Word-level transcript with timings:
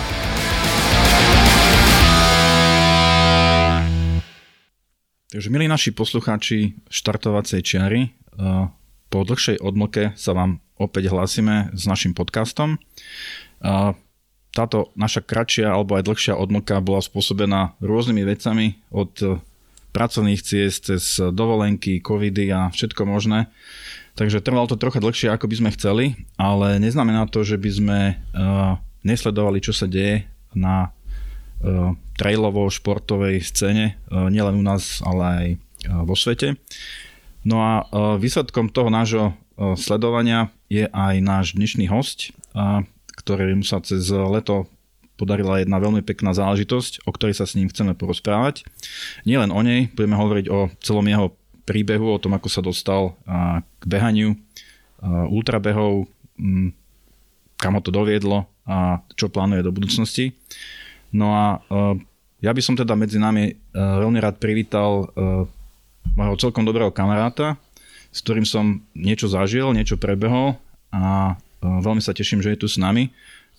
Takže 5.26 5.50
milí 5.50 5.66
naši 5.66 5.90
poslucháči 5.90 6.78
štartovacej 6.86 7.66
čiary, 7.66 8.14
eh, 8.14 8.70
po 9.10 9.20
dlhšej 9.26 9.58
odmlke 9.58 10.14
sa 10.14 10.38
vám 10.38 10.62
opäť 10.78 11.10
hlásime 11.10 11.74
s 11.74 11.90
našim 11.90 12.14
podcastom. 12.14 12.78
Eh, 12.78 13.92
táto 14.54 14.94
naša 14.94 15.26
kratšia 15.26 15.74
alebo 15.74 15.98
aj 15.98 16.06
dlhšia 16.06 16.38
odmlka 16.38 16.78
bola 16.86 17.02
spôsobená 17.02 17.74
rôznymi 17.82 18.22
vecami 18.22 18.78
od 18.94 19.12
eh, 19.26 19.42
pracovných 19.98 20.46
ciest 20.46 20.94
cez 20.94 21.18
dovolenky, 21.18 22.06
covidy 22.06 22.54
a 22.54 22.70
všetko 22.70 23.10
možné. 23.10 23.50
Takže 24.14 24.46
trvalo 24.46 24.70
to 24.70 24.78
trocha 24.78 25.02
dlhšie, 25.02 25.34
ako 25.34 25.50
by 25.50 25.56
sme 25.58 25.70
chceli, 25.74 26.06
ale 26.38 26.78
neznamená 26.78 27.26
to, 27.28 27.44
že 27.44 27.60
by 27.60 27.72
sme 27.72 28.00
nesledovali, 29.04 29.60
čo 29.60 29.76
sa 29.76 29.88
deje 29.88 30.28
na 30.56 30.95
trailovo-športovej 32.16 33.42
scéne, 33.42 33.98
nielen 34.12 34.56
u 34.56 34.64
nás, 34.64 35.02
ale 35.02 35.24
aj 35.26 35.46
vo 36.06 36.14
svete. 36.14 36.56
No 37.46 37.62
a 37.62 37.72
výsledkom 38.18 38.70
toho 38.70 38.94
nášho 38.94 39.34
sledovania 39.78 40.54
je 40.70 40.86
aj 40.90 41.16
náš 41.22 41.58
dnešný 41.58 41.90
host, 41.90 42.34
ktorým 43.18 43.66
sa 43.66 43.82
cez 43.82 44.10
leto 44.12 44.70
podarila 45.16 45.64
jedna 45.64 45.80
veľmi 45.80 46.04
pekná 46.04 46.36
záležitosť, 46.36 47.08
o 47.08 47.12
ktorej 47.16 47.40
sa 47.40 47.48
s 47.48 47.56
ním 47.56 47.72
chceme 47.72 47.96
porozprávať. 47.96 48.68
Nielen 49.24 49.48
o 49.50 49.64
nej, 49.64 49.88
budeme 49.96 50.20
hovoriť 50.20 50.46
o 50.52 50.68
celom 50.84 51.08
jeho 51.08 51.32
príbehu, 51.64 52.12
o 52.12 52.22
tom, 52.22 52.36
ako 52.36 52.52
sa 52.52 52.60
dostal 52.60 53.16
k 53.80 53.84
behaniu, 53.88 54.36
ultrabehov, 55.06 56.12
kam 57.56 57.74
ho 57.74 57.82
to 57.82 57.96
doviedlo 57.96 58.52
a 58.68 59.00
čo 59.16 59.32
plánuje 59.32 59.64
do 59.64 59.72
budúcnosti. 59.72 60.36
No 61.16 61.32
a 61.32 61.46
uh, 61.72 61.96
ja 62.44 62.52
by 62.52 62.60
som 62.60 62.76
teda 62.76 62.92
medzi 63.00 63.16
nami 63.16 63.56
uh, 63.56 64.04
veľmi 64.04 64.20
rád 64.20 64.36
privítal 64.44 65.08
uh, 65.16 65.48
môjho 66.20 66.36
celkom 66.36 66.68
dobrého 66.68 66.92
kamaráta, 66.92 67.56
s 68.12 68.20
ktorým 68.20 68.44
som 68.44 68.84
niečo 68.92 69.32
zažil, 69.32 69.72
niečo 69.72 69.96
prebehol 69.96 70.60
a 70.92 71.36
veľmi 71.66 72.00
sa 72.00 72.14
teším, 72.14 72.40
že 72.46 72.54
je 72.54 72.62
tu 72.62 72.68
s 72.70 72.78
nami. 72.78 73.10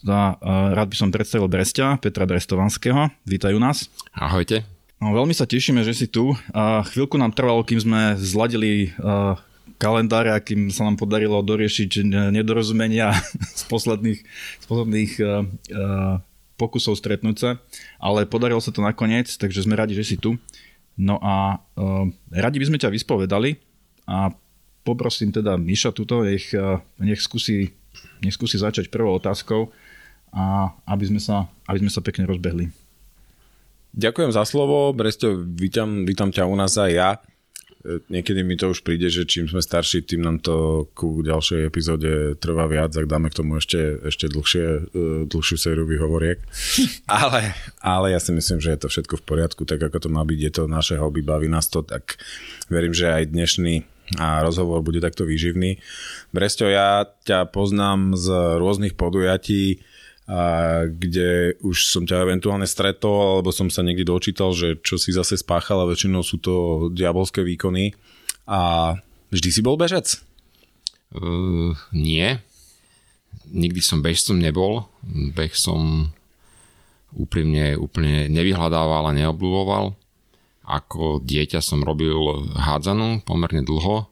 A, 0.06 0.36
uh, 0.36 0.76
rád 0.76 0.92
by 0.92 0.96
som 0.96 1.08
predstavil 1.10 1.48
Brestia, 1.48 1.96
Petra 1.98 2.28
Brestovanského. 2.28 3.10
Vítajú 3.24 3.56
nás. 3.56 3.88
Ahojte. 4.12 4.62
No, 5.02 5.12
veľmi 5.12 5.34
sa 5.36 5.48
tešíme, 5.48 5.82
že 5.84 5.92
si 5.92 6.06
tu. 6.08 6.36
A 6.52 6.84
chvíľku 6.86 7.20
nám 7.20 7.34
trvalo, 7.36 7.64
kým 7.66 7.80
sme 7.80 8.16
zladili 8.16 8.92
uh, 9.00 9.36
kalendáre 9.76 10.32
a 10.32 10.40
kým 10.40 10.72
sa 10.72 10.88
nám 10.88 10.96
podarilo 10.96 11.36
doriešiť 11.44 12.06
nedorozumenia 12.32 13.12
z 13.60 13.62
posledných, 13.68 14.20
z 14.62 14.64
posledných 14.64 15.12
uh, 15.20 15.28
uh, 15.74 16.14
pokusov 16.56 16.96
stretnúť 16.96 17.36
sa, 17.36 17.50
ale 18.00 18.28
podarilo 18.28 18.60
sa 18.60 18.72
to 18.72 18.80
nakoniec, 18.80 19.28
takže 19.28 19.64
sme 19.64 19.76
radi, 19.76 19.92
že 19.96 20.04
si 20.04 20.16
tu. 20.16 20.40
No 20.96 21.20
a 21.20 21.60
uh, 21.76 22.08
radi 22.32 22.56
by 22.56 22.66
sme 22.72 22.80
ťa 22.80 22.88
vyspovedali 22.88 23.60
a 24.08 24.32
poprosím 24.80 25.30
teda 25.30 25.60
Miša 25.60 25.92
tuto, 25.92 26.24
nech, 26.24 26.50
uh, 26.56 26.80
nech, 26.96 27.20
skúsi, 27.20 27.76
nech 28.24 28.32
skúsi 28.32 28.56
začať 28.56 28.88
prvou 28.88 29.12
otázkou 29.20 29.68
a 30.32 30.72
aby 30.88 31.04
sme 31.04 31.20
sa, 31.20 31.48
aby 31.68 31.84
sme 31.84 31.92
sa 31.92 32.00
pekne 32.00 32.24
rozbehli. 32.24 32.72
Ďakujem 33.96 34.32
za 34.32 34.44
slovo, 34.44 34.92
Bresto, 34.92 35.40
vítam, 35.44 36.04
vítam 36.04 36.28
ťa 36.28 36.48
u 36.48 36.56
nás 36.56 36.76
aj 36.76 36.92
ja 36.92 37.10
niekedy 38.08 38.42
mi 38.42 38.58
to 38.58 38.70
už 38.72 38.82
príde, 38.82 39.08
že 39.08 39.26
čím 39.26 39.46
sme 39.46 39.62
starší, 39.62 40.02
tým 40.04 40.22
nám 40.22 40.38
to 40.42 40.86
ku 40.92 41.22
ďalšej 41.22 41.60
epizóde 41.66 42.36
trvá 42.38 42.66
viac, 42.66 42.92
tak 42.92 43.06
dáme 43.06 43.30
k 43.30 43.38
tomu 43.42 43.58
ešte, 43.58 44.02
ešte 44.06 44.26
dlhšie, 44.30 44.66
e, 44.66 44.80
dlhšiu 45.26 45.56
sériu 45.56 45.84
vyhovoriek. 45.86 46.42
ale, 47.22 47.54
ale 47.80 48.12
ja 48.12 48.20
si 48.20 48.34
myslím, 48.34 48.58
že 48.58 48.74
je 48.74 48.80
to 48.86 48.88
všetko 48.90 49.14
v 49.20 49.26
poriadku, 49.26 49.62
tak 49.64 49.82
ako 49.82 50.06
to 50.06 50.08
má 50.10 50.22
byť, 50.22 50.38
je 50.38 50.52
to 50.52 50.62
naše 50.68 50.94
hobby, 50.98 51.22
baví 51.22 51.48
nás 51.48 51.70
to, 51.70 51.82
tak 51.82 52.18
verím, 52.68 52.92
že 52.92 53.10
aj 53.10 53.32
dnešný 53.32 53.74
a 54.22 54.38
rozhovor 54.46 54.86
bude 54.86 55.02
takto 55.02 55.26
výživný. 55.26 55.82
Bresťo, 56.30 56.70
ja 56.70 57.10
ťa 57.26 57.50
poznám 57.50 58.14
z 58.14 58.30
rôznych 58.62 58.94
podujatí, 58.94 59.82
a 60.26 60.40
kde 60.90 61.54
už 61.62 61.86
som 61.86 62.02
ťa 62.02 62.26
eventuálne 62.26 62.66
stretol, 62.66 63.38
alebo 63.38 63.54
som 63.54 63.70
sa 63.70 63.86
niekde 63.86 64.10
dočítal, 64.10 64.50
že 64.50 64.74
čo 64.82 64.98
si 64.98 65.14
zase 65.14 65.38
spáchal 65.38 65.86
a 65.86 65.90
väčšinou 65.90 66.26
sú 66.26 66.42
to 66.42 66.54
diabolské 66.90 67.46
výkony. 67.46 67.94
A 68.50 68.94
vždy 69.30 69.48
si 69.54 69.60
bol 69.62 69.78
bežec? 69.78 70.18
Uh, 71.14 71.78
nie. 71.94 72.42
Nikdy 73.54 73.78
som 73.78 74.02
bežcom 74.02 74.42
nebol. 74.42 74.90
Beh 75.06 75.54
som 75.54 76.10
úprimne 77.14 77.78
úplne 77.78 78.26
nevyhľadával 78.26 79.06
a 79.06 79.16
neobľúvoval. 79.16 79.94
Ako 80.66 81.22
dieťa 81.22 81.62
som 81.62 81.86
robil 81.86 82.18
hádzanú 82.58 83.22
pomerne 83.22 83.62
dlho 83.62 84.10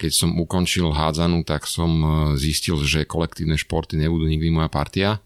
keď 0.00 0.12
som 0.16 0.32
ukončil 0.40 0.88
hádzanú, 0.88 1.44
tak 1.44 1.68
som 1.68 1.92
e, 2.00 2.08
zistil, 2.40 2.80
že 2.80 3.04
kolektívne 3.04 3.60
športy 3.60 4.00
nebudú 4.00 4.24
nikdy 4.24 4.48
moja 4.48 4.72
partia. 4.72 5.20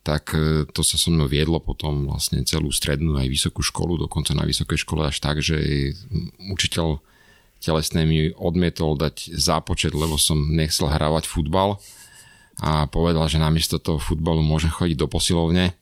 Tak 0.00 0.32
e, 0.32 0.64
to 0.72 0.80
sa 0.80 0.96
so 0.96 1.12
mnou 1.12 1.28
viedlo 1.28 1.60
potom 1.60 2.08
vlastne 2.08 2.40
celú 2.48 2.72
strednú 2.72 3.20
aj 3.20 3.28
vysokú 3.28 3.60
školu, 3.60 4.00
dokonca 4.00 4.32
na 4.32 4.48
vysokej 4.48 4.80
škole 4.80 5.04
až 5.04 5.20
tak, 5.20 5.44
že 5.44 5.60
učiteľ 6.48 7.04
telesné 7.60 8.08
mi 8.08 8.32
odmietol 8.32 8.96
dať 8.96 9.36
zápočet, 9.36 9.92
lebo 9.92 10.16
som 10.16 10.40
nechcel 10.40 10.88
hrávať 10.88 11.28
futbal 11.28 11.76
a 12.56 12.88
povedal, 12.88 13.28
že 13.28 13.36
namiesto 13.36 13.76
toho 13.76 14.00
futbalu 14.00 14.40
môžem 14.40 14.72
chodiť 14.72 14.96
do 14.96 15.04
posilovne 15.04 15.76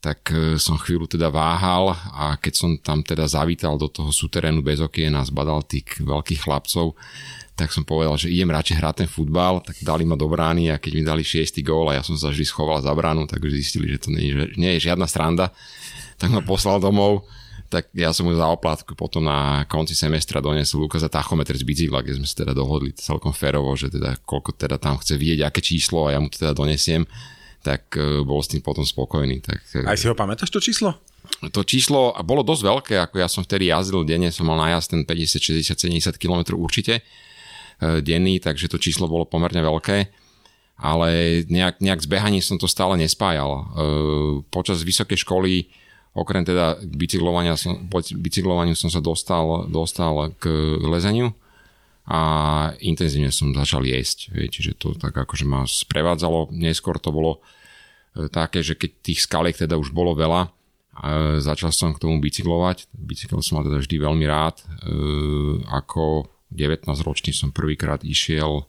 tak 0.00 0.32
e, 0.32 0.56
som 0.56 0.80
chvíľu 0.80 1.04
teda 1.04 1.28
váhal 1.28 1.92
a 2.16 2.34
keď 2.40 2.54
som 2.56 2.70
tam 2.80 3.04
teda 3.04 3.28
zavítal 3.28 3.76
do 3.76 3.86
toho 3.86 4.08
súterénu 4.08 4.64
bez 4.64 4.80
okien 4.80 5.12
a 5.12 5.22
zbadal 5.22 5.60
tých 5.68 6.00
veľkých 6.00 6.40
chlapcov, 6.40 6.96
tak 7.60 7.76
som 7.76 7.84
povedal, 7.84 8.16
že 8.16 8.32
idem 8.32 8.48
radšej 8.48 8.80
hrať 8.80 8.94
ten 9.04 9.08
futbal, 9.10 9.60
tak 9.60 9.76
dali 9.84 10.08
ma 10.08 10.16
do 10.16 10.24
brány 10.24 10.72
a 10.72 10.80
keď 10.80 10.92
mi 10.96 11.02
dali 11.04 11.20
šiestý 11.20 11.60
gól 11.60 11.92
a 11.92 12.00
ja 12.00 12.02
som 12.02 12.16
sa 12.16 12.32
vždy 12.32 12.48
schoval 12.48 12.80
za 12.80 12.88
bránu, 12.96 13.28
tak 13.28 13.44
už 13.44 13.52
zistili, 13.52 13.92
že 13.92 14.08
to 14.08 14.08
nie, 14.16 14.32
je, 14.32 14.56
nie 14.56 14.80
je 14.80 14.88
žiadna 14.88 15.04
stranda, 15.04 15.52
tak 16.16 16.32
ma 16.32 16.40
poslal 16.40 16.80
domov 16.80 17.28
tak 17.70 17.86
ja 17.94 18.10
som 18.10 18.26
mu 18.26 18.34
za 18.34 18.50
oplátku 18.50 18.98
potom 18.98 19.22
na 19.22 19.62
konci 19.70 19.94
semestra 19.94 20.42
donesol 20.42 20.90
ukázať 20.90 21.06
tachometr 21.06 21.54
z 21.54 21.62
bicykla, 21.62 22.02
kde 22.02 22.18
sme 22.18 22.26
sa 22.26 22.42
teda 22.42 22.50
dohodli 22.50 22.90
celkom 22.98 23.30
férovo, 23.30 23.70
že 23.78 23.94
teda 23.94 24.18
koľko 24.26 24.58
teda 24.58 24.74
tam 24.82 24.98
chce 24.98 25.14
vidieť, 25.14 25.46
aké 25.46 25.62
číslo 25.62 26.10
a 26.10 26.12
ja 26.12 26.18
mu 26.18 26.26
to 26.26 26.42
teda 26.42 26.50
donesiem, 26.50 27.06
tak 27.62 27.94
uh, 27.94 28.26
bol 28.26 28.42
s 28.42 28.50
tým 28.50 28.58
potom 28.58 28.82
spokojný. 28.82 29.38
Tak, 29.38 29.86
uh, 29.86 29.86
Aj 29.86 29.94
si 29.94 30.10
ho 30.10 30.18
pamätáš 30.18 30.50
to 30.50 30.58
číslo? 30.58 30.98
To 31.54 31.62
číslo 31.62 32.10
bolo 32.26 32.42
dosť 32.42 32.62
veľké, 32.66 32.94
ako 33.06 33.16
ja 33.22 33.30
som 33.30 33.46
vtedy 33.46 33.70
jazdil 33.70 34.02
denne, 34.02 34.34
som 34.34 34.50
mal 34.50 34.58
najazd 34.58 34.98
ten 34.98 35.02
50, 35.06 35.62
60, 35.62 35.78
70 35.78 36.18
km 36.18 36.58
určite 36.58 36.98
E, 36.98 37.29
denný, 37.80 38.44
takže 38.44 38.68
to 38.68 38.76
číslo 38.76 39.08
bolo 39.08 39.24
pomerne 39.24 39.64
veľké 39.64 40.20
ale 40.80 41.42
nejak, 41.46 41.78
nejak 41.84 42.00
behaní 42.08 42.40
som 42.40 42.56
to 42.56 42.64
stále 42.64 42.96
nespájal. 42.96 43.50
E, 43.52 43.62
počas 44.48 44.80
vysokej 44.80 45.20
školy, 45.20 45.68
okrem 46.16 46.42
teda 46.42 46.80
bicyklovania, 46.80 47.54
som, 47.60 47.84
bicyklovaniu 48.16 48.72
som 48.72 48.88
sa 48.88 49.04
dostal, 49.04 49.68
dostal 49.68 50.32
k 50.40 50.48
lezeniu 50.80 51.36
a 52.08 52.20
intenzívne 52.80 53.28
som 53.28 53.52
začal 53.52 53.84
jesť. 53.84 54.32
Čiže 54.32 54.80
to 54.80 54.96
tak 54.96 55.12
akože 55.12 55.44
ma 55.44 55.68
sprevádzalo. 55.68 56.48
Neskôr 56.56 56.96
to 56.96 57.12
bolo 57.12 57.44
e, 58.16 58.32
také, 58.32 58.64
že 58.64 58.74
keď 58.74 58.90
tých 59.04 59.20
skaliek 59.28 59.54
teda 59.54 59.76
už 59.76 59.92
bolo 59.92 60.16
veľa, 60.16 60.48
začal 61.40 61.72
som 61.72 61.96
k 61.96 62.02
tomu 62.02 62.20
bicyklovať. 62.20 62.92
Bicykel 62.92 63.40
som 63.40 63.56
mal 63.56 63.64
teda 63.64 63.80
vždy 63.80 63.96
veľmi 64.04 64.26
rád. 64.28 64.60
Ako 65.72 66.28
19 66.50 66.86
ročný 67.06 67.30
som 67.30 67.54
prvýkrát 67.54 68.02
išiel, 68.02 68.66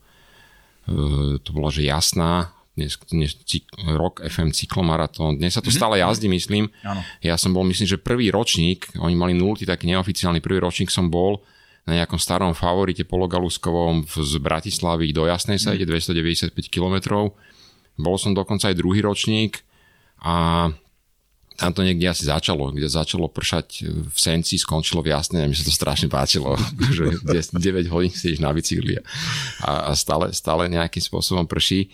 e, 0.88 1.38
to 1.42 1.50
bola 1.52 1.74
že 1.74 1.86
jasná, 1.86 2.54
dnes, 2.72 2.96
dnes 3.12 3.36
rok 3.84 4.24
FM 4.24 4.56
cyklomaratón. 4.56 5.36
Dnes 5.36 5.54
sa 5.54 5.60
to 5.60 5.68
mm-hmm. 5.68 5.82
stále 5.82 5.96
jazdí, 6.00 6.32
myslím. 6.32 6.72
Ano. 6.88 7.04
Ja 7.20 7.36
som 7.36 7.52
bol, 7.52 7.68
myslím, 7.68 7.84
že 7.84 8.00
prvý 8.00 8.32
ročník, 8.32 8.96
oni 8.96 9.14
mali 9.14 9.36
nultý 9.36 9.68
taký 9.68 9.92
neoficiálny 9.92 10.40
prvý 10.40 10.64
ročník 10.64 10.88
som 10.88 11.12
bol 11.12 11.44
na 11.84 11.98
nejakom 11.98 12.22
starom 12.22 12.54
favorite 12.54 13.04
pologaluskovom 13.10 14.06
z 14.06 14.34
Bratislavy 14.38 15.12
do 15.12 15.26
Jasnej 15.26 15.58
sa 15.58 15.74
mm. 15.74 15.76
ide 15.82 15.86
295 15.90 16.54
km. 16.70 16.96
Bol 17.98 18.16
som 18.22 18.32
dokonca 18.32 18.70
aj 18.70 18.78
druhý 18.78 19.04
ročník 19.04 19.66
a 20.22 20.70
tam 21.62 21.78
to 21.78 21.86
niekde 21.86 22.10
asi 22.10 22.26
začalo, 22.26 22.74
kde 22.74 22.90
začalo 22.90 23.30
pršať 23.30 23.86
v 23.86 24.18
Senci, 24.18 24.58
skončilo 24.58 25.06
v 25.06 25.14
Jasne 25.14 25.46
a 25.46 25.48
mi 25.48 25.54
sa 25.54 25.62
to 25.62 25.70
strašne 25.70 26.10
páčilo, 26.10 26.58
že 26.98 27.22
9 27.22 27.54
hodín 27.94 28.10
sedíš 28.10 28.42
na 28.42 28.50
bicykli 28.50 28.98
a, 28.98 29.06
a 29.62 29.92
stále, 29.94 30.34
stále 30.34 30.66
nejakým 30.66 31.06
spôsobom 31.06 31.46
prší. 31.46 31.94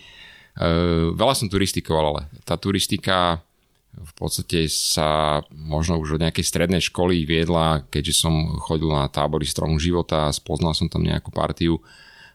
Uh, 0.56 1.12
veľa 1.12 1.36
som 1.36 1.52
turistikoval, 1.52 2.16
ale 2.16 2.22
tá 2.48 2.56
turistika 2.56 3.44
v 3.92 4.12
podstate 4.16 4.72
sa 4.72 5.42
možno 5.52 6.00
už 6.00 6.16
od 6.16 6.22
nejakej 6.24 6.48
strednej 6.48 6.80
školy 6.80 7.28
viedla, 7.28 7.84
keďže 7.92 8.24
som 8.24 8.56
chodil 8.56 8.88
na 8.88 9.04
tábory 9.12 9.44
stromu 9.44 9.76
života, 9.76 10.32
spoznal 10.32 10.72
som 10.72 10.88
tam 10.88 11.04
nejakú 11.04 11.28
partiu 11.28 11.76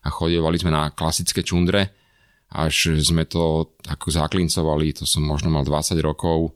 a 0.05 0.13
chodívali 0.13 0.61
sme 0.61 0.69
na 0.69 0.93
klasické 0.93 1.41
čundre, 1.41 1.89
až 2.53 2.93
sme 3.01 3.25
to 3.25 3.73
ako 3.89 4.07
zaklincovali, 4.13 4.93
to 4.93 5.09
som 5.09 5.25
možno 5.25 5.49
mal 5.49 5.65
20 5.65 5.97
rokov, 6.03 6.53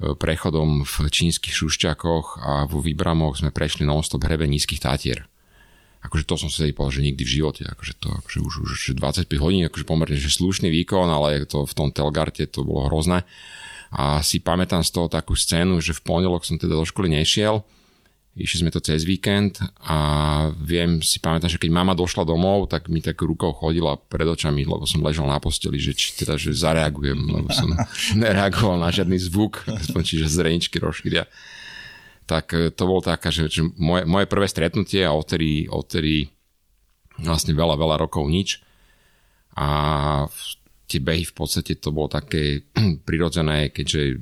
prechodom 0.00 0.88
v 0.88 0.96
čínskych 1.12 1.52
šušťakoch 1.52 2.26
a 2.40 2.52
vo 2.64 2.80
Vybramoch 2.80 3.36
sme 3.36 3.52
prešli 3.52 3.84
non-stop 3.84 4.24
hrebe 4.24 4.48
nízkych 4.48 4.80
tátier. 4.80 5.28
Akože 6.00 6.24
to 6.24 6.40
som 6.40 6.48
si 6.48 6.72
povedal, 6.72 6.96
že 6.96 7.06
nikdy 7.12 7.22
v 7.28 7.34
živote. 7.40 7.62
Akože 7.68 7.92
to 8.00 8.08
akože 8.08 8.38
už, 8.40 8.54
už 8.64 8.78
25 8.96 9.28
hodín, 9.36 9.68
akože 9.68 9.84
pomerne 9.84 10.16
že 10.16 10.32
slušný 10.32 10.72
výkon, 10.72 11.04
ale 11.12 11.44
to 11.44 11.68
v 11.68 11.76
tom 11.76 11.92
Telgarte 11.92 12.48
to 12.48 12.64
bolo 12.64 12.88
hrozné. 12.88 13.28
A 13.92 14.24
si 14.24 14.40
pamätám 14.40 14.80
z 14.80 14.96
toho 14.96 15.12
takú 15.12 15.36
scénu, 15.36 15.84
že 15.84 15.92
v 15.92 16.00
pondelok 16.00 16.48
som 16.48 16.56
teda 16.56 16.78
do 16.78 16.86
školy 16.88 17.12
nešiel 17.12 17.60
Išli 18.40 18.64
sme 18.64 18.72
to 18.72 18.80
cez 18.80 19.04
víkend 19.04 19.60
a 19.84 19.98
viem, 20.56 21.04
si 21.04 21.20
pamätám, 21.20 21.52
že 21.52 21.60
keď 21.60 21.70
mama 21.70 21.92
došla 21.92 22.24
domov, 22.24 22.72
tak 22.72 22.88
mi 22.88 23.04
tak 23.04 23.20
rukou 23.20 23.52
chodila 23.52 24.00
pred 24.00 24.24
očami, 24.24 24.64
lebo 24.64 24.88
som 24.88 25.04
ležal 25.04 25.28
na 25.28 25.36
posteli, 25.36 25.76
že 25.76 25.92
či 25.92 26.16
teda, 26.16 26.40
že 26.40 26.56
zareagujem, 26.56 27.20
lebo 27.20 27.52
som 27.52 27.68
nereagoval 28.22 28.80
na 28.80 28.88
žiadny 28.88 29.20
zvuk, 29.20 29.60
aspoň 29.68 30.00
čiže 30.00 30.32
zreničky 30.32 30.80
rozšíria. 30.80 31.28
Tak 32.24 32.46
e, 32.56 32.72
to 32.72 32.82
bolo 32.88 33.04
taká, 33.04 33.28
že, 33.28 33.52
že 33.52 33.60
moje, 33.76 34.08
moje 34.08 34.24
prvé 34.24 34.48
stretnutie 34.48 35.04
a 35.04 35.12
odtedy, 35.12 35.68
odtedy 35.68 36.32
vlastne 37.20 37.52
veľa, 37.52 37.76
veľa 37.76 37.96
rokov 38.00 38.24
nič. 38.24 38.64
A 39.60 39.68
tie 40.88 40.98
behy 40.98 41.22
v 41.22 41.34
podstate 41.36 41.78
to 41.78 41.92
bolo 41.92 42.08
také 42.08 42.66
prirodzené, 43.06 43.70
keďže 43.70 44.18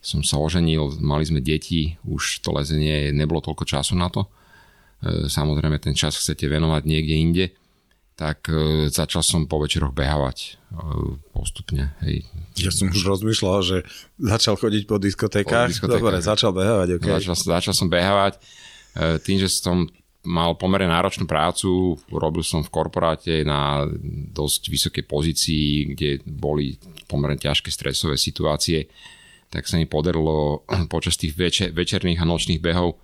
som 0.00 0.24
sa 0.24 0.40
oženil, 0.40 0.96
mali 1.04 1.28
sme 1.28 1.44
deti, 1.44 2.00
už 2.08 2.40
to 2.40 2.56
lezenie 2.56 3.12
nebolo 3.12 3.44
toľko 3.44 3.68
času 3.68 3.92
na 4.00 4.08
to. 4.08 4.24
E, 5.04 5.28
samozrejme 5.28 5.76
ten 5.76 5.92
čas 5.92 6.16
chcete 6.16 6.48
venovať 6.48 6.82
niekde 6.88 7.14
inde, 7.20 7.46
tak 8.16 8.48
e, 8.48 8.88
začal 8.88 9.20
som 9.20 9.44
po 9.44 9.60
večeroch 9.60 9.92
behávať 9.92 10.36
e, 10.40 10.48
postupne. 11.36 11.92
Hej. 12.00 12.24
Ja 12.56 12.72
som 12.72 12.88
už 12.88 13.04
rozmýšľal, 13.04 13.58
že 13.60 13.76
začal 14.16 14.56
chodiť 14.56 14.82
po 14.88 14.96
diskotékach. 14.96 15.68
Po 15.68 15.72
diskotékach. 15.76 16.00
Dobre, 16.00 16.24
začal 16.24 16.56
behávať. 16.56 16.96
Okay. 16.96 17.20
Začal, 17.20 17.60
začal 17.60 17.74
som 17.76 17.92
behávať. 17.92 18.40
Tým, 19.22 19.38
že 19.38 19.46
som 19.46 19.86
mal 20.26 20.52
pomerne 20.58 20.92
náročnú 20.92 21.24
prácu, 21.24 21.96
robil 22.12 22.44
som 22.44 22.60
v 22.60 22.72
korporáte 22.74 23.40
na 23.46 23.88
dosť 24.34 24.68
vysokej 24.68 25.04
pozícii, 25.08 25.94
kde 25.94 26.20
boli 26.26 26.76
pomerne 27.08 27.40
ťažké 27.40 27.72
stresové 27.72 28.20
situácie 28.20 28.90
tak 29.50 29.66
sa 29.66 29.76
mi 29.76 29.84
podarilo 29.84 30.62
počas 30.94 31.18
tých 31.18 31.34
večer, 31.34 31.74
večerných 31.74 32.22
a 32.22 32.28
nočných 32.30 32.62
behov 32.62 32.94
e, 32.94 32.96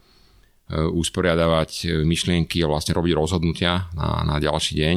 usporiadavať 0.78 1.70
e, 1.84 1.86
myšlienky 2.06 2.62
a 2.62 2.70
vlastne 2.70 2.94
robiť 2.94 3.12
rozhodnutia 3.12 3.90
na, 3.92 4.22
na 4.22 4.36
ďalší 4.38 4.78
deň. 4.78 4.96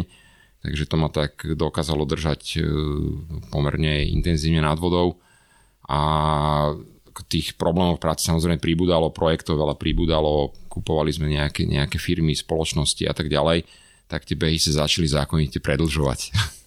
Takže 0.59 0.83
to 0.85 0.95
ma 0.95 1.09
tak 1.09 1.41
dokázalo 1.43 2.05
držať 2.05 2.41
e, 2.55 2.59
pomerne 3.49 4.05
intenzívne 4.13 4.61
nad 4.61 4.77
vodou. 4.77 5.17
A 5.89 5.99
tých 7.27 7.57
problémov 7.59 7.99
v 7.99 8.03
práci 8.07 8.29
samozrejme 8.29 8.61
pribudalo, 8.61 9.11
projektov 9.11 9.59
veľa 9.59 9.75
pribudalo, 9.75 10.55
kupovali 10.71 11.11
sme 11.11 11.27
nejaké, 11.27 11.67
nejaké 11.67 11.99
firmy, 11.99 12.31
spoločnosti 12.37 13.03
a 13.09 13.11
tak 13.11 13.27
ďalej, 13.27 13.67
tak 14.07 14.23
tie 14.23 14.39
behy 14.39 14.55
sa 14.55 14.85
začali 14.85 15.09
zákonite 15.09 15.59
predlžovať. 15.59 16.19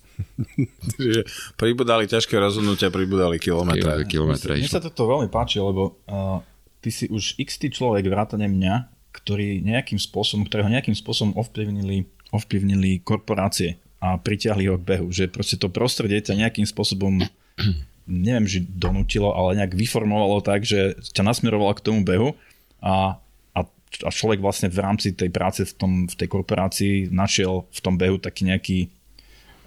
pribudali 1.60 2.04
ťažké 2.08 2.34
rozhodnutia, 2.38 2.92
pribudali 2.92 3.38
kilometre. 3.38 4.04
kilometre 4.08 4.58
Mne 4.58 4.70
sa 4.70 4.82
toto 4.82 5.08
veľmi 5.08 5.28
páči, 5.28 5.62
lebo 5.62 6.00
uh, 6.08 6.40
ty 6.82 6.90
si 6.90 7.06
už 7.08 7.38
x 7.38 7.62
človek, 7.62 8.06
vrátane 8.08 8.48
mňa, 8.50 8.74
ktorý 9.12 9.60
nejakým 9.62 10.00
spôsobom, 10.00 10.48
ktorého 10.48 10.72
nejakým 10.72 10.96
spôsobom 10.96 11.36
ovplyvnili, 11.36 12.08
ovplyvnili 12.32 13.04
korporácie 13.04 13.78
a 14.02 14.18
pritiahli 14.18 14.66
ho 14.66 14.80
k 14.80 14.86
behu. 14.96 15.06
Že 15.12 15.30
proste 15.30 15.56
to 15.60 15.70
prostredie 15.70 16.18
ťa 16.18 16.34
nejakým 16.48 16.66
spôsobom 16.66 17.22
neviem, 18.06 18.46
že 18.48 18.66
donútilo, 18.66 19.30
ale 19.30 19.62
nejak 19.62 19.78
vyformovalo 19.78 20.42
tak, 20.42 20.66
že 20.66 20.98
ťa 21.14 21.22
nasmerovalo 21.22 21.72
k 21.78 21.84
tomu 21.84 22.00
behu 22.02 22.34
a, 22.82 23.20
a, 23.54 23.60
a 24.02 24.10
človek 24.10 24.42
vlastne 24.42 24.66
v 24.66 24.78
rámci 24.82 25.14
tej 25.14 25.30
práce 25.30 25.62
v, 25.62 25.72
tom, 25.76 25.92
v 26.10 26.14
tej 26.18 26.28
korporácii 26.28 26.94
našiel 27.14 27.68
v 27.70 27.80
tom 27.80 27.94
behu 27.94 28.18
taký 28.18 28.48
nejaký 28.50 28.78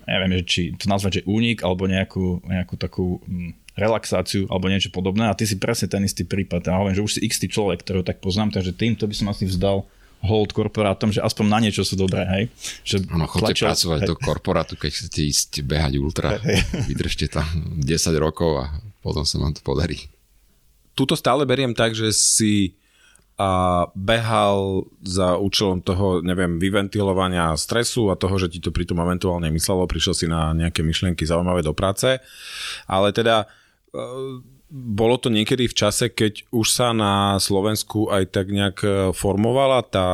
neviem, 0.07 0.41
či 0.45 0.73
to 0.77 0.85
nazvať, 0.87 1.21
že 1.21 1.27
únik 1.27 1.61
alebo 1.65 1.89
nejakú, 1.89 2.41
nejakú 2.45 2.75
takú 2.77 3.19
hm, 3.25 3.53
relaxáciu 3.75 4.47
alebo 4.47 4.71
niečo 4.71 4.89
podobné 4.89 5.27
a 5.27 5.37
ty 5.37 5.43
si 5.43 5.59
presne 5.59 5.91
ten 5.91 6.01
istý 6.07 6.23
prípad. 6.23 6.63
Ja 6.65 6.79
hovorím, 6.79 6.97
že 6.97 7.05
už 7.05 7.13
si 7.19 7.21
x 7.27 7.43
človek, 7.43 7.83
ktorého 7.83 8.07
tak 8.07 8.23
poznám, 8.23 8.55
takže 8.55 8.71
týmto 8.71 9.03
by 9.03 9.15
som 9.15 9.27
asi 9.29 9.43
vzdal 9.45 9.83
hold 10.25 10.55
korporátom, 10.55 11.13
že 11.13 11.21
aspoň 11.21 11.45
na 11.45 11.59
niečo 11.61 11.85
sú 11.85 11.93
dobré, 11.99 12.25
hej. 12.25 12.43
Že 12.81 12.95
ano, 13.13 13.29
chodte 13.29 13.53
tlačia, 13.53 13.69
pracovať 13.69 13.99
hej. 14.01 14.09
do 14.09 14.15
korporátu, 14.31 14.73
keď 14.79 14.91
chcete 14.95 15.21
ísť 15.21 15.51
behať 15.67 15.93
ultra, 16.01 16.41
hej. 16.41 16.65
vydržte 16.89 17.29
tam 17.29 17.45
10 17.77 17.85
rokov 18.17 18.65
a 18.65 18.65
potom 19.05 19.21
sa 19.21 19.37
vám 19.37 19.53
to 19.53 19.61
podarí. 19.61 20.09
Tuto 20.97 21.13
stále 21.13 21.43
beriem 21.43 21.75
tak, 21.75 21.93
že 21.93 22.09
si 22.15 22.73
a 23.35 23.83
behal 23.91 24.87
za 25.03 25.35
účelom 25.35 25.83
toho, 25.83 26.23
neviem, 26.23 26.55
vyventilovania 26.55 27.51
stresu 27.59 28.07
a 28.07 28.15
toho, 28.15 28.39
že 28.39 28.47
ti 28.47 28.59
to 28.63 28.71
pritom 28.71 28.95
eventuálne 29.03 29.51
myslelo, 29.51 29.83
prišiel 29.91 30.15
si 30.15 30.25
na 30.31 30.55
nejaké 30.55 30.79
myšlienky 30.87 31.27
zaujímavé 31.27 31.59
do 31.59 31.75
práce, 31.75 32.23
ale 32.87 33.11
teda 33.11 33.43
e, 33.43 34.39
bolo 34.71 35.15
to 35.19 35.27
niekedy 35.27 35.67
v 35.67 35.75
čase, 35.75 36.15
keď 36.15 36.47
už 36.55 36.67
sa 36.71 36.95
na 36.95 37.35
Slovensku 37.35 38.07
aj 38.07 38.23
tak 38.31 38.55
nejak 38.55 38.77
e, 38.83 38.89
formovala 39.11 39.83
tá 39.83 40.09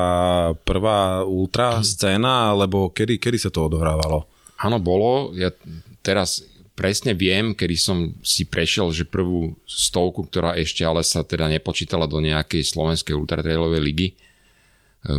prvá 0.66 1.22
ultra 1.22 1.78
scéna, 1.86 2.58
alebo 2.58 2.90
kedy, 2.90 3.22
kedy 3.22 3.38
sa 3.38 3.54
to 3.54 3.70
odohrávalo? 3.70 4.26
Áno, 4.62 4.82
bolo. 4.82 5.34
Ja 5.38 5.54
teraz 6.02 6.42
presne 6.82 7.14
viem, 7.14 7.54
kedy 7.54 7.76
som 7.78 8.10
si 8.26 8.50
prešiel, 8.50 8.90
že 8.90 9.06
prvú 9.06 9.54
stovku, 9.70 10.26
ktorá 10.26 10.58
ešte 10.58 10.82
ale 10.82 11.06
sa 11.06 11.22
teda 11.22 11.46
nepočítala 11.46 12.10
do 12.10 12.18
nejakej 12.18 12.66
slovenskej 12.66 13.14
ultratrailovej 13.14 13.82
ligy. 13.86 14.08
E, 14.10 14.14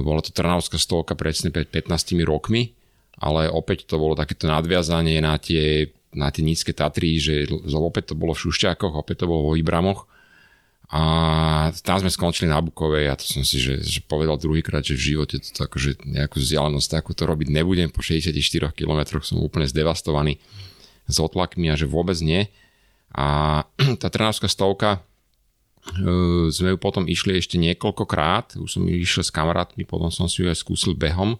bola 0.02 0.18
to 0.18 0.34
Trnavská 0.34 0.74
stovka 0.74 1.14
presne 1.14 1.54
pred 1.54 1.70
15 1.70 2.18
rokmi, 2.26 2.74
ale 3.22 3.46
opäť 3.46 3.86
to 3.86 3.94
bolo 3.94 4.18
takéto 4.18 4.50
nadviazanie 4.50 5.22
na 5.22 5.38
tie, 5.38 5.86
na 6.10 6.34
tie 6.34 6.42
nízke 6.42 6.74
Tatry, 6.74 7.22
že 7.22 7.46
opäť 7.70 8.10
to 8.10 8.14
bolo 8.18 8.34
v 8.34 8.42
Šušťákoch, 8.50 8.98
opäť 8.98 9.22
to 9.22 9.30
bolo 9.30 9.54
vo 9.54 9.54
Ibramoch. 9.54 10.10
A 10.92 11.02
tam 11.86 12.02
sme 12.02 12.10
skončili 12.10 12.50
na 12.50 12.58
Bukovej 12.58 13.06
a 13.06 13.16
to 13.16 13.24
som 13.24 13.46
si 13.46 13.62
že, 13.62 13.80
že 13.80 14.02
povedal 14.04 14.34
druhýkrát, 14.36 14.82
že 14.84 14.98
v 14.98 15.14
živote 15.14 15.40
to 15.40 15.64
akože 15.64 16.04
nejakú 16.04 16.42
vzdialenosť 16.42 16.88
takúto 16.90 17.24
robiť 17.24 17.48
nebudem. 17.48 17.88
Po 17.88 18.04
64 18.04 18.34
km 18.76 19.00
som 19.24 19.40
úplne 19.40 19.64
zdevastovaný 19.64 20.36
s 21.06 21.16
otlakmi 21.18 21.70
a 21.72 21.78
že 21.78 21.90
vôbec 21.90 22.18
nie. 22.22 22.48
A 23.12 23.62
tá 24.00 24.08
Trnavská 24.08 24.48
stovka, 24.48 25.04
e, 25.98 26.48
sme 26.48 26.74
ju 26.74 26.78
potom 26.80 27.04
išli 27.04 27.36
ešte 27.36 27.60
niekoľkokrát, 27.60 28.56
už 28.56 28.70
som 28.80 28.82
išiel 28.88 29.24
s 29.24 29.34
kamarátmi, 29.34 29.84
potom 29.84 30.08
som 30.08 30.26
si 30.26 30.42
ju 30.42 30.48
aj 30.48 30.58
skúsil 30.58 30.96
behom 30.96 31.36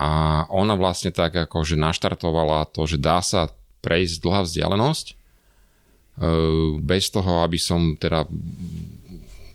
a 0.00 0.44
ona 0.48 0.72
vlastne 0.80 1.12
tak 1.12 1.36
ako, 1.36 1.60
že 1.60 1.76
naštartovala 1.76 2.72
to, 2.72 2.88
že 2.88 2.96
dá 2.96 3.20
sa 3.20 3.52
prejsť 3.84 4.24
dlhá 4.24 4.40
vzdialenosť 4.48 5.06
e, 5.12 5.14
bez 6.80 7.12
toho, 7.12 7.44
aby 7.44 7.60
som 7.60 8.00
teda 8.00 8.24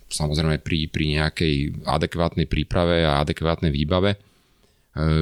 samozrejme 0.06 0.62
pri, 0.62 0.86
pri 0.86 1.04
nejakej 1.18 1.82
adekvátnej 1.82 2.46
príprave 2.46 3.02
a 3.02 3.18
adekvátnej 3.26 3.74
výbave 3.74 4.14
e, 4.14 4.18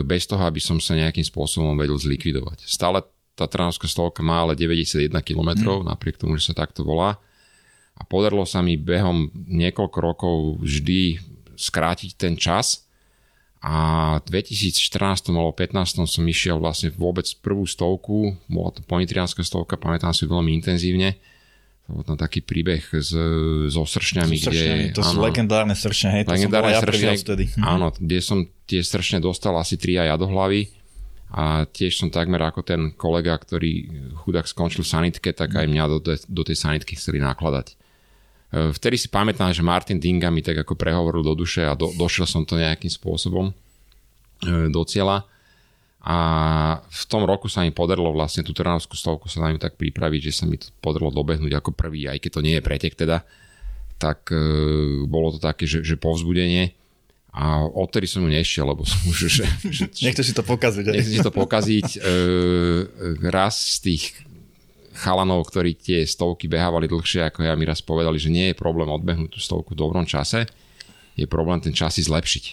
bez 0.05 0.29
toho, 0.29 0.45
aby 0.45 0.61
som 0.61 0.77
sa 0.77 0.93
nejakým 0.93 1.25
spôsobom 1.25 1.73
vedel 1.73 1.97
zlikvidovať. 1.97 2.69
Stále 2.69 3.01
tá 3.35 3.51
Trnavská 3.51 3.91
stovka 3.91 4.23
má 4.23 4.47
ale 4.47 4.55
91 4.55 5.11
km, 5.27 5.51
mm. 5.59 5.91
napriek 5.91 6.17
tomu, 6.19 6.39
že 6.39 6.51
sa 6.51 6.55
takto 6.55 6.87
volá. 6.87 7.19
A 7.95 8.03
podarilo 8.03 8.47
sa 8.47 8.63
mi 8.63 8.79
behom 8.79 9.31
niekoľko 9.35 9.99
rokov 9.99 10.37
vždy 10.63 11.19
skrátiť 11.55 12.11
ten 12.19 12.35
čas. 12.35 12.87
A 13.65 14.19
v 14.29 14.45
2014 14.45 15.31
alebo 15.31 15.55
2015 15.57 16.05
som 16.05 16.25
išiel 16.27 16.61
vlastne 16.61 16.93
vôbec 16.95 17.25
prvú 17.41 17.65
stovku, 17.65 18.37
bola 18.51 18.71
to 18.75 18.85
ponitrianská 18.85 19.41
stovka, 19.41 19.81
pamätám 19.81 20.13
si 20.13 20.29
veľmi 20.29 20.53
intenzívne. 20.53 21.17
To 21.89 22.01
bol 22.01 22.05
tam 22.05 22.17
taký 22.17 22.45
príbeh 22.45 22.81
s, 22.93 23.13
so 23.73 23.83
sršňami, 23.85 24.37
kde... 24.37 24.65
To 24.97 25.05
sú 25.05 25.17
áno, 25.17 25.25
legendárne 25.25 25.77
sršne, 25.77 26.09
hej, 26.13 26.23
to 26.29 26.33
legendárne 26.37 26.73
som 26.73 26.77
ja 26.77 26.81
sršne, 26.85 27.13
Áno, 27.61 27.87
kde 27.93 28.19
som 28.21 28.39
tie 28.69 28.81
sršne 28.85 29.21
dostal 29.21 29.57
asi 29.57 29.81
3 29.81 30.01
aj 30.05 30.07
ja 30.13 30.17
do 30.21 30.29
hlavy 30.29 30.84
a 31.35 31.67
tiež 31.67 31.99
som 31.99 32.15
takmer 32.15 32.39
ako 32.39 32.63
ten 32.63 32.95
kolega, 32.95 33.35
ktorý 33.35 33.91
chudák 34.23 34.47
skončil 34.47 34.87
v 34.87 34.93
sanitke, 34.95 35.35
tak 35.35 35.51
aj 35.59 35.67
mňa 35.67 35.85
do, 35.91 35.99
do 36.15 36.43
tej 36.47 36.55
sanitky 36.55 36.95
chceli 36.95 37.19
nakladať. 37.19 37.75
E, 38.55 38.71
vtedy 38.71 38.95
si 38.95 39.11
pamätám, 39.11 39.51
že 39.51 39.67
Martin 39.67 39.99
Dinga 39.99 40.31
mi 40.31 40.47
tak 40.47 40.63
ako 40.63 40.79
prehovoril 40.79 41.27
do 41.27 41.35
duše 41.35 41.67
a 41.67 41.75
do, 41.75 41.91
došiel 41.91 42.31
som 42.31 42.47
to 42.47 42.55
nejakým 42.55 42.87
spôsobom 42.87 43.51
e, 43.51 43.55
do 44.71 44.83
cieľa. 44.87 45.27
A 46.07 46.19
v 46.87 47.05
tom 47.11 47.27
roku 47.27 47.51
sa 47.51 47.67
mi 47.67 47.75
podarilo 47.75 48.15
vlastne 48.15 48.47
tú 48.47 48.55
Trnavskú 48.55 48.95
stovku 48.95 49.27
sa 49.27 49.43
na 49.43 49.51
ňu 49.51 49.59
tak 49.59 49.75
pripraviť, 49.75 50.31
že 50.31 50.33
sa 50.39 50.45
mi 50.47 50.55
to 50.55 50.71
podarilo 50.79 51.11
dobehnúť 51.11 51.51
ako 51.59 51.75
prvý, 51.75 52.07
aj 52.07 52.23
keď 52.23 52.31
to 52.31 52.45
nie 52.47 52.55
je 52.55 52.63
pretek 52.63 52.95
teda, 52.95 53.27
tak 53.99 54.31
e, 54.31 54.39
bolo 55.11 55.35
to 55.35 55.43
také, 55.43 55.67
že, 55.67 55.83
že 55.83 55.99
povzbudenie 55.99 56.79
a 57.35 57.67
odtedy 57.67 58.07
som 58.07 58.23
ju 58.23 58.31
nešiel, 58.31 58.63
lebo 58.63 58.87
som 58.87 59.03
už... 59.11 59.27
Že, 59.27 59.45
že, 59.67 59.85
Nechce 60.07 60.23
si 60.23 60.31
to 60.31 60.47
pokaziť. 60.47 60.87
Nechce 60.87 61.13
si 61.19 61.23
to 61.23 61.35
pokaziť. 61.35 61.89
E, 62.05 63.27
raz 63.27 63.81
z 63.81 63.91
tých 63.91 64.03
chalanov, 64.95 65.51
ktorí 65.51 65.75
tie 65.75 66.07
stovky 66.07 66.47
behávali 66.47 66.87
dlhšie 66.87 67.27
ako 67.27 67.43
ja, 67.43 67.59
mi 67.59 67.67
raz 67.67 67.83
povedali, 67.83 68.23
že 68.23 68.31
nie 68.31 68.55
je 68.55 68.57
problém 68.57 68.87
odbehnúť 68.87 69.35
tú 69.35 69.41
stovku 69.43 69.75
v 69.75 69.83
dobrom 69.83 70.07
čase, 70.07 70.47
je 71.19 71.27
problém 71.27 71.59
ten 71.59 71.75
čas 71.75 71.99
si 71.99 72.07
zlepšiť. 72.07 72.45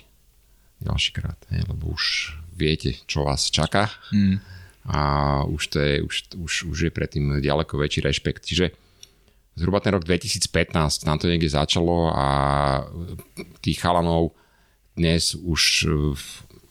Ďalší 0.81 1.11
krát, 1.13 1.37
ne? 1.53 1.61
lebo 1.69 1.93
už 1.93 2.33
viete, 2.57 2.97
čo 3.05 3.21
vás 3.21 3.53
čaká 3.53 3.93
mm. 4.09 4.35
a 4.89 5.01
už, 5.45 5.61
to 5.69 5.77
je, 5.77 5.93
už, 6.01 6.15
už, 6.41 6.53
už 6.73 6.77
je 6.89 6.91
predtým 6.91 7.37
ďaleko 7.37 7.77
väčší 7.77 8.01
rešpekt. 8.01 8.49
Čiže 8.49 8.73
zhruba 9.53 9.77
ten 9.77 9.93
rok 9.93 10.01
2015 10.01 11.05
tam 11.05 11.17
to 11.21 11.29
niekde 11.29 11.53
začalo 11.53 12.09
a 12.09 12.25
tých 13.61 13.77
chalanov 13.77 14.33
dnes 14.95 15.35
už 15.37 15.61
e, 15.83 15.89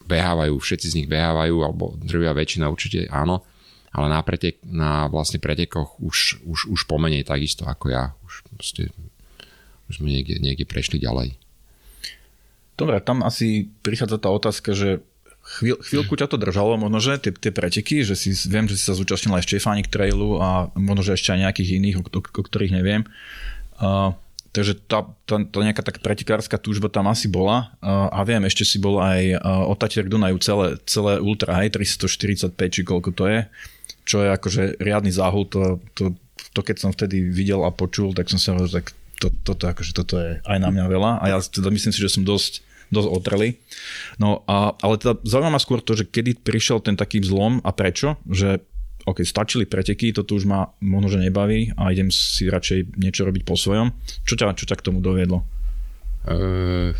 behávajú, 0.07 0.55
všetci 0.59 0.87
z 0.91 0.97
nich 1.03 1.09
behávajú, 1.09 1.57
alebo 1.63 1.95
drvia 2.01 2.35
väčšina 2.35 2.67
určite 2.67 3.07
áno, 3.09 3.47
ale 3.91 4.07
na, 4.07 4.21
pretek, 4.23 4.63
na 4.67 5.11
vlastne 5.11 5.43
pretekoch 5.43 5.99
už, 5.99 6.47
už, 6.47 6.71
už 6.71 6.81
pomenej 6.87 7.27
takisto 7.27 7.67
ako 7.67 7.91
ja. 7.91 8.15
Už, 8.27 8.47
proste, 8.55 8.95
už 9.91 10.03
sme 10.03 10.15
niekde, 10.15 10.39
niekde 10.39 10.67
prešli 10.67 11.03
ďalej. 11.03 11.35
Dobre, 12.79 13.03
tam 13.03 13.27
asi 13.27 13.69
prichádza 13.85 14.17
tá 14.17 14.31
otázka, 14.33 14.73
že 14.73 15.05
chvíľ, 15.59 15.83
chvíľku 15.83 16.15
ťa 16.17 16.31
to 16.31 16.39
držalo, 16.39 16.79
možno, 16.79 17.03
že 17.03 17.19
tie, 17.19 17.33
tie 17.35 17.53
preteky, 17.53 18.07
že 18.07 18.15
si, 18.15 18.33
viem, 18.49 18.71
že 18.71 18.79
si 18.79 18.85
sa 18.87 18.97
zúčastnil 18.97 19.37
aj 19.37 19.45
Štefánik 19.45 19.91
Trailu 19.91 20.39
a 20.39 20.71
možno, 20.79 21.03
že 21.05 21.19
ešte 21.19 21.35
aj 21.35 21.51
nejakých 21.51 21.71
iných, 21.83 21.97
o, 22.01 22.03
o, 22.07 22.21
o 22.23 22.43
ktorých 22.47 22.73
neviem. 22.73 23.03
Uh, 23.81 24.15
Takže 24.51 24.83
tá, 24.91 25.07
tá, 25.31 25.39
tá 25.47 25.59
nejaká 25.63 25.87
tak 25.87 26.03
pretekárska 26.03 26.59
túžba 26.59 26.91
tam 26.91 27.07
asi 27.07 27.31
bola. 27.31 27.71
A 27.87 28.19
viem, 28.27 28.43
ešte 28.51 28.67
si 28.67 28.83
bol 28.83 28.99
aj 28.99 29.39
od 29.47 29.79
Tatier 29.79 30.11
Dunaju 30.11 30.43
celé, 30.43 30.67
celé 30.91 31.23
ultra, 31.23 31.55
hej, 31.63 31.71
345 31.71 32.59
či 32.59 32.83
koľko 32.83 33.11
to 33.15 33.25
je. 33.31 33.41
Čo 34.03 34.27
je 34.27 34.29
akože 34.35 34.63
riadny 34.83 35.15
záhul, 35.15 35.47
to, 35.47 35.79
to, 35.95 36.19
to 36.51 36.61
keď 36.67 36.77
som 36.83 36.91
vtedy 36.91 37.23
videl 37.31 37.63
a 37.63 37.71
počul, 37.71 38.11
tak 38.11 38.27
som 38.27 38.43
sa 38.43 38.59
hovoril, 38.59 38.75
tak 38.75 38.91
to, 39.23 39.31
toto, 39.47 39.71
akože 39.71 39.93
toto 39.95 40.19
je 40.19 40.43
aj 40.43 40.59
na 40.59 40.75
mňa 40.75 40.85
veľa. 40.91 41.11
A 41.23 41.25
ja 41.31 41.39
teda 41.39 41.71
myslím 41.71 41.95
si, 41.95 42.03
že 42.03 42.11
som 42.11 42.27
dosť, 42.27 42.67
dosť 42.91 43.07
otrelý. 43.07 43.55
No 44.19 44.43
a, 44.51 44.75
ale 44.83 44.99
teda 44.99 45.15
zaujíma 45.23 45.55
ma 45.55 45.61
skôr 45.63 45.79
to, 45.79 45.95
že 45.95 46.11
kedy 46.11 46.43
prišiel 46.43 46.83
ten 46.83 46.99
taký 46.99 47.23
zlom 47.23 47.63
a 47.63 47.71
prečo, 47.71 48.19
že 48.27 48.67
OK, 49.09 49.25
stačili 49.25 49.65
preteky, 49.65 50.13
toto 50.13 50.37
už 50.37 50.45
ma 50.45 50.69
možno, 50.85 51.17
že 51.17 51.25
nebaví 51.25 51.73
a 51.77 51.89
idem 51.89 52.13
si 52.13 52.53
radšej 52.53 53.01
niečo 53.01 53.25
robiť 53.25 53.43
po 53.49 53.57
svojom. 53.57 53.97
Čo 54.29 54.37
ťa, 54.37 54.53
čo 54.57 54.69
ťa 54.69 54.77
k 54.77 54.87
tomu 54.87 55.01
doviedlo? 55.01 55.41
Uh, 56.29 56.93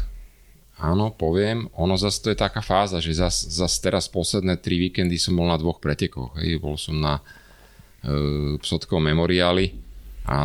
áno, 0.81 1.13
poviem. 1.13 1.69
Ono 1.77 2.01
zase 2.01 2.25
to 2.25 2.29
je 2.33 2.39
taká 2.41 2.65
fáza, 2.65 3.05
že 3.05 3.13
zase 3.13 3.53
zas 3.53 3.77
teraz 3.85 4.09
posledné 4.09 4.57
tri 4.65 4.81
víkendy 4.81 5.21
som 5.21 5.37
bol 5.37 5.45
na 5.45 5.61
dvoch 5.61 5.77
pretekoch. 5.77 6.41
Hej. 6.41 6.57
Bol 6.65 6.81
som 6.81 6.97
na 6.97 7.21
uh, 7.21 8.57
Psotkovom 8.57 9.05
memoriáli 9.05 9.77
a 10.25 10.39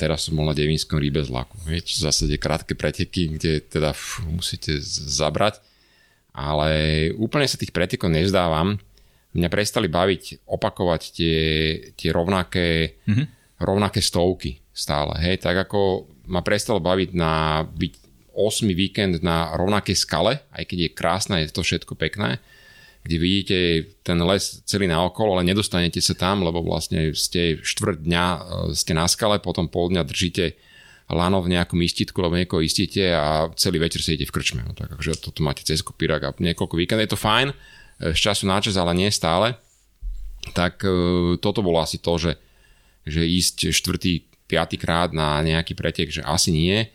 teraz 0.00 0.28
som 0.28 0.40
bol 0.40 0.48
na 0.48 0.56
Devinskom 0.56 0.96
rýbezlaku. 0.96 1.68
Hej, 1.68 1.84
čo 1.84 1.92
v 2.00 2.04
zásade 2.08 2.34
krátke 2.40 2.72
preteky, 2.72 3.36
kde 3.36 3.60
teda 3.60 3.92
fú, 3.92 4.24
musíte 4.40 4.80
zabrať. 4.80 5.60
Ale 6.34 7.12
úplne 7.14 7.46
sa 7.46 7.60
tých 7.60 7.70
pretekov 7.70 8.10
nezdávam 8.10 8.80
mňa 9.34 9.48
prestali 9.50 9.90
baviť 9.90 10.46
opakovať 10.46 11.02
tie, 11.10 11.38
tie 11.98 12.10
rovnaké, 12.14 13.02
mm-hmm. 13.02 13.26
rovnaké 13.62 13.98
stovky 13.98 14.62
stále. 14.70 15.18
Hej, 15.18 15.42
tak 15.42 15.68
ako 15.68 16.10
ma 16.30 16.40
prestalo 16.40 16.78
baviť 16.78 17.10
na 17.14 17.62
byť 17.66 17.92
8 18.34 18.66
víkend 18.74 19.22
na 19.22 19.54
rovnakej 19.54 19.94
skale, 19.94 20.42
aj 20.50 20.64
keď 20.66 20.78
je 20.78 20.90
krásne, 20.90 21.34
je 21.42 21.54
to 21.54 21.62
všetko 21.62 21.94
pekné, 21.94 22.42
kde 23.06 23.16
vidíte 23.20 23.58
ten 24.02 24.18
les 24.18 24.64
celý 24.66 24.90
naokolo, 24.90 25.38
ale 25.38 25.46
nedostanete 25.46 26.02
sa 26.02 26.18
tam, 26.18 26.42
lebo 26.42 26.64
vlastne 26.64 27.14
ste 27.14 27.62
štvrt 27.62 28.02
dňa 28.02 28.24
e, 28.26 28.38
ste 28.74 28.96
na 28.96 29.06
skale, 29.06 29.38
potom 29.38 29.70
pol 29.70 29.94
dňa 29.94 30.02
držíte 30.02 30.58
lano 31.12 31.44
v 31.44 31.52
nejakom 31.52 31.78
istitku, 31.84 32.16
lebo 32.24 32.34
niekoho 32.34 32.64
istíte 32.64 33.12
a 33.12 33.52
celý 33.60 33.76
večer 33.76 34.00
sedíte 34.00 34.32
v 34.32 34.34
krčme. 34.34 34.64
No, 34.64 34.72
tak 34.72 34.96
akože 34.96 35.20
toto 35.20 35.44
máte 35.44 35.60
cez 35.60 35.84
kopírak 35.84 36.24
a 36.24 36.34
niekoľko 36.34 36.74
víkend, 36.80 37.04
je 37.04 37.12
to 37.12 37.20
fajn, 37.20 37.52
z 38.00 38.18
času 38.18 38.50
na 38.50 38.58
čas, 38.58 38.74
ale 38.74 38.96
nie 38.96 39.10
stále, 39.12 39.54
tak 40.52 40.84
e, 40.84 40.90
toto 41.40 41.64
bolo 41.64 41.80
asi 41.80 41.96
to, 41.96 42.20
že, 42.20 42.32
že 43.06 43.24
ísť 43.24 43.72
štvrtý, 43.72 44.28
piatý 44.44 44.76
krát 44.76 45.16
na 45.16 45.40
nejaký 45.40 45.72
pretek, 45.72 46.12
že 46.12 46.20
asi 46.20 46.52
nie. 46.52 46.84
E, 46.84 46.88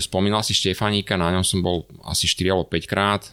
spomínal 0.00 0.40
si 0.40 0.56
Štefaníka, 0.56 1.20
na 1.20 1.34
ňom 1.36 1.44
som 1.44 1.60
bol 1.60 1.84
asi 2.08 2.24
4 2.24 2.54
alebo 2.54 2.64
5 2.70 2.88
krát. 2.88 3.28
E, 3.28 3.30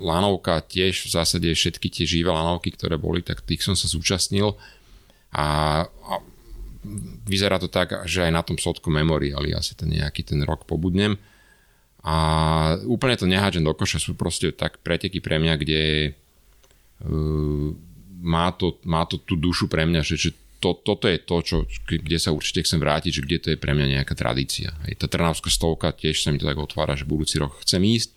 lanovka 0.00 0.64
tiež 0.64 1.04
v 1.04 1.10
zásade 1.12 1.48
všetky 1.52 1.92
tie 1.92 2.08
živé 2.08 2.32
lanovky, 2.32 2.72
ktoré 2.72 2.96
boli, 2.96 3.20
tak 3.20 3.44
tých 3.44 3.60
som 3.60 3.76
sa 3.76 3.90
zúčastnil. 3.90 4.56
A, 5.34 5.46
a 5.84 6.12
vyzerá 7.26 7.58
to 7.58 7.68
tak, 7.68 8.06
že 8.06 8.24
aj 8.24 8.32
na 8.32 8.42
tom 8.46 8.56
Sotku 8.56 8.88
Memoriali 8.88 9.52
asi 9.52 9.74
ten 9.74 9.92
nejaký 9.92 10.24
ten 10.24 10.40
rok 10.46 10.64
pobudnem. 10.64 11.18
A 12.04 12.16
úplne 12.84 13.16
to 13.16 13.24
nehádžem 13.24 13.64
do 13.64 13.72
koša, 13.72 13.96
sú 13.96 14.12
proste 14.12 14.52
tak 14.52 14.76
preteky 14.84 15.24
pre 15.24 15.40
mňa, 15.40 15.54
kde 15.56 15.82
uh, 17.00 17.72
má, 18.20 18.52
to, 18.52 18.76
má 18.84 19.08
to 19.08 19.16
tú 19.16 19.40
dušu 19.40 19.72
pre 19.72 19.88
mňa, 19.88 20.04
že, 20.04 20.20
že 20.20 20.30
to, 20.60 20.76
toto 20.84 21.08
je 21.08 21.16
to, 21.16 21.36
čo, 21.40 21.56
kde 21.88 22.20
sa 22.20 22.36
určite 22.36 22.68
chcem 22.68 22.76
vrátiť, 22.76 23.12
že 23.12 23.24
kde 23.24 23.38
to 23.40 23.48
je 23.56 23.58
pre 23.60 23.72
mňa 23.72 24.00
nejaká 24.00 24.12
tradícia. 24.12 24.76
Aj 24.84 24.92
tá 25.00 25.08
Trnavská 25.08 25.48
stovka 25.48 25.96
tiež 25.96 26.20
sa 26.20 26.28
mi 26.28 26.36
to 26.36 26.44
tak 26.44 26.60
otvára, 26.60 26.92
že 26.92 27.08
budúci 27.08 27.40
rok 27.40 27.56
chcem 27.64 27.80
ísť. 27.80 28.12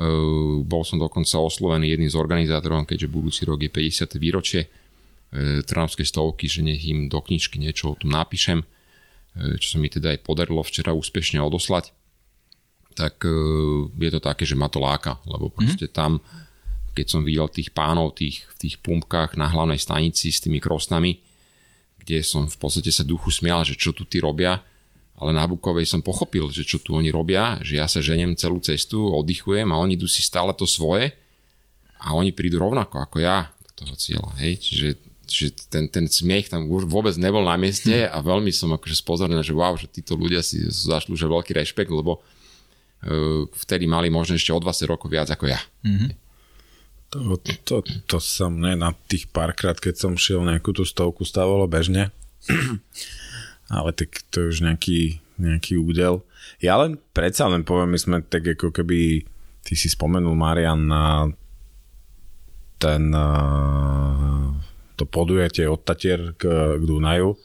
Uh, 0.00 0.60
bol 0.60 0.84
som 0.84 1.00
dokonca 1.00 1.40
oslovený 1.40 1.96
jedným 1.96 2.12
z 2.12 2.16
organizátorov, 2.20 2.84
keďže 2.84 3.12
budúci 3.12 3.48
rok 3.48 3.64
je 3.64 3.72
50. 3.72 4.12
výročie 4.20 4.68
uh, 4.68 5.64
Trnavskej 5.64 6.04
stovky, 6.04 6.52
že 6.52 6.60
nech 6.64 6.84
im 6.84 7.08
do 7.08 7.20
knižky 7.20 7.56
niečo 7.56 7.92
o 7.92 7.96
tom 7.96 8.12
napíšem, 8.12 8.60
uh, 8.60 9.56
čo 9.56 9.76
sa 9.76 9.78
mi 9.80 9.88
teda 9.88 10.16
aj 10.16 10.24
podarilo 10.24 10.60
včera 10.64 10.92
úspešne 10.92 11.40
odoslať 11.40 11.96
tak 13.00 13.24
e, 13.24 13.32
je 13.88 14.10
to 14.12 14.20
také, 14.20 14.44
že 14.44 14.52
ma 14.52 14.68
to 14.68 14.76
láka, 14.76 15.16
lebo 15.24 15.48
proste 15.48 15.88
mm-hmm. 15.88 15.96
tam, 15.96 16.20
keď 16.92 17.06
som 17.08 17.24
videl 17.24 17.48
tých 17.48 17.72
pánov 17.72 18.12
tých, 18.12 18.44
v 18.52 18.68
tých 18.68 18.76
pumpkách 18.84 19.40
na 19.40 19.48
hlavnej 19.48 19.80
stanici 19.80 20.28
s 20.28 20.44
tými 20.44 20.60
krosnami, 20.60 21.16
kde 22.04 22.20
som 22.20 22.44
v 22.44 22.56
podstate 22.60 22.92
sa 22.92 23.00
duchu 23.00 23.32
smial, 23.32 23.64
že 23.64 23.72
čo 23.72 23.96
tu 23.96 24.04
tí 24.04 24.20
robia, 24.20 24.60
ale 25.20 25.32
na 25.32 25.44
Bukovej 25.48 25.88
som 25.88 26.04
pochopil, 26.04 26.48
že 26.52 26.64
čo 26.64 26.80
tu 26.80 26.96
oni 26.96 27.08
robia, 27.12 27.60
že 27.64 27.80
ja 27.80 27.88
sa 27.88 28.04
ženiem 28.04 28.36
celú 28.36 28.60
cestu, 28.60 29.08
oddychujem 29.08 29.68
a 29.68 29.80
oni 29.80 29.96
idú 29.96 30.08
si 30.08 30.20
stále 30.20 30.52
to 30.56 30.64
svoje 30.64 31.12
a 32.00 32.16
oni 32.16 32.32
prídu 32.32 32.56
rovnako 32.56 33.04
ako 33.04 33.16
ja 33.20 33.52
do 33.60 33.84
toho 33.84 33.94
cieľa. 34.00 34.32
Hej? 34.40 34.52
Čiže, 34.64 34.88
že 35.28 35.46
ten, 35.68 35.92
ten 35.92 36.08
smiech 36.08 36.48
tam 36.48 36.64
už 36.72 36.88
vôbec 36.88 37.12
nebol 37.20 37.44
na 37.44 37.60
mieste 37.60 38.08
a 38.08 38.16
veľmi 38.24 38.48
som 38.48 38.72
akože 38.72 38.96
spozornený, 38.96 39.44
že 39.44 39.52
wow, 39.52 39.76
že 39.76 39.92
títo 39.92 40.16
ľudia 40.16 40.40
si 40.40 40.64
zašlúžia 40.64 41.28
veľký 41.28 41.52
rešpekt, 41.52 41.92
lebo 41.92 42.24
vtedy 43.56 43.88
mali 43.88 44.12
možno 44.12 44.36
ešte 44.36 44.52
o 44.52 44.60
20 44.60 44.90
rokov 44.90 45.08
viac 45.08 45.32
ako 45.32 45.48
ja. 45.48 45.60
Mm-hmm. 45.86 46.10
To, 47.10 47.34
to, 47.42 47.76
to 48.06 48.18
sa 48.22 48.46
mne 48.46 48.78
na 48.86 48.90
tých 49.10 49.26
párkrát, 49.26 49.74
keď 49.74 49.98
som 49.98 50.12
šiel 50.14 50.46
nejakú 50.46 50.70
tú 50.70 50.86
stovku, 50.86 51.26
stávalo 51.26 51.66
bežne. 51.66 52.14
Ale 53.74 53.90
tak 53.90 54.22
to 54.30 54.46
je 54.46 54.46
už 54.54 54.58
nejaký, 54.62 55.18
nejaký 55.40 55.74
údel. 55.80 56.22
Ja 56.62 56.78
len 56.78 57.02
predsa 57.10 57.50
len 57.50 57.66
poviem, 57.66 57.90
my 57.94 57.98
sme 57.98 58.16
tak 58.22 58.46
ako 58.46 58.70
keby, 58.70 59.26
ty 59.66 59.72
si 59.74 59.90
spomenul 59.90 60.38
Marian 60.38 60.86
na 60.86 61.26
ten 62.80 63.12
uh, 63.12 64.56
to 65.00 65.04
podujatie 65.08 65.64
od 65.64 65.80
Tatier 65.84 66.36
k, 66.36 66.44
k 66.76 66.82
Dunaju. 66.84 67.36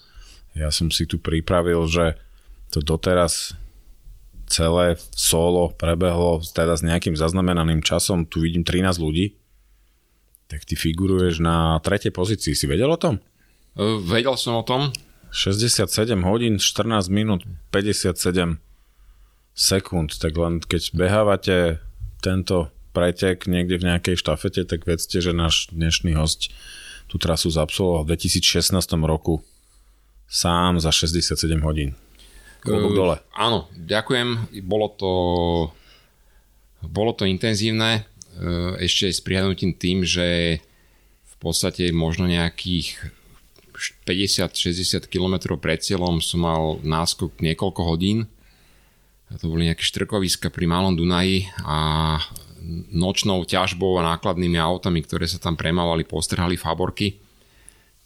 Ja 0.55 0.71
som 0.71 0.91
si 0.91 1.07
tu 1.07 1.19
pripravil, 1.19 1.83
že 1.87 2.19
to 2.71 2.83
doteraz 2.83 3.55
celé 4.45 4.95
solo 5.13 5.73
prebehlo 5.73 6.41
teda 6.41 6.77
s 6.77 6.85
nejakým 6.85 7.17
zaznamenaným 7.17 7.81
časom, 7.81 8.25
tu 8.25 8.45
vidím 8.45 8.61
13 8.61 9.01
ľudí, 9.01 9.35
tak 10.45 10.63
ty 10.65 10.77
figuruješ 10.77 11.41
na 11.41 11.81
tretej 11.81 12.13
pozícii. 12.13 12.53
Si 12.53 12.65
vedel 12.69 12.89
o 12.89 12.99
tom? 12.99 13.17
Uh, 13.73 13.97
vedel 14.01 14.37
som 14.37 14.61
o 14.61 14.63
tom. 14.63 14.93
67 15.35 15.89
hodín, 16.23 16.61
14 16.61 17.11
minút, 17.11 17.43
57 17.73 18.61
sekúnd, 19.51 20.15
tak 20.15 20.31
len 20.39 20.63
keď 20.63 20.95
behávate 20.95 21.83
tento 22.23 22.71
pretek 22.95 23.43
niekde 23.51 23.83
v 23.83 23.87
nejakej 23.91 24.15
štafete, 24.15 24.63
tak 24.63 24.87
vedzte, 24.87 25.19
že 25.19 25.35
náš 25.35 25.67
dnešný 25.75 26.15
host 26.15 26.55
tú 27.11 27.19
trasu 27.19 27.51
zabsolvoval 27.51 28.07
v 28.07 28.15
2016 28.15 28.71
roku 29.03 29.43
sám 30.31 30.79
za 30.79 30.91
67 30.95 31.35
hodín. 31.61 31.99
Klobúk 32.65 32.91
Uh, 32.91 32.97
dole. 32.97 33.15
Áno, 33.37 33.69
ďakujem. 33.77 34.49
Bolo 34.65 34.87
to, 34.97 35.11
bolo 36.81 37.13
to 37.13 37.29
intenzívne, 37.29 38.01
uh, 38.01 38.73
ešte 38.81 39.13
s 39.13 39.21
prihľadnutím 39.21 39.77
tým, 39.77 40.01
že 40.01 40.59
v 41.29 41.35
podstate 41.37 41.93
možno 41.93 42.25
nejakých 42.25 42.97
50-60 44.09 45.05
km 45.11 45.59
pred 45.61 45.77
cieľom 45.83 46.23
som 46.23 46.41
mal 46.41 46.81
náskok 46.81 47.37
niekoľko 47.37 47.81
hodín. 47.85 48.25
A 49.29 49.37
to 49.37 49.49
boli 49.49 49.69
nejaké 49.69 49.85
štrkoviska 49.85 50.49
pri 50.49 50.65
Malom 50.65 50.97
Dunaji 50.97 51.49
a 51.65 52.17
nočnou 52.93 53.45
ťažbou 53.45 54.01
a 54.01 54.15
nákladnými 54.15 54.57
autami, 54.57 55.05
ktoré 55.05 55.29
sa 55.29 55.37
tam 55.37 55.53
premávali, 55.53 56.05
postrhali 56.05 56.57
faborky. 56.57 57.24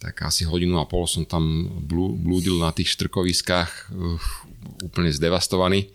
Tak 0.00 0.24
asi 0.24 0.48
hodinu 0.48 0.80
a 0.80 0.88
pol 0.88 1.04
som 1.04 1.28
tam 1.28 1.68
blú- 1.84 2.16
blúdil 2.16 2.56
na 2.56 2.72
tých 2.72 2.96
štrkoviskách 2.96 3.92
úplne 4.80 5.12
zdevastovaný 5.12 5.92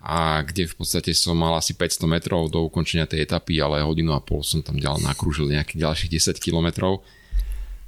a 0.00 0.40
kde 0.40 0.64
v 0.64 0.74
podstate 0.80 1.12
som 1.12 1.36
mal 1.36 1.52
asi 1.60 1.76
500 1.76 2.08
metrov 2.08 2.48
do 2.48 2.64
ukončenia 2.64 3.04
tej 3.04 3.28
etapy, 3.28 3.60
ale 3.60 3.84
hodinu 3.84 4.16
a 4.16 4.24
pol 4.24 4.40
som 4.40 4.64
tam 4.64 4.80
ďalej 4.80 5.04
nakrúžil 5.04 5.52
nejakých 5.52 5.84
ďalších 5.84 6.10
10 6.40 6.40
kilometrov. 6.40 7.04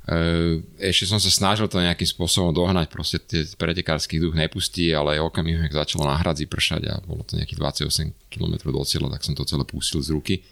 E, 0.05 0.61
Ešte 0.77 1.09
som 1.09 1.17
sa 1.17 1.33
snažil 1.33 1.65
to 1.73 1.81
nejakým 1.81 2.05
spôsobom 2.05 2.53
dohnať, 2.53 2.93
proste 2.93 3.17
tie 3.17 3.49
pretekársky 3.57 4.21
duch 4.21 4.37
nepustí, 4.37 4.93
ale 4.93 5.25
okamih 5.25 5.73
začalo 5.73 6.05
na 6.05 6.21
hradzi 6.21 6.45
pršať 6.45 6.83
a 6.93 7.01
bolo 7.01 7.25
to 7.25 7.41
nejakých 7.41 7.89
28 7.89 8.13
km 8.29 8.69
do 8.69 8.85
cieľa, 8.85 9.17
tak 9.17 9.25
som 9.25 9.33
to 9.33 9.49
celé 9.49 9.65
pustil 9.65 10.05
z 10.05 10.13
ruky. 10.13 10.45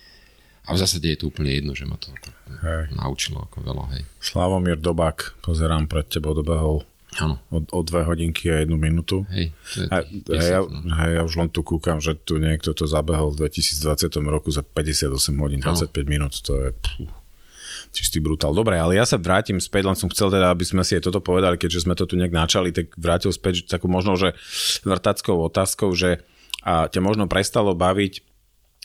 A 0.68 0.76
v 0.76 0.78
zásade 0.78 1.08
je 1.08 1.18
to 1.18 1.32
úplne 1.32 1.50
jedno, 1.50 1.72
že 1.72 1.88
ma 1.88 1.96
to 1.96 2.12
Hej. 2.62 2.92
naučilo 2.94 3.42
ako 3.48 3.64
veľa, 3.64 3.84
hej. 3.96 4.02
Slavomír 4.20 4.76
Dobák, 4.76 5.40
pozerám 5.40 5.88
pred 5.88 6.06
tebou, 6.06 6.36
dobehol 6.36 6.84
Áno, 7.18 7.42
o, 7.50 7.58
o 7.58 7.80
dve 7.82 8.06
hodinky 8.06 8.46
a 8.54 8.62
jednu 8.62 8.78
minútu. 8.78 9.26
hej, 9.34 9.50
to 9.74 9.82
je 9.82 9.88
A, 9.90 9.96
hej, 10.38 10.50
ja, 10.54 10.60
10, 10.62 10.70
no. 10.86 10.94
hej, 10.94 11.10
ja 11.18 11.22
už 11.26 11.34
len 11.42 11.48
tu 11.50 11.66
kúkam, 11.66 11.98
že 11.98 12.14
tu 12.14 12.38
niekto 12.38 12.70
to 12.70 12.86
zabehol 12.86 13.34
v 13.34 13.50
2020 13.50 14.14
roku 14.30 14.48
za 14.54 14.62
58 14.62 15.10
hodín, 15.42 15.58
25 15.58 15.90
minút, 16.06 16.38
to 16.38 16.54
je 16.54 16.70
pú, 16.70 17.10
čistý 17.90 18.22
brutál. 18.22 18.54
Dobre, 18.54 18.78
ale 18.78 18.94
ja 18.94 19.02
sa 19.02 19.18
vrátim 19.18 19.58
späť, 19.58 19.90
len 19.90 19.98
som 19.98 20.06
chcel 20.06 20.30
teda, 20.30 20.54
aby 20.54 20.62
sme 20.62 20.86
si 20.86 20.94
aj 20.94 21.10
toto 21.10 21.18
povedali, 21.18 21.58
keďže 21.58 21.90
sme 21.90 21.98
to 21.98 22.06
tu 22.06 22.14
nejak 22.14 22.30
načali, 22.30 22.70
tak 22.70 22.94
vrátil 22.94 23.34
späť 23.34 23.66
takú 23.66 23.90
možno, 23.90 24.14
že 24.14 24.38
vrtackou 24.86 25.34
otázkou, 25.50 25.90
že 25.98 26.22
a 26.60 26.86
ťa 26.92 27.00
možno 27.00 27.24
prestalo 27.24 27.72
baviť 27.72 28.29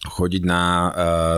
chodiť 0.05 0.43
na 0.45 0.61
uh, 0.61 0.89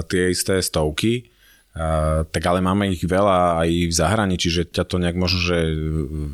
tie 0.03 0.31
isté 0.31 0.59
stovky, 0.59 1.31
Uh, 1.77 2.25
tak 2.33 2.41
ale 2.49 2.57
máme 2.57 2.89
ich 2.89 3.05
veľa 3.05 3.61
aj 3.61 3.69
v 3.69 3.93
zahraničí, 3.93 4.49
že 4.49 4.65
ťa 4.65 4.81
to 4.89 4.97
nejak 4.97 5.13
možno, 5.13 5.45
že 5.45 5.77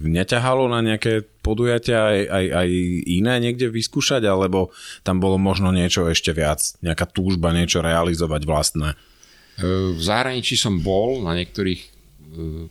neťahalo 0.08 0.72
na 0.72 0.80
nejaké 0.80 1.28
podujatia 1.44 2.00
aj, 2.00 2.20
aj, 2.32 2.46
aj 2.64 2.70
iné 3.12 3.34
niekde 3.44 3.68
vyskúšať, 3.68 4.24
alebo 4.24 4.72
tam 5.04 5.20
bolo 5.20 5.36
možno 5.36 5.76
niečo 5.76 6.08
ešte 6.08 6.32
viac, 6.32 6.64
nejaká 6.80 7.12
túžba 7.12 7.52
niečo 7.52 7.84
realizovať 7.84 8.42
vlastné. 8.48 8.96
E, 8.96 10.00
V 10.00 10.00
zahraničí 10.00 10.56
som 10.56 10.80
bol 10.80 11.20
na 11.28 11.36
niektorých 11.36 11.92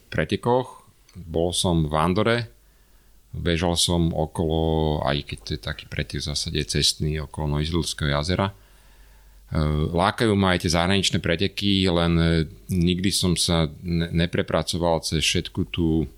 pretekoch. 0.09 0.88
Bol 1.12 1.52
som 1.52 1.85
v 1.85 1.92
Andore, 1.92 2.48
bežal 3.37 3.77
som 3.77 4.16
okolo, 4.16 5.05
aj 5.05 5.29
keď 5.29 5.38
to 5.44 5.51
je 5.53 5.61
taký 5.61 5.85
pretek 5.92 6.25
v 6.25 6.29
zásade 6.33 6.64
cestný, 6.64 7.20
okolo 7.20 7.61
Noizilského 7.61 8.16
jazera. 8.16 8.57
E, 9.53 9.61
Lákajú 9.93 10.33
ma 10.33 10.57
aj 10.57 10.65
tie 10.65 10.73
zahraničné 10.73 11.21
preteky, 11.21 11.85
len 11.93 12.12
e, 12.17 12.29
nikdy 12.73 13.12
som 13.12 13.37
sa 13.37 13.69
ne- 13.85 14.09
neprepracoval 14.09 15.05
cez 15.05 15.21
všetku 15.21 15.69
tú 15.69 16.09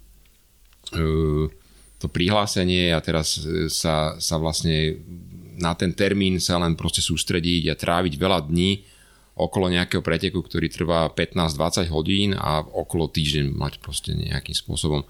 e, 0.94 1.50
to 1.98 2.06
prihlásenie 2.06 2.94
a 2.94 3.02
teraz 3.02 3.42
sa, 3.74 4.14
sa 4.22 4.36
vlastne 4.38 5.02
na 5.58 5.74
ten 5.74 5.94
termín 5.94 6.38
sa 6.38 6.62
len 6.62 6.78
proste 6.78 7.02
sústrediť 7.02 7.70
a 7.70 7.78
tráviť 7.78 8.14
veľa 8.18 8.50
dní 8.50 8.82
okolo 9.34 9.66
nejakého 9.66 10.02
preteku, 10.02 10.38
ktorý 10.38 10.70
trvá 10.70 11.10
15-20 11.10 11.90
hodín 11.90 12.30
a 12.38 12.62
okolo 12.62 13.10
týždeň 13.10 13.50
mať 13.50 13.82
proste 13.82 14.14
nejakým 14.14 14.54
spôsobom 14.54 15.02
e, 15.02 15.08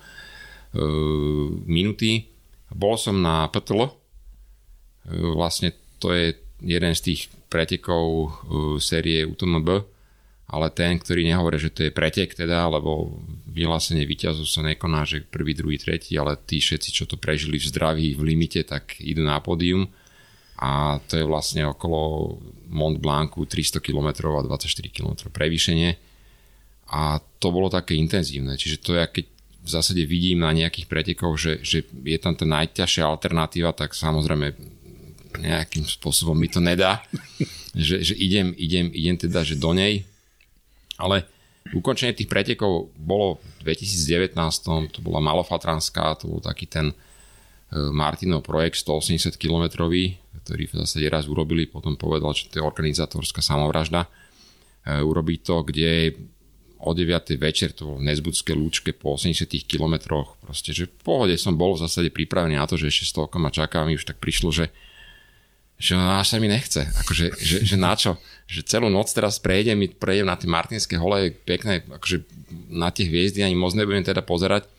minuty. 1.69 2.33
Bol 2.73 2.97
som 2.97 3.21
na 3.21 3.45
PTL, 3.53 3.93
vlastne 5.37 5.77
to 6.01 6.17
je 6.17 6.33
jeden 6.65 6.93
z 6.97 7.01
tých 7.13 7.21
pretekov 7.55 8.03
e, 8.03 8.29
série 8.83 9.23
UTMB, 9.23 9.87
ale 10.51 10.67
ten, 10.75 10.99
ktorý 10.99 11.23
nehovorí, 11.23 11.63
že 11.63 11.71
to 11.71 11.87
je 11.87 11.95
pretek 11.95 12.35
teda, 12.35 12.67
lebo 12.67 13.15
vyhlásenie 13.47 14.03
víťazov 14.03 14.51
sa 14.51 14.67
nekoná, 14.67 15.07
že 15.07 15.23
prvý, 15.23 15.55
druhý, 15.55 15.79
tretí, 15.79 16.19
ale 16.19 16.35
tí 16.35 16.59
všetci, 16.59 16.91
čo 16.91 17.05
to 17.07 17.15
prežili 17.15 17.63
v 17.63 17.71
zdraví, 17.71 18.07
v 18.19 18.35
limite, 18.35 18.67
tak 18.67 18.99
idú 18.99 19.23
na 19.23 19.39
pódium. 19.39 19.87
A 20.59 21.03
to 21.07 21.19
je 21.19 21.27
vlastne 21.27 21.67
okolo 21.67 22.35
Mont 22.71 22.99
Blancu 22.99 23.47
300 23.47 23.83
km 23.83 24.35
a 24.39 24.47
24 24.47 24.71
km 24.91 25.31
prevýšenie. 25.31 25.99
A 26.95 27.19
to 27.41 27.49
bolo 27.51 27.73
také 27.73 27.97
intenzívne, 27.97 28.55
čiže 28.59 28.83
to 28.85 28.99
ja 28.99 29.09
keď 29.09 29.35
v 29.65 29.69
zásade 29.73 30.05
vidím 30.05 30.45
na 30.45 30.53
nejakých 30.53 30.87
pretekoch, 30.93 31.41
že, 31.41 31.53
že 31.65 31.89
je 31.89 32.19
tam 32.21 32.37
tá 32.37 32.45
najťažšia 32.45 33.09
alternatíva, 33.09 33.73
tak 33.73 33.97
samozrejme 33.97 34.53
nejakým 35.41 35.85
spôsobom 35.87 36.37
mi 36.37 36.47
to 36.47 36.63
nedá, 36.63 37.03
že, 37.75 38.03
že 38.03 38.15
idem, 38.15 38.55
idem, 38.55 38.91
idem 38.95 39.17
teda, 39.19 39.43
že 39.43 39.59
do 39.59 39.75
nej, 39.75 40.07
ale 40.95 41.27
ukončenie 41.73 42.15
tých 42.15 42.31
pretekov 42.31 42.93
bolo 42.95 43.43
v 43.61 43.75
2019, 43.75 44.37
to 44.93 45.01
bola 45.01 45.19
Malofatranská, 45.25 46.15
to 46.21 46.29
bol 46.29 46.41
taký 46.45 46.69
ten 46.71 46.93
e, 46.93 46.95
Martinov 47.91 48.45
projekt 48.45 48.79
180 48.85 49.35
km, 49.41 49.89
ktorý 50.45 50.65
v 50.69 50.75
zásade 50.85 51.09
raz 51.09 51.25
urobili, 51.25 51.65
potom 51.65 51.97
povedal, 51.97 52.37
že 52.37 52.53
to 52.53 52.61
je 52.61 52.65
organizátorská 52.65 53.41
samovražda. 53.41 54.07
E, 54.85 55.01
Urobiť 55.01 55.39
to, 55.43 55.57
kde 55.65 55.91
o 56.85 56.93
9. 56.93 57.41
večer 57.41 57.73
to 57.73 57.89
bolo 57.89 57.99
v 58.05 58.13
Nezbudské 58.13 58.53
lúčke 58.53 58.93
po 58.93 59.17
80 59.17 59.49
km, 59.65 60.21
proste, 60.45 60.77
že 60.77 60.85
v 60.85 60.95
pohode 61.01 61.35
som 61.41 61.57
bol 61.57 61.73
v 61.73 61.89
zásade 61.89 62.13
pripravený 62.13 62.61
na 62.61 62.69
to, 62.69 62.77
že 62.77 62.93
ešte 62.93 63.09
stovka 63.09 63.41
ma 63.41 63.49
čaká, 63.49 63.89
mi 63.89 63.97
už 63.97 64.05
tak 64.05 64.21
prišlo, 64.21 64.53
že 64.53 64.69
že 65.75 65.99
no, 65.99 66.23
až 66.23 66.35
sa 66.35 66.39
mi 66.39 66.47
nechce. 66.47 66.87
Akože, 67.05 67.35
že, 67.35 67.57
že 67.67 67.77
na 67.77 67.99
čo? 67.99 68.15
Že 68.47 68.61
celú 68.65 68.89
noc 68.89 69.11
teraz 69.11 69.43
prejdem, 69.43 69.79
prejdem 69.99 70.31
na 70.31 70.39
tie 70.39 70.47
Martinské 70.47 70.95
hole, 70.95 71.35
pekné, 71.45 71.83
akože 71.83 72.23
na 72.71 72.95
tie 72.95 73.11
hviezdy 73.11 73.43
ani 73.43 73.59
moc 73.59 73.75
nebudem 73.75 74.07
teda 74.07 74.23
pozerať. 74.23 74.71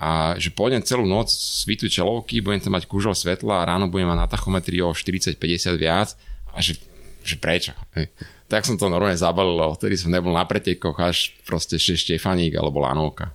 A 0.00 0.38
že 0.40 0.54
pôjdem 0.54 0.80
celú 0.80 1.04
noc, 1.04 1.28
svitu 1.28 1.90
čelovky, 1.90 2.40
budem 2.40 2.62
tam 2.62 2.72
mať 2.78 2.88
kúžel 2.88 3.12
svetla 3.12 3.60
a 3.60 3.68
ráno 3.68 3.90
budem 3.90 4.08
mať 4.08 4.18
na 4.22 4.28
tachometri 4.30 4.80
o 4.80 4.94
40-50 4.96 5.36
viac 5.76 6.16
a 6.54 6.62
že, 6.62 6.80
že 7.20 7.36
prečo? 7.36 7.76
Hej. 7.98 8.08
Tak 8.48 8.64
som 8.64 8.80
to 8.80 8.88
normálne 8.88 9.18
zabalil, 9.18 9.60
vtedy 9.76 10.00
som 10.00 10.08
nebol 10.14 10.32
na 10.32 10.46
pretekoch 10.46 10.96
až 10.96 11.36
proste 11.44 11.76
Štefaník 11.76 12.56
alebo 12.56 12.80
Lanovka. 12.80 13.34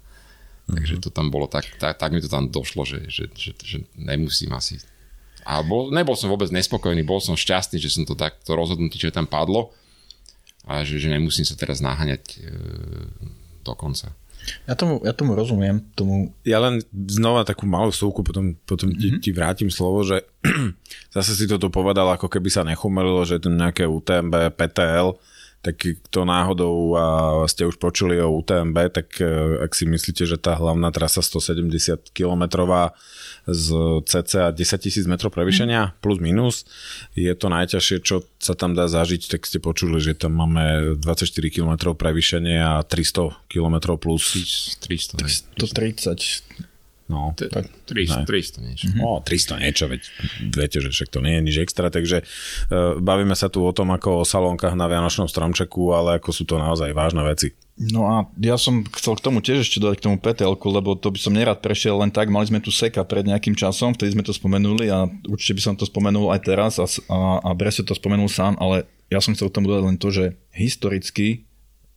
Takže 0.66 0.98
to 0.98 1.14
tam 1.14 1.30
bolo 1.30 1.46
tak, 1.46 1.70
tak, 1.78 2.02
tak 2.02 2.10
mi 2.10 2.24
to 2.24 2.32
tam 2.32 2.50
došlo, 2.50 2.82
že, 2.82 3.06
že, 3.14 3.30
že, 3.38 3.54
že 3.62 3.78
nemusím 3.94 4.50
asi 4.58 4.82
a 5.46 5.62
bol, 5.62 5.94
nebol 5.94 6.18
som 6.18 6.34
vôbec 6.34 6.50
nespokojný, 6.50 7.06
bol 7.06 7.22
som 7.22 7.38
šťastný, 7.38 7.78
že 7.78 7.94
som 7.94 8.04
to 8.04 8.18
takto 8.18 8.58
rozhodnutie, 8.58 8.98
čo 8.98 9.14
tam 9.14 9.30
padlo. 9.30 9.70
A 10.66 10.82
že, 10.82 10.98
že 10.98 11.14
nemusím 11.14 11.46
sa 11.46 11.54
teraz 11.54 11.78
naháňať 11.86 12.24
e, 12.26 12.38
do 13.62 13.74
konca. 13.78 14.10
Ja 14.66 14.74
tomu, 14.74 15.02
ja 15.06 15.14
tomu 15.14 15.34
rozumiem, 15.34 15.82
tomu 15.98 16.34
Ja 16.46 16.62
len 16.62 16.82
znova 16.94 17.46
takú 17.46 17.66
malú 17.66 17.94
súku, 17.94 18.22
potom, 18.22 18.58
potom 18.66 18.94
ti, 18.94 19.18
ti 19.22 19.30
vrátim 19.34 19.70
slovo, 19.70 20.02
že 20.02 20.26
zase 21.16 21.38
si 21.38 21.46
toto 21.46 21.70
povedal, 21.70 22.10
ako 22.14 22.30
keby 22.30 22.50
sa 22.50 22.66
nechumelilo, 22.66 23.22
že 23.26 23.38
je 23.38 23.46
to 23.46 23.54
nejaké 23.54 23.86
UTMB, 23.86 24.54
PTL, 24.58 25.18
tak 25.66 25.82
kto 25.82 26.30
náhodou 26.30 26.94
a 26.94 27.06
ste 27.50 27.66
už 27.66 27.82
počuli 27.82 28.22
o 28.22 28.30
UTMB, 28.38 28.78
tak 28.94 29.18
e, 29.18 29.66
ak 29.66 29.74
si 29.74 29.90
myslíte, 29.90 30.30
že 30.30 30.38
tá 30.38 30.54
hlavná 30.54 30.94
trasa 30.94 31.26
170 31.26 32.14
km 32.14 32.46
z 33.50 33.68
cca 34.06 34.54
10 34.54 34.62
000 34.62 35.10
m 35.10 35.18
prevýšenia, 35.18 35.98
plus 36.06 36.22
minus, 36.22 36.70
je 37.18 37.34
to 37.34 37.50
najťažšie, 37.50 37.98
čo 38.06 38.22
sa 38.38 38.54
tam 38.54 38.78
dá 38.78 38.86
zažiť, 38.86 39.26
tak 39.26 39.50
ste 39.50 39.58
počuli, 39.58 39.98
že 39.98 40.14
tam 40.14 40.38
máme 40.38 41.02
24 41.02 41.34
km 41.50 41.98
prevýšenie 41.98 42.62
a 42.62 42.86
300 42.86 43.50
km 43.50 43.98
plus. 43.98 44.38
300, 44.86 45.18
330 45.18 46.75
no, 47.10 47.34
T- 47.38 47.50
tak 47.50 47.70
300, 47.90 48.26
300 48.26 48.66
niečo. 48.66 48.86
No, 48.98 49.22
300 49.22 49.62
niečo, 49.62 49.86
veď 49.86 50.02
viete, 50.54 50.78
že 50.82 50.90
však 50.90 51.10
to 51.14 51.20
nie 51.22 51.38
je 51.38 51.42
nič 51.46 51.58
extra, 51.62 51.94
takže 51.94 52.26
uh, 52.26 52.98
bavíme 52.98 53.38
sa 53.38 53.50
tu 53.52 53.62
o 53.62 53.72
tom 53.74 53.94
ako 53.94 54.22
o 54.22 54.28
salónkach 54.28 54.74
na 54.74 54.90
Vianočnom 54.90 55.30
stromčeku, 55.30 55.94
ale 55.94 56.18
ako 56.18 56.30
sú 56.34 56.44
to 56.50 56.58
naozaj 56.58 56.90
vážne 56.92 57.22
veci. 57.22 57.54
No 57.76 58.08
a 58.08 58.16
ja 58.40 58.56
som 58.56 58.88
chcel 58.88 59.20
k 59.20 59.26
tomu 59.28 59.44
tiež 59.44 59.68
ešte 59.68 59.84
dodať 59.84 60.00
k 60.00 60.06
tomu 60.08 60.16
ptl 60.16 60.56
lebo 60.56 60.96
to 60.96 61.12
by 61.12 61.20
som 61.20 61.36
nerad 61.36 61.60
prešiel 61.60 62.00
len 62.00 62.08
tak. 62.08 62.32
Mali 62.32 62.48
sme 62.48 62.64
tu 62.64 62.72
seka 62.72 63.04
pred 63.04 63.28
nejakým 63.28 63.52
časom, 63.52 63.92
vtedy 63.92 64.16
sme 64.16 64.24
to 64.24 64.32
spomenuli 64.32 64.88
a 64.88 65.04
určite 65.28 65.60
by 65.60 65.62
som 65.62 65.76
to 65.76 65.84
spomenul 65.84 66.32
aj 66.32 66.48
teraz 66.48 66.80
a, 66.80 66.88
a, 66.88 67.44
a 67.44 67.50
Brese 67.52 67.84
to 67.84 67.92
spomenul 67.92 68.32
sám, 68.32 68.56
ale 68.64 68.88
ja 69.12 69.20
som 69.20 69.36
chcel 69.36 69.52
tomu 69.52 69.68
dodať 69.68 69.84
len 69.92 70.00
to, 70.00 70.08
že 70.08 70.40
historicky 70.56 71.44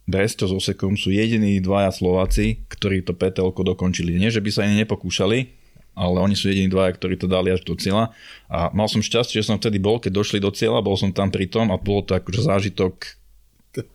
Bresto 0.09 0.49
s 0.49 0.57
Osekom 0.57 0.97
sú 0.97 1.13
jediní 1.13 1.61
dvaja 1.61 1.93
Slováci, 1.93 2.65
ktorí 2.73 3.05
to 3.05 3.13
PTL 3.13 3.53
dokončili. 3.53 4.17
Nie, 4.17 4.33
že 4.33 4.41
by 4.41 4.49
sa 4.49 4.65
ani 4.65 4.81
nepokúšali, 4.81 5.53
ale 5.93 6.17
oni 6.17 6.33
sú 6.33 6.49
jediní 6.49 6.73
dvaja, 6.73 6.97
ktorí 6.97 7.21
to 7.21 7.29
dali 7.29 7.53
až 7.53 7.61
do 7.69 7.77
cieľa. 7.77 8.17
A 8.49 8.73
mal 8.73 8.89
som 8.89 9.05
šťastie, 9.05 9.45
že 9.45 9.53
som 9.53 9.61
vtedy 9.61 9.77
bol, 9.77 10.01
keď 10.01 10.17
došli 10.17 10.41
do 10.41 10.49
cieľa, 10.49 10.81
bol 10.81 10.97
som 10.97 11.13
tam 11.13 11.29
pri 11.29 11.53
tom 11.53 11.69
a 11.69 11.77
bolo 11.77 12.09
to 12.09 12.17
akože 12.17 12.41
zážitok 12.41 13.21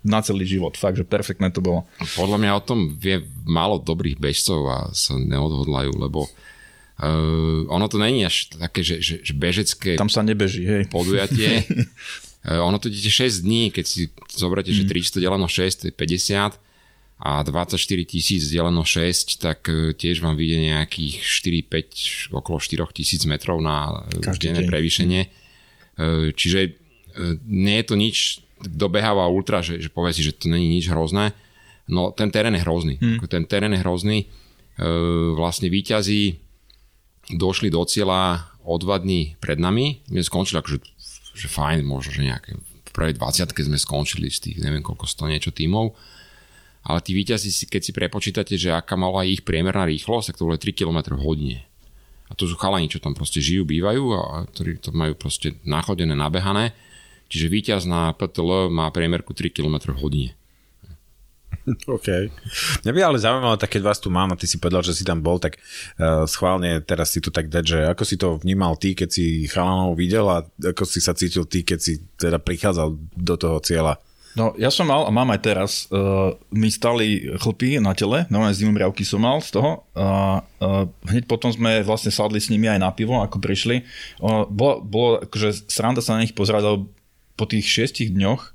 na 0.05 0.21
celý 0.21 0.45
život. 0.45 0.77
Fakt, 0.77 1.01
že 1.01 1.05
perfektné 1.07 1.49
to 1.49 1.65
bolo. 1.65 1.89
Podľa 2.13 2.37
mňa 2.37 2.51
o 2.53 2.61
tom 2.61 2.93
vie 2.93 3.25
málo 3.49 3.81
dobrých 3.81 4.21
bežcov 4.21 4.61
a 4.69 4.77
sa 4.93 5.17
neodhodlajú, 5.17 5.97
lebo 5.97 6.29
uh, 6.29 7.65
ono 7.73 7.85
to 7.89 7.97
není 7.97 8.21
až 8.21 8.53
také, 8.53 8.85
že, 8.85 9.01
že, 9.01 9.15
že 9.25 9.33
bežecké 9.33 9.97
Tam 9.97 10.13
sa 10.13 10.21
nebeží, 10.21 10.61
hej. 10.61 10.83
podujatie. 10.93 11.65
uh, 12.47 12.63
ono 12.63 12.79
to 12.79 12.87
ide 12.87 13.09
6 13.09 13.43
dní, 13.43 13.71
keď 13.71 13.85
si 13.87 14.11
zoberiete, 14.31 14.71
mm. 14.71 14.77
že 14.83 15.17
300 15.17 15.23
deleno 15.23 15.47
6 15.47 15.79
to 15.79 15.83
je 15.89 15.93
50 15.93 16.59
a 17.23 17.39
24 17.39 17.79
tisíc 18.03 18.51
deleno 18.51 18.83
6, 18.83 19.39
tak 19.39 19.67
uh, 19.71 19.95
tiež 19.95 20.19
vám 20.19 20.35
vyjde 20.35 20.75
nejakých 20.75 21.23
4-5, 21.23 22.35
okolo 22.35 22.57
4 22.59 22.83
tisíc 22.91 23.23
metrov 23.23 23.63
na 23.63 24.03
denné 24.39 24.67
prevýšenie. 24.67 25.21
Uh, 25.95 26.31
čiže 26.33 26.79
nie 27.45 27.77
je 27.77 27.85
to 27.85 27.93
nič 27.93 28.43
kto 28.63 28.87
beháva 28.87 29.27
ultra, 29.27 29.59
že, 29.59 29.79
že 29.83 29.91
povie 29.91 30.15
si, 30.15 30.23
že 30.23 30.35
to 30.35 30.47
není 30.47 30.79
nič 30.79 30.87
hrozné. 30.87 31.35
No 31.91 32.15
ten 32.15 32.31
terén 32.31 32.55
je 32.55 32.63
hrozný. 32.63 32.95
Hmm. 32.95 33.19
Ten 33.27 33.43
terén 33.43 33.75
je 33.75 33.83
hrozný. 33.83 34.23
E, 34.23 34.27
vlastne 35.35 35.67
výťazí 35.67 36.39
došli 37.35 37.67
do 37.67 37.83
cieľa 37.83 38.47
o 38.63 38.79
dva 38.79 39.03
dní 39.03 39.35
pred 39.43 39.59
nami. 39.59 39.99
My 40.07 40.23
skončili 40.23 40.63
akože 40.63 40.79
že 41.33 41.49
fajn, 41.49 41.83
možno, 41.83 42.13
že 42.13 42.21
nejaké 42.25 42.55
v 42.57 42.91
prvej 42.93 43.17
20 43.17 43.49
sme 43.49 43.77
skončili 43.77 44.29
z 44.29 44.49
tých 44.49 44.57
neviem 44.61 44.85
koľko 44.85 45.09
sto 45.09 45.25
niečo 45.25 45.49
tímov. 45.49 45.97
Ale 46.83 46.99
tí 46.99 47.15
výťazí, 47.15 47.49
keď 47.71 47.81
si 47.81 47.91
prepočítate, 47.95 48.53
že 48.59 48.75
aká 48.75 48.99
mala 48.99 49.23
ich 49.23 49.41
priemerná 49.41 49.87
rýchlosť, 49.87 50.33
tak 50.33 50.37
to 50.37 50.45
bolo 50.45 50.59
3 50.59 50.75
km 50.75 51.15
v 51.15 51.23
hodine. 51.23 51.59
A 52.27 52.35
to 52.35 52.43
sú 52.43 52.59
chalani, 52.59 52.91
čo 52.91 52.99
tam 52.99 53.15
proste 53.15 53.39
žijú, 53.39 53.63
bývajú 53.63 54.03
a 54.13 54.43
ktorí 54.51 54.83
to 54.83 54.91
majú 54.91 55.15
proste 55.15 55.55
nachodené, 55.63 56.11
nabehané 56.13 56.75
Čiže 57.33 57.49
víťaz 57.49 57.81
na 57.89 58.13
PTL 58.13 58.69
má 58.69 58.93
priemerku 58.93 59.33
3 59.33 59.49
km 59.49 59.89
v 59.89 60.01
hodine. 60.05 60.31
OK. 61.95 62.07
Mňa 62.83 62.91
by 62.91 62.99
ale 63.03 63.17
zaujímalo, 63.21 63.55
tak 63.57 63.77
keď 63.77 63.81
vás 63.83 63.99
tu 63.99 64.11
mám 64.11 64.33
a 64.33 64.39
ty 64.39 64.45
si 64.49 64.59
povedal, 64.59 64.83
že 64.83 64.97
si 64.97 65.03
tam 65.07 65.23
bol, 65.23 65.39
tak 65.39 65.57
uh, 66.01 66.27
schválne 66.27 66.81
teraz 66.83 67.13
si 67.13 67.19
tu 67.23 67.31
tak 67.31 67.47
dať, 67.47 67.63
že 67.63 67.79
ako 67.89 68.03
si 68.03 68.15
to 68.19 68.39
vnímal 68.41 68.75
ty, 68.75 68.93
keď 68.93 69.09
si 69.09 69.47
chalanov 69.47 69.95
videl 69.95 70.27
a 70.27 70.43
ako 70.43 70.83
si 70.83 70.99
sa 70.99 71.15
cítil 71.15 71.47
ty, 71.47 71.63
keď 71.63 71.79
si 71.79 72.01
teda 72.19 72.37
prichádzal 72.41 72.97
do 73.15 73.35
toho 73.39 73.57
cieľa? 73.63 73.97
No, 74.33 74.57
ja 74.57 74.73
som 74.73 74.89
mal 74.89 75.05
a 75.05 75.13
mám 75.13 75.29
aj 75.29 75.41
teraz, 75.45 75.71
uh, 75.93 76.33
mi 76.49 76.73
stali 76.73 77.37
chlpy 77.37 77.77
na 77.77 77.93
tele, 77.93 78.25
normálne 78.33 78.57
zimomriavky 78.57 79.05
som 79.05 79.21
mal 79.21 79.37
z 79.45 79.53
toho 79.53 79.85
a 79.93 80.41
uh, 80.41 80.89
hneď 81.05 81.29
potom 81.29 81.53
sme 81.53 81.85
vlastne 81.85 82.09
sadli 82.09 82.41
s 82.41 82.49
nimi 82.49 82.65
aj 82.65 82.81
na 82.81 82.89
pivo, 82.89 83.21
ako 83.21 83.37
prišli. 83.37 83.85
Uh, 84.17 84.49
bolo, 84.49 84.81
bolo 84.81 85.09
akože 85.21 85.69
sranda 85.69 86.01
sa 86.01 86.17
na 86.17 86.25
nich 86.25 86.33
pozerať, 86.33 86.81
po 87.33 87.45
tých 87.49 87.65
šiestich 87.65 88.13
dňoch 88.13 88.52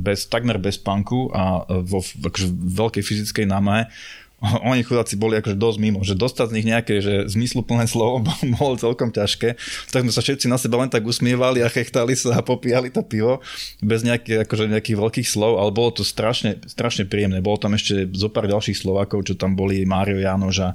bez, 0.00 0.24
takmer 0.26 0.56
bez 0.56 0.80
panku 0.80 1.28
a 1.36 1.68
vo 1.84 2.00
akože, 2.00 2.48
veľkej 2.48 3.04
fyzickej 3.04 3.44
námahe 3.44 3.92
oni 4.70 4.82
chudáci 4.82 5.20
boli 5.20 5.36
akože 5.36 5.56
dosť 5.56 5.78
mimo, 5.78 6.00
že 6.00 6.16
dostať 6.16 6.46
z 6.50 6.54
nich 6.56 6.66
nejaké 6.68 7.04
že 7.04 7.28
zmysluplné 7.28 7.84
slovo 7.84 8.24
bolo 8.58 8.74
celkom 8.80 9.12
ťažké. 9.12 9.56
Tak 9.92 10.02
sme 10.04 10.12
sa 10.12 10.24
všetci 10.24 10.48
na 10.48 10.56
seba 10.56 10.80
len 10.80 10.88
tak 10.88 11.04
usmievali 11.04 11.60
a 11.60 11.68
chechtali 11.68 12.16
sa 12.16 12.40
a 12.40 12.44
popíjali 12.44 12.88
to 12.88 13.04
pivo 13.04 13.44
bez 13.84 14.00
nejakých, 14.04 14.48
akože 14.48 14.72
nejakých 14.72 14.96
veľkých 14.96 15.28
slov, 15.28 15.60
ale 15.60 15.70
bolo 15.72 15.92
to 15.92 16.02
strašne, 16.02 16.60
strašne 16.64 17.04
príjemné. 17.04 17.44
Bolo 17.44 17.60
tam 17.60 17.76
ešte 17.76 18.08
zo 18.16 18.32
pár 18.32 18.48
ďalších 18.48 18.80
Slovákov, 18.80 19.28
čo 19.28 19.34
tam 19.36 19.52
boli 19.52 19.84
Mário 19.84 20.20
Janož 20.20 20.56
a, 20.64 20.70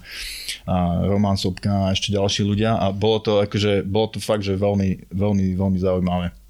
a 0.69 0.75
Roman 1.09 1.37
Sobka 1.37 1.89
a 1.89 1.93
ešte 1.93 2.13
ďalší 2.13 2.45
ľudia 2.45 2.77
a 2.77 2.93
bolo 2.93 3.17
to 3.21 3.31
akože, 3.41 3.81
bolo 3.85 4.13
to 4.13 4.19
fakt, 4.21 4.45
že 4.45 4.53
veľmi, 4.53 5.09
veľmi, 5.09 5.45
veľmi 5.57 5.79
zaujímavé. 5.81 6.44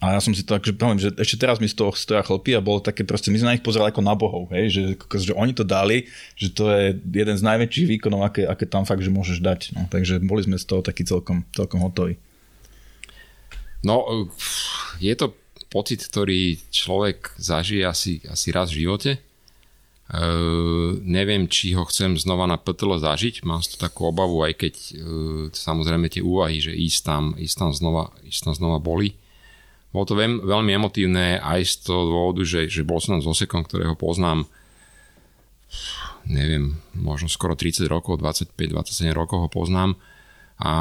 A 0.00 0.16
ja 0.16 0.20
som 0.24 0.32
si 0.32 0.40
to 0.40 0.56
akože 0.56 0.80
poviem, 0.80 0.96
že 0.96 1.12
ešte 1.20 1.44
teraz 1.44 1.60
mi 1.60 1.68
z 1.68 1.76
toho 1.76 1.92
stoja 1.92 2.24
chlpy 2.24 2.56
a 2.56 2.64
bolo 2.64 2.80
také 2.80 3.04
proste, 3.04 3.28
my 3.28 3.36
sme 3.36 3.48
na 3.52 3.54
nich 3.60 3.66
pozerali 3.66 3.92
ako 3.92 4.00
na 4.00 4.16
bohov, 4.16 4.48
hej, 4.48 4.72
že, 4.72 4.82
že 4.96 5.36
oni 5.36 5.52
to 5.52 5.60
dali, 5.60 6.08
že 6.40 6.48
to 6.56 6.72
je 6.72 6.96
jeden 6.96 7.36
z 7.36 7.44
najväčších 7.44 8.00
výkonov, 8.00 8.24
aké, 8.24 8.48
aké 8.48 8.64
tam 8.64 8.88
fakt, 8.88 9.04
že 9.04 9.12
môžeš 9.12 9.44
dať. 9.44 9.76
No, 9.76 9.84
takže 9.92 10.16
boli 10.24 10.40
sme 10.40 10.56
z 10.56 10.64
toho 10.64 10.80
taký 10.80 11.04
celkom, 11.04 11.44
celkom 11.52 11.84
hotoví. 11.84 12.16
No, 13.84 14.28
je 15.04 15.12
to 15.12 15.36
pocit, 15.68 16.00
ktorý 16.00 16.56
človek 16.72 17.36
zažije 17.36 17.84
asi, 17.84 18.24
asi 18.24 18.48
raz 18.56 18.72
v 18.72 18.88
živote. 18.88 19.20
Uh, 20.10 20.98
neviem, 21.06 21.46
či 21.46 21.76
ho 21.78 21.86
chcem 21.86 22.18
znova 22.18 22.48
na 22.48 22.58
PTL 22.58 22.98
zažiť, 22.98 23.46
mám 23.46 23.62
to 23.62 23.78
takú 23.78 24.10
obavu, 24.10 24.42
aj 24.42 24.58
keď 24.58 24.74
uh, 24.74 24.96
samozrejme 25.54 26.10
tie 26.10 26.18
úvahy, 26.18 26.58
že 26.58 26.74
ísť 26.74 27.00
tam, 27.06 27.24
ísť 27.38 27.56
tam 27.62 27.70
znova, 27.70 28.10
ísť 28.26 28.50
tam 28.50 28.54
znova 28.58 28.82
boli. 28.82 29.14
Bolo 29.90 30.06
to 30.06 30.14
veľmi, 30.14 30.46
veľmi 30.46 30.70
emotívne 30.70 31.42
aj 31.42 31.60
z 31.66 31.74
toho 31.90 32.02
dôvodu, 32.06 32.42
že, 32.46 32.70
že 32.70 32.86
bol 32.86 33.02
som 33.02 33.18
s 33.18 33.26
Osekom, 33.26 33.66
ktorého 33.66 33.98
poznám 33.98 34.46
neviem, 36.26 36.76
možno 36.94 37.26
skoro 37.30 37.56
30 37.56 37.86
rokov, 37.88 38.20
25-27 38.20 39.10
rokov 39.14 39.46
ho 39.46 39.48
poznám 39.50 39.96
a 40.60 40.72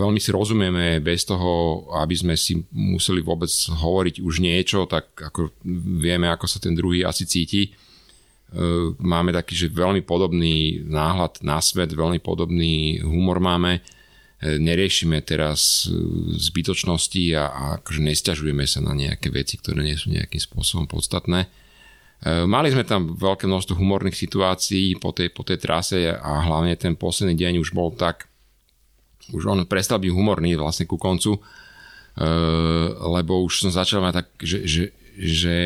veľmi 0.00 0.16
si 0.16 0.32
rozumieme 0.32 0.96
bez 1.04 1.28
toho, 1.28 1.84
aby 2.00 2.16
sme 2.16 2.34
si 2.40 2.56
museli 2.72 3.20
vôbec 3.20 3.52
hovoriť 3.52 4.24
už 4.24 4.34
niečo, 4.40 4.88
tak 4.88 5.12
ako 5.12 5.52
vieme, 6.00 6.32
ako 6.32 6.48
sa 6.48 6.56
ten 6.56 6.72
druhý 6.72 7.04
asi 7.04 7.28
cíti. 7.28 7.68
E, 7.68 7.70
máme 8.96 9.36
taký, 9.36 9.52
že 9.52 9.68
veľmi 9.68 10.00
podobný 10.08 10.80
náhľad 10.88 11.44
na 11.44 11.60
svet, 11.60 11.92
veľmi 11.92 12.16
podobný 12.24 13.04
humor 13.04 13.36
máme 13.36 13.84
neriešime 14.44 15.24
teraz 15.24 15.88
e, 15.88 15.96
zbytočnosti 16.36 17.24
a, 17.32 17.44
a 17.48 17.62
akože 17.80 18.04
nestiažujeme 18.04 18.68
sa 18.68 18.84
na 18.84 18.92
nejaké 18.92 19.32
veci, 19.32 19.56
ktoré 19.56 19.80
nie 19.80 19.96
sú 19.96 20.12
nejakým 20.12 20.36
spôsobom 20.36 20.84
podstatné. 20.84 21.48
E, 21.48 21.48
mali 22.44 22.68
sme 22.68 22.84
tam 22.84 23.16
veľké 23.16 23.48
množstvo 23.48 23.80
humorných 23.80 24.12
situácií 24.12 25.00
po 25.00 25.16
tej, 25.16 25.32
po 25.32 25.40
tej 25.40 25.56
trase 25.56 26.12
a 26.12 26.44
hlavne 26.44 26.76
ten 26.76 26.92
posledný 26.92 27.32
deň 27.32 27.64
už 27.64 27.72
bol 27.72 27.96
tak, 27.96 28.28
už 29.32 29.48
on 29.48 29.64
prestal 29.64 29.96
byť 29.98 30.12
humorný 30.12 30.54
vlastne 30.54 30.86
ku 30.86 31.00
koncu, 31.00 31.42
lebo 32.96 33.44
už 33.44 33.60
som 33.60 33.68
začal 33.74 34.00
mať 34.00 34.22
tak, 34.22 34.28
že, 34.40 34.58
že, 34.64 34.84
že 35.20 35.56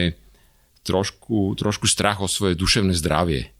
trošku, 0.83 1.55
trošku 1.55 1.87
strach 1.87 2.19
o 2.19 2.27
svoje 2.27 2.59
duševné 2.59 2.91
zdravie 2.97 3.55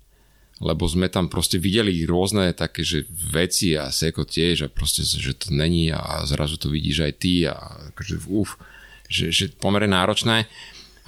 lebo 0.61 0.85
sme 0.85 1.09
tam 1.09 1.33
proste 1.33 1.57
videli 1.57 2.05
rôzne 2.05 2.53
také, 2.53 2.85
že 2.85 3.09
veci 3.09 3.73
a 3.81 3.89
Seko 3.89 4.29
tiež 4.29 4.69
a 4.69 4.73
proste, 4.73 5.01
že 5.09 5.33
to 5.33 5.57
není 5.57 5.89
a 5.89 6.21
zrazu 6.29 6.61
to 6.61 6.69
vidíš 6.69 7.09
aj 7.09 7.13
ty 7.17 7.49
a 7.49 7.57
akože 7.97 8.15
uf, 8.29 8.61
že, 9.09 9.33
že 9.33 9.49
pomerne 9.57 9.97
náročné. 9.97 10.45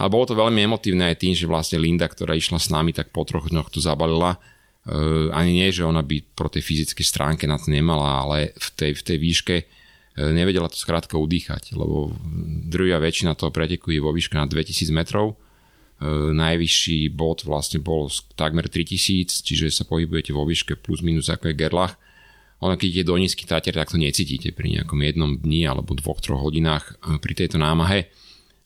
Ale 0.00 0.08
bolo 0.08 0.24
to 0.24 0.40
veľmi 0.40 0.56
emotívne 0.56 1.04
aj 1.04 1.20
tým, 1.20 1.36
že 1.36 1.44
vlastne 1.44 1.76
Linda, 1.76 2.08
ktorá 2.08 2.32
išla 2.32 2.56
s 2.56 2.72
nami, 2.72 2.96
tak 2.96 3.12
po 3.12 3.28
troch 3.28 3.52
dňoch 3.52 3.68
to 3.68 3.84
zabalila. 3.84 4.40
Uh, 4.82 5.28
ani 5.36 5.62
nie, 5.62 5.68
že 5.70 5.84
ona 5.84 6.00
by 6.00 6.24
pro 6.32 6.48
tej 6.48 6.64
fyzickej 6.64 7.06
stránke 7.06 7.44
na 7.44 7.60
to 7.60 7.68
nemala, 7.68 8.24
ale 8.24 8.56
v 8.56 8.68
tej, 8.72 8.92
v 8.98 9.02
tej 9.04 9.16
výške 9.20 9.56
uh, 9.62 10.32
nevedela 10.32 10.66
to 10.72 10.80
skrátka 10.80 11.20
udýchať, 11.20 11.76
lebo 11.76 12.10
druhá 12.66 12.98
väčšina 12.98 13.36
toho 13.36 13.52
preteku 13.52 13.92
je 13.92 14.00
vo 14.00 14.10
výške 14.10 14.34
na 14.34 14.48
2000 14.48 14.90
metrov 14.90 15.36
E, 15.36 15.51
najvyšší 16.34 17.14
bod 17.14 17.46
vlastne 17.46 17.78
bol 17.78 18.10
takmer 18.34 18.66
3000, 18.66 19.46
čiže 19.46 19.70
sa 19.70 19.84
pohybujete 19.86 20.34
vo 20.34 20.42
výške 20.42 20.74
plus 20.80 20.98
minus 21.00 21.30
ako 21.30 21.52
je 21.52 21.58
Gerlach. 21.58 21.94
Ono 22.62 22.78
keď 22.78 22.88
ide 23.02 23.04
do 23.10 23.18
nízky 23.18 23.42
Tater, 23.42 23.74
tak 23.74 23.90
to 23.90 23.98
necítite 23.98 24.54
pri 24.54 24.78
nejakom 24.78 24.98
jednom 25.02 25.34
dni 25.34 25.66
alebo 25.66 25.98
dvoch, 25.98 26.22
troch 26.22 26.42
hodinách 26.42 26.94
e, 27.02 27.18
pri 27.18 27.34
tejto 27.34 27.58
námahe. 27.58 28.06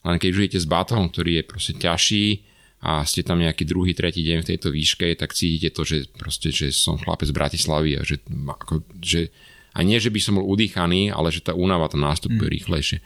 Len 0.05 0.17
keď 0.21 0.29
žijete 0.33 0.57
s 0.61 0.69
batohom, 0.69 1.09
ktorý 1.09 1.41
je 1.41 1.43
proste 1.49 1.73
ťažší 1.73 2.45
a 2.85 3.01
ste 3.01 3.25
tam 3.25 3.41
nejaký 3.41 3.65
druhý, 3.65 3.97
tretí 3.97 4.21
deň 4.21 4.45
v 4.45 4.49
tejto 4.53 4.69
výške, 4.69 5.17
tak 5.17 5.33
cítite 5.33 5.73
to, 5.73 5.81
že 5.81 6.13
proste, 6.13 6.53
že 6.53 6.69
som 6.69 7.01
chlapec 7.01 7.25
z 7.25 7.33
Bratislavy 7.33 7.91
a 7.97 8.01
že, 8.05 8.21
ako, 8.29 8.85
že 9.01 9.33
a 9.73 9.81
nie, 9.81 9.97
že 9.97 10.13
by 10.13 10.19
som 10.21 10.37
bol 10.37 10.45
udýchaný, 10.45 11.09
ale 11.13 11.33
že 11.33 11.41
tá 11.41 11.57
únava 11.57 11.89
tam 11.89 12.05
nástupuje 12.05 12.49
mm. 12.49 12.55
rýchlejšie. 12.61 12.97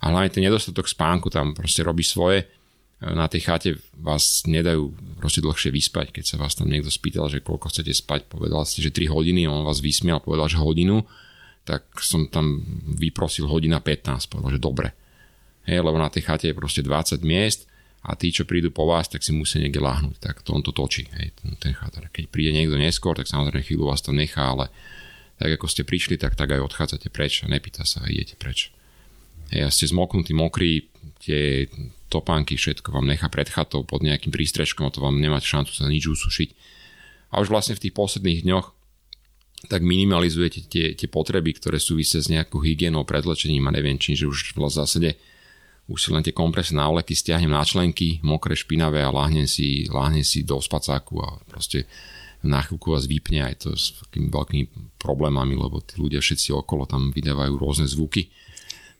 A 0.00 0.08
hlavne 0.08 0.32
ten 0.32 0.44
nedostatok 0.44 0.88
spánku 0.88 1.28
tam 1.28 1.52
proste 1.52 1.84
robí 1.84 2.00
svoje 2.00 2.48
na 3.00 3.26
tej 3.32 3.40
chate 3.48 3.70
vás 3.96 4.44
nedajú 4.44 4.92
proste 5.16 5.40
dlhšie 5.40 5.72
vyspať. 5.72 6.12
Keď 6.12 6.24
sa 6.24 6.36
vás 6.36 6.52
tam 6.52 6.68
niekto 6.68 6.92
spýtal, 6.92 7.32
že 7.32 7.40
koľko 7.40 7.72
chcete 7.72 7.96
spať, 7.96 8.28
povedal 8.28 8.68
ste, 8.68 8.84
že 8.84 8.92
3 8.92 9.08
hodiny, 9.08 9.48
on 9.48 9.64
vás 9.64 9.80
vysmial, 9.80 10.20
povedal, 10.20 10.52
že 10.52 10.60
hodinu, 10.60 11.08
tak 11.64 11.88
som 12.04 12.28
tam 12.28 12.60
vyprosil 13.00 13.48
hodina 13.48 13.80
15, 13.80 14.28
povedal, 14.28 14.52
že 14.52 14.60
dobre. 14.60 14.88
Hej, 15.64 15.80
lebo 15.80 15.96
na 15.96 16.12
tej 16.12 16.28
chate 16.28 16.52
je 16.52 16.56
proste 16.56 16.84
20 16.84 17.24
miest 17.24 17.64
a 18.04 18.16
tí, 18.16 18.32
čo 18.32 18.44
prídu 18.44 18.68
po 18.68 18.84
vás, 18.84 19.08
tak 19.08 19.24
si 19.24 19.32
musia 19.32 19.60
niekde 19.60 19.80
láhnuť. 19.80 20.16
Tak 20.20 20.44
to 20.44 20.52
on 20.52 20.60
to 20.60 20.72
točí, 20.72 21.08
hej, 21.16 21.32
ten, 21.40 21.56
ten 21.56 21.72
chatar. 21.72 22.08
Keď 22.12 22.28
príde 22.28 22.52
niekto 22.52 22.76
neskôr, 22.76 23.16
tak 23.16 23.28
samozrejme 23.28 23.64
chvíľu 23.64 23.88
vás 23.88 24.04
to 24.04 24.12
nechá, 24.12 24.56
ale 24.56 24.68
tak 25.40 25.56
ako 25.56 25.72
ste 25.72 25.88
prišli, 25.88 26.20
tak 26.20 26.36
tak 26.36 26.52
aj 26.52 26.60
odchádzate 26.60 27.08
preč 27.08 27.44
a 27.44 27.48
nepýta 27.48 27.84
sa 27.88 28.04
a 28.04 28.12
idete 28.12 28.36
preč. 28.36 28.72
Hej, 29.50 29.62
a 29.66 29.68
ste 29.70 29.90
zmoknutí, 29.90 30.30
mokrí, 30.30 30.88
tie 31.18 31.66
topánky, 32.06 32.54
všetko 32.54 32.94
vám 32.94 33.06
nechá 33.10 33.30
pred 33.30 33.50
chatou 33.50 33.82
pod 33.82 34.02
nejakým 34.02 34.30
prístrežkom 34.30 34.86
a 34.86 34.94
to 34.94 35.02
vám 35.02 35.18
nemáte 35.18 35.46
šancu 35.46 35.74
sa 35.74 35.86
nič 35.90 36.06
usušiť. 36.10 36.48
A 37.34 37.42
už 37.42 37.50
vlastne 37.50 37.78
v 37.78 37.86
tých 37.86 37.94
posledných 37.94 38.42
dňoch 38.46 38.66
tak 39.68 39.84
minimalizujete 39.84 40.66
tie, 40.66 40.86
tie 40.96 41.08
potreby, 41.10 41.52
ktoré 41.54 41.76
súvisia 41.76 42.18
s 42.18 42.32
nejakou 42.32 42.64
hygienou, 42.64 43.04
predlečením 43.04 43.68
a 43.68 43.74
neviem 43.74 44.00
čím, 44.00 44.16
že 44.16 44.26
už 44.26 44.56
v 44.56 44.70
zásade 44.72 45.20
už 45.90 45.98
si 45.98 46.08
len 46.14 46.22
tie 46.22 46.30
kompresné 46.30 46.78
návleky 46.78 47.18
stiahnem 47.18 47.50
na 47.50 47.66
členky, 47.66 48.22
mokré, 48.22 48.54
špinavé 48.54 49.02
a 49.02 49.10
láhnem 49.10 49.50
si, 49.50 49.90
láhnem 49.90 50.22
si 50.22 50.46
do 50.46 50.62
spacáku 50.62 51.18
a 51.18 51.34
proste 51.50 51.90
na 52.46 52.62
chvíľku 52.62 52.94
vás 52.94 53.04
vypne 53.04 53.44
aj 53.44 53.54
to 53.66 53.68
s 53.74 53.98
takými 54.06 54.32
veľkými 54.32 54.64
problémami, 54.96 55.58
lebo 55.58 55.82
tí 55.82 56.00
ľudia 56.00 56.22
všetci 56.22 56.56
okolo 56.56 56.88
tam 56.88 57.10
vydávajú 57.12 57.52
rôzne 57.58 57.90
zvuky. 57.90 58.32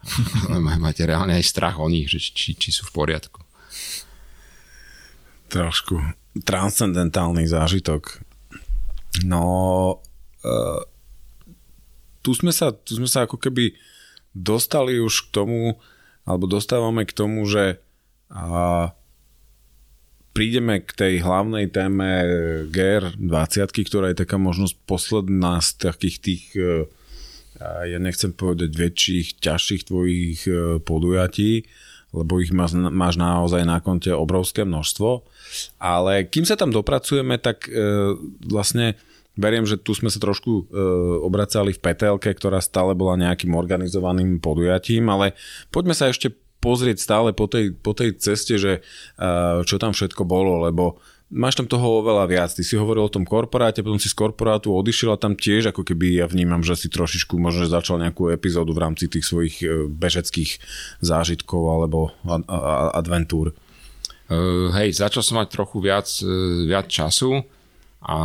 Máte 0.80 1.04
reálne 1.04 1.36
aj 1.36 1.44
strach 1.44 1.76
o 1.76 1.88
nich, 1.88 2.08
že 2.08 2.18
či, 2.20 2.56
či 2.56 2.70
sú 2.72 2.88
v 2.88 2.94
poriadku. 3.04 3.40
Trošku 5.50 6.00
transcendentálny 6.38 7.44
zážitok. 7.44 8.22
No, 9.26 9.44
uh, 10.46 10.82
tu, 12.22 12.30
sme 12.32 12.54
sa, 12.54 12.70
tu 12.70 12.94
sme 12.96 13.10
sa 13.10 13.26
ako 13.26 13.36
keby 13.36 13.74
dostali 14.30 15.02
už 15.02 15.28
k 15.28 15.42
tomu, 15.42 15.60
alebo 16.22 16.46
dostávame 16.46 17.02
k 17.02 17.12
tomu, 17.12 17.42
že 17.50 17.82
uh, 18.30 18.94
prídeme 20.30 20.78
k 20.78 20.90
tej 20.94 21.14
hlavnej 21.26 21.66
téme 21.66 22.10
GR20, 22.70 23.74
ktorá 23.90 24.14
je 24.14 24.22
taká 24.22 24.38
možnosť 24.38 24.78
posledná 24.86 25.58
z 25.58 25.68
takých 25.82 26.16
tých 26.22 26.44
uh, 26.54 26.86
ja 27.60 27.98
nechcem 28.00 28.32
povedať 28.32 28.72
väčších, 28.72 29.40
ťažších 29.40 29.82
tvojich 29.88 30.40
podujatí, 30.84 31.68
lebo 32.10 32.42
ich 32.42 32.50
máš, 32.50 32.74
máš 32.74 33.14
naozaj 33.14 33.62
na 33.62 33.78
konte 33.78 34.10
obrovské 34.10 34.66
množstvo. 34.66 35.22
Ale 35.78 36.26
kým 36.26 36.42
sa 36.42 36.58
tam 36.58 36.74
dopracujeme, 36.74 37.38
tak 37.38 37.70
e, 37.70 38.14
vlastne 38.50 38.98
beriem, 39.38 39.62
že 39.62 39.78
tu 39.78 39.94
sme 39.94 40.10
sa 40.10 40.18
trošku 40.18 40.50
e, 40.50 40.62
obracali 41.22 41.70
v 41.70 41.82
petelke, 41.82 42.34
ktorá 42.34 42.58
stále 42.58 42.98
bola 42.98 43.14
nejakým 43.14 43.54
organizovaným 43.54 44.42
podujatím, 44.42 45.06
ale 45.06 45.38
poďme 45.70 45.94
sa 45.94 46.10
ešte 46.10 46.34
pozrieť 46.60 47.00
stále 47.00 47.30
po 47.32 47.48
tej, 47.48 47.72
po 47.72 47.94
tej 47.94 48.18
ceste, 48.18 48.58
že 48.58 48.72
e, 48.78 48.80
čo 49.64 49.78
tam 49.78 49.94
všetko 49.94 50.26
bolo, 50.26 50.66
lebo 50.66 50.98
máš 51.30 51.54
tam 51.56 51.70
toho 51.70 52.02
oveľa 52.02 52.26
viac. 52.26 52.50
Ty 52.50 52.62
si 52.66 52.74
hovoril 52.74 53.06
o 53.06 53.14
tom 53.14 53.22
korporáte, 53.22 53.86
potom 53.86 54.02
si 54.02 54.10
z 54.10 54.18
korporátu 54.18 54.74
odišiel 54.74 55.14
a 55.14 55.20
tam 55.22 55.38
tiež 55.38 55.70
ako 55.70 55.86
keby 55.86 56.20
ja 56.20 56.26
vnímam, 56.26 56.60
že 56.60 56.74
si 56.74 56.90
trošičku 56.90 57.38
možno 57.38 57.70
začal 57.70 58.02
nejakú 58.02 58.34
epizódu 58.34 58.74
v 58.74 58.82
rámci 58.82 59.06
tých 59.06 59.24
svojich 59.24 59.56
e, 59.62 59.86
bežeckých 59.86 60.58
zážitkov 61.00 61.62
alebo 61.70 62.10
adventúr. 62.92 63.54
Uh, 64.30 64.70
hej, 64.78 64.94
začal 64.94 65.26
som 65.26 65.42
mať 65.42 65.58
trochu 65.58 65.82
viac, 65.82 66.06
uh, 66.22 66.62
viac 66.62 66.86
času 66.86 67.42
a 67.98 68.18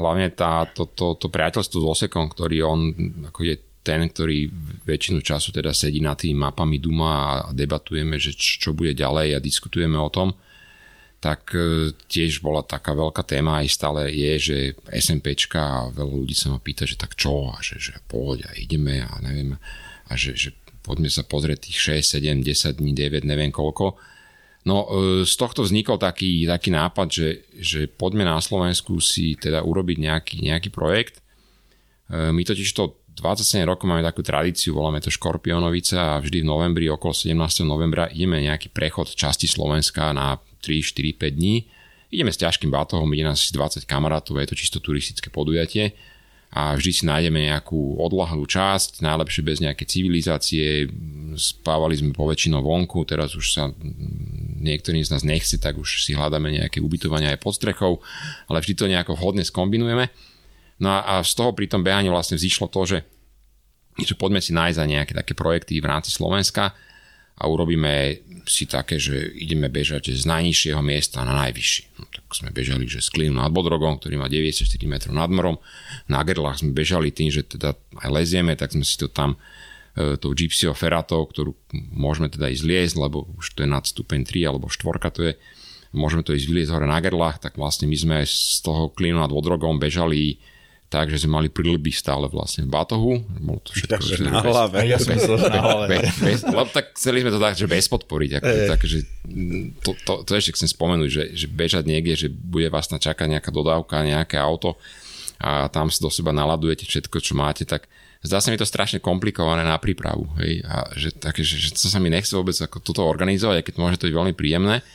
hlavne 0.00 0.32
tá, 0.32 0.64
to, 0.72 0.88
to, 0.88 1.20
to 1.20 1.28
priateľstvo 1.28 1.84
s 1.84 1.84
Osekom, 1.84 2.32
ktorý 2.32 2.64
on 2.64 2.80
ako 3.28 3.40
je 3.44 3.60
ten, 3.84 4.08
ktorý 4.08 4.48
väčšinu 4.88 5.20
času 5.20 5.52
teda 5.52 5.76
sedí 5.76 6.00
na 6.00 6.16
tými 6.16 6.40
mapami 6.40 6.80
Duma 6.80 7.12
a 7.12 7.52
debatujeme, 7.52 8.16
že 8.16 8.32
čo 8.32 8.72
bude 8.72 8.96
ďalej 8.96 9.36
a 9.36 9.44
diskutujeme 9.44 10.00
o 10.00 10.08
tom, 10.08 10.32
tak 11.24 11.56
e, 11.56 11.96
tiež 11.96 12.44
bola 12.44 12.60
taká 12.60 12.92
veľká 12.92 13.24
téma 13.24 13.64
aj 13.64 13.72
stále 13.72 14.12
je, 14.12 14.32
že 14.36 14.56
SMPčka 14.92 15.56
a 15.56 15.88
veľa 15.88 16.20
ľudí 16.20 16.36
sa 16.36 16.52
ma 16.52 16.60
pýta, 16.60 16.84
že 16.84 17.00
tak 17.00 17.16
čo 17.16 17.48
a 17.48 17.64
že, 17.64 17.80
že 17.80 17.96
poď 18.04 18.44
a 18.44 18.50
ideme 18.52 19.00
a 19.00 19.08
neviem 19.24 19.56
a 19.56 20.12
že, 20.20 20.36
že 20.36 20.52
poďme 20.84 21.08
sa 21.08 21.24
pozrieť 21.24 21.72
tých 21.72 22.04
6, 22.04 22.20
7, 22.20 22.44
10 22.44 22.76
dní, 22.76 22.92
9, 22.92 23.24
neviem 23.24 23.48
koľko. 23.48 23.96
No 24.68 24.84
e, 24.84 25.24
z 25.24 25.34
tohto 25.40 25.64
vznikol 25.64 25.96
taký, 25.96 26.44
taký 26.44 26.68
nápad, 26.68 27.08
že, 27.08 27.28
že 27.56 27.88
poďme 27.88 28.28
na 28.28 28.36
Slovensku 28.44 29.00
si 29.00 29.32
teda 29.40 29.64
urobiť 29.64 29.96
nejaký, 29.96 30.36
nejaký 30.44 30.68
projekt. 30.68 31.24
E, 32.12 32.36
my 32.36 32.44
totiž 32.44 32.68
to 32.76 33.00
27 33.16 33.64
rokov 33.64 33.88
máme 33.88 34.04
takú 34.04 34.20
tradíciu, 34.20 34.76
voláme 34.76 35.00
to 35.00 35.08
Škorpionovica 35.08 36.18
a 36.18 36.20
vždy 36.20 36.44
v 36.44 36.50
novembri, 36.52 36.84
okolo 36.92 37.16
17. 37.16 37.64
novembra 37.64 38.12
ideme 38.12 38.44
nejaký 38.44 38.68
prechod 38.68 39.08
časti 39.16 39.48
Slovenska 39.48 40.12
na 40.12 40.36
3, 40.64 40.80
4, 40.80 41.20
5 41.20 41.36
dní. 41.36 41.68
Ideme 42.08 42.32
s 42.32 42.40
ťažkým 42.40 42.72
batohom, 42.72 43.10
ide 43.12 43.28
nás 43.28 43.52
20 43.52 43.84
kamarátov, 43.84 44.40
je 44.40 44.48
to 44.48 44.56
čisto 44.56 44.78
turistické 44.80 45.28
podujatie 45.28 45.92
a 46.54 46.78
vždy 46.78 46.90
si 46.94 47.02
nájdeme 47.02 47.50
nejakú 47.50 47.98
odlahlú 47.98 48.46
časť, 48.46 49.02
najlepšie 49.02 49.42
bez 49.42 49.58
nejaké 49.58 49.82
civilizácie, 49.90 50.86
spávali 51.34 51.98
sme 51.98 52.14
po 52.14 52.30
väčšinou 52.30 52.62
vonku, 52.62 53.02
teraz 53.02 53.34
už 53.34 53.46
sa 53.58 53.74
niektorým 54.62 55.02
z 55.02 55.10
nás 55.10 55.26
nechce, 55.26 55.58
tak 55.58 55.74
už 55.74 56.06
si 56.06 56.14
hľadáme 56.14 56.54
nejaké 56.54 56.78
ubytovania 56.78 57.34
aj 57.34 57.42
pod 57.42 57.58
strechou, 57.58 57.98
ale 58.46 58.62
vždy 58.62 58.74
to 58.78 58.86
nejako 58.86 59.18
vhodne 59.18 59.42
skombinujeme. 59.42 60.14
No 60.78 60.94
a, 60.94 61.18
a 61.18 61.26
z 61.26 61.34
toho 61.34 61.50
pri 61.58 61.66
tom 61.66 61.82
behaní 61.82 62.06
vlastne 62.06 62.38
vzýšlo 62.38 62.70
to, 62.70 62.86
že, 62.86 62.98
že 63.98 64.14
poďme 64.14 64.38
si 64.38 64.54
nájsť 64.54 64.78
za 64.78 64.86
nejaké 64.86 65.12
také 65.18 65.34
projekty 65.34 65.82
v 65.82 65.90
rámci 65.90 66.14
Slovenska 66.14 66.70
a 67.34 67.50
urobíme 67.50 68.22
si 68.44 68.68
také, 68.68 69.00
že 69.00 69.32
ideme 69.34 69.72
bežať 69.72 70.12
z 70.12 70.24
najnižšieho 70.28 70.80
miesta 70.84 71.24
na 71.24 71.34
najvyšší. 71.48 71.82
No, 71.98 72.04
tak 72.12 72.24
sme 72.30 72.50
bežali, 72.52 72.84
že 72.84 73.00
z 73.00 73.08
Klinu 73.10 73.40
nad 73.40 73.50
Bodrogom, 73.50 73.96
ktorý 73.98 74.20
má 74.20 74.28
94 74.28 74.68
metrov 74.84 75.16
nad 75.16 75.32
morom. 75.32 75.56
Na 76.06 76.20
Gerlach 76.22 76.60
sme 76.60 76.76
bežali 76.76 77.10
tým, 77.10 77.32
že 77.32 77.42
teda 77.42 77.74
aj 78.04 78.10
lezieme, 78.12 78.54
tak 78.54 78.76
sme 78.76 78.84
si 78.84 79.00
to 79.00 79.08
tam 79.08 79.40
e, 79.96 80.14
tou 80.20 80.36
Gypsyo 80.36 80.76
Ferratou, 80.76 81.24
ktorú 81.24 81.56
môžeme 81.96 82.28
teda 82.28 82.52
ísť 82.52 82.64
liesť, 82.68 82.94
lebo 83.00 83.26
už 83.40 83.56
to 83.56 83.64
je 83.64 83.68
nad 83.68 83.82
stupeň 83.82 84.28
3 84.28 84.50
alebo 84.54 84.68
4 84.68 84.84
to 85.10 85.20
je, 85.24 85.32
môžeme 85.96 86.22
to 86.22 86.36
ísť 86.36 86.46
vyliezť 86.46 86.70
hore 86.70 86.86
na 86.86 87.00
Gerlach, 87.00 87.40
tak 87.40 87.56
vlastne 87.56 87.88
my 87.88 87.96
sme 87.96 88.16
z 88.28 88.60
toho 88.60 88.92
Klinu 88.92 89.18
nad 89.18 89.32
Bodrogom 89.32 89.80
bežali 89.80 90.36
tak, 90.94 91.10
že 91.10 91.26
sme 91.26 91.42
mali 91.42 91.48
prilby 91.50 91.90
stále 91.90 92.30
vlastne 92.30 92.62
v 92.62 92.70
batohu. 92.70 93.18
Bolo 93.42 93.58
to 93.66 93.74
všetko, 93.74 93.98
Takže 93.98 94.14
na 94.30 94.38
hlave. 94.46 94.78
Ja 94.86 95.02
som 95.02 95.18
bez, 95.18 95.26
na 95.26 95.58
hlave. 95.58 95.86
Bez, 95.90 96.06
bez, 96.22 96.40
lebo 96.46 96.70
tak 96.70 96.94
chceli 96.94 97.26
sme 97.26 97.34
to 97.34 97.42
tak, 97.42 97.58
že 97.58 97.66
bez 97.66 97.90
podporiť. 97.90 98.30
Ako, 98.38 98.50
tak, 98.70 98.80
že 98.86 99.02
to, 99.82 99.90
to, 100.06 100.12
to, 100.22 100.30
ešte 100.38 100.54
chcem 100.54 100.70
spomenúť, 100.70 101.10
že, 101.10 101.24
že 101.34 101.46
bežať 101.50 101.90
niekde, 101.90 102.14
že 102.14 102.28
bude 102.30 102.70
vás 102.70 102.86
na 102.94 103.02
čakať 103.02 103.26
nejaká 103.26 103.50
dodávka, 103.50 104.06
nejaké 104.06 104.38
auto 104.38 104.78
a 105.42 105.66
tam 105.66 105.90
si 105.90 105.98
do 105.98 106.14
seba 106.14 106.30
naladujete 106.30 106.86
všetko, 106.86 107.18
čo 107.18 107.34
máte, 107.34 107.66
tak 107.66 107.90
zdá 108.22 108.38
sa 108.38 108.54
mi 108.54 108.56
to 108.56 108.64
strašne 108.64 109.02
komplikované 109.02 109.66
na 109.66 109.74
prípravu. 109.82 110.30
Hej? 110.38 110.62
A 110.62 110.94
že, 110.94 111.10
také, 111.10 111.42
že, 111.42 111.58
že 111.58 111.74
to 111.74 111.90
sa 111.90 111.98
mi 111.98 112.06
nechce 112.06 112.30
vôbec 112.38 112.54
ako 112.54 112.78
toto 112.78 113.02
organizovať, 113.02 113.60
aj 113.60 113.64
keď 113.66 113.74
môže 113.82 113.98
to 113.98 114.06
byť 114.06 114.14
veľmi 114.14 114.34
príjemné 114.38 114.86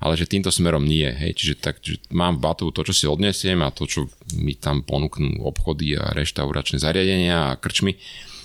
ale 0.00 0.14
že 0.14 0.28
týmto 0.28 0.52
smerom 0.52 0.84
nie. 0.84 1.08
Hej. 1.08 1.40
Čiže 1.40 1.54
tak, 1.56 1.80
že 1.80 2.00
mám 2.12 2.36
v 2.36 2.42
batu 2.44 2.68
to, 2.68 2.84
čo 2.84 2.92
si 2.92 3.04
odnesiem 3.08 3.60
a 3.64 3.72
to, 3.72 3.88
čo 3.88 4.08
mi 4.36 4.56
tam 4.56 4.84
ponúknú 4.84 5.44
obchody 5.44 5.96
a 5.96 6.12
reštauračné 6.12 6.76
zariadenia 6.76 7.52
a 7.52 7.58
krčmy, 7.58 7.96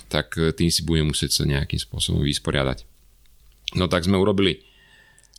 tak 0.08 0.36
e, 0.40 0.52
tým 0.52 0.72
si 0.72 0.84
budem 0.84 1.12
musieť 1.12 1.30
sa 1.40 1.42
nejakým 1.44 1.80
spôsobom 1.80 2.24
vysporiadať. 2.24 2.84
No 3.76 3.88
tak 3.88 4.04
sme 4.04 4.20
urobili 4.20 4.60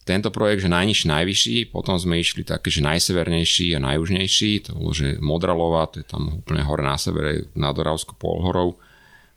tento 0.04 0.36
projekt, 0.36 0.67
že 0.67 0.73
najnižší, 0.73 1.06
najvyšší, 1.08 1.56
potom 1.71 1.95
sme 1.95 2.19
išli 2.19 2.43
také, 2.43 2.67
že 2.67 2.84
najsevernejší 2.84 3.71
a 3.78 3.84
najjužnejší, 3.88 4.67
to 4.67 4.76
bolo, 4.76 4.91
že 4.91 5.15
Modralova, 5.23 5.88
to 5.88 6.04
je 6.04 6.08
tam 6.08 6.43
úplne 6.43 6.60
hore 6.67 6.84
na 6.84 6.99
severe, 6.99 7.47
nad 7.56 7.71
Oravskou 7.71 8.19
polhorou 8.19 8.76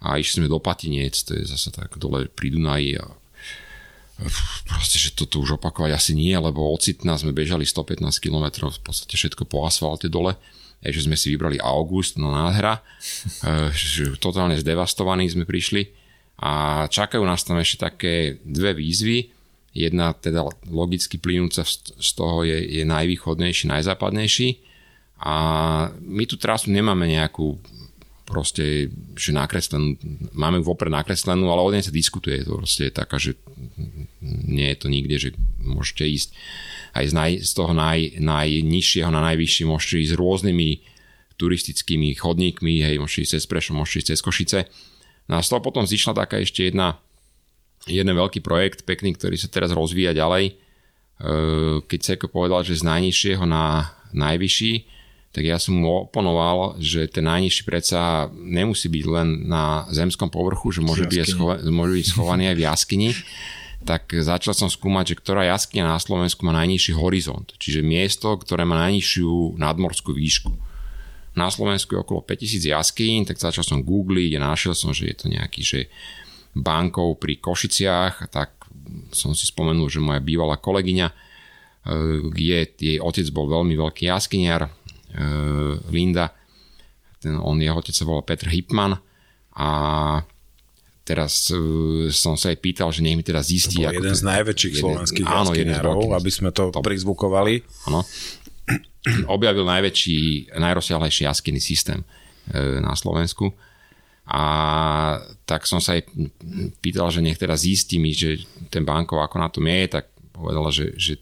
a 0.02 0.18
išli 0.18 0.42
sme 0.42 0.50
do 0.50 0.58
Patiniec, 0.58 1.22
to 1.22 1.38
je 1.38 1.46
zase 1.46 1.70
tak 1.70 1.94
dole 2.02 2.26
pri 2.26 2.50
Dunaji 2.50 2.98
a 2.98 3.06
proste, 4.64 4.96
že 4.96 5.12
toto 5.12 5.40
už 5.44 5.60
opakovať 5.60 5.92
asi 5.92 6.12
nie, 6.16 6.32
lebo 6.32 6.72
ocitná 6.72 7.16
sme 7.20 7.36
bežali 7.36 7.68
115 7.68 8.00
km, 8.16 8.72
v 8.72 8.80
podstate 8.80 9.14
všetko 9.16 9.44
po 9.44 9.68
asfalte 9.68 10.08
dole, 10.08 10.36
aj 10.80 10.90
že 10.92 11.04
sme 11.04 11.16
si 11.16 11.32
vybrali 11.32 11.60
august, 11.60 12.16
no 12.16 12.32
nádhera, 12.32 12.80
že 13.76 14.16
totálne 14.16 14.56
zdevastovaní 14.56 15.28
sme 15.28 15.44
prišli. 15.44 15.92
A 16.36 16.84
čakajú 16.92 17.24
nás 17.24 17.44
tam 17.48 17.56
ešte 17.56 17.88
také 17.88 18.36
dve 18.44 18.76
výzvy, 18.76 19.32
jedna 19.76 20.12
teda 20.16 20.44
logicky 20.68 21.20
plynúca 21.20 21.64
z 21.64 22.10
toho 22.16 22.44
je, 22.44 22.80
je 22.80 22.84
najvýchodnejší, 22.84 23.68
najzápadnejší. 23.68 24.48
A 25.20 25.36
my 25.96 26.24
tu 26.28 26.36
trasu 26.36 26.68
nemáme 26.68 27.08
nejakú 27.08 27.56
proste, 28.26 28.90
že 29.14 29.30
nakreslenú, 29.30 29.94
máme 30.34 30.58
vopred 30.58 30.90
nakreslenú, 30.90 31.46
ale 31.46 31.62
o 31.62 31.70
nej 31.70 31.86
sa 31.86 31.94
diskutuje, 31.94 32.42
to 32.42 32.58
proste 32.58 32.90
je 32.90 32.92
taká, 32.92 33.16
že 33.22 33.38
nie 34.20 34.66
je 34.74 34.78
to 34.82 34.86
nikde, 34.90 35.16
že 35.16 35.30
môžete 35.62 36.04
ísť 36.04 36.28
aj 36.96 37.04
z, 37.06 37.12
naj, 37.14 37.30
z 37.46 37.50
toho 37.54 37.72
naj, 37.72 38.18
najnižšieho 38.18 39.10
na 39.14 39.22
najvyšší, 39.30 39.62
môžete 39.70 40.02
ísť 40.10 40.14
rôznymi 40.18 40.68
turistickými 41.38 42.16
chodníkmi, 42.18 42.82
hej, 42.82 42.96
môžete 42.98 43.30
ísť 43.30 43.32
cez 43.38 43.44
Prešov, 43.46 43.78
môžete 43.78 43.98
ísť 44.02 44.10
cez 44.10 44.20
Košice. 44.24 44.60
No 45.30 45.38
a 45.38 45.44
z 45.44 45.48
toho 45.52 45.60
potom 45.62 45.86
zišla 45.86 46.16
taká 46.16 46.42
ešte 46.42 46.66
jedna, 46.66 46.98
jeden 47.86 48.10
veľký 48.10 48.42
projekt, 48.42 48.88
pekný, 48.88 49.14
ktorý 49.14 49.38
sa 49.38 49.52
teraz 49.52 49.70
rozvíja 49.70 50.16
ďalej. 50.16 50.44
E, 50.50 50.52
keď 51.84 52.00
Seko 52.00 52.32
povedal, 52.32 52.64
že 52.64 52.80
z 52.80 52.88
najnižšieho 52.88 53.44
na 53.44 53.92
najvyšší, 54.16 54.95
tak 55.36 55.44
ja 55.44 55.60
som 55.60 55.76
mu 55.76 56.08
oponoval, 56.08 56.80
že 56.80 57.04
ten 57.12 57.28
najnižší 57.28 57.68
predsa 57.68 58.32
nemusí 58.32 58.88
byť 58.88 59.04
len 59.04 59.44
na 59.44 59.84
zemskom 59.92 60.32
povrchu, 60.32 60.72
že 60.72 60.80
môže 60.80 61.04
byť, 61.04 61.28
schova- 61.28 61.60
môže 61.60 61.92
byť 61.92 62.06
schovaný 62.08 62.48
aj 62.48 62.56
v 62.56 62.64
jaskyni. 62.64 63.10
Tak 63.84 64.16
začal 64.16 64.56
som 64.56 64.72
skúmať, 64.72 65.12
že 65.12 65.20
ktorá 65.20 65.44
jaskyňa 65.52 65.92
na 65.92 66.00
Slovensku 66.00 66.40
má 66.40 66.56
najnižší 66.56 66.96
horizont, 66.96 67.52
čiže 67.60 67.84
miesto, 67.84 68.32
ktoré 68.32 68.64
má 68.64 68.80
najnižšiu 68.88 69.60
nadmorskú 69.60 70.16
výšku. 70.16 70.56
Na 71.36 71.52
Slovensku 71.52 71.92
je 71.92 72.00
okolo 72.00 72.24
5000 72.24 72.72
jaskýň, 72.72 73.28
tak 73.28 73.36
začal 73.36 73.60
som 73.60 73.84
googliť 73.84 74.40
a 74.40 74.56
našiel 74.56 74.72
som, 74.72 74.96
že 74.96 75.12
je 75.12 75.16
to 75.20 75.28
nejaký, 75.28 75.60
že 75.60 75.80
bankov 76.56 77.20
pri 77.20 77.36
Košiciach, 77.36 78.32
tak 78.32 78.56
som 79.12 79.36
si 79.36 79.44
spomenul, 79.44 79.92
že 79.92 80.00
moja 80.00 80.24
bývalá 80.24 80.56
kolegyňa, 80.56 81.12
je, 82.32 82.60
jej 82.80 82.98
otec 83.04 83.26
bol 83.36 83.52
veľmi 83.52 83.76
veľký 83.76 84.08
jaskyniar, 84.08 84.72
Linda, 85.88 86.32
ten, 87.20 87.40
on, 87.40 87.56
jeho 87.56 87.80
otec 87.80 87.94
sa 87.96 88.04
volal 88.04 88.24
Petr 88.26 88.52
Hipman 88.52 89.00
a 89.56 89.68
teraz 91.06 91.48
uh, 91.54 92.12
som 92.12 92.36
sa 92.36 92.52
aj 92.52 92.58
pýtal, 92.60 92.92
že 92.92 93.00
nech 93.00 93.16
mi 93.16 93.24
teda 93.24 93.40
zistí. 93.40 93.82
To 93.82 93.88
bol 93.88 93.96
jeden 93.96 94.16
z 94.16 94.24
najväčších 94.26 94.74
jeden, 94.76 94.82
slovenských 94.82 95.26
áno, 95.26 95.50
jeden 95.56 95.72
z 95.72 95.82
aby 96.12 96.30
sme 96.30 96.50
to, 96.52 96.74
to 96.74 96.82
prizvukovali. 96.82 97.62
Áno. 97.88 98.04
Objavil 99.34 99.64
najväčší, 99.64 100.52
najrozsiahlejší 100.58 101.24
jaskyný 101.24 101.62
systém 101.62 102.02
uh, 102.02 102.82
na 102.82 102.92
Slovensku. 102.98 103.54
A 104.26 104.42
tak 105.46 105.70
som 105.70 105.78
sa 105.78 105.94
aj 105.94 106.10
pýtal, 106.82 107.06
že 107.14 107.22
nech 107.22 107.38
teda 107.38 107.54
zistí 107.54 108.02
mi, 108.02 108.10
že 108.10 108.42
ten 108.74 108.82
bankov 108.82 109.22
ako 109.22 109.36
na 109.38 109.46
tom 109.46 109.70
je, 109.70 109.86
tak 109.86 110.10
povedala, 110.36 110.68
že, 110.68 110.92
že 111.00 111.18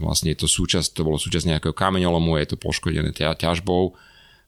vlastne 0.00 0.32
to 0.32 0.48
súčasť, 0.48 0.96
to 0.96 1.04
bolo 1.04 1.20
súčasť 1.20 1.46
nejakého 1.52 1.74
kameňolomu, 1.76 2.40
je 2.40 2.52
to 2.52 2.56
poškodené 2.56 3.12
ťažbou 3.12 3.92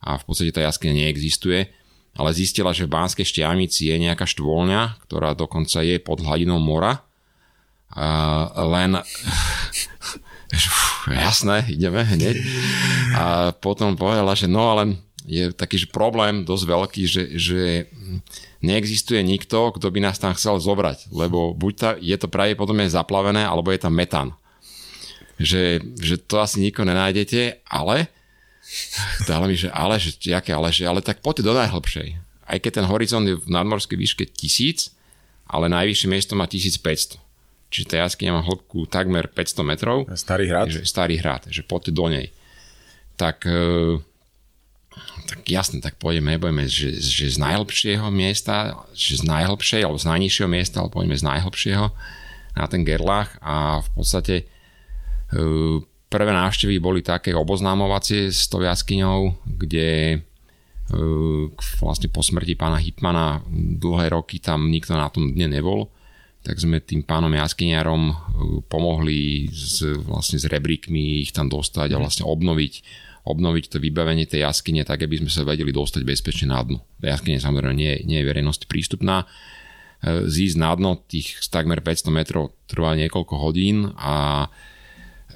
a 0.03 0.17
v 0.17 0.25
podstate 0.25 0.55
tá 0.55 0.65
jaskyňa 0.65 1.07
neexistuje. 1.07 1.71
Ale 2.19 2.35
zistila, 2.35 2.75
že 2.75 2.89
v 2.89 2.95
Banskej 2.99 3.23
Štiavnici 3.23 3.95
je 3.95 3.97
nejaká 4.01 4.27
štvolňa, 4.27 5.07
ktorá 5.07 5.39
dokonca 5.39 5.87
je 5.87 6.03
pod 6.03 6.19
hladinou 6.19 6.59
mora. 6.59 7.07
A 7.95 8.49
len 8.67 8.99
jasné, 11.07 11.71
ideme 11.71 12.03
hneď. 12.03 12.43
A 13.15 13.55
potom 13.55 13.95
povedala, 13.95 14.35
že 14.35 14.51
no 14.51 14.67
ale 14.67 14.99
je 15.29 15.53
taký 15.53 15.85
že 15.85 15.89
problém 15.93 16.49
dosť 16.49 16.65
veľký, 16.65 17.03
že, 17.05 17.23
že 17.37 17.61
neexistuje 18.65 19.21
nikto, 19.21 19.77
kto 19.77 19.93
by 19.93 20.01
nás 20.01 20.17
tam 20.17 20.33
chcel 20.33 20.57
zobrať, 20.57 21.13
lebo 21.13 21.53
buď 21.53 21.73
tá, 21.77 21.91
je 22.01 22.17
to 22.17 22.33
pravdepodobne 22.33 22.89
zaplavené, 22.89 23.45
alebo 23.45 23.69
je 23.71 23.81
tam 23.85 23.93
metán. 23.93 24.33
Že, 25.37 25.95
že 26.01 26.17
to 26.19 26.41
asi 26.41 26.59
niko 26.59 26.83
nenájdete, 26.83 27.63
ale 27.69 28.11
dala 29.29 29.47
mi, 29.47 29.55
že 29.55 29.71
ale, 29.71 30.01
že 30.01 30.17
jaké 30.19 30.51
ale, 30.57 30.73
že 30.73 30.89
ale 30.89 31.05
tak 31.05 31.21
poďte 31.21 31.47
do 31.47 31.55
najhlbšej. 31.55 32.09
Aj 32.49 32.59
keď 32.59 32.83
ten 32.83 32.87
horizont 32.89 33.29
je 33.29 33.37
v 33.37 33.47
nadmorskej 33.53 33.95
výške 34.01 34.25
1000, 34.25 34.97
ale 35.47 35.69
najvyššie 35.69 36.09
miesto 36.09 36.33
má 36.35 36.49
1500. 36.49 37.21
Čiže 37.69 37.87
tá 37.93 37.97
jaskyňa 38.01 38.33
má 38.33 38.43
hĺbku 38.43 38.89
takmer 38.89 39.29
500 39.29 39.61
metrov. 39.61 40.09
Starý 40.17 40.49
hrad? 40.49 40.73
Že, 40.73 40.81
starý 40.89 41.21
hrad, 41.21 41.53
že 41.53 41.61
poďte 41.61 41.93
do 41.93 42.09
nej. 42.09 42.33
Tak 43.21 43.45
e, 43.45 44.01
tak 45.29 45.45
jasne, 45.45 45.85
tak 45.85 46.01
pôjdeme, 46.01 46.41
nebudeme, 46.41 46.65
že, 46.65 46.97
že 46.97 47.29
z 47.29 47.37
najhlbšieho 47.37 48.09
miesta, 48.09 48.81
že 48.97 49.21
z 49.21 49.29
najhlbšej, 49.29 49.85
alebo 49.85 50.01
z 50.01 50.09
najnižšieho 50.09 50.49
miesta, 50.49 50.81
ale 50.81 50.89
pôjdeme 50.89 51.21
z 51.21 51.29
najhlbšieho 51.29 51.87
na 52.57 52.65
ten 52.65 52.81
Gerlach 52.81 53.37
a 53.45 53.85
v 53.85 53.89
podstate 53.93 54.35
e, 54.41 54.45
prvé 56.09 56.33
návštevy 56.33 56.81
boli 56.81 57.05
také 57.05 57.37
oboznámovacie 57.37 58.33
s 58.33 58.49
tou 58.49 58.65
jaskyňou, 58.65 59.37
kde 59.45 60.17
e, 60.17 60.19
vlastne 61.85 62.09
po 62.09 62.25
smrti 62.25 62.57
pána 62.57 62.81
Hipmana 62.81 63.45
dlhé 63.53 64.17
roky 64.17 64.41
tam 64.41 64.73
nikto 64.73 64.97
na 64.97 65.13
tom 65.13 65.37
dne 65.37 65.53
nebol, 65.61 65.93
tak 66.41 66.57
sme 66.57 66.81
tým 66.81 67.05
pánom 67.05 67.31
jaskyniarom 67.37 68.03
e, 68.09 68.15
pomohli 68.65 69.53
s, 69.53 69.85
vlastne 70.09 70.41
s 70.41 70.49
rebríkmi 70.49 71.21
ich 71.21 71.37
tam 71.37 71.53
dostať 71.53 71.93
a 71.93 72.01
mhm. 72.01 72.03
vlastne 72.03 72.25
obnoviť 72.25 73.07
obnoviť 73.29 73.77
to 73.77 73.79
vybavenie 73.79 74.25
tej 74.25 74.49
jaskyne 74.49 74.83
tak, 74.89 75.05
aby 75.05 75.21
sme 75.21 75.29
sa 75.29 75.45
vedeli 75.45 75.69
dostať 75.69 76.03
bezpečne 76.03 76.51
na 76.51 76.65
dno. 76.65 76.81
Jaskyne 77.05 77.39
samozrejme 77.39 77.77
nie, 77.77 77.93
nie 78.09 78.25
je 78.25 78.29
verejnosti 78.29 78.65
prístupná. 78.65 79.29
E, 80.01 80.25
zísť 80.25 80.57
na 80.57 80.73
dno 80.73 80.97
tých 81.05 81.39
takmer 81.53 81.85
500 81.85 82.09
metrov 82.09 82.57
trvá 82.65 82.97
niekoľko 82.97 83.35
hodín 83.37 83.93
a 84.01 84.47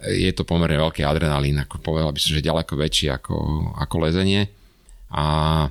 je 0.02 0.33
to 0.35 0.42
pomerne 0.42 0.74
veľký 0.83 1.07
adrenalín, 1.07 1.62
ako 1.62 1.78
povedal 1.78 2.11
by 2.11 2.18
som, 2.18 2.35
že 2.35 2.42
ďaleko 2.42 2.74
väčší 2.74 3.07
ako, 3.14 3.37
ako 3.78 3.96
lezenie. 4.02 4.50
A 5.14 5.68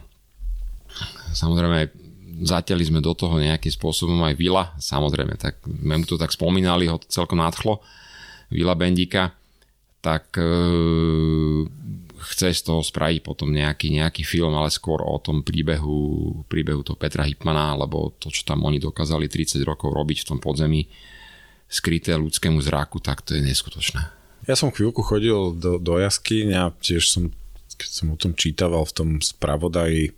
samozrejme 1.36 1.91
zatiaľli 2.41 2.86
sme 2.88 2.99
do 3.03 3.13
toho 3.13 3.38
nejakým 3.38 3.69
spôsobom 3.69 4.17
aj 4.25 4.39
Vila, 4.39 4.73
samozrejme, 4.79 5.38
tak 5.38 5.62
sme 5.62 6.01
mu 6.01 6.05
to 6.07 6.17
tak 6.17 6.34
spomínali, 6.34 6.89
ho 6.89 6.97
to 6.97 7.12
celkom 7.12 7.38
nadchlo, 7.38 7.84
Vila 8.49 8.73
Bendika, 8.73 9.36
tak 10.01 10.34
e, 10.39 10.43
chce 12.32 12.56
z 12.56 12.62
toho 12.63 12.80
spraviť 12.80 13.20
potom 13.22 13.52
nejaký, 13.52 13.91
nejaký 13.91 14.24
film, 14.24 14.56
ale 14.56 14.72
skôr 14.72 15.04
o 15.04 15.20
tom 15.20 15.44
príbehu, 15.44 16.41
príbehu 16.48 16.82
toho 16.82 16.96
Petra 16.96 17.28
Hipmana, 17.28 17.76
alebo 17.76 18.15
to, 18.17 18.32
čo 18.32 18.48
tam 18.48 18.63
oni 18.63 18.80
dokázali 18.80 19.28
30 19.28 19.60
rokov 19.67 19.91
robiť 19.91 20.24
v 20.24 20.28
tom 20.32 20.39
podzemí, 20.39 20.88
skryté 21.67 22.15
ľudskému 22.15 22.63
zraku, 22.63 23.04
tak 23.04 23.24
to 23.24 23.36
je 23.36 23.44
neskutočné. 23.44 24.02
Ja 24.50 24.56
som 24.58 24.74
chvíľku 24.74 25.06
chodil 25.06 25.54
do, 25.54 25.78
do 25.78 25.94
jaskyň 26.02 26.48
a 26.58 26.63
tiež 26.82 27.12
som, 27.12 27.30
keď 27.78 27.89
som 27.91 28.08
o 28.10 28.17
tom 28.17 28.34
čítaval 28.34 28.84
v 28.88 28.96
tom 28.96 29.10
spravodaji 29.22 30.15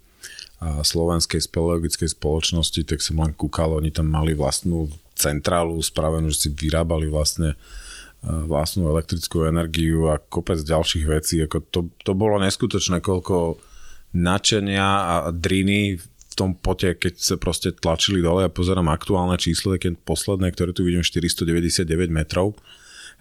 slovenskej 0.64 1.44
speleologickej 1.44 2.16
spoločnosti, 2.16 2.82
tak 2.88 3.04
som 3.04 3.20
len 3.20 3.36
kúkal, 3.36 3.76
oni 3.76 3.92
tam 3.92 4.08
mali 4.08 4.32
vlastnú 4.32 4.88
centrálu 5.14 5.76
spravenú, 5.84 6.32
že 6.32 6.48
si 6.48 6.50
vyrábali 6.50 7.12
vlastne 7.12 7.60
vlastnú 8.24 8.88
elektrickú 8.88 9.44
energiu 9.44 10.08
a 10.08 10.16
kopec 10.18 10.64
ďalších 10.64 11.06
vecí. 11.08 11.44
Ako 11.44 11.60
to, 11.68 11.80
to 12.08 12.16
bolo 12.16 12.40
neskutočné, 12.40 13.04
koľko 13.04 13.60
načenia 14.16 14.88
a 15.04 15.16
driny 15.36 16.00
v 16.00 16.34
tom 16.34 16.58
pote, 16.58 16.98
keď 16.98 17.14
sa 17.20 17.36
proste 17.38 17.76
tlačili 17.76 18.24
dole. 18.24 18.48
Ja 18.48 18.50
pozerám 18.50 18.90
aktuálne 18.90 19.38
číslo, 19.38 19.76
keď 19.76 20.00
posledné, 20.02 20.50
ktoré 20.56 20.72
tu 20.72 20.88
vidím, 20.88 21.06
499 21.06 22.10
metrov. 22.10 22.58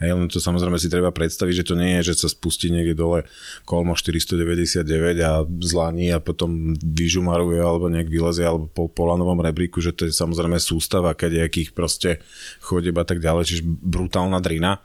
Hej, 0.00 0.16
len 0.16 0.24
to 0.32 0.40
samozrejme 0.40 0.80
si 0.80 0.88
treba 0.88 1.12
predstaviť, 1.12 1.54
že 1.62 1.68
to 1.68 1.74
nie 1.76 2.00
je, 2.00 2.10
že 2.10 2.24
sa 2.24 2.28
spustí 2.32 2.72
niekde 2.72 2.96
dole 2.96 3.28
kolmo 3.68 3.92
499 3.92 4.88
a 5.20 5.44
zlaní 5.60 6.08
a 6.08 6.18
potom 6.18 6.72
vyžumaruje 6.80 7.60
alebo 7.60 7.92
nejak 7.92 8.08
vylezie 8.08 8.48
alebo 8.48 8.72
po 8.72 8.88
polanovom 8.88 9.44
rebríku, 9.44 9.84
že 9.84 9.92
to 9.92 10.08
je 10.08 10.16
samozrejme 10.16 10.56
sústava 10.56 11.12
kadejakých 11.12 11.76
proste 11.76 12.24
chodeb 12.64 12.96
a 12.96 13.04
tak 13.04 13.20
ďalej, 13.20 13.44
čiže 13.44 13.62
brutálna 13.68 14.40
drina 14.40 14.80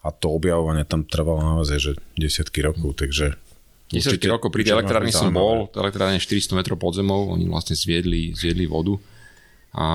a 0.00 0.08
to 0.10 0.32
objavovanie 0.32 0.88
tam 0.88 1.04
trvalo 1.04 1.44
naozaj, 1.56 1.78
že 1.78 1.92
desiatky 2.16 2.64
rokov, 2.64 2.96
takže 3.00 3.36
10 3.90 4.22
rokov 4.30 4.54
pri 4.54 4.62
tej 4.62 4.78
elektrárni 4.78 5.10
som 5.10 5.34
bol, 5.34 5.66
elektrárne 5.74 6.22
400 6.22 6.54
metrov 6.54 6.78
pod 6.78 6.94
zemou, 6.94 7.34
oni 7.34 7.50
vlastne 7.50 7.74
zviedli, 7.74 8.30
zviedli 8.32 8.70
vodu 8.70 8.94
a 9.70 9.86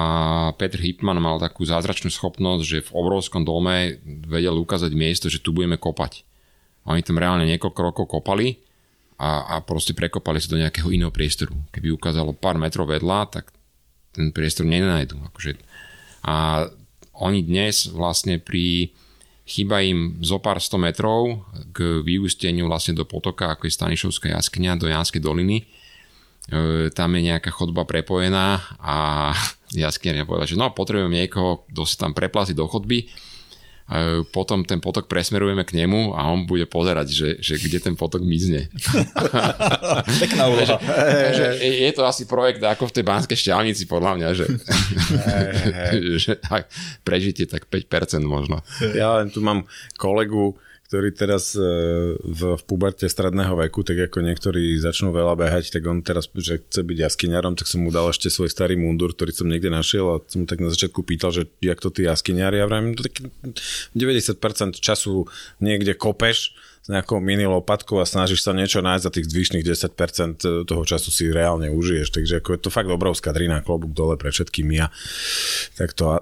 Petr 0.56 0.80
Hipman 0.80 1.20
mal 1.20 1.36
takú 1.36 1.68
zázračnú 1.68 2.08
schopnosť, 2.08 2.63
že 2.63 2.88
v 2.88 2.91
obrovskom 2.96 3.44
dome 3.44 4.00
vedel 4.28 4.56
ukázať 4.56 4.91
miesto, 4.96 5.28
že 5.28 5.44
tu 5.44 5.52
budeme 5.52 5.76
kopať. 5.76 6.24
Oni 6.88 7.04
tam 7.04 7.20
reálne 7.20 7.44
niekoľko 7.44 7.80
rokov 7.84 8.06
kopali 8.08 8.56
a, 9.20 9.60
a 9.60 9.63
proste 9.63 9.91
prekopali 9.91 10.39
sa 10.39 10.56
do 10.56 10.62
nejakého 10.63 10.91
iného 10.96 11.12
priestoru. 11.12 11.52
Keby 11.76 11.91
ukázalo 11.91 12.32
pár 12.32 12.56
metrov 12.56 12.88
vedľa, 12.88 13.32
tak 13.32 13.52
ten 14.15 14.32
priestor 14.32 14.63
nenajdu. 14.63 15.20
Akože. 15.32 15.60
A 16.24 16.68
oni 17.20 17.43
dnes 17.43 17.91
vlastne 17.91 18.39
pri 18.39 18.95
Chýba 19.46 19.86
im 19.86 20.18
zo 20.26 20.41
pár 20.41 20.58
sto 20.58 20.82
metrov 20.82 21.46
k 21.70 22.02
vyústeniu 22.02 22.66
vlastne 22.66 22.98
do 22.98 23.06
potoka, 23.06 23.54
ako 23.54 23.70
je 23.70 23.78
Stanišovská 23.78 24.34
jaskyňa, 24.34 24.82
do 24.82 24.89
Janskej 24.89 25.22
doliny. 25.22 25.70
E, 26.50 26.89
tam 26.89 27.14
je 27.14 27.30
nejaká 27.30 27.54
chodba 27.54 27.86
prepojená 27.86 28.66
a 28.82 29.30
jaskyňa 29.86 30.26
povedala, 30.26 30.50
že 30.50 30.58
no 30.58 30.74
potrebujem 30.74 31.14
niekoho, 31.14 31.70
kto 31.70 31.86
sa 31.86 32.10
tam 32.10 32.18
preplasí 32.18 32.58
do 32.58 32.66
chodby 32.66 33.06
potom 34.33 34.65
ten 34.65 34.81
potok 34.81 35.05
presmerujeme 35.05 35.61
k 35.61 35.77
nemu 35.77 36.17
a 36.17 36.25
on 36.33 36.49
bude 36.49 36.65
pozerať, 36.65 37.07
že, 37.13 37.29
že 37.38 37.61
kde 37.61 37.77
ten 37.77 37.93
potok 37.93 38.25
mizne. 38.25 38.65
Pekná 40.25 40.49
úloha. 40.49 40.81
že 41.29 41.61
je 41.61 41.91
to 41.93 42.01
asi 42.01 42.25
projekt 42.25 42.65
ako 42.65 42.89
v 42.89 42.95
tej 42.97 43.03
Banskej 43.05 43.38
šťavnici, 43.38 43.86
podľa 43.86 44.11
mňa, 44.17 44.29
že, 44.33 44.45
že 46.23 46.33
prežite 47.05 47.45
tak 47.45 47.69
5% 47.69 48.25
možno. 48.25 48.65
Ja 48.97 49.21
len 49.21 49.29
tu 49.29 49.45
mám 49.45 49.69
kolegu, 50.01 50.57
ktorý 50.86 51.09
teraz 51.17 51.57
e, 51.57 51.65
v, 52.13 52.41
v 52.55 52.63
puberte 52.69 53.09
stredného 53.09 53.57
veku, 53.57 53.81
tak 53.81 54.05
ako 54.09 54.21
niektorí 54.21 54.77
začnú 54.77 55.09
veľa 55.09 55.33
behať, 55.33 55.73
tak 55.73 55.81
on 55.89 56.05
teraz, 56.05 56.29
že 56.29 56.61
chce 56.61 56.86
byť 56.86 56.97
jaskyňarom, 57.09 57.57
tak 57.57 57.65
som 57.65 57.81
mu 57.81 57.89
dal 57.89 58.13
ešte 58.13 58.29
svoj 58.29 58.53
starý 58.53 58.77
mundur, 58.77 59.17
ktorý 59.17 59.33
som 59.33 59.49
niekde 59.49 59.73
našiel 59.73 60.05
a 60.13 60.21
som 60.29 60.45
mu 60.45 60.47
tak 60.47 60.61
na 60.61 60.69
začiatku 60.69 61.01
pýtal, 61.01 61.33
že 61.33 61.49
jak 61.57 61.81
to 61.81 61.89
ty 61.89 62.05
jaskyňari, 62.05 62.61
ja 62.61 62.69
vravím, 62.69 62.93
to 62.93 63.09
tak 63.09 63.17
90% 63.97 64.77
času 64.77 65.25
niekde 65.57 65.97
kopeš, 65.97 66.53
s 66.86 66.93
nejakou 66.93 67.17
mini 67.17 67.49
lopatkou 67.49 67.97
a 67.97 68.05
snažíš 68.05 68.45
sa 68.45 68.53
niečo 68.53 68.77
nájsť 68.77 69.05
za 69.09 69.09
tých 69.09 69.25
zvyšných 69.25 69.65
10% 69.65 70.69
toho 70.69 70.83
času 70.86 71.09
si 71.09 71.33
reálne 71.33 71.73
užiješ. 71.73 72.13
Takže 72.13 72.45
ako 72.45 72.49
je 72.53 72.59
to 72.61 72.69
fakt 72.69 72.93
obrovská 72.93 73.33
drina, 73.33 73.65
klobúk 73.65 73.89
dole 73.89 74.21
pre 74.21 74.29
všetkými 74.29 74.86
a 74.86 74.93
tak 75.81 75.97
to... 75.97 76.13
A... 76.13 76.21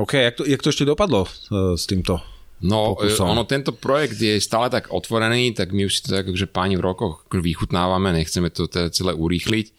OK, 0.00 0.16
jak 0.16 0.40
to, 0.40 0.48
jak 0.48 0.64
to 0.64 0.72
ešte 0.72 0.88
dopadlo 0.88 1.28
uh, 1.28 1.76
s 1.76 1.84
týmto? 1.84 2.31
No, 2.62 2.94
pokusom. 2.94 3.26
ono, 3.26 3.42
tento 3.42 3.74
projekt 3.74 4.22
je 4.22 4.38
stále 4.38 4.70
tak 4.70 4.94
otvorený, 4.94 5.50
tak 5.58 5.74
my 5.74 5.90
už 5.90 5.92
si 5.98 6.00
to 6.06 6.14
tak, 6.14 6.30
že 6.30 6.46
páni 6.46 6.78
v 6.78 6.86
rokoch 6.86 7.26
vychutnávame, 7.26 8.14
nechceme 8.14 8.54
to 8.54 8.70
teda 8.70 8.94
celé 8.94 9.18
urýchliť. 9.18 9.66
E, 9.66 9.72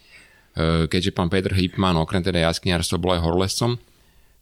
keďže 0.91 1.15
pán 1.15 1.31
Peter 1.31 1.55
Hipman, 1.55 1.95
okrem 1.95 2.19
teda 2.19 2.43
jaskyniarstva, 2.43 2.99
bol 2.99 3.15
aj 3.15 3.23
horlescom, 3.23 3.79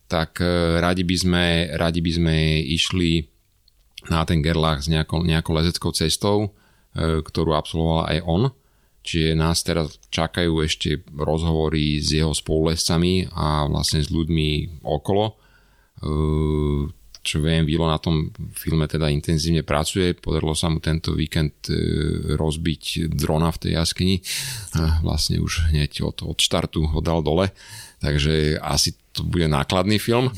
tak 0.10 0.42
e, 0.42 0.82
radi 0.82 1.06
by 1.06 1.16
sme, 1.22 1.46
radi 1.78 2.02
by 2.02 2.12
sme 2.18 2.36
išli 2.66 3.30
na 4.10 4.26
ten 4.26 4.42
Gerlach 4.42 4.82
s 4.82 4.90
nejakou, 4.90 5.22
nejakou 5.22 5.54
lezeckou 5.54 5.94
cestou, 5.94 6.50
e, 6.98 7.22
ktorú 7.22 7.54
absolvoval 7.54 8.10
aj 8.10 8.20
on. 8.26 8.44
Čiže 9.06 9.38
nás 9.38 9.62
teraz 9.62 10.02
čakajú 10.10 10.66
ešte 10.66 11.06
rozhovory 11.14 12.02
s 12.02 12.10
jeho 12.10 12.34
spolulescami 12.34 13.30
a 13.34 13.70
vlastne 13.70 14.02
s 14.02 14.14
ľuďmi 14.14 14.82
okolo. 14.86 15.38
Čo 17.22 17.38
viem, 17.38 17.70
Vilo 17.70 17.86
na 17.86 18.02
tom 18.02 18.34
filme 18.58 18.90
teda 18.90 19.06
intenzívne 19.14 19.62
pracuje. 19.62 20.18
Podarilo 20.18 20.58
sa 20.58 20.74
mu 20.74 20.82
tento 20.82 21.14
víkend 21.14 21.70
e, 21.70 21.78
rozbiť 22.34 23.14
drona 23.14 23.54
v 23.54 23.62
tej 23.62 23.72
jaskyni. 23.78 24.16
Vlastne 25.06 25.38
už 25.38 25.70
hneď 25.70 26.02
od, 26.02 26.26
od 26.26 26.38
štartu 26.42 26.82
ho 26.82 27.00
dal 27.00 27.22
dole. 27.22 27.54
Takže 28.02 28.58
asi 28.58 28.98
to 29.14 29.22
bude 29.22 29.46
nákladný 29.46 30.02
film. 30.02 30.34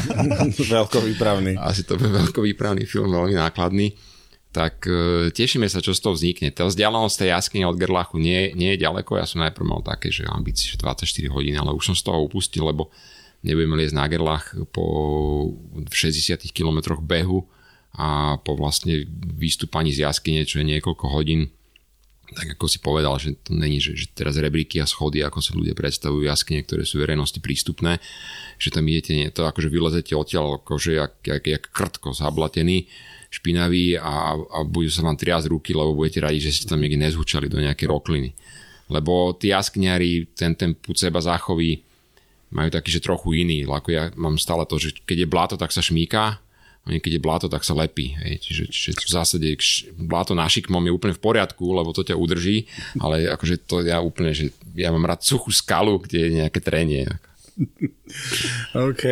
veľkovýpravný. 0.72 1.60
Asi 1.60 1.84
to 1.84 2.00
bude 2.00 2.16
veľkovýpravný 2.16 2.88
film, 2.88 3.12
veľmi 3.12 3.36
nákladný. 3.36 3.92
Tak 4.54 4.86
e, 4.86 5.28
tešíme 5.34 5.66
sa, 5.66 5.84
čo 5.84 5.92
z 5.92 6.00
toho 6.00 6.14
vznikne. 6.16 6.48
Tá 6.54 6.64
vzdialenosť 6.64 7.20
tej 7.20 7.36
jaskyne 7.36 7.68
od 7.68 7.76
Gerlachu 7.76 8.16
nie, 8.22 8.54
nie 8.56 8.78
je 8.78 8.86
ďaleko. 8.86 9.18
Ja 9.18 9.26
som 9.26 9.42
najprv 9.42 9.66
mal 9.66 9.82
také, 9.84 10.08
že 10.08 10.24
ambície, 10.30 10.72
že 10.72 10.80
24 10.80 11.04
hodín, 11.34 11.58
ale 11.58 11.74
už 11.74 11.92
som 11.92 11.96
z 11.98 12.06
toho 12.06 12.22
upustil, 12.22 12.64
lebo 12.64 12.88
nebudeme 13.44 13.76
liesť 13.76 13.96
na 13.96 14.08
Gerlach 14.08 14.56
po 14.72 14.84
60 15.92 16.40
km 16.50 16.96
behu 16.98 17.44
a 17.94 18.40
po 18.42 18.56
vlastne 18.58 19.06
vystúpaní 19.36 19.94
z 19.94 20.08
jaskyne, 20.08 20.48
čo 20.48 20.64
je 20.64 20.66
niekoľko 20.66 21.06
hodín 21.12 21.52
tak 22.34 22.58
ako 22.58 22.66
si 22.66 22.82
povedal, 22.82 23.14
že 23.20 23.38
to 23.38 23.54
není, 23.54 23.78
že, 23.78 23.94
že 23.94 24.10
teraz 24.10 24.34
rebríky 24.40 24.82
a 24.82 24.88
schody, 24.88 25.22
ako 25.22 25.38
sa 25.44 25.54
ľudia 25.54 25.76
predstavujú 25.76 26.26
jaskyne, 26.26 26.66
ktoré 26.66 26.82
sú 26.82 26.98
verejnosti 26.98 27.38
prístupné, 27.38 28.02
že 28.58 28.74
tam 28.74 28.88
idete, 28.90 29.14
nie, 29.14 29.28
to 29.30 29.46
akože 29.46 29.70
vylezete 29.70 30.16
odtiaľ, 30.18 30.58
akože 30.60 30.90
jak, 30.98 31.14
jak, 31.22 31.44
jak 31.44 31.64
krtko 31.70 32.10
zablatený, 32.16 32.90
špinavý 33.30 33.98
a, 33.98 34.34
a 34.34 34.58
budú 34.66 34.90
sa 34.90 35.06
vám 35.06 35.18
triasť 35.18 35.46
ruky, 35.50 35.76
lebo 35.76 35.94
budete 35.94 36.22
radi, 36.22 36.42
že 36.42 36.54
ste 36.54 36.70
tam 36.70 36.82
niekde 36.82 37.02
nezhučali 37.02 37.46
do 37.46 37.62
nejakej 37.62 37.86
rokliny. 37.90 38.34
Lebo 38.90 39.34
tí 39.38 39.54
jaskňari, 39.54 40.34
ten, 40.34 40.58
ten 40.58 40.74
púd 40.76 40.98
seba 40.98 41.22
záchový, 41.22 41.82
majú 42.54 42.70
taký, 42.70 42.94
že 42.94 43.02
trochu 43.02 43.42
iný. 43.42 43.66
Ako 43.66 43.90
ja 43.90 44.14
mám 44.14 44.38
stále 44.38 44.62
to, 44.64 44.78
že 44.78 44.94
keď 45.02 45.26
je 45.26 45.28
bláto, 45.28 45.54
tak 45.58 45.74
sa 45.74 45.82
šmíka, 45.82 46.38
keď 46.84 47.12
je 47.16 47.24
bláto, 47.24 47.46
tak 47.48 47.64
sa 47.64 47.72
lepí. 47.72 48.12
Hej. 48.12 48.44
Čiže, 48.44 48.64
čiže 48.68 48.90
v 49.08 49.10
zásade 49.10 49.48
bláto 49.96 50.36
na 50.36 50.44
šikmom 50.44 50.84
je 50.84 50.92
úplne 50.92 51.16
v 51.16 51.24
poriadku, 51.24 51.64
lebo 51.72 51.96
to 51.96 52.04
ťa 52.04 52.14
udrží, 52.14 52.68
ale 53.00 53.24
akože 53.32 53.64
to 53.64 53.80
ja 53.82 54.04
úplne, 54.04 54.36
že 54.36 54.52
ja 54.76 54.92
mám 54.92 55.08
rád 55.08 55.24
suchú 55.24 55.48
skalu, 55.48 55.96
kde 56.04 56.28
je 56.28 56.30
nejaké 56.44 56.60
trenie. 56.60 57.08
OK. 58.92 59.04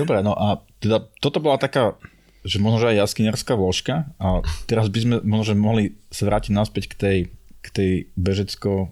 Dobre, 0.00 0.24
no 0.24 0.32
a 0.32 0.64
teda 0.80 1.04
toto 1.20 1.38
bola 1.44 1.60
taká, 1.60 2.00
že 2.48 2.56
možno 2.56 2.88
aj 2.88 3.04
jaskyniarská 3.04 3.54
vložka 3.54 4.08
a 4.16 4.40
teraz 4.64 4.88
by 4.88 4.98
sme 4.98 5.16
možno 5.22 5.54
mohli 5.60 5.94
sa 6.08 6.26
vrátiť 6.26 6.52
naspäť 6.56 6.84
k 6.90 6.94
tej, 6.96 7.18
k 7.60 7.68
tej 7.70 7.92
bežecko 8.16 8.88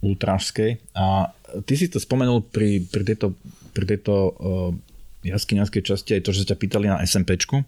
ultrážskej 0.00 0.80
a 0.96 1.32
ty 1.68 1.74
si 1.76 1.92
to 1.92 2.00
spomenul 2.00 2.40
pri, 2.40 2.80
pri 2.88 3.02
tejto, 3.04 3.36
pri 3.76 3.84
tejto 3.84 4.14
uh, 4.14 4.72
jaskyňanskej 5.24 5.82
časti 5.84 6.10
aj 6.16 6.24
to, 6.24 6.30
že 6.32 6.44
sa 6.44 6.48
ťa 6.54 6.60
pýtali 6.60 6.86
na 6.88 7.04
SMPčku, 7.04 7.60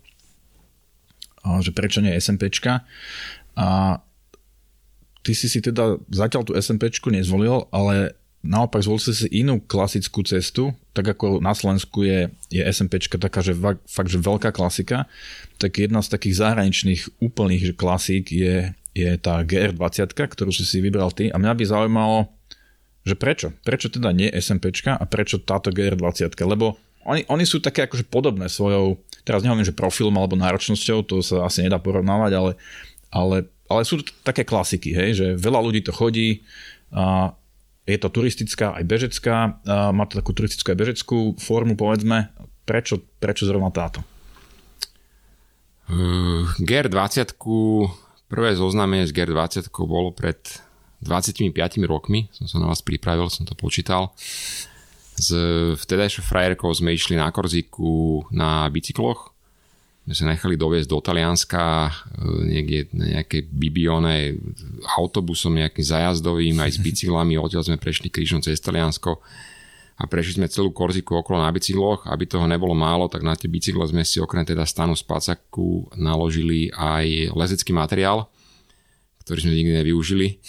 že 1.60 1.70
prečo 1.74 2.00
nie 2.00 2.16
SMPčka. 2.16 2.86
A 3.58 4.00
ty 5.20 5.32
si 5.36 5.50
si 5.50 5.60
teda 5.60 6.00
zatiaľ 6.08 6.42
tú 6.48 6.52
SMPčku 6.56 7.12
nezvolil, 7.12 7.68
ale 7.68 8.16
naopak 8.42 8.82
zvolil 8.82 9.02
si 9.02 9.14
si 9.14 9.28
inú 9.30 9.62
klasickú 9.62 10.24
cestu, 10.26 10.74
tak 10.96 11.14
ako 11.14 11.38
na 11.38 11.54
Slovensku 11.54 12.02
je, 12.02 12.32
je 12.50 12.62
SMPčka 12.64 13.20
taká, 13.20 13.44
že 13.44 13.54
fakt, 13.86 14.10
že 14.10 14.18
veľká 14.18 14.50
klasika, 14.50 15.06
tak 15.62 15.78
jedna 15.78 16.02
z 16.02 16.10
takých 16.10 16.42
zahraničných 16.42 17.22
úplných 17.22 17.78
klasík 17.78 18.32
je, 18.34 18.74
je 18.92 19.08
tá 19.16 19.40
GR20, 19.40 20.12
ktorú 20.12 20.52
si 20.52 20.64
si 20.68 20.78
vybral 20.84 21.12
ty 21.12 21.32
a 21.32 21.36
mňa 21.40 21.52
by 21.56 21.64
zaujímalo, 21.64 22.18
že 23.02 23.18
prečo? 23.18 23.50
Prečo 23.64 23.90
teda 23.90 24.12
nie 24.14 24.30
SMPčka 24.30 24.94
a 24.94 25.04
prečo 25.08 25.42
táto 25.42 25.72
GR20? 25.74 26.38
Lebo 26.44 26.78
oni, 27.02 27.26
oni 27.26 27.42
sú 27.42 27.58
také 27.58 27.88
akože 27.88 28.06
podobné 28.06 28.46
svojou, 28.46 29.00
teraz 29.26 29.42
nehovorím, 29.42 29.66
že 29.66 29.74
profilom 29.74 30.14
alebo 30.14 30.38
náročnosťou, 30.38 31.02
to 31.02 31.18
sa 31.18 31.50
asi 31.50 31.66
nedá 31.66 31.82
porovnávať, 31.82 32.32
ale, 32.38 32.52
ale, 33.10 33.36
ale 33.66 33.80
sú 33.82 33.98
to 34.04 34.14
také 34.22 34.46
klasiky, 34.46 34.94
hej, 34.94 35.10
že 35.18 35.26
veľa 35.34 35.60
ľudí 35.66 35.82
to 35.82 35.90
chodí, 35.90 36.46
a 36.94 37.34
je 37.82 37.98
to 37.98 38.08
turistická 38.12 38.78
aj 38.78 38.84
bežecká, 38.86 39.58
a 39.66 39.90
má 39.90 40.06
to 40.06 40.22
takú 40.22 40.30
turistickú 40.30 40.70
aj 40.70 40.78
bežeckú 40.78 41.18
formu, 41.42 41.74
povedzme. 41.74 42.30
Prečo, 42.62 43.02
prečo 43.18 43.42
zrovna 43.42 43.74
táto? 43.74 44.06
Uh, 45.90 46.46
GR20, 46.62 47.34
prvé 48.32 48.56
zoznámenie 48.56 49.04
s 49.04 49.12
GR20 49.12 49.68
bolo 49.84 50.08
pred 50.16 50.40
25 51.04 51.52
rokmi, 51.84 52.32
som 52.32 52.48
sa 52.48 52.56
na 52.56 52.72
vás 52.72 52.80
pripravil, 52.80 53.28
som 53.28 53.44
to 53.44 53.52
počítal. 53.52 54.16
S 55.20 55.28
vtedajšou 55.76 56.24
frajerkou 56.24 56.72
sme 56.72 56.96
išli 56.96 57.20
na 57.20 57.28
Korziku 57.28 58.24
na 58.32 58.64
bicykloch. 58.72 59.28
Sme 60.08 60.34
nechali 60.34 60.58
doviezť 60.58 60.88
do 60.90 60.98
Talianska 60.98 61.86
e, 61.86 61.92
niekde 62.42 62.90
na 62.90 63.06
nejaké 63.20 63.46
Bibione 63.46 64.34
autobusom 64.98 65.54
nejakým 65.54 65.86
zajazdovým 65.86 66.58
aj 66.58 66.74
s 66.74 66.78
bicyklami. 66.82 67.38
Odtiaľ 67.38 67.70
sme 67.70 67.78
prešli 67.78 68.10
krížom 68.10 68.42
cez 68.42 68.58
Taliansko 68.58 69.22
a 70.00 70.08
prešli 70.08 70.40
sme 70.40 70.48
celú 70.48 70.72
Korziku 70.72 71.20
okolo 71.20 71.44
na 71.44 71.52
bicykloch. 71.52 72.08
Aby 72.08 72.24
toho 72.24 72.48
nebolo 72.48 72.72
málo, 72.72 73.12
tak 73.12 73.20
na 73.20 73.36
tie 73.36 73.46
bicykle 73.46 73.84
sme 73.84 74.02
si 74.02 74.18
okrem 74.18 74.42
teda 74.42 74.64
stanu 74.64 74.96
spacaku 74.96 75.92
naložili 76.00 76.72
aj 76.72 77.36
lezecký 77.36 77.76
materiál, 77.76 78.26
ktorý 79.22 79.38
sme 79.44 79.52
nikdy 79.52 79.72
nevyužili 79.84 80.40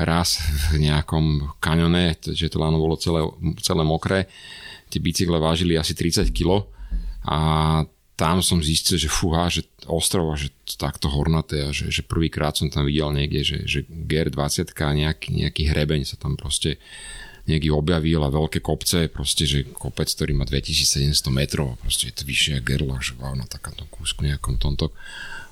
raz 0.00 0.40
v 0.72 0.88
nejakom 0.88 1.56
kanione, 1.60 2.16
že 2.16 2.48
to 2.48 2.56
láno 2.56 2.80
bolo 2.80 2.96
celé, 2.96 3.22
celé 3.60 3.82
mokré. 3.84 4.26
Tie 4.90 4.98
bicykle 4.98 5.38
vážili 5.38 5.78
asi 5.78 5.94
30 5.94 6.32
kg 6.32 6.64
a 7.28 7.38
tam 8.20 8.44
som 8.44 8.60
zistil, 8.60 9.00
že 9.00 9.08
fúha, 9.08 9.48
že 9.48 9.64
ostrova, 9.88 10.36
že 10.36 10.52
takto 10.76 11.08
hornaté 11.08 11.64
a 11.64 11.72
že, 11.72 11.88
že 11.88 12.04
prvýkrát 12.04 12.52
som 12.52 12.68
tam 12.68 12.84
videl 12.84 13.08
niekde, 13.16 13.40
že, 13.40 13.58
že 13.64 13.80
GR20 13.88 14.76
nejaký, 14.76 15.28
nejaký 15.40 15.62
hrebeň 15.72 16.04
sa 16.04 16.20
tam 16.20 16.36
proste 16.36 16.76
nieký 17.50 17.74
objavil 17.74 18.22
a 18.22 18.30
veľké 18.30 18.62
kopce, 18.62 19.10
proste, 19.10 19.44
že 19.44 19.66
kopec, 19.74 20.06
ktorý 20.06 20.38
má 20.38 20.46
2700 20.46 21.10
metrov, 21.34 21.74
proste 21.82 22.08
je 22.08 22.14
to 22.14 22.22
vyššie 22.22 22.62
ako 22.62 22.66
Gerlach, 22.66 23.02
že 23.02 23.18
wow, 23.18 23.34
na 23.34 23.50
takomto 23.50 23.84
kúsku 23.90 24.22
nejakom 24.22 24.56
tomto 24.56 24.94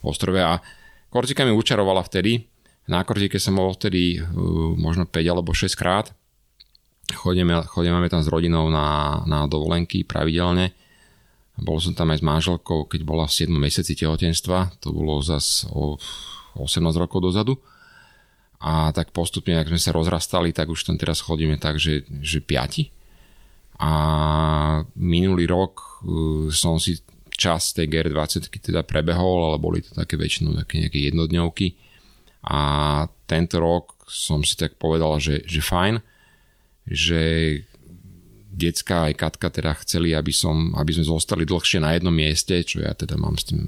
ostrove 0.06 0.38
a 0.38 0.62
Korzika 1.10 1.42
mi 1.42 1.56
učarovala 1.56 2.04
vtedy, 2.04 2.46
na 2.88 3.04
Korzike 3.04 3.36
som 3.36 3.60
bol 3.60 3.76
vtedy 3.76 4.16
uh, 4.16 4.26
možno 4.72 5.04
5 5.04 5.20
alebo 5.28 5.52
6 5.52 5.76
krát. 5.76 6.08
Chodíme, 7.08 7.60
chodíme 7.68 8.08
tam 8.08 8.24
s 8.24 8.32
rodinou 8.32 8.72
na, 8.72 9.20
na 9.28 9.44
dovolenky 9.44 10.08
pravidelne. 10.08 10.72
Bol 11.60 11.80
som 11.84 11.92
tam 11.92 12.12
aj 12.16 12.20
s 12.20 12.24
manželkou, 12.24 12.88
keď 12.88 13.00
bola 13.04 13.28
v 13.28 13.44
7 13.44 13.52
mesiaci 13.52 13.92
tehotenstva. 13.92 14.80
To 14.80 14.92
bolo 14.92 15.20
zas 15.20 15.68
o 15.68 16.00
18 16.56 16.80
rokov 16.96 17.28
dozadu. 17.28 17.60
A 18.58 18.90
tak 18.90 19.14
postupne, 19.14 19.54
ak 19.54 19.70
sme 19.70 19.78
sa 19.78 19.94
rozrastali, 19.94 20.50
tak 20.50 20.66
už 20.66 20.82
tam 20.82 20.98
teraz 20.98 21.22
chodíme 21.22 21.56
tak, 21.62 21.78
že, 21.78 22.02
že 22.18 22.42
piati. 22.42 22.90
A 23.78 23.92
minulý 24.98 25.46
rok 25.46 26.02
uh, 26.02 26.50
som 26.50 26.82
si 26.82 26.98
čas 27.38 27.70
tej 27.70 27.86
GR20 27.86 28.50
teda 28.50 28.82
prebehol, 28.82 29.54
ale 29.54 29.62
boli 29.62 29.78
to 29.78 29.94
také 29.94 30.18
väčšinou 30.18 30.58
také 30.58 30.82
nejaké 30.82 31.06
jednodňovky 31.06 31.78
a 32.42 32.60
tento 33.26 33.62
rok 33.62 33.94
som 34.10 34.42
si 34.42 34.58
tak 34.58 34.74
povedal, 34.80 35.20
že, 35.22 35.46
že 35.46 35.62
fajn, 35.62 36.00
že 36.88 37.20
decka 38.48 39.06
aj 39.10 39.14
Katka 39.14 39.48
teda 39.52 39.76
chceli, 39.84 40.16
aby, 40.16 40.32
som, 40.34 40.74
aby 40.74 40.90
sme 40.96 41.06
zostali 41.06 41.46
dlhšie 41.46 41.78
na 41.78 41.94
jednom 41.94 42.14
mieste, 42.14 42.58
čo 42.64 42.82
ja 42.82 42.90
teda 42.96 43.14
mám 43.14 43.38
s 43.38 43.52
tým 43.52 43.62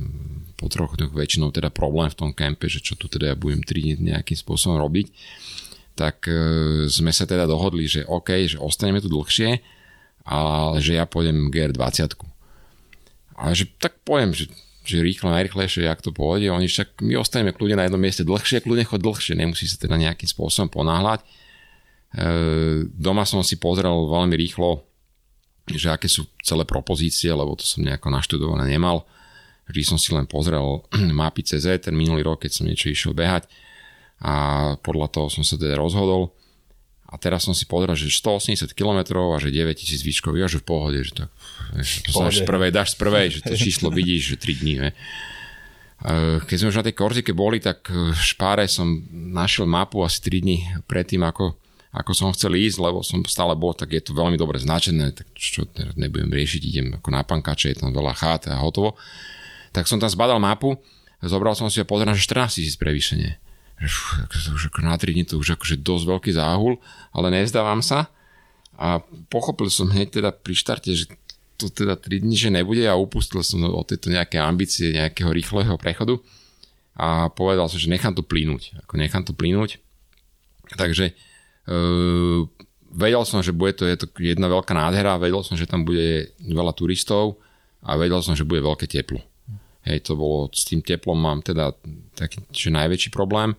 po 0.61 0.69
troch 0.69 0.93
dňoch 0.93 1.17
väčšinou 1.17 1.49
teda 1.49 1.73
problém 1.73 2.13
v 2.13 2.19
tom 2.21 2.31
kempe, 2.37 2.69
že 2.69 2.85
čo 2.85 2.93
tu 3.01 3.09
teda 3.09 3.33
ja 3.33 3.37
budem 3.37 3.65
3 3.65 3.97
dní 3.97 4.13
nejakým 4.13 4.37
spôsobom 4.37 4.77
robiť, 4.77 5.09
tak 5.97 6.29
e, 6.29 6.85
sme 6.93 7.09
sa 7.09 7.25
teda 7.25 7.49
dohodli, 7.49 7.89
že 7.89 8.05
OK, 8.05 8.45
že 8.45 8.61
ostaneme 8.61 9.01
tu 9.01 9.09
dlhšie, 9.09 9.65
ale 10.29 10.77
že 10.85 11.01
ja 11.01 11.09
pôjdem 11.09 11.49
GR20. 11.49 12.13
A 13.41 13.57
že 13.57 13.73
tak 13.81 13.97
poviem, 14.05 14.37
že, 14.37 14.53
že 14.85 15.01
rýchlo, 15.01 15.33
najrychlejšie, 15.33 15.89
jak 15.89 16.05
to 16.05 16.13
pôjde. 16.13 16.53
Oni 16.53 16.69
však, 16.69 17.01
my 17.01 17.17
ostaneme 17.17 17.57
kľudne 17.57 17.81
na 17.81 17.85
jednom 17.89 18.01
mieste 18.01 18.21
dlhšie, 18.29 18.61
kľudne 18.61 18.85
chod 18.85 19.01
dlhšie, 19.01 19.33
nemusí 19.33 19.65
sa 19.65 19.81
teda 19.81 19.97
nejakým 19.97 20.29
spôsobom 20.29 20.69
ponáhľať. 20.69 21.25
E, 21.25 21.27
doma 22.93 23.25
som 23.25 23.41
si 23.41 23.57
pozrel 23.57 23.97
veľmi 24.13 24.37
rýchlo 24.37 24.85
že 25.77 25.93
aké 25.93 26.11
sú 26.11 26.27
celé 26.43 26.67
propozície, 26.67 27.31
lebo 27.31 27.55
to 27.55 27.63
som 27.67 27.85
nejako 27.85 28.11
naštudované 28.11 28.67
nemal. 28.67 29.07
Vždy 29.71 29.83
som 29.87 29.99
si 29.99 30.11
len 30.11 30.27
pozrel 30.27 30.83
mapy 31.21 31.47
CZ 31.47 31.87
ten 31.89 31.95
minulý 31.95 32.27
rok, 32.27 32.43
keď 32.43 32.51
som 32.51 32.65
niečo 32.67 32.91
išiel 32.91 33.15
behať 33.15 33.47
a 34.21 34.35
podľa 34.85 35.09
toho 35.09 35.27
som 35.33 35.47
sa 35.47 35.57
teda 35.57 35.81
rozhodol. 35.81 36.37
A 37.11 37.19
teraz 37.19 37.43
som 37.43 37.57
si 37.57 37.67
pozrel, 37.67 37.99
že 37.99 38.07
180 38.07 38.71
km 38.71 39.19
a 39.35 39.43
že 39.43 39.51
9000 39.51 40.07
výškov, 40.07 40.39
ja 40.39 40.47
že 40.47 40.63
v 40.63 40.67
pohode, 40.67 40.99
že 41.03 41.27
tak 41.27 41.31
že 41.75 42.07
to 42.07 42.23
z 42.31 42.47
prvej, 42.47 42.71
dáš 42.71 42.95
z 42.95 42.97
prvej, 43.03 43.27
že 43.35 43.41
to 43.43 43.55
číslo 43.67 43.91
vidíš, 43.91 44.35
že 44.35 44.37
3 44.39 44.61
dní. 44.63 44.75
Ne? 44.79 44.91
Keď 46.47 46.57
sme 46.57 46.71
už 46.71 46.79
na 46.81 46.87
tej 46.87 46.95
Korzike 46.95 47.35
boli, 47.35 47.59
tak 47.59 47.91
v 47.91 48.15
Špáre 48.15 48.71
som 48.71 49.03
našiel 49.11 49.67
mapu 49.67 50.07
asi 50.07 50.23
3 50.23 50.39
dní 50.39 50.59
predtým, 50.87 51.27
ako 51.27 51.59
ako 51.91 52.15
som 52.15 52.31
chcel 52.31 52.55
ísť, 52.55 52.79
lebo 52.79 53.03
som 53.03 53.19
stále 53.27 53.59
bol, 53.59 53.75
tak 53.75 53.91
je 53.91 53.99
to 53.99 54.15
veľmi 54.15 54.39
dobre 54.39 54.63
značené, 54.63 55.11
tak 55.11 55.27
čo 55.35 55.67
teraz 55.67 55.99
nebudem 55.99 56.31
riešiť, 56.31 56.63
idem 56.63 56.87
ako 57.03 57.09
na 57.11 57.27
pankače, 57.27 57.75
je 57.75 57.83
tam 57.83 57.91
veľa 57.91 58.15
chát 58.15 58.47
a 58.47 58.63
hotovo. 58.63 58.95
Tak 59.71 59.87
som 59.87 60.03
tam 60.03 60.11
zbadal 60.11 60.43
mapu, 60.43 60.79
zobral 61.23 61.55
som 61.55 61.71
si 61.71 61.79
a 61.79 61.87
pozrel, 61.87 62.13
že 62.15 62.27
14 62.27 62.59
tisíc 62.59 62.75
prevýšenie. 62.77 63.39
Už 63.81 64.69
ako 64.69 64.85
na 64.85 64.99
3 64.99 65.17
dní 65.17 65.25
to 65.25 65.41
už 65.41 65.57
akože 65.57 65.81
dosť 65.81 66.05
veľký 66.05 66.31
záhul, 66.37 66.77
ale 67.17 67.33
nezdávam 67.33 67.81
sa. 67.81 68.13
A 68.77 69.01
pochopil 69.33 69.73
som 69.73 69.89
hneď 69.89 70.21
teda 70.21 70.31
pri 70.33 70.53
štarte, 70.57 70.93
že 70.93 71.09
to 71.57 71.69
teda 71.69 71.97
3 71.97 72.25
dní, 72.25 72.37
že 72.37 72.53
nebude 72.53 72.85
a 72.85 72.97
upustil 72.97 73.41
som 73.45 73.65
od 73.65 73.89
tejto 73.89 74.13
nejaké 74.13 74.41
ambície, 74.41 74.93
nejakého 74.93 75.33
rýchleho 75.33 75.77
prechodu 75.81 76.21
a 76.97 77.33
povedal 77.33 77.69
som, 77.69 77.81
že 77.81 77.89
nechám 77.89 78.13
to 78.13 78.25
plínuť. 78.25 78.85
Ako 78.85 79.01
nechám 79.01 79.25
to 79.25 79.33
plínuť. 79.33 79.81
Takže 80.77 81.17
Uh, 81.71 82.51
vedel 82.91 83.23
som, 83.29 83.45
že 83.45 83.55
bude 83.55 83.77
to, 83.77 83.87
je 83.87 83.95
to 83.95 84.11
jedna 84.19 84.49
veľká 84.49 84.75
nádhera, 84.75 85.23
vedel 85.23 85.45
som, 85.47 85.55
že 85.55 85.71
tam 85.71 85.87
bude 85.87 86.35
veľa 86.43 86.73
turistov 86.75 87.39
a 87.85 87.95
vedel 87.95 88.19
som, 88.25 88.35
že 88.35 88.49
bude 88.49 88.65
veľké 88.65 88.91
teplo. 88.91 89.23
Hej, 89.81 90.05
to 90.05 90.13
bolo, 90.17 90.53
s 90.53 90.69
tým 90.69 90.85
teplom 90.85 91.17
mám 91.17 91.41
teda 91.41 91.73
taký, 92.13 92.45
že 92.53 92.69
najväčší 92.69 93.11
problém. 93.13 93.57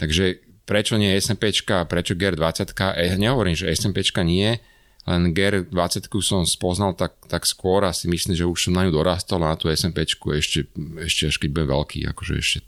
Takže 0.00 0.40
prečo 0.64 0.96
nie 0.96 1.12
SMPčka, 1.20 1.84
prečo 1.84 2.16
GR20? 2.16 2.72
Eh, 2.96 3.14
nehovorím, 3.20 3.52
že 3.52 3.68
SMPčka 3.68 4.24
nie, 4.24 4.56
len 5.04 5.36
GR20 5.36 6.08
som 6.24 6.48
spoznal 6.48 6.96
tak, 6.96 7.12
tak 7.28 7.44
skôr 7.44 7.84
a 7.84 7.92
si 7.92 8.08
myslím, 8.08 8.32
že 8.32 8.48
už 8.48 8.68
som 8.68 8.72
na 8.72 8.88
ňu 8.88 8.92
dorastol 8.96 9.44
a 9.44 9.52
na 9.52 9.56
tú 9.60 9.68
SMPčku 9.68 10.32
ešte, 10.32 10.64
ešte 11.04 11.28
až 11.28 11.36
keď 11.36 11.48
budem 11.52 11.68
veľký, 11.76 11.98
akože 12.08 12.32
ešte, 12.40 12.58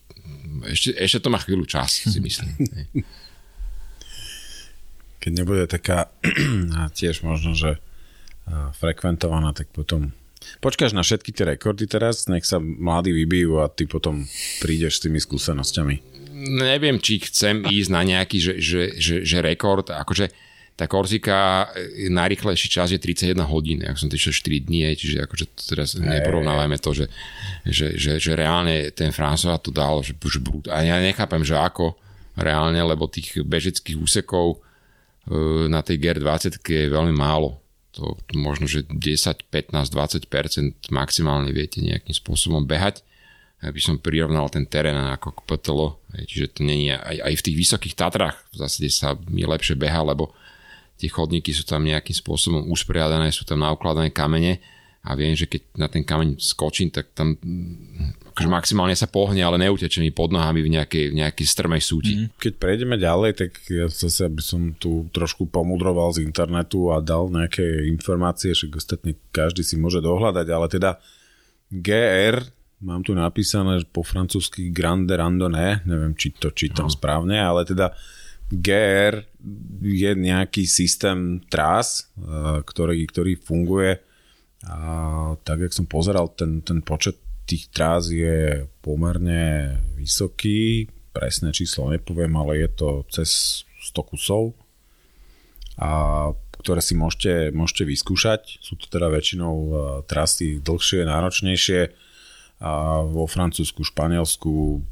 ešte, 0.69 0.91
ešte 1.01 1.19
to 1.25 1.33
má 1.33 1.41
chvíľu 1.41 1.65
čas, 1.65 2.05
si 2.05 2.21
myslím. 2.21 2.53
keď 5.27 5.33
nebude 5.33 5.65
taká 5.65 6.13
tiež 6.99 7.25
možno, 7.25 7.57
že 7.57 7.81
frekventovaná, 8.79 9.51
tak 9.51 9.73
potom 9.75 10.15
počkáš 10.61 10.93
na 10.93 11.03
všetky 11.03 11.31
tie 11.33 11.57
rekordy 11.57 11.87
teraz, 11.87 12.27
nech 12.31 12.47
sa 12.47 12.61
mladí 12.61 13.13
vybijú 13.15 13.63
a 13.63 13.71
ty 13.71 13.89
potom 13.89 14.27
prídeš 14.61 15.01
s 15.01 15.03
tými 15.09 15.19
skúsenosťami. 15.19 15.95
Neviem, 16.37 17.01
či 17.01 17.23
chcem 17.25 17.65
ísť 17.65 17.91
na 17.91 18.03
nejaký 18.05 18.39
že, 18.39 18.53
že, 18.61 18.83
že, 19.01 19.15
že 19.25 19.39
rekord, 19.41 19.89
akože 19.89 20.29
tá 20.77 20.85
Korzika, 20.85 21.73
e, 21.73 22.13
najrychlejší 22.13 22.69
čas 22.69 22.93
je 22.93 23.01
31 23.01 23.41
hodín, 23.49 23.81
ak 23.81 23.97
som 23.97 24.13
tešil 24.13 24.37
4 24.37 24.69
dní, 24.69 24.93
čiže 24.93 25.25
akože 25.25 25.45
teraz 25.73 25.97
neporovnávajme 25.97 26.77
to, 26.77 26.93
že, 26.93 27.07
že, 27.65 27.97
že, 27.97 28.13
že 28.21 28.37
reálne 28.37 28.93
ten 28.93 29.09
François 29.09 29.57
to 29.57 29.73
dal, 29.73 30.05
že, 30.05 30.13
že 30.13 30.39
brut. 30.45 30.69
A 30.69 30.85
ja 30.85 31.01
nechápem, 31.01 31.41
že 31.41 31.57
ako 31.57 31.97
reálne, 32.37 32.77
lebo 32.77 33.09
tých 33.09 33.41
bežeckých 33.41 33.97
úsekov 33.97 34.61
E, 35.27 35.67
na 35.67 35.83
tej 35.83 35.99
GR20 35.99 36.63
je 36.63 36.87
veľmi 36.87 37.11
málo. 37.11 37.59
To, 37.97 38.17
to 38.29 38.35
možno, 38.37 38.69
že 38.69 38.85
10, 38.85 39.49
15, 39.49 39.73
20% 39.73 40.93
maximálne 40.93 41.49
viete 41.51 41.81
nejakým 41.81 42.13
spôsobom 42.13 42.69
behať. 42.69 43.01
Aby 43.65 43.81
som 43.81 43.97
prirovnal 43.97 44.53
ten 44.53 44.69
terén 44.69 45.01
ako 45.17 45.33
k 45.33 45.41
PTL, 45.49 45.81
čiže 46.29 46.47
to 46.53 46.61
není 46.61 46.93
aj, 46.93 47.25
aj 47.25 47.35
v 47.41 47.45
tých 47.49 47.57
vysokých 47.57 47.97
Tatrách 47.97 48.37
v 48.53 48.57
zásade 48.61 48.93
sa 48.93 49.17
mi 49.33 49.49
lepšie 49.49 49.81
beha, 49.81 50.05
lebo 50.05 50.37
tie 51.01 51.09
chodníky 51.09 51.57
sú 51.57 51.65
tam 51.65 51.81
nejakým 51.89 52.13
spôsobom 52.13 52.69
usporiadané, 52.69 53.33
sú 53.33 53.49
tam 53.49 53.65
naukladané 53.65 54.13
kamene 54.13 54.61
a 55.01 55.17
viem, 55.17 55.33
že 55.33 55.49
keď 55.49 55.63
na 55.73 55.89
ten 55.89 56.05
kameň 56.05 56.37
skočím, 56.37 56.93
tak 56.93 57.17
tam 57.17 57.41
akože 58.37 58.53
maximálne 58.53 58.93
sa 58.93 59.09
pohne, 59.09 59.41
ale 59.41 59.57
neuteče 59.57 60.05
mi 60.05 60.13
pod 60.13 60.29
nohami 60.29 60.61
v 60.61 60.77
nejakej, 60.77 61.09
v 61.09 61.25
nejakej 61.25 61.47
strmej 61.49 61.81
súti. 61.81 62.13
Mm. 62.21 62.37
Keď 62.37 62.53
prejdeme 62.61 63.01
ďalej, 63.01 63.33
tak 63.33 63.51
ja 63.73 63.89
zase 63.89 64.29
by 64.29 64.43
som 64.45 64.77
tu 64.77 65.09
trošku 65.09 65.49
pomudroval 65.49 66.13
z 66.13 66.21
internetu 66.21 66.93
a 66.93 67.01
dal 67.01 67.33
nejaké 67.33 67.89
informácie, 67.89 68.53
že 68.53 68.69
ostatne 68.77 69.17
každý 69.33 69.65
si 69.65 69.81
môže 69.81 70.05
dohľadať, 70.05 70.47
ale 70.53 70.67
teda 70.69 71.01
GR, 71.73 72.45
mám 72.85 73.01
tu 73.01 73.17
napísané 73.17 73.81
po 73.89 74.05
francúzsky 74.05 74.69
Grande 74.69 75.17
Randonnée, 75.17 75.81
neviem, 75.89 76.13
či 76.13 76.37
to 76.37 76.53
čítam 76.53 76.93
no. 76.93 76.95
správne, 76.95 77.41
ale 77.41 77.65
teda 77.65 77.97
GR 78.53 79.25
je 79.81 80.13
nejaký 80.13 80.69
systém 80.69 81.41
trás, 81.49 82.13
eh, 82.21 82.61
ktorý, 82.61 83.01
ktorý 83.09 83.41
funguje 83.41 84.05
a 84.67 85.37
tak, 85.47 85.69
jak 85.69 85.73
som 85.73 85.87
pozeral, 85.87 86.33
ten, 86.35 86.61
ten 86.61 86.83
počet 86.83 87.26
tých 87.47 87.71
trás 87.71 88.11
je 88.11 88.67
pomerne 88.83 89.79
vysoký. 89.95 90.91
Presné 91.15 91.55
číslo 91.55 91.89
nepoviem, 91.89 92.35
ale 92.37 92.67
je 92.67 92.69
to 92.75 92.89
cez 93.09 93.63
100 93.95 94.11
kusov, 94.11 94.53
a, 95.79 96.35
ktoré 96.61 96.83
si 96.83 96.99
môžete, 96.99 97.55
môžete 97.55 97.87
vyskúšať. 97.87 98.59
Sú 98.61 98.75
to 98.77 98.91
teda 98.91 99.09
väčšinou 99.09 99.55
trasy 100.11 100.59
dlhšie, 100.59 101.07
náročnejšie. 101.07 101.81
A 102.61 103.05
vo 103.05 103.29
Francúzsku, 103.31 103.85
Španielsku, 103.85 104.83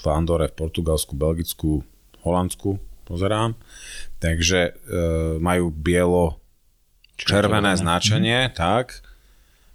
v 0.00 0.04
Andore, 0.08 0.48
v 0.48 0.56
Portugalsku, 0.56 1.12
Belgicku, 1.14 1.84
Holandsku 2.24 2.80
pozerám. 3.10 3.58
Takže 4.22 4.60
e, 4.62 4.72
majú 5.42 5.74
bielo 5.74 6.38
červené 7.18 7.74
značenie, 7.74 8.48
mm. 8.48 8.52
tak 8.54 9.02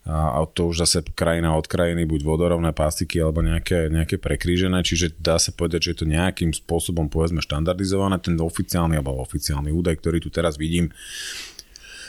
a 0.05 0.45
to 0.45 0.69
už 0.69 0.85
zase 0.85 1.01
krajina 1.17 1.57
od 1.57 1.65
krajiny, 1.65 2.05
buď 2.05 2.21
vodorovné 2.21 2.69
pastiky 2.77 3.17
alebo 3.17 3.41
nejaké, 3.41 3.89
nejaké 3.89 4.21
prekrížené, 4.21 4.85
čiže 4.85 5.17
dá 5.17 5.41
sa 5.41 5.49
povedať, 5.49 5.89
že 5.89 5.91
je 5.91 5.99
to 6.01 6.05
nejakým 6.05 6.53
spôsobom 6.53 7.09
povedzme 7.09 7.41
štandardizované. 7.41 8.21
Ten 8.21 8.37
oficiálny 8.37 9.01
alebo 9.01 9.17
oficiálny 9.17 9.73
údaj, 9.73 9.97
ktorý 9.97 10.21
tu 10.21 10.29
teraz 10.29 10.61
vidím, 10.61 10.93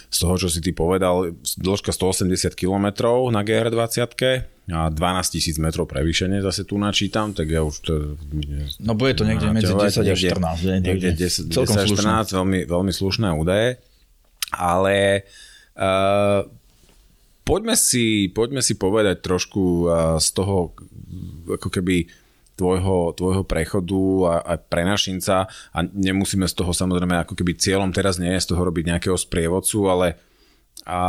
z 0.07 0.17
toho, 0.23 0.37
čo 0.39 0.49
si 0.53 0.63
ty 0.63 0.71
povedal, 0.71 1.35
dĺžka 1.59 1.91
180 1.91 2.55
km 2.55 2.87
na 3.35 3.43
GR20 3.43 4.07
a 4.71 4.91
12 4.91 4.95
000 4.95 5.65
metrov 5.65 5.87
prevýšenie 5.91 6.43
zase 6.43 6.63
tu 6.63 6.79
načítam, 6.79 7.35
tak 7.35 7.51
ja 7.51 7.63
už 7.67 7.75
to... 7.83 7.93
No 8.83 8.95
bude 8.95 9.19
to 9.19 9.27
niekde 9.27 9.51
medzi 9.51 9.75
10 9.75 10.07
a 10.07 10.15
14. 10.15 10.85
Niekde 10.85 11.11
10, 11.17 11.51
10 11.51 11.81
a 11.81 11.85
14, 11.87 12.39
veľmi, 12.39 12.61
veľmi 12.71 12.93
slušné 12.95 13.35
údaje, 13.35 13.83
ale 14.55 15.27
uh, 15.75 16.47
poďme 17.47 17.79
si, 17.79 18.27
poďme 18.35 18.61
si 18.61 18.75
povedať 18.75 19.23
trošku 19.23 19.87
z 20.19 20.29
toho, 20.35 20.75
ako 21.47 21.69
keby 21.71 22.11
tvojho, 22.59 23.15
tvojho 23.15 23.45
prechodu 23.47 24.03
a, 24.27 24.35
a 24.43 24.53
prenašinca 24.59 25.47
a 25.47 25.79
nemusíme 25.85 26.49
z 26.49 26.55
toho 26.57 26.73
samozrejme 26.75 27.23
ako 27.23 27.39
keby 27.39 27.55
cieľom 27.55 27.93
teraz 27.95 28.19
nie 28.19 28.33
je 28.35 28.43
z 28.43 28.51
toho 28.51 28.67
robiť 28.67 28.85
nejakého 28.91 29.15
sprievodcu, 29.15 29.79
ale 29.87 30.07
a 30.89 31.01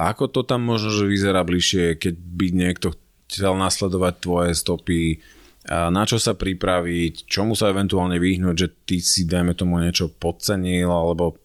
ako 0.00 0.24
to 0.32 0.40
tam 0.48 0.64
možno, 0.64 0.88
že 0.94 1.04
vyzerá 1.04 1.44
bližšie, 1.44 2.00
keď 2.00 2.14
by 2.16 2.46
niekto 2.56 2.96
chcel 3.28 3.52
nasledovať 3.60 4.14
tvoje 4.24 4.52
stopy, 4.56 5.20
a 5.68 5.92
na 5.92 6.08
čo 6.08 6.16
sa 6.16 6.32
pripraviť, 6.32 7.28
čomu 7.28 7.52
sa 7.52 7.68
eventuálne 7.68 8.16
vyhnúť, 8.16 8.56
že 8.56 8.68
ty 8.88 8.96
si, 9.04 9.28
dajme 9.28 9.52
tomu, 9.52 9.76
niečo 9.76 10.08
podcenil, 10.08 10.88
alebo 10.88 11.36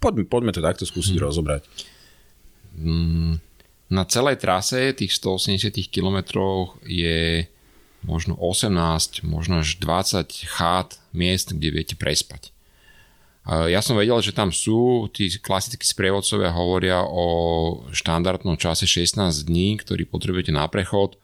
poďme, 0.00 0.24
poďme 0.24 0.52
to 0.56 0.64
takto 0.64 0.88
skúsiť 0.88 1.20
hmm. 1.20 1.26
rozobrať. 1.28 1.62
Mm, 2.80 3.36
na 3.90 4.04
celej 4.08 4.40
trase 4.40 4.96
tých 4.96 5.12
180 5.18 5.76
km 5.92 6.18
je 6.86 7.44
možno 8.06 8.38
18, 8.40 9.26
možno 9.28 9.60
až 9.60 9.76
20 9.76 10.48
chát 10.48 10.96
miest, 11.12 11.52
kde 11.52 11.68
viete 11.68 11.94
prespať. 11.98 12.54
Ja 13.50 13.80
som 13.80 13.96
vedel, 13.96 14.20
že 14.20 14.36
tam 14.36 14.52
sú, 14.52 15.08
tí 15.10 15.32
klasickí 15.40 15.82
sprievodcovia 15.82 16.52
hovoria 16.54 17.02
o 17.02 17.26
štandardnom 17.90 18.60
čase 18.60 18.84
16 18.86 19.16
dní, 19.48 19.80
ktorý 19.80 20.06
potrebujete 20.06 20.52
na 20.54 20.68
prechod. 20.70 21.16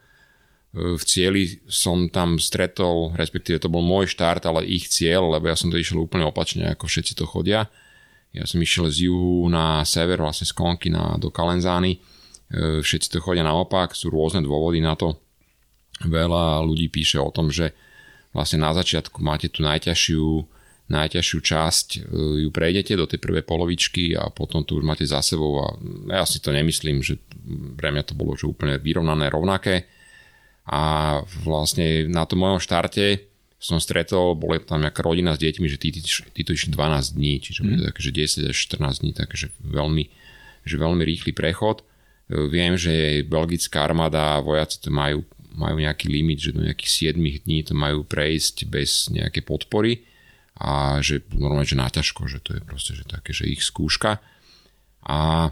v 0.77 1.01
cieli 1.09 1.63
som 1.71 2.13
tam 2.13 2.37
stretol, 2.37 3.17
respektíve 3.17 3.57
to 3.57 3.73
bol 3.73 3.81
môj 3.81 4.13
štart, 4.13 4.45
ale 4.45 4.69
ich 4.69 4.93
cieľ, 4.93 5.33
lebo 5.33 5.49
ja 5.49 5.57
som 5.57 5.73
to 5.73 5.81
išiel 5.81 6.05
úplne 6.05 6.29
opačne, 6.29 6.69
ako 6.69 6.85
všetci 6.85 7.17
to 7.17 7.25
chodia. 7.25 7.73
Ja 8.33 8.45
som 8.45 8.61
išiel 8.61 8.91
z 8.93 9.09
juhu 9.09 9.47
na 9.49 9.85
sever, 9.87 10.21
vlastne 10.21 10.45
z 10.45 10.53
Konky 10.53 10.93
na, 10.93 11.17
do 11.17 11.33
Kalenzány. 11.33 11.97
E, 11.97 11.99
všetci 12.85 13.13
to 13.13 13.25
chodia 13.25 13.47
naopak, 13.47 13.97
sú 13.97 14.13
rôzne 14.13 14.45
dôvody 14.45 14.83
na 14.83 14.95
to. 14.95 15.17
Veľa 16.05 16.61
ľudí 16.63 16.93
píše 16.93 17.17
o 17.17 17.33
tom, 17.33 17.49
že 17.49 17.73
vlastne 18.37 18.61
na 18.61 18.77
začiatku 18.77 19.25
máte 19.25 19.49
tú 19.49 19.65
najťažšiu, 19.65 20.27
najťažšiu 20.93 21.39
časť, 21.41 21.87
e, 21.97 21.99
ju 22.45 22.49
prejdete 22.53 22.93
do 22.95 23.09
tej 23.09 23.19
prvej 23.19 23.43
polovičky 23.43 24.13
a 24.13 24.29
potom 24.29 24.63
tu 24.63 24.77
už 24.77 24.85
máte 24.85 25.09
za 25.09 25.25
sebou 25.25 25.65
a 25.65 25.73
ja 26.13 26.29
si 26.29 26.39
to 26.45 26.53
nemyslím, 26.53 27.01
že 27.01 27.17
pre 27.75 27.89
mňa 27.89 28.05
to 28.05 28.13
bolo 28.13 28.37
že 28.37 28.45
úplne 28.45 28.77
vyrovnané, 28.77 29.33
rovnaké 29.33 29.89
a 30.67 31.17
vlastne 31.47 32.11
na 32.11 32.27
tom 32.27 32.43
mojom 32.43 32.59
štarte 32.59 33.36
som 33.67 33.83
stretol, 33.83 34.39
bola 34.39 34.63
tam 34.63 34.87
nejaká 34.87 35.03
rodina 35.03 35.35
s 35.35 35.43
deťmi, 35.43 35.67
že 35.67 35.79
títo, 35.83 36.55
išli 36.55 36.71
12 36.71 37.19
dní, 37.19 37.43
čiže 37.43 37.61
mm. 37.67 37.83
také, 37.91 38.01
že 38.01 38.11
10 38.47 38.55
až 38.55 38.57
14 38.79 39.03
dní, 39.03 39.11
takže 39.11 39.51
veľmi, 39.59 40.05
že 40.63 40.77
veľmi 40.79 41.03
rýchly 41.03 41.35
prechod. 41.35 41.83
E, 41.83 42.47
viem, 42.47 42.79
že 42.79 43.27
belgická 43.27 43.83
armáda 43.83 44.39
a 44.39 44.45
vojaci 44.45 44.79
to 44.79 44.95
majú, 44.95 45.27
majú 45.59 45.83
nejaký 45.83 46.07
limit, 46.07 46.39
že 46.39 46.55
do 46.55 46.63
nejakých 46.63 47.19
7 47.19 47.19
dní 47.19 47.67
to 47.67 47.75
majú 47.75 48.07
prejsť 48.07 48.71
bez 48.71 49.11
nejakej 49.11 49.43
podpory 49.43 50.07
a 50.57 51.03
že 51.03 51.27
normálne, 51.35 51.67
že 51.69 51.77
náťažko, 51.77 52.31
že 52.31 52.39
to 52.41 52.55
je 52.57 52.63
proste, 52.63 52.95
že 52.95 53.05
také, 53.05 53.35
že 53.35 53.51
ich 53.51 53.61
skúška. 53.61 54.23
A 55.05 55.51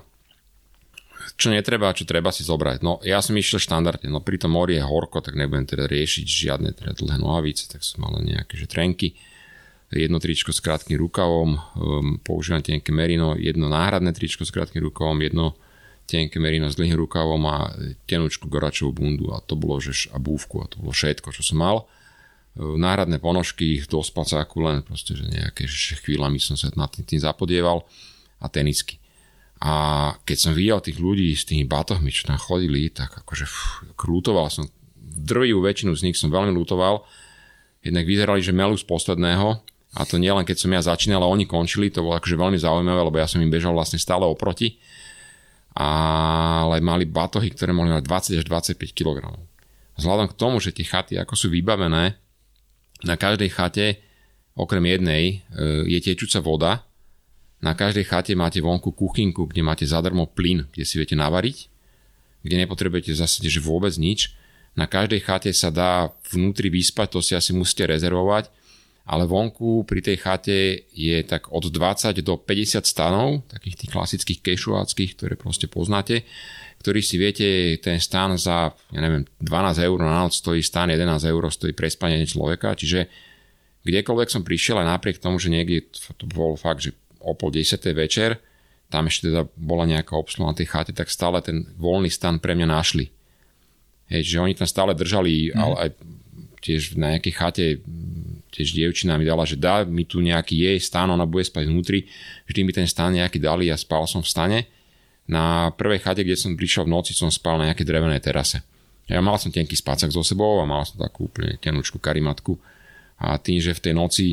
čo 1.34 1.48
netreba, 1.50 1.96
čo 1.96 2.04
treba 2.04 2.30
si 2.30 2.44
zobrať. 2.44 2.84
No 2.84 3.00
ja 3.02 3.18
som 3.24 3.34
išiel 3.34 3.62
štandardne, 3.62 4.12
no 4.12 4.20
pri 4.20 4.36
tom 4.36 4.54
mori 4.54 4.76
je 4.76 4.84
horko, 4.84 5.24
tak 5.24 5.34
nebudem 5.34 5.64
teda 5.64 5.88
riešiť 5.88 6.26
žiadne 6.26 6.70
teda 6.76 6.92
dlhé 6.94 7.16
nohavice, 7.20 7.68
tak 7.70 7.80
som 7.82 8.04
mal 8.04 8.16
nejaké 8.20 8.54
že 8.54 8.68
trenky, 8.68 9.16
jedno 9.94 10.18
tričko 10.18 10.50
s 10.50 10.58
krátkým 10.58 10.98
rukavom, 10.98 11.50
um, 11.54 11.60
používam 12.18 12.60
tenké 12.60 12.90
merino, 12.90 13.38
jedno 13.38 13.70
náhradné 13.70 14.10
tričko 14.10 14.42
s 14.42 14.50
krátkým 14.50 14.82
rukavom, 14.82 15.20
jedno 15.22 15.54
tenké 16.04 16.36
merino 16.42 16.68
s 16.68 16.76
dlhým 16.76 16.98
rukavom 16.98 17.40
a 17.48 17.72
tenúčku 18.04 18.50
goračovú 18.50 18.92
bundu 18.92 19.32
a 19.32 19.40
to 19.40 19.56
bolo, 19.56 19.80
že 19.80 20.10
a 20.12 20.20
búvku 20.20 20.60
a 20.60 20.68
to 20.68 20.82
bolo 20.82 20.92
všetko, 20.92 21.32
čo 21.32 21.42
som 21.46 21.62
mal. 21.62 21.76
Uh, 22.54 22.74
náhradné 22.74 23.22
ponožky 23.22 23.82
do 23.86 24.02
spacáku 24.02 24.64
len 24.66 24.82
proste, 24.82 25.14
že 25.14 25.24
nejaké 25.28 25.64
že 25.68 26.00
chvíľami 26.00 26.42
som 26.42 26.58
sa 26.58 26.68
nad 26.74 26.90
tým, 26.90 27.06
tým 27.06 27.20
zapodieval 27.22 27.86
a 28.42 28.46
tenisky. 28.50 29.03
A 29.64 29.74
keď 30.28 30.36
som 30.36 30.52
videl 30.52 30.76
tých 30.84 31.00
ľudí 31.00 31.32
s 31.32 31.48
tými 31.48 31.64
batohmi, 31.64 32.12
čo 32.12 32.28
tam 32.28 32.36
chodili, 32.36 32.92
tak 32.92 33.24
akože 33.24 33.48
krútoval 33.96 34.52
som. 34.52 34.68
Drvivú 35.00 35.64
väčšinu 35.64 35.96
z 35.96 36.04
nich 36.10 36.20
som 36.20 36.28
veľmi 36.28 36.52
lutoval. 36.52 37.00
Jednak 37.80 38.04
vyzerali, 38.04 38.44
že 38.44 38.52
melú 38.52 38.76
z 38.76 38.84
posledného. 38.84 39.64
A 39.94 40.00
to 40.04 40.20
nie 40.20 40.28
len 40.28 40.44
keď 40.44 40.56
som 40.58 40.68
ja 40.74 40.84
začínal, 40.84 41.24
ale 41.24 41.32
oni 41.32 41.46
končili. 41.48 41.88
To 41.96 42.04
bolo 42.04 42.20
akože 42.20 42.36
veľmi 42.36 42.60
zaujímavé, 42.60 43.00
lebo 43.00 43.16
ja 43.16 43.24
som 43.24 43.40
im 43.40 43.48
bežal 43.48 43.72
vlastne 43.72 43.96
stále 43.96 44.28
oproti. 44.28 44.76
Ale 45.72 46.84
mali 46.84 47.08
batohy, 47.08 47.48
ktoré 47.54 47.72
mohli 47.72 47.94
mať 47.94 48.04
20 48.36 48.40
až 48.42 48.44
25 48.76 48.92
kg. 48.92 49.32
Vzhľadom 49.96 50.28
k 50.28 50.38
tomu, 50.38 50.60
že 50.60 50.76
tie 50.76 50.84
chaty 50.84 51.16
ako 51.16 51.38
sú 51.38 51.46
vybavené, 51.48 52.18
na 53.04 53.20
každej 53.20 53.50
chate 53.52 53.86
okrem 54.56 54.82
jednej 54.86 55.24
e, 55.24 55.34
je 55.90 55.98
tečúca 56.00 56.40
voda, 56.40 56.72
na 57.64 57.72
každej 57.72 58.04
chate 58.04 58.36
máte 58.36 58.60
vonku 58.60 58.92
kuchynku, 58.92 59.48
kde 59.48 59.64
máte 59.64 59.88
zadarmo 59.88 60.28
plyn, 60.28 60.68
kde 60.68 60.84
si 60.84 61.00
viete 61.00 61.16
navariť, 61.16 61.72
kde 62.44 62.60
nepotrebujete 62.60 63.16
zase 63.16 63.40
že 63.40 63.64
vôbec 63.64 63.96
nič. 63.96 64.36
Na 64.76 64.84
každej 64.84 65.24
chate 65.24 65.50
sa 65.56 65.72
dá 65.72 66.12
vnútri 66.28 66.68
vyspať, 66.68 67.16
to 67.16 67.20
si 67.24 67.32
asi 67.32 67.56
musíte 67.56 67.88
rezervovať, 67.88 68.52
ale 69.08 69.24
vonku 69.24 69.88
pri 69.88 70.04
tej 70.04 70.16
chate 70.20 70.58
je 70.92 71.24
tak 71.24 71.48
od 71.48 71.72
20 71.72 72.12
do 72.20 72.36
50 72.36 72.84
stanov, 72.84 73.40
takých 73.48 73.80
tých 73.80 73.90
klasických 73.96 74.40
kešuáckých, 74.44 75.10
ktoré 75.16 75.34
proste 75.40 75.64
poznáte, 75.64 76.28
ktorý 76.84 77.00
si 77.00 77.16
viete, 77.16 77.80
ten 77.80 77.96
stan 77.96 78.36
za, 78.36 78.76
ja 78.92 79.00
neviem, 79.00 79.24
12 79.40 79.88
eur 79.88 79.98
na 80.04 80.20
noc 80.20 80.36
stojí 80.36 80.60
stan, 80.60 80.92
11 80.92 81.32
eur 81.32 81.48
stojí 81.48 81.72
prespanie 81.72 82.20
človeka, 82.28 82.76
čiže 82.76 83.08
kdekoľvek 83.88 84.28
som 84.28 84.44
prišiel 84.44 84.84
aj 84.84 84.90
napriek 84.90 85.16
tomu, 85.16 85.40
že 85.40 85.48
niekde 85.48 85.88
to 86.16 86.24
bolo 86.28 86.56
fakt, 86.56 86.84
že 86.84 86.92
o 87.24 87.32
pol 87.32 87.50
desiatej 87.50 87.94
večer, 87.96 88.30
tam 88.92 89.08
ešte 89.08 89.32
teda 89.32 89.48
bola 89.56 89.88
nejaká 89.88 90.14
obsluha 90.14 90.52
na 90.52 90.56
tej 90.56 90.68
chate, 90.68 90.92
tak 90.92 91.08
stále 91.08 91.40
ten 91.40 91.64
voľný 91.80 92.12
stan 92.12 92.38
pre 92.38 92.52
mňa 92.54 92.68
našli. 92.68 93.10
Hej, 94.12 94.36
že 94.36 94.42
oni 94.44 94.54
tam 94.54 94.68
stále 94.68 94.92
držali, 94.92 95.50
mm. 95.50 95.56
ale 95.56 95.74
aj 95.80 95.88
tiež 96.60 96.96
na 97.00 97.16
nejakej 97.16 97.34
chate 97.34 97.66
tiež 98.54 98.70
dievčina 98.70 99.18
mi 99.18 99.26
dala, 99.26 99.42
že 99.42 99.58
dá 99.58 99.82
mi 99.82 100.06
tu 100.06 100.22
nejaký 100.22 100.54
jej 100.54 100.78
stan, 100.78 101.10
ona 101.10 101.26
bude 101.26 101.42
spať 101.42 101.66
vnútri, 101.66 102.06
vždy 102.46 102.60
mi 102.62 102.70
ten 102.70 102.86
stan 102.86 103.10
nejaký 103.10 103.42
dali 103.42 103.66
a 103.66 103.74
spal 103.74 104.06
som 104.06 104.22
v 104.22 104.30
stane. 104.30 104.58
Na 105.26 105.74
prvej 105.74 106.06
chate, 106.06 106.22
kde 106.22 106.38
som 106.38 106.54
prišiel 106.54 106.86
v 106.86 106.94
noci, 106.94 107.16
som 107.16 107.32
spal 107.34 107.58
na 107.58 107.72
nejakej 107.72 107.88
drevenej 107.88 108.22
terase. 108.22 108.62
Ja 109.10 109.18
mal 109.18 109.36
som 109.42 109.50
tenký 109.50 109.74
spacak 109.74 110.14
so 110.14 110.22
sebou 110.22 110.62
a 110.62 110.64
mal 110.64 110.86
som 110.86 111.02
takú 111.02 111.26
úplne 111.26 111.58
tenučku 111.58 111.98
karimatku 111.98 112.56
a 113.18 113.36
tým, 113.36 113.58
že 113.58 113.74
v 113.74 113.82
tej 113.90 113.94
noci 113.96 114.26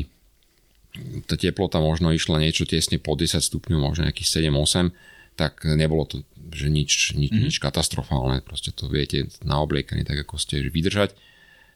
tá 1.24 1.40
teplota 1.40 1.80
možno 1.80 2.12
išla 2.12 2.40
niečo 2.40 2.68
tesne 2.68 3.00
po 3.00 3.16
10 3.16 3.40
stupňov, 3.40 3.78
možno 3.80 4.08
nejakých 4.08 4.48
7-8, 4.48 4.92
tak 5.40 5.64
nebolo 5.64 6.04
to 6.04 6.16
že 6.52 6.68
nič, 6.68 7.16
nič, 7.16 7.32
mm-hmm. 7.32 7.48
nič 7.48 7.56
katastrofálne, 7.56 8.44
proste 8.44 8.76
to 8.76 8.84
viete 8.86 9.32
na 9.40 9.64
obliekanie 9.64 10.04
tak 10.04 10.28
ako 10.28 10.36
ste 10.36 10.60
vydržať. 10.68 11.16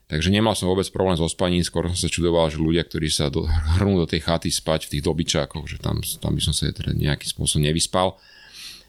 Takže 0.07 0.31
nemal 0.31 0.55
som 0.55 0.71
vôbec 0.71 0.87
problém 0.87 1.19
so 1.19 1.27
spaním, 1.27 1.67
skôr 1.67 1.83
som 1.91 1.99
sa 1.99 2.07
čudoval, 2.07 2.47
že 2.47 2.63
ľudia, 2.63 2.87
ktorí 2.87 3.11
sa 3.11 3.27
do, 3.27 3.43
hrnú 3.75 3.99
do 3.99 4.07
tej 4.07 4.23
chaty 4.23 4.47
spať 4.53 4.87
v 4.87 4.91
tých 4.97 5.03
dobyčákoch, 5.03 5.65
že 5.67 5.81
tam, 5.81 5.99
tam 5.99 6.31
by 6.37 6.41
som 6.41 6.53
sa 6.55 6.71
teda 6.71 6.95
nejakým 6.95 7.27
spôsobom 7.27 7.67
nevyspal. 7.67 8.15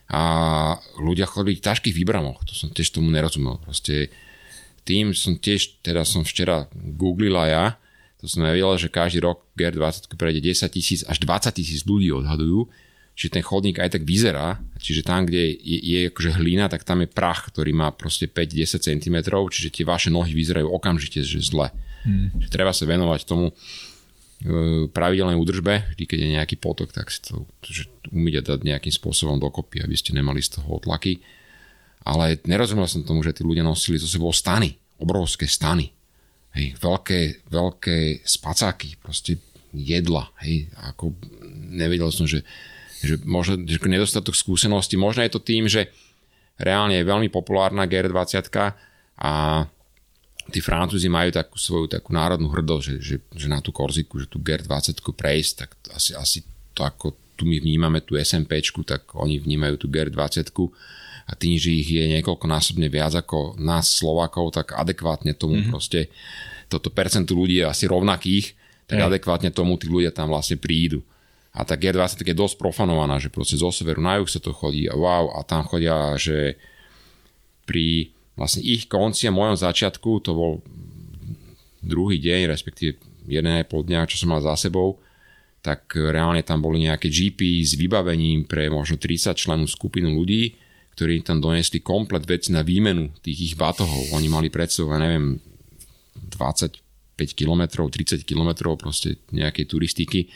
A 0.09 0.23
ľudia 0.97 1.29
chodili 1.29 1.61
v 1.61 1.65
ťažkých 1.69 1.93
výbramoch, 1.93 2.41
to 2.49 2.57
som 2.57 2.73
tiež 2.73 2.97
tomu 2.97 3.13
nerozumel. 3.13 3.61
Proste 3.61 4.09
tým 4.89 5.13
som 5.13 5.37
tiež, 5.37 5.85
teda 5.85 6.07
som 6.09 6.25
včera 6.25 6.65
googlila 6.73 7.45
ja, 7.45 7.65
to 8.19 8.27
som 8.27 8.43
nevedel, 8.43 8.75
že 8.75 8.91
každý 8.91 9.23
rok 9.23 9.47
GR20 9.55 10.11
prejde 10.19 10.43
10 10.43 10.75
tisíc 10.75 11.01
až 11.07 11.23
20 11.23 11.55
tisíc 11.55 11.87
ľudí 11.87 12.11
odhadujú, 12.11 12.67
že 13.19 13.31
ten 13.31 13.43
chodník 13.43 13.83
aj 13.83 13.99
tak 13.99 14.03
vyzerá, 14.07 14.63
čiže 14.79 15.03
tam, 15.03 15.27
kde 15.27 15.55
je, 15.59 15.79
je 15.83 15.99
akože 16.11 16.39
hlina, 16.39 16.71
tak 16.71 16.87
tam 16.87 17.03
je 17.03 17.11
prach, 17.11 17.51
ktorý 17.51 17.75
má 17.75 17.91
proste 17.91 18.31
5-10 18.31 18.79
cm, 18.79 19.17
čiže 19.27 19.75
tie 19.75 19.83
vaše 19.83 20.11
nohy 20.11 20.31
vyzerajú 20.35 20.71
okamžite, 20.71 21.27
že 21.27 21.43
zle. 21.43 21.75
Hmm. 22.07 22.31
Že 22.39 22.47
treba 22.47 22.71
sa 22.71 22.87
venovať 22.87 23.27
tomu 23.27 23.51
e, 23.51 23.55
pravidelnej 24.95 25.35
údržbe, 25.35 25.91
vždy 25.95 26.05
keď 26.07 26.19
je 26.23 26.35
nejaký 26.39 26.57
potok, 26.63 26.95
tak 26.95 27.11
si 27.11 27.19
to 27.27 27.43
že 27.67 27.91
umíte 28.15 28.47
dať 28.47 28.63
nejakým 28.63 28.95
spôsobom 28.95 29.43
dokopy, 29.43 29.83
aby 29.83 29.99
ste 29.99 30.15
nemali 30.15 30.39
z 30.39 30.63
toho 30.63 30.79
otlaky. 30.79 31.19
Ale 32.07 32.39
nerozumel 32.47 32.87
som 32.87 33.03
tomu, 33.03 33.27
že 33.27 33.35
tí 33.35 33.43
ľudia 33.43 33.67
nosili 33.67 33.99
zo 33.99 34.07
sebou 34.07 34.31
stany, 34.31 34.79
obrovské 35.03 35.51
stany. 35.51 35.91
Hej, 36.59 36.75
veľké, 36.83 37.47
veľké 37.47 38.27
spacáky, 38.27 38.99
proste 38.99 39.39
jedla, 39.71 40.27
hej, 40.43 40.67
ako 40.91 41.15
nevedel 41.71 42.11
som, 42.11 42.27
že, 42.27 42.43
že 42.99 43.15
možno 43.23 43.63
že 43.63 43.79
nedostatok 43.79 44.35
skúsenosti, 44.35 44.99
možno 44.99 45.23
je 45.23 45.31
to 45.31 45.39
tým, 45.39 45.71
že 45.71 45.87
reálne 46.59 46.99
je 46.99 47.07
veľmi 47.07 47.31
populárna 47.31 47.87
GR20 47.87 48.51
a 49.23 49.33
tí 50.51 50.59
Francúzi 50.59 51.07
majú 51.07 51.31
takú 51.31 51.57
svoju 51.61 51.87
takú 51.87 52.11
národnú 52.11 52.51
hrdosť, 52.51 52.85
že, 52.85 52.95
že, 52.99 53.17
že 53.31 53.47
na 53.47 53.63
tú 53.63 53.71
Korziku, 53.71 54.19
že 54.19 54.27
tú 54.27 54.43
GR20 54.43 54.99
prejsť, 54.99 55.53
tak 55.55 55.71
asi, 55.95 56.19
asi 56.19 56.39
to 56.75 56.83
ako 56.83 57.15
tu 57.39 57.47
my 57.47 57.63
vnímame 57.63 58.03
tú 58.03 58.19
SMPčku, 58.19 58.83
tak 58.83 59.15
oni 59.15 59.39
vnímajú 59.39 59.79
tú 59.79 59.87
GR20 59.87 60.51
a 61.29 61.33
tým, 61.37 61.61
že 61.61 61.69
ich 61.69 61.93
je 61.93 62.09
niekoľkonásobne 62.19 62.89
viac 62.89 63.13
ako 63.13 63.61
nás 63.61 63.93
Slovákov, 63.93 64.57
tak 64.57 64.73
adekvátne 64.73 65.37
tomu 65.37 65.61
mm-hmm. 65.61 65.71
proste 65.71 66.09
toto 66.73 66.89
percentu 66.89 67.37
ľudí 67.37 67.61
je 67.61 67.69
asi 67.69 67.85
rovnakých, 67.85 68.57
tak 68.89 69.05
Hej. 69.05 69.07
adekvátne 69.13 69.53
tomu 69.53 69.77
tí 69.77 69.93
ľudia 69.93 70.09
tam 70.09 70.33
vlastne 70.33 70.57
prídu. 70.57 71.05
A 71.53 71.65
tak 71.69 71.85
G20 71.85 72.25
je 72.25 72.37
dosť 72.37 72.57
profanovaná, 72.57 73.21
že 73.21 73.33
proste 73.33 73.61
zo 73.61 73.69
severu 73.69 74.01
na 74.01 74.21
juh 74.21 74.29
sa 74.29 74.41
to 74.41 74.57
chodí 74.57 74.89
a 74.89 74.97
wow, 74.97 75.37
a 75.37 75.45
tam 75.45 75.69
chodia, 75.69 76.17
že 76.17 76.57
pri 77.69 78.13
vlastne 78.33 78.65
ich 78.65 78.89
konci 78.89 79.29
a 79.29 79.35
mojom 79.35 79.59
začiatku, 79.59 80.25
to 80.25 80.33
bol 80.33 80.53
druhý 81.85 82.17
deň, 82.21 82.49
respektíve 82.49 82.97
jeden 83.29 83.53
aj 83.53 83.69
pol 83.69 83.85
dňa, 83.85 84.09
čo 84.09 84.17
som 84.25 84.33
mal 84.33 84.41
za 84.41 84.57
sebou, 84.57 84.97
tak 85.61 85.93
reálne 85.93 86.41
tam 86.41 86.65
boli 86.65 86.87
nejaké 86.87 87.11
GP 87.13 87.61
s 87.61 87.77
vybavením 87.77 88.49
pre 88.49 88.73
možno 88.73 88.97
30 88.97 89.37
členú 89.37 89.67
skupinu 89.69 90.15
ľudí, 90.15 90.57
ktorí 90.99 91.23
tam 91.23 91.39
donesli 91.39 91.79
komplet 91.79 92.27
veci 92.27 92.51
na 92.51 92.67
výmenu 92.67 93.15
tých 93.23 93.39
ich 93.39 93.55
batohov. 93.55 94.11
Oni 94.19 94.27
mali 94.27 94.51
pred 94.51 94.67
sebou, 94.67 94.99
neviem, 94.99 95.39
25 96.35 96.75
km, 97.39 97.87
30 97.87 98.27
km 98.27 98.75
proste 98.75 99.23
nejakej 99.31 99.65
turistiky 99.71 100.27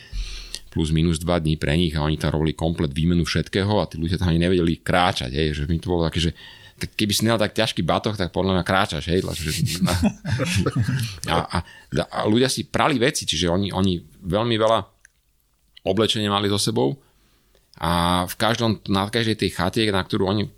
plus 0.71 0.95
minus 0.95 1.19
2 1.19 1.43
dní 1.43 1.59
pre 1.59 1.75
nich 1.75 1.91
a 1.99 2.07
oni 2.07 2.15
tam 2.15 2.39
robili 2.39 2.55
komplet 2.55 2.95
výmenu 2.95 3.27
všetkého 3.27 3.75
a 3.83 3.91
tí 3.91 3.99
ľudia 3.99 4.15
tam 4.15 4.31
ani 4.31 4.39
nevedeli 4.39 4.79
kráčať, 4.79 5.35
hej, 5.35 5.53
že 5.53 5.63
mi 5.67 5.83
to 5.83 5.91
bolo 5.91 6.07
také, 6.07 6.17
že 6.23 6.33
tak 6.79 6.95
keby 6.97 7.11
si 7.13 7.21
nedal 7.27 7.37
tak 7.43 7.53
ťažký 7.53 7.85
batoh, 7.85 8.15
tak 8.17 8.33
podľa 8.33 8.57
mňa 8.57 8.63
kráčaš, 8.65 9.05
hej. 9.11 9.21
A, 11.29 11.35
a, 11.45 11.57
a 12.09 12.19
ľudia 12.25 12.49
si 12.49 12.65
prali 12.65 12.97
veci, 12.97 13.27
čiže 13.27 13.51
oni, 13.51 13.69
oni 13.69 14.01
veľmi 14.25 14.55
veľa 14.57 14.79
oblečenia 15.85 16.31
mali 16.31 16.47
so 16.47 16.57
sebou 16.57 16.97
a 17.79 18.23
v 18.29 18.35
každom, 18.37 18.77
na 18.85 19.09
každej 19.09 19.39
tej 19.39 19.49
chate, 19.57 19.81
na 19.89 20.05
ktorú 20.05 20.29
oni 20.29 20.49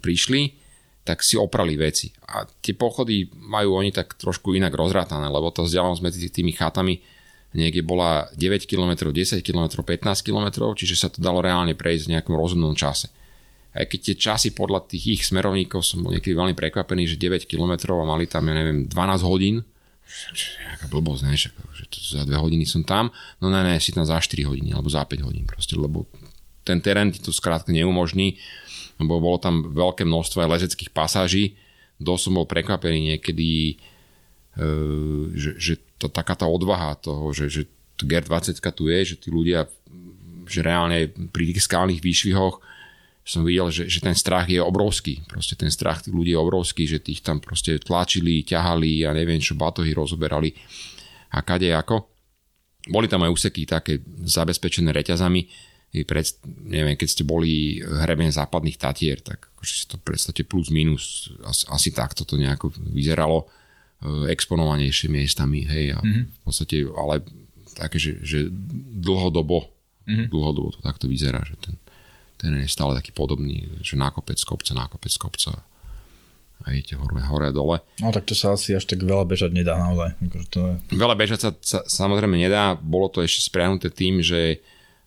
prišli, 0.00 0.54
tak 1.02 1.26
si 1.26 1.34
oprali 1.34 1.74
veci. 1.74 2.12
A 2.30 2.46
tie 2.46 2.76
pochody 2.76 3.26
majú 3.34 3.80
oni 3.80 3.90
tak 3.90 4.14
trošku 4.14 4.54
inak 4.54 4.70
rozrátané, 4.76 5.26
lebo 5.26 5.50
to 5.50 5.66
vzdialenosť 5.66 6.02
medzi 6.04 6.28
tými 6.30 6.54
chatami 6.54 7.02
niekde 7.50 7.82
bola 7.82 8.30
9 8.38 8.70
km, 8.70 9.10
10 9.10 9.42
km, 9.42 9.82
15 9.82 10.22
km, 10.22 10.46
čiže 10.78 10.94
sa 10.94 11.08
to 11.10 11.18
dalo 11.18 11.42
reálne 11.42 11.74
prejsť 11.74 12.04
v 12.06 12.12
nejakom 12.14 12.34
rozumnom 12.38 12.78
čase. 12.78 13.10
Aj 13.74 13.86
keď 13.86 13.98
tie 14.02 14.16
časy 14.18 14.48
podľa 14.54 14.86
tých 14.86 15.18
ich 15.18 15.22
smerovníkov 15.26 15.82
som 15.82 16.02
bol 16.02 16.14
niekedy 16.14 16.34
veľmi 16.34 16.54
prekvapený, 16.54 17.10
že 17.10 17.18
9 17.18 17.50
km 17.50 17.98
a 17.98 18.06
mali 18.06 18.30
tam, 18.30 18.46
ja 18.46 18.54
neviem, 18.54 18.86
12 18.86 19.26
hodín, 19.26 19.66
Jaká 20.74 20.90
blbosť, 20.90 21.22
ne? 21.22 21.38
že 21.38 21.48
za 22.18 22.26
2 22.26 22.34
hodiny 22.34 22.66
som 22.66 22.82
tam, 22.82 23.14
no 23.38 23.46
ne, 23.46 23.62
ne, 23.62 23.78
si 23.78 23.94
tam 23.94 24.02
za 24.02 24.18
4 24.18 24.42
hodiny 24.42 24.74
alebo 24.74 24.90
za 24.90 25.06
5 25.06 25.22
hodín 25.22 25.46
proste, 25.46 25.78
lebo 25.78 26.10
ten 26.70 26.78
terén 26.78 27.10
ti 27.10 27.18
to 27.18 27.34
skrátka 27.34 27.74
neumožní, 27.74 28.38
lebo 29.02 29.18
bolo 29.18 29.42
tam 29.42 29.74
veľké 29.74 30.06
množstvo 30.06 30.46
aj 30.46 30.52
lezeckých 30.54 30.94
pasáží, 30.94 31.58
dosť 31.98 32.22
som 32.22 32.36
bol 32.38 32.46
prekvapený 32.46 33.16
niekedy, 33.16 33.74
e, 34.54 34.64
že, 35.34 35.50
že 35.58 35.72
to, 35.98 36.06
taká 36.06 36.38
tá 36.38 36.46
odvaha 36.46 36.94
toho, 37.02 37.34
že, 37.34 37.50
že 37.50 37.62
GR20 38.00 38.56
tu 38.72 38.88
je, 38.88 38.98
že 39.12 39.16
tí 39.20 39.28
ľudia, 39.28 39.68
že 40.48 40.64
reálne 40.64 41.10
pri 41.34 41.52
tých 41.52 41.66
skalných 41.66 42.00
výšvihoch 42.00 42.62
som 43.20 43.44
videl, 43.44 43.68
že, 43.68 43.84
že 43.86 44.00
ten 44.00 44.16
strach 44.16 44.48
je 44.48 44.58
obrovský. 44.58 45.20
Proste 45.28 45.54
ten 45.54 45.68
strach 45.68 46.00
tých 46.00 46.16
ľudí 46.16 46.32
je 46.32 46.40
obrovský, 46.40 46.88
že 46.88 47.04
tých 47.04 47.20
tam 47.20 47.38
proste 47.38 47.76
tlačili, 47.76 48.42
ťahali 48.42 49.04
a 49.04 49.12
neviem 49.12 49.38
čo, 49.38 49.54
batohy 49.54 49.92
rozoberali 49.92 50.56
a 51.30 51.44
kade 51.44 51.68
ako. 51.70 52.08
Boli 52.88 53.06
tam 53.06 53.28
aj 53.28 53.30
úseky 53.30 53.68
také 53.68 54.00
zabezpečené 54.24 54.90
reťazami, 54.90 55.44
pred, 55.90 56.22
neviem, 56.62 56.94
keď 56.94 57.08
ste 57.10 57.24
boli 57.26 57.82
hrebeň 57.82 58.30
západných 58.30 58.78
Tatier, 58.78 59.18
tak 59.18 59.50
akože 59.58 59.74
si 59.74 59.84
to 59.90 59.98
predstavte 59.98 60.46
plus 60.46 60.70
minus, 60.70 61.34
asi, 61.42 61.66
asi 61.66 61.88
takto 61.90 62.22
to 62.22 62.38
nejako 62.38 62.70
vyzeralo 62.94 63.42
e, 63.42 63.46
exponovanejšie 64.30 65.10
miestami, 65.10 65.66
hej, 65.66 65.98
a 65.98 65.98
mm-hmm. 65.98 66.24
v 66.30 66.40
podstate, 66.46 66.76
ale 66.94 67.26
také, 67.74 67.98
že, 67.98 68.22
že 68.22 68.46
dlhodobo, 69.02 69.66
mm-hmm. 70.06 70.30
dlhodobo 70.30 70.78
to 70.78 70.80
takto 70.86 71.10
vyzerá, 71.10 71.42
že 71.42 71.58
ten, 71.58 71.74
ten 72.38 72.54
je 72.62 72.70
stále 72.70 72.94
taký 72.94 73.10
podobný, 73.10 73.66
že 73.82 73.98
nákopec 73.98 74.38
kopca, 74.46 74.70
nákopec 74.78 75.14
kopca 75.18 75.58
a 76.60 76.76
idete 76.76 76.94
hore, 76.94 77.18
hore 77.24 77.48
a 77.48 77.56
dole. 77.56 77.80
No 78.04 78.12
tak 78.12 78.28
to 78.28 78.36
sa 78.36 78.52
asi 78.52 78.76
až 78.76 78.84
tak 78.84 79.00
veľa 79.00 79.24
bežať 79.24 79.50
nedá 79.50 79.80
naozaj. 79.80 80.12
Akože 80.20 80.46
to 80.52 80.58
je... 80.60 80.72
Veľa 80.92 81.16
bežať 81.16 81.38
sa, 81.40 81.50
sa 81.64 81.78
samozrejme 81.88 82.36
nedá, 82.36 82.76
bolo 82.76 83.08
to 83.08 83.24
ešte 83.24 83.48
spriahnuté 83.48 83.88
tým, 83.88 84.20
že 84.20 84.60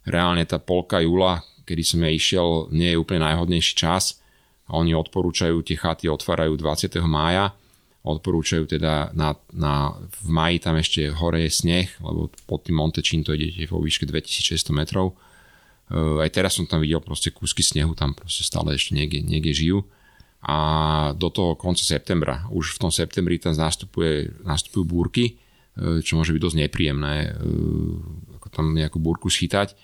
reálne 0.07 0.43
tá 0.43 0.59
polka 0.59 0.99
júla, 0.99 1.43
kedy 1.63 1.83
som 1.83 1.99
ja 2.03 2.11
išiel, 2.11 2.69
nie 2.75 2.91
je 2.93 2.99
úplne 2.99 3.23
najhodnejší 3.23 3.73
čas 3.75 4.19
a 4.67 4.79
oni 4.79 4.95
odporúčajú, 4.95 5.63
tie 5.63 5.79
chaty 5.79 6.11
otvárajú 6.11 6.55
20. 6.59 6.99
mája, 7.07 7.55
odporúčajú 8.03 8.67
teda 8.67 9.15
na, 9.15 9.31
na, 9.55 9.95
v 9.95 10.27
maji 10.27 10.57
tam 10.59 10.75
ešte 10.75 11.07
hore 11.15 11.47
je 11.47 11.51
sneh, 11.55 11.87
lebo 12.03 12.27
pod 12.43 12.67
tým 12.67 12.75
Montečín 12.75 13.23
to 13.23 13.31
idete 13.31 13.71
vo 13.71 13.79
výške 13.79 14.03
2600 14.03 14.75
metrov 14.75 15.15
aj 15.93 16.29
teraz 16.33 16.55
som 16.55 16.65
tam 16.65 16.81
videl 16.81 17.03
proste 17.03 17.29
kúsky 17.29 17.61
snehu, 17.61 17.93
tam 17.93 18.15
proste 18.15 18.41
stále 18.41 18.73
ešte 18.73 18.95
niekde, 18.95 19.21
niekde 19.21 19.51
žijú. 19.53 19.79
A 20.43 20.57
do 21.15 21.31
toho 21.31 21.55
konca 21.55 21.83
septembra, 21.83 22.47
už 22.51 22.75
v 22.75 22.81
tom 22.87 22.91
septembri 22.91 23.39
tam 23.39 23.55
nastupuje, 23.55 24.31
nastupujú 24.43 24.83
búrky, 24.83 25.39
e, 25.77 26.03
čo 26.03 26.19
môže 26.19 26.35
byť 26.35 26.41
dosť 26.43 26.57
nepríjemné, 26.67 27.15
e, 27.23 27.29
ako 28.41 28.47
tam 28.51 28.75
nejakú 28.75 28.99
búrku 28.99 29.31
schytať. 29.31 29.75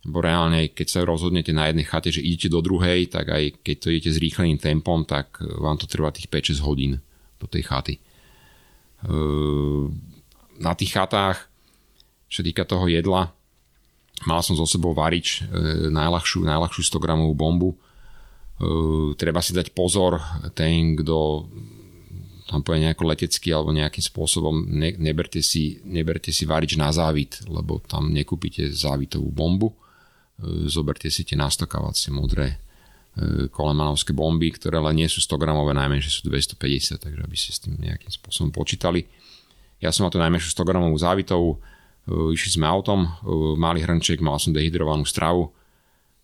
Bo 0.00 0.24
reálne, 0.24 0.72
keď 0.72 0.86
sa 0.88 1.00
rozhodnete 1.04 1.52
na 1.52 1.68
jednej 1.68 1.84
chate, 1.84 2.08
že 2.08 2.24
idete 2.24 2.48
do 2.48 2.64
druhej, 2.64 3.12
tak 3.12 3.28
aj 3.28 3.60
keď 3.60 3.76
to 3.76 3.88
idete 3.92 4.10
s 4.16 4.22
rýchleným 4.22 4.56
tempom, 4.56 5.04
tak 5.04 5.36
vám 5.40 5.76
to 5.76 5.84
trvá 5.84 6.08
tých 6.08 6.28
5-6 6.32 6.64
hodín 6.64 7.04
do 7.36 7.44
tej 7.44 7.68
chaty. 7.68 7.94
E, 7.96 8.02
na 10.56 10.72
tých 10.72 10.96
chatách, 10.96 11.44
čo 12.32 12.40
týka 12.40 12.64
toho 12.64 12.88
jedla, 12.88 13.28
Mal 14.28 14.44
som 14.44 14.52
so 14.52 14.68
sebou 14.68 14.92
varič, 14.92 15.40
e, 15.40 15.88
najľahšiu, 15.88 16.44
najľahšiu 16.44 16.82
100 16.92 17.00
gramovú 17.00 17.32
bombu. 17.32 17.70
E, 17.72 17.76
treba 19.16 19.40
si 19.40 19.56
dať 19.56 19.72
pozor, 19.72 20.20
ten, 20.52 20.92
kto 20.92 21.48
tam 22.44 22.60
povie 22.60 22.84
nejako 22.84 23.08
letecky 23.08 23.48
alebo 23.54 23.72
nejakým 23.72 24.04
spôsobom, 24.04 24.66
ne, 24.68 24.92
neberte, 24.98 25.40
si, 25.40 25.80
neberte 25.86 26.34
si 26.34 26.44
varič 26.44 26.76
na 26.76 26.92
závit, 26.92 27.40
lebo 27.48 27.80
tam 27.86 28.12
nekúpite 28.12 28.68
závitovú 28.68 29.30
bombu. 29.32 29.72
E, 30.40 30.66
zoberte 30.66 31.12
si 31.12 31.22
tie 31.22 31.36
nastokávacie 31.36 32.10
modré 32.10 32.58
kolemanovské 33.50 34.14
bomby, 34.14 34.54
ktoré 34.54 34.78
ale 34.78 34.94
nie 34.94 35.10
sú 35.10 35.18
100 35.18 35.34
gramové, 35.34 35.74
najmenšie 35.74 36.22
sú 36.22 36.30
250, 36.30 36.94
takže 37.02 37.20
aby 37.26 37.36
ste 37.36 37.50
s 37.50 37.58
tým 37.58 37.74
nejakým 37.74 38.06
spôsobom 38.06 38.54
počítali. 38.54 39.02
Ja 39.82 39.90
som 39.90 40.06
mal 40.06 40.14
tú 40.14 40.22
najmenšiu 40.22 40.54
100 40.54 40.62
gramovú 40.62 40.94
závitovú, 40.94 41.58
Eh, 42.08 42.32
išli 42.34 42.60
sme 42.60 42.66
autom, 42.66 43.06
malý 43.60 43.84
hrnček, 43.84 44.24
mal 44.24 44.40
som 44.40 44.56
dehydrovanú 44.56 45.04
stravu, 45.04 45.52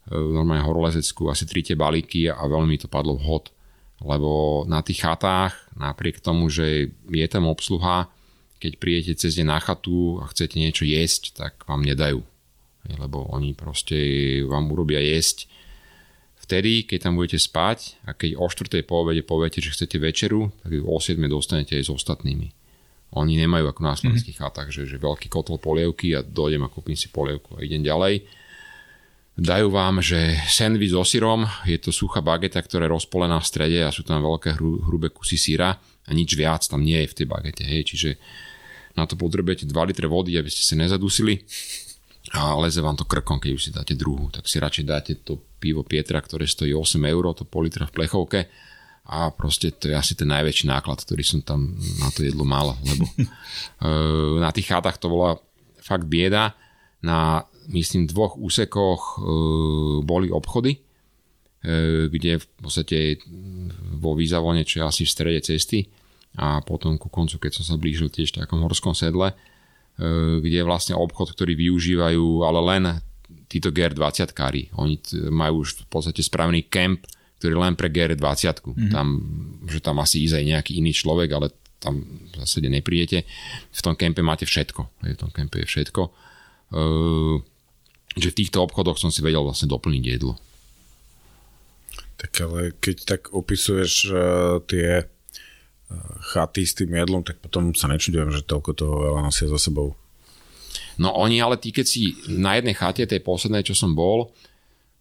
normálne 0.06 0.62
horolezeckú, 0.62 1.26
asi 1.26 1.50
tri 1.50 1.66
tie 1.66 1.74
balíky 1.74 2.30
a 2.30 2.38
veľmi 2.46 2.78
mi 2.78 2.78
to 2.78 2.86
padlo 2.86 3.18
vhod. 3.18 3.50
Lebo 3.98 4.62
na 4.70 4.78
tých 4.78 5.02
chatách, 5.02 5.50
napriek 5.74 6.22
tomu, 6.22 6.46
že 6.46 6.94
je 7.10 7.26
tam 7.26 7.50
obsluha, 7.50 8.06
keď 8.62 8.72
príjete 8.78 9.12
cez 9.18 9.34
deň 9.34 9.46
na 9.50 9.58
chatu 9.58 10.22
a 10.22 10.30
chcete 10.30 10.62
niečo 10.62 10.86
jesť, 10.86 11.34
tak 11.34 11.52
vám 11.66 11.82
nedajú. 11.82 12.22
Lebo 12.94 13.26
oni 13.34 13.58
proste 13.58 13.98
vám 14.46 14.70
urobia 14.70 15.02
jesť 15.02 15.50
vtedy, 16.46 16.86
keď 16.86 17.10
tam 17.10 17.18
budete 17.18 17.42
spať 17.42 17.98
a 18.06 18.14
keď 18.14 18.38
o 18.38 18.46
4. 18.46 18.86
po 18.86 19.02
obede 19.02 19.26
poviete, 19.26 19.58
že 19.58 19.74
chcete 19.74 19.98
večeru, 19.98 20.54
tak 20.62 20.70
o 20.78 20.96
7. 21.02 21.18
dostanete 21.26 21.74
aj 21.74 21.90
s 21.90 21.90
ostatnými. 21.90 22.54
Oni 23.18 23.34
nemajú 23.34 23.70
ako 23.70 23.80
na 23.82 23.98
slovenských 23.98 24.38
mm-hmm. 24.38 24.54
chatách, 24.54 24.68
že, 24.70 24.86
že 24.86 25.02
veľký 25.02 25.26
kotol 25.26 25.58
polievky 25.58 26.14
a 26.14 26.22
dojdem 26.22 26.62
a 26.62 26.70
kúpim 26.70 26.94
si 26.94 27.10
polievku 27.10 27.58
a 27.58 27.66
idem 27.66 27.82
ďalej. 27.82 28.22
Dajú 29.36 29.68
vám, 29.68 30.00
že 30.00 30.38
sandwich 30.48 30.96
so 30.96 31.04
syrom, 31.04 31.44
je 31.68 31.76
to 31.76 31.92
suchá 31.92 32.24
bageta, 32.24 32.56
ktorá 32.56 32.88
je 32.88 32.94
rozpolená 32.96 33.36
v 33.36 33.46
strede 33.46 33.78
a 33.84 33.92
sú 33.92 34.00
tam 34.00 34.24
veľké 34.24 34.56
hru, 34.56 34.80
hrubé 34.88 35.12
kusy 35.12 35.36
syra 35.36 35.76
a 35.76 36.10
nič 36.16 36.32
viac 36.32 36.64
tam 36.64 36.80
nie 36.80 37.04
je 37.04 37.10
v 37.12 37.16
tej 37.20 37.26
bagete. 37.28 37.62
Hej. 37.66 37.92
Čiže 37.92 38.10
na 38.96 39.04
to 39.04 39.12
potrebujete 39.18 39.68
2 39.68 39.76
litre 39.92 40.08
vody, 40.08 40.40
aby 40.40 40.48
ste 40.48 40.64
sa 40.64 40.74
nezadusili 40.80 41.44
a 42.36 42.52
leze 42.60 42.84
vám 42.84 43.00
to 43.00 43.08
krkom, 43.08 43.40
keď 43.40 43.50
už 43.56 43.62
si 43.64 43.70
dáte 43.72 43.96
druhú. 43.96 44.28
Tak 44.28 44.44
si 44.44 44.60
radšej 44.60 44.84
dáte 44.84 45.12
to 45.24 45.40
pivo 45.56 45.80
Pietra, 45.80 46.20
ktoré 46.20 46.44
stojí 46.44 46.76
8 46.76 47.00
eur, 47.08 47.32
to 47.32 47.48
pol 47.48 47.64
litra 47.64 47.88
v 47.88 47.96
plechovke 47.96 48.40
a 49.06 49.30
proste 49.30 49.70
to 49.70 49.86
je 49.88 49.94
asi 49.94 50.18
ten 50.18 50.26
najväčší 50.26 50.66
náklad, 50.66 50.98
ktorý 50.98 51.22
som 51.22 51.40
tam 51.46 51.78
na 52.02 52.10
to 52.10 52.26
jedlo 52.26 52.42
mal, 52.42 52.74
lebo 52.82 53.06
uh, 53.06 54.36
na 54.44 54.50
tých 54.50 54.66
chátach 54.66 54.98
to 54.98 55.06
bola 55.06 55.38
fakt 55.78 56.10
bieda. 56.10 56.58
Na, 57.06 57.46
myslím, 57.70 58.10
dvoch 58.10 58.34
úsekoch 58.34 59.22
uh, 59.22 59.24
boli 60.02 60.26
obchody, 60.26 60.82
uh, 60.82 62.10
kde 62.10 62.42
v 62.42 62.46
podstate 62.58 63.22
vo 63.94 64.18
Výzavone, 64.18 64.66
čo 64.66 64.82
je 64.82 64.88
asi 64.90 65.02
v 65.06 65.14
strede 65.14 65.40
cesty 65.40 65.86
a 66.36 66.60
potom 66.66 66.98
ku 66.98 67.06
koncu, 67.06 67.46
keď 67.46 67.62
som 67.62 67.64
sa 67.64 67.76
blížil 67.78 68.10
tiež 68.10 68.34
v 68.34 68.42
takom 68.42 68.60
horskom 68.60 68.92
sedle, 68.92 69.32
kde 69.96 70.56
je 70.60 70.68
vlastne 70.68 70.92
obchod, 70.92 71.32
ktorý 71.32 71.56
využívajú 71.56 72.44
ale 72.44 72.60
len 72.76 72.82
títo 73.48 73.72
GR20 73.72 74.28
kári. 74.36 74.68
Oni 74.76 75.00
majú 75.32 75.64
už 75.64 75.84
v 75.84 75.88
podstate 75.88 76.20
správny 76.20 76.68
kemp 76.68 77.08
ktorý 77.36 77.54
len 77.60 77.74
pre 77.76 77.92
GR20. 77.92 78.64
Mm-hmm. 78.64 78.90
Tam, 78.92 79.06
že 79.68 79.78
tam 79.84 80.00
asi 80.00 80.24
ísť 80.24 80.40
aj 80.40 80.44
nejaký 80.56 80.72
iný 80.80 80.92
človek, 80.96 81.28
ale 81.36 81.52
tam 81.76 82.00
v 82.02 82.34
zásade 82.40 82.72
nepríjete. 82.72 83.28
V 83.70 83.80
tom 83.84 83.94
kempe 83.94 84.24
máte 84.24 84.48
všetko. 84.48 85.04
V 85.04 85.18
tom 85.20 85.30
kempe 85.30 85.60
je 85.60 85.68
všetko. 85.68 86.02
Uh, 86.72 87.36
že 88.16 88.32
v 88.32 88.38
týchto 88.42 88.64
obchodoch 88.64 88.96
som 88.96 89.12
si 89.12 89.20
vedel 89.20 89.44
vlastne 89.44 89.68
doplniť 89.68 90.04
jedlo. 90.08 90.40
Tak 92.16 92.32
ale 92.48 92.72
keď 92.80 92.96
tak 93.04 93.22
opisuješ 93.36 93.92
uh, 94.08 94.18
tie 94.64 95.04
chaty 96.34 96.66
s 96.66 96.74
tým 96.74 96.90
jedlom, 96.90 97.22
tak 97.22 97.38
potom 97.38 97.70
sa 97.72 97.86
nečudujem, 97.86 98.34
že 98.34 98.46
toľko 98.46 98.70
toho 98.74 98.94
veľa 99.06 99.20
nosia 99.22 99.46
za 99.46 99.58
sebou. 99.58 99.94
No 100.98 101.12
oni 101.14 101.38
ale 101.38 101.60
tí, 101.60 101.70
keď 101.70 101.86
si 101.86 102.16
na 102.26 102.56
jednej 102.58 102.74
chate, 102.74 103.06
tej 103.06 103.20
poslednej, 103.22 103.62
čo 103.62 103.76
som 103.76 103.94
bol, 103.94 104.32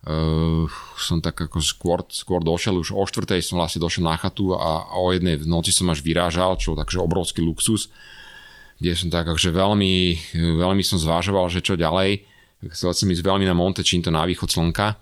Uh, 0.05 0.69
som 1.01 1.17
tak 1.17 1.33
ako 1.49 1.57
skôr, 1.65 2.05
skôr 2.13 2.38
došiel, 2.38 2.77
už 2.77 2.93
o 2.93 3.01
štvrtej 3.09 3.41
som 3.41 3.57
vlastne 3.57 3.81
došiel 3.81 4.05
na 4.05 4.13
chatu 4.13 4.53
a, 4.53 4.93
o 5.01 5.09
jednej 5.09 5.41
v 5.41 5.49
noci 5.49 5.73
som 5.73 5.89
až 5.89 6.05
vyrážal, 6.05 6.61
čo 6.61 6.77
takže 6.77 7.01
obrovský 7.01 7.41
luxus, 7.41 7.89
kde 8.77 8.93
som 8.93 9.09
tak 9.09 9.25
akože 9.25 9.49
veľmi, 9.49 10.13
veľmi 10.61 10.86
som 10.86 11.01
zvážoval, 11.01 11.49
že 11.49 11.65
čo 11.65 11.73
ďalej. 11.73 12.21
Chcel 12.69 12.93
som 12.93 13.09
ísť 13.09 13.25
veľmi 13.25 13.49
na 13.49 13.57
Monte 13.57 13.81
Cinto 13.81 14.13
na 14.13 14.29
východ 14.29 14.45
slnka, 14.45 14.93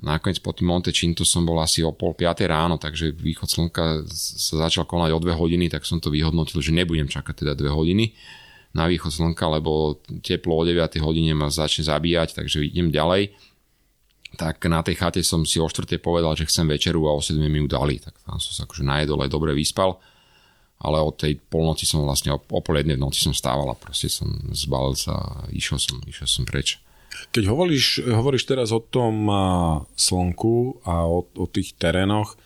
Nakoniec 0.00 0.40
po 0.40 0.56
tým 0.56 0.72
Monte 0.72 0.96
Cinto 0.96 1.28
som 1.28 1.44
bol 1.44 1.60
asi 1.60 1.84
o 1.84 1.92
pol 1.92 2.16
piatej 2.16 2.48
ráno, 2.48 2.80
takže 2.80 3.12
východ 3.12 3.48
slnka 3.48 4.08
sa 4.08 4.54
začal 4.68 4.88
konať 4.88 5.12
o 5.12 5.20
dve 5.20 5.36
hodiny, 5.36 5.68
tak 5.68 5.84
som 5.84 6.00
to 6.00 6.08
vyhodnotil, 6.08 6.64
že 6.64 6.72
nebudem 6.72 7.04
čakať 7.04 7.44
teda 7.44 7.52
dve 7.52 7.68
hodiny 7.68 8.16
na 8.70 8.86
východ 8.86 9.10
slnka, 9.10 9.44
lebo 9.50 9.98
teplo 10.22 10.62
o 10.62 10.62
9 10.62 10.78
hodine 11.02 11.34
ma 11.34 11.50
začne 11.50 11.90
zabíjať, 11.90 12.38
takže 12.38 12.62
idem 12.62 12.94
ďalej. 12.94 13.34
Tak 14.38 14.62
na 14.70 14.78
tej 14.86 14.94
chate 14.94 15.20
som 15.26 15.42
si 15.42 15.58
o 15.58 15.66
4. 15.66 15.98
povedal, 15.98 16.38
že 16.38 16.46
chcem 16.46 16.70
večeru 16.70 17.10
a 17.10 17.18
o 17.18 17.20
7 17.20 17.34
mi 17.34 17.58
ju 17.58 17.66
dali. 17.66 17.98
Tak 17.98 18.14
tam 18.22 18.38
som 18.38 18.52
sa 18.54 18.62
akože 18.62 18.86
najedol 18.86 19.26
aj 19.26 19.30
dobre 19.30 19.50
vyspal. 19.58 19.98
Ale 20.80 21.02
od 21.02 21.18
tej 21.18 21.36
polnoci 21.50 21.84
som 21.84 22.06
vlastne 22.06 22.32
o, 22.32 22.38
o 22.38 22.60
pol 22.62 22.78
jednej 22.78 22.96
v 22.96 23.04
noci 23.04 23.20
som 23.20 23.34
stával 23.34 23.68
a 23.68 23.76
proste 23.76 24.08
som 24.08 24.30
zbalil 24.54 24.96
sa 24.96 25.12
a 25.12 25.44
išiel 25.50 25.76
som, 25.76 25.98
išiel 26.06 26.30
som 26.30 26.46
preč. 26.46 26.78
Keď 27.30 27.44
hovoríš, 27.46 28.06
hovoríš 28.06 28.44
teraz 28.46 28.70
o 28.74 28.80
tom 28.80 29.26
slnku 29.94 30.82
a 30.86 31.06
o, 31.06 31.26
o 31.26 31.46
tých 31.50 31.74
terénoch, 31.78 32.38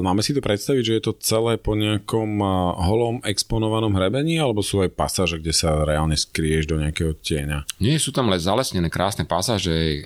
máme 0.00 0.24
si 0.24 0.32
to 0.32 0.40
predstaviť, 0.40 0.82
že 0.82 0.96
je 0.96 1.02
to 1.04 1.12
celé 1.20 1.60
po 1.60 1.76
nejakom 1.76 2.40
holom 2.88 3.20
exponovanom 3.20 3.92
hrebení, 3.92 4.40
alebo 4.40 4.64
sú 4.64 4.80
aj 4.80 4.96
pasáže, 4.96 5.36
kde 5.42 5.52
sa 5.52 5.84
reálne 5.84 6.16
skrieš 6.16 6.72
do 6.72 6.80
nejakého 6.80 7.12
tieňa? 7.20 7.68
Nie, 7.76 8.00
sú 8.00 8.16
tam 8.16 8.32
len 8.32 8.40
zalesnené 8.40 8.88
krásne 8.88 9.28
pasáže, 9.28 9.76
e, 9.76 10.00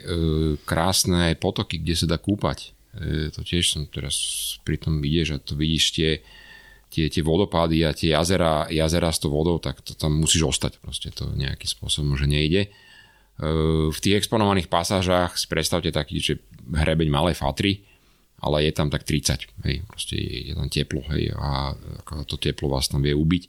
krásne 0.67 1.39
potoky, 1.39 1.79
kde 1.79 1.95
sa 1.95 2.07
dá 2.11 2.19
kúpať. 2.19 2.75
E, 2.99 3.31
to 3.31 3.47
tiež 3.47 3.71
som 3.71 3.87
teraz 3.87 4.17
pri 4.67 4.83
tom 4.83 4.99
vidieť, 4.99 5.25
že 5.31 5.37
to 5.47 5.55
vidíš 5.55 5.85
tie, 5.95 6.11
tie, 6.91 7.07
tie 7.07 7.23
vodopády 7.23 7.87
a 7.87 7.95
tie 7.95 8.19
jazera, 8.19 8.67
jazera 8.67 9.15
s 9.15 9.23
tou 9.23 9.31
vodou, 9.31 9.63
tak 9.63 9.79
to 9.87 9.95
tam 9.95 10.19
musíš 10.19 10.59
ostať. 10.59 10.83
Proste 10.83 11.15
to 11.15 11.31
nejakým 11.31 11.71
spôsobom, 11.71 12.19
že 12.19 12.27
nejde. 12.27 12.75
V 13.37 13.99
tých 14.01 14.17
exponovaných 14.17 14.73
pasážach 14.73 15.37
si 15.37 15.45
predstavte 15.45 15.93
taký, 15.93 16.25
že 16.25 16.41
hrebeň 16.73 17.09
Malej 17.13 17.37
Fatry, 17.37 17.85
ale 18.41 18.65
je 18.65 18.73
tam 18.73 18.89
tak 18.89 19.05
30, 19.05 19.45
hej, 19.69 19.77
proste 19.85 20.17
je, 20.17 20.53
tam 20.57 20.69
teplo, 20.73 21.05
hej, 21.13 21.33
a 21.37 21.77
to 22.25 22.41
teplo 22.41 22.73
vás 22.73 22.89
tam 22.89 23.05
vie 23.05 23.13
ubiť. 23.13 23.45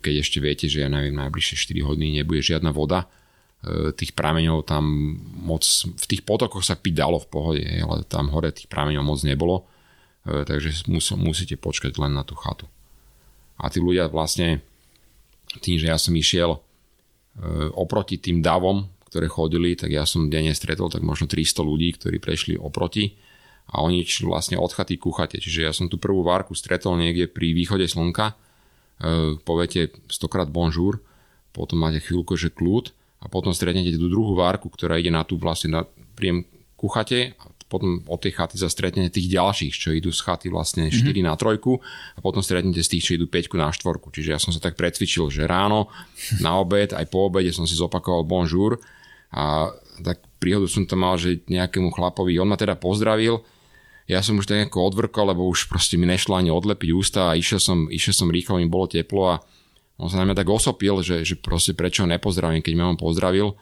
Keď 0.00 0.14
ešte 0.22 0.38
viete, 0.40 0.66
že 0.70 0.84
ja 0.84 0.88
neviem, 0.88 1.16
najbližšie 1.16 1.72
4 1.76 1.88
hodiny 1.88 2.22
nebude 2.22 2.40
žiadna 2.40 2.70
voda, 2.70 3.10
e, 3.64 3.90
tých 3.90 4.14
prameňov 4.14 4.64
tam 4.64 4.86
moc, 5.42 5.66
v 5.84 6.06
tých 6.06 6.22
potokoch 6.22 6.62
sa 6.62 6.78
piť 6.78 6.94
dalo 6.94 7.18
v 7.18 7.28
pohode, 7.28 7.62
hej, 7.64 7.82
ale 7.82 8.06
tam 8.06 8.30
hore 8.30 8.54
tých 8.54 8.70
prameňov 8.70 9.04
moc 9.04 9.20
nebolo, 9.26 9.66
takže 10.28 10.88
mus, 10.92 11.08
musíte 11.16 11.56
počkať 11.56 11.96
len 11.96 12.12
na 12.12 12.22
tú 12.22 12.36
chatu. 12.36 12.68
A 13.58 13.72
tí 13.72 13.80
ľudia 13.80 14.06
vlastne, 14.12 14.60
tým, 15.64 15.80
že 15.80 15.88
ja 15.88 15.96
som 15.96 16.12
išiel 16.12 16.60
oproti 17.74 18.18
tým 18.18 18.42
davom, 18.42 18.86
ktoré 19.08 19.26
chodili, 19.30 19.72
tak 19.72 19.94
ja 19.94 20.04
som 20.04 20.28
denne 20.28 20.52
stretol 20.52 20.92
tak 20.92 21.00
možno 21.00 21.30
300 21.30 21.64
ľudí, 21.64 21.96
ktorí 21.96 22.20
prešli 22.20 22.54
oproti 22.60 23.16
a 23.72 23.84
oni 23.84 24.04
vlastne 24.24 24.60
od 24.60 24.72
chaty 24.72 25.00
ku 25.00 25.12
chate. 25.12 25.40
Čiže 25.40 25.60
ja 25.64 25.72
som 25.72 25.88
tú 25.88 25.96
prvú 25.96 26.24
várku 26.24 26.52
stretol 26.52 26.96
niekde 27.00 27.28
pri 27.28 27.52
východe 27.52 27.84
slnka, 27.88 28.32
e, 28.32 28.34
poviete 29.40 29.92
stokrát 30.08 30.48
bonjour, 30.48 31.00
potom 31.52 31.80
máte 31.80 32.00
chvíľku, 32.04 32.36
že 32.36 32.52
kľud 32.52 32.92
a 33.24 33.26
potom 33.28 33.52
stretnete 33.52 33.96
tú 33.96 34.08
druhú 34.08 34.36
várku, 34.36 34.68
ktorá 34.68 35.00
ide 35.00 35.12
na 35.12 35.24
tú 35.24 35.40
vlastne 35.40 35.72
na 35.72 35.82
príjem 36.16 36.44
ku 36.76 36.88
chate 36.88 37.36
a 37.40 37.44
potom 37.68 38.00
od 38.08 38.18
tej 38.18 38.32
chaty 38.32 38.56
sa 38.56 38.72
stretnete 38.72 39.20
tých 39.20 39.28
ďalších, 39.28 39.72
čo 39.76 39.92
idú 39.92 40.08
z 40.08 40.24
chaty 40.24 40.48
vlastne 40.48 40.88
4 40.88 41.04
mm-hmm. 41.04 41.28
na 41.28 41.36
trojku 41.36 41.76
a 42.16 42.18
potom 42.24 42.40
stretnete 42.40 42.80
z 42.80 42.96
tých, 42.96 43.04
čo 43.04 43.12
idú 43.20 43.28
5 43.28 43.52
na 43.60 43.68
štvorku. 43.68 44.08
Čiže 44.08 44.32
ja 44.32 44.40
som 44.40 44.50
sa 44.50 44.58
tak 44.58 44.80
precvičil, 44.80 45.28
že 45.28 45.44
ráno, 45.44 45.92
na 46.40 46.56
obed, 46.56 46.96
aj 46.96 47.06
po 47.12 47.28
obede 47.28 47.52
som 47.52 47.68
si 47.68 47.76
zopakoval 47.76 48.24
bonjour 48.24 48.80
a 49.30 49.68
tak 50.00 50.24
príhodu 50.40 50.64
som 50.64 50.88
tam 50.88 51.04
mal, 51.04 51.20
že 51.20 51.44
nejakému 51.44 51.92
chlapovi, 51.92 52.40
on 52.40 52.48
ma 52.48 52.56
teda 52.56 52.74
pozdravil, 52.80 53.44
ja 54.08 54.24
som 54.24 54.40
už 54.40 54.48
tak 54.48 54.56
nejako 54.64 54.88
odvrkol, 54.88 55.36
lebo 55.36 55.44
už 55.44 55.68
proste 55.68 56.00
mi 56.00 56.08
nešlo 56.08 56.40
ani 56.40 56.48
odlepiť 56.48 56.90
ústa 56.96 57.28
a 57.28 57.36
išiel 57.36 57.60
som, 57.60 57.78
išiel 57.92 58.16
som 58.16 58.32
rýchlo, 58.32 58.56
mi 58.56 58.64
bolo 58.64 58.88
teplo 58.88 59.36
a 59.36 59.44
on 60.00 60.08
sa 60.08 60.16
na 60.16 60.24
mňa 60.24 60.40
tak 60.40 60.48
osopil, 60.48 61.04
že, 61.04 61.28
že 61.28 61.36
proste 61.36 61.76
prečo 61.76 62.06
ho 62.06 62.08
nepozdravím, 62.08 62.64
keď 62.64 62.72
ma 62.72 62.88
on 62.88 62.96
pozdravil 62.96 63.52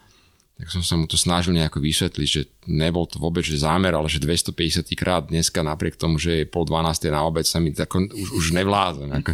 tak 0.56 0.72
som 0.72 0.80
sa 0.80 0.96
mu 0.96 1.04
to 1.04 1.20
snažil 1.20 1.52
nejako 1.52 1.84
vysvetliť, 1.84 2.28
že 2.28 2.48
nebol 2.64 3.04
to 3.04 3.20
vôbec 3.20 3.44
že 3.44 3.60
zámer, 3.60 3.92
ale 3.92 4.08
že 4.08 4.16
250 4.16 4.88
krát 4.96 5.28
dneska 5.28 5.60
napriek 5.60 6.00
tomu, 6.00 6.16
že 6.16 6.42
je 6.42 6.44
pol 6.48 6.64
12. 6.64 7.12
na 7.12 7.28
obec 7.28 7.44
sa 7.44 7.60
mi 7.60 7.76
tako, 7.76 8.08
už, 8.08 8.28
už 8.40 8.46
nevládze. 8.56 9.04
Ako, 9.04 9.30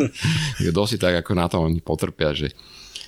dosť 0.80 0.96
tak 0.96 1.14
ako 1.20 1.32
na 1.36 1.46
to 1.52 1.60
oni 1.60 1.84
potrpia, 1.84 2.32
že, 2.32 2.56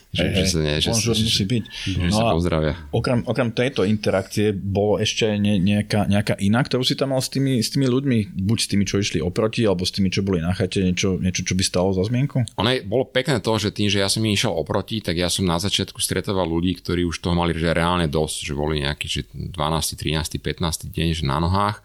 že, 0.09 0.25
hey, 0.25 0.41
že 0.41 0.45
sa 0.49 0.59
nie, 0.65 0.77
že, 0.81 0.91
že, 0.97 1.13
musí 1.13 1.45
byť. 1.45 1.65
Že 1.85 2.09
no 2.09 2.17
sa 2.17 2.33
pozdravia. 2.33 2.75
Okrem, 2.97 3.21
okrem 3.29 3.53
tejto 3.53 3.85
interakcie 3.85 4.57
bolo 4.57 4.97
ešte 4.97 5.37
ne, 5.37 5.61
nejaká, 5.61 6.09
nejaká 6.09 6.41
iná, 6.41 6.65
ktorú 6.65 6.81
si 6.81 6.97
tam 6.97 7.13
mal 7.13 7.21
s 7.21 7.29
tými, 7.29 7.61
s 7.61 7.69
tými 7.69 7.85
ľuďmi, 7.93 8.33
buď 8.33 8.59
s 8.59 8.67
tými, 8.73 8.89
čo 8.89 9.05
išli 9.05 9.21
oproti, 9.21 9.69
alebo 9.69 9.85
s 9.85 9.93
tými, 9.93 10.09
čo 10.09 10.25
boli 10.25 10.41
na 10.41 10.57
chate, 10.57 10.81
niečo, 10.81 11.21
niečo 11.21 11.45
čo 11.45 11.53
by 11.53 11.61
stalo 11.61 11.93
za 11.93 12.09
zmienku? 12.09 12.41
Ono 12.57 12.69
je, 12.73 12.81
bolo 12.89 13.05
pekné 13.05 13.45
to, 13.45 13.53
že 13.61 13.69
tým, 13.69 13.93
že 13.93 14.01
ja 14.01 14.09
som 14.09 14.25
im 14.25 14.33
išiel 14.33 14.57
oproti, 14.57 15.05
tak 15.05 15.21
ja 15.21 15.29
som 15.29 15.45
na 15.45 15.61
začiatku 15.61 16.01
stretoval 16.01 16.49
ľudí, 16.49 16.81
ktorí 16.81 17.05
už 17.05 17.21
toho 17.21 17.37
mali 17.37 17.53
že 17.53 17.77
reálne 17.77 18.09
dosť, 18.09 18.37
že 18.49 18.53
boli 18.57 18.81
nejaký 18.81 19.07
že 19.11 19.21
12, 19.29 19.53
13, 19.53 20.41
15 20.41 20.89
deň 20.89 21.09
že 21.13 21.25
na 21.29 21.37
nohách 21.37 21.85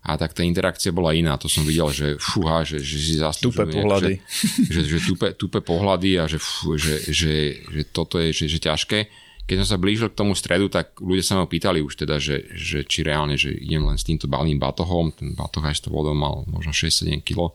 a 0.00 0.16
tak 0.16 0.32
tá 0.32 0.40
interakcia 0.40 0.96
bola 0.96 1.12
iná. 1.12 1.36
To 1.36 1.44
som 1.44 1.60
videl, 1.60 1.92
že 1.92 2.16
fúha, 2.16 2.64
že, 2.64 2.80
že 2.80 2.96
si 2.96 3.14
zaslúžujú. 3.20 3.52
Tupe 3.52 3.66
pohľady. 3.68 4.12
Že, 4.24 4.64
že, 4.64 4.80
že 4.88 4.98
tupe, 5.04 5.28
tupe 5.36 5.60
pohľady 5.60 6.10
a 6.16 6.24
že, 6.24 6.40
fú, 6.40 6.80
že, 6.80 7.04
že, 7.12 7.60
že 7.68 7.82
toto 7.92 8.16
je 8.16 8.32
že, 8.32 8.48
že 8.48 8.58
ťažké. 8.64 8.98
Keď 9.44 9.56
som 9.60 9.76
sa 9.76 9.82
blížil 9.82 10.08
k 10.08 10.16
tomu 10.16 10.32
stredu, 10.32 10.72
tak 10.72 10.96
ľudia 11.02 11.26
sa 11.26 11.36
ma 11.36 11.44
pýtali 11.44 11.84
už 11.84 12.00
teda, 12.00 12.16
že, 12.16 12.48
že 12.56 12.86
či 12.86 13.04
reálne, 13.04 13.36
že 13.36 13.52
idem 13.52 13.82
len 13.82 13.98
s 14.00 14.06
týmto 14.06 14.24
balným 14.30 14.56
batohom, 14.56 15.12
ten 15.12 15.36
batoh 15.36 15.60
aj 15.60 15.74
s 15.76 15.82
tou 15.84 15.92
vodou 15.92 16.14
mal 16.16 16.46
možno 16.48 16.70
6-7 16.70 17.20
kg 17.20 17.52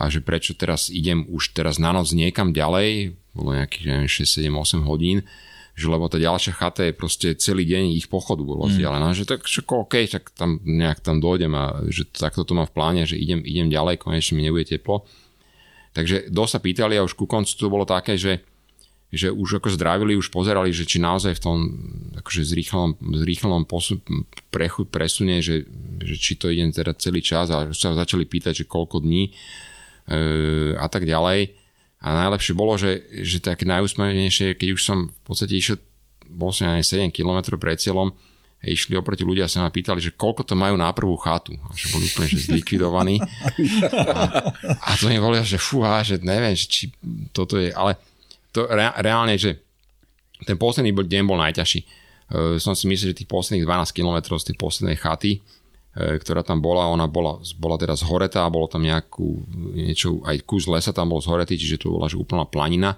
a 0.00 0.08
že 0.08 0.24
prečo 0.24 0.56
teraz 0.56 0.88
idem 0.88 1.28
už 1.28 1.52
teraz 1.52 1.76
na 1.76 1.92
noc 1.92 2.08
niekam 2.16 2.56
ďalej, 2.56 3.12
bolo 3.36 3.52
nejakých 3.52 4.08
6, 4.08 4.48
7, 4.48 4.48
8 4.48 4.88
hodín, 4.88 5.28
že 5.80 5.88
lebo 5.88 6.12
tá 6.12 6.20
ďalšia 6.20 6.52
chata 6.52 6.84
je 6.84 6.92
proste 6.92 7.32
celý 7.40 7.64
deň 7.64 7.96
ich 7.96 8.12
pochodu 8.12 8.44
bolo 8.44 8.68
mm. 8.68 9.16
že 9.16 9.24
tak 9.24 9.48
že 9.48 9.64
OK, 9.64 10.04
tak 10.12 10.28
tam 10.36 10.60
nejak 10.60 11.00
tam 11.00 11.24
dojdem 11.24 11.56
a 11.56 11.80
že 11.88 12.04
takto 12.04 12.44
to 12.44 12.52
mám 12.52 12.68
v 12.68 12.76
pláne, 12.76 13.02
že 13.08 13.16
idem, 13.16 13.40
idem 13.40 13.72
ďalej, 13.72 13.96
konečne 13.96 14.36
mi 14.36 14.44
nebude 14.44 14.68
teplo. 14.68 15.08
Takže 15.96 16.28
dosť 16.28 16.52
sa 16.52 16.60
pýtali 16.60 16.94
a 17.00 17.06
už 17.06 17.16
ku 17.16 17.24
koncu 17.24 17.50
to 17.50 17.66
bolo 17.72 17.88
také, 17.88 18.14
že, 18.14 18.44
že 19.10 19.32
už 19.32 19.58
ako 19.58 19.74
zdravili, 19.74 20.14
už 20.14 20.30
pozerali, 20.30 20.70
že 20.70 20.86
či 20.86 21.02
naozaj 21.02 21.40
v 21.40 21.42
tom 21.42 21.58
akože 22.20 22.46
zrýchlom, 22.46 23.00
zrýchlom 23.18 23.64
posu, 23.66 23.98
prechod 24.52 24.92
presunie, 24.92 25.42
že, 25.42 25.66
že 26.04 26.14
či 26.14 26.38
to 26.38 26.52
ide 26.52 26.70
teda 26.70 26.94
celý 26.94 27.24
čas 27.24 27.50
a 27.50 27.72
sa 27.74 27.96
začali 27.96 28.28
pýtať, 28.28 28.62
že 28.62 28.70
koľko 28.70 29.02
dní 29.02 29.30
e, 29.30 29.30
a 30.78 30.86
tak 30.86 31.08
ďalej. 31.08 31.59
A 32.00 32.16
najlepšie 32.26 32.56
bolo, 32.56 32.80
že, 32.80 33.04
že 33.20 33.44
také 33.44 33.68
najúsmevenejšie, 33.68 34.56
keď 34.56 34.68
už 34.72 34.80
som 34.80 35.12
v 35.12 35.22
podstate 35.24 35.52
išiel, 35.52 35.76
bol 36.32 36.48
som 36.48 36.72
aj 36.72 36.84
7 36.84 37.12
km 37.12 37.60
pred 37.60 37.76
cieľom, 37.76 38.16
a 38.60 38.68
išli 38.68 38.92
oproti 38.92 39.24
ľudia 39.24 39.48
a 39.48 39.52
sa 39.52 39.64
ma 39.64 39.72
pýtali, 39.72 40.04
že 40.04 40.12
koľko 40.12 40.44
to 40.44 40.52
majú 40.52 40.76
na 40.76 40.92
prvú 40.92 41.16
chatu. 41.16 41.56
A 41.56 41.72
že 41.72 41.88
boli 41.96 42.04
úplne 42.12 42.28
že 42.28 42.44
zlikvidovaní. 42.44 43.16
A, 43.88 44.52
a 44.68 44.88
to 45.00 45.08
mi 45.08 45.16
bolo, 45.16 45.40
že 45.40 45.56
fúha, 45.56 46.04
že 46.04 46.20
neviem, 46.20 46.52
že 46.52 46.68
či 46.68 46.84
toto 47.32 47.56
je, 47.56 47.72
ale 47.72 47.96
to 48.52 48.68
re, 48.68 48.92
reálne, 49.00 49.32
že 49.40 49.56
ten 50.44 50.60
posledný 50.60 50.92
deň 50.92 51.22
bol 51.24 51.40
najťažší. 51.40 51.80
Uh, 52.30 52.60
som 52.60 52.76
si 52.76 52.84
myslel, 52.84 53.16
že 53.16 53.24
tých 53.24 53.32
posledných 53.32 53.64
12 53.64 53.96
km 53.96 54.16
z 54.36 54.52
tej 54.52 54.56
poslednej 54.60 54.96
chaty 55.00 55.40
ktorá 55.90 56.46
tam 56.46 56.62
bola, 56.62 56.86
ona 56.86 57.10
bola, 57.10 57.42
bola 57.58 57.74
teda 57.74 57.98
zhoretá, 57.98 58.46
bolo 58.46 58.70
tam 58.70 58.86
nejakú, 58.86 59.42
niečo, 59.74 60.22
aj 60.22 60.46
kus 60.46 60.70
lesa 60.70 60.94
tam 60.94 61.10
bol 61.10 61.18
zhoretý, 61.18 61.58
čiže 61.58 61.82
to 61.82 61.98
bola 61.98 62.06
že 62.06 62.14
úplná 62.14 62.46
planina. 62.46 62.94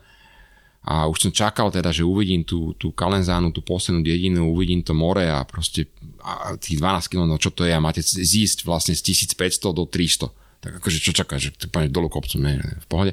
A 0.82 1.07
už 1.07 1.30
som 1.30 1.32
čakal 1.32 1.70
teda, 1.70 1.95
že 1.95 2.03
uvidím 2.03 2.43
tú, 2.43 2.74
tú 2.74 2.90
kalenzánu, 2.90 3.55
tú 3.55 3.62
poslednú 3.62 4.03
dedinu, 4.03 4.51
uvidím 4.51 4.82
to 4.82 4.93
more 4.93 5.22
a 5.22 5.47
proste 5.47 5.86
a 6.18 6.59
tých 6.59 6.82
12 6.82 7.07
km, 7.07 7.24
no 7.30 7.38
čo 7.38 7.55
to 7.55 7.62
je 7.62 7.72
a 7.72 7.80
máte 7.80 8.03
zísť 8.03 8.66
vlastne 8.66 8.93
z 8.93 9.14
1500 9.38 9.78
do 9.78 9.86
300. 9.86 10.26
Tak 10.62 10.72
akože 10.82 10.99
čo 10.99 11.14
čakáš, 11.14 11.40
že 11.49 11.51
to 11.55 11.66
pôjdeš 11.70 11.95
dolu 11.95 12.11
kopcom, 12.11 12.43
ne, 12.43 12.59
v 12.59 12.86
pohode. 12.90 13.12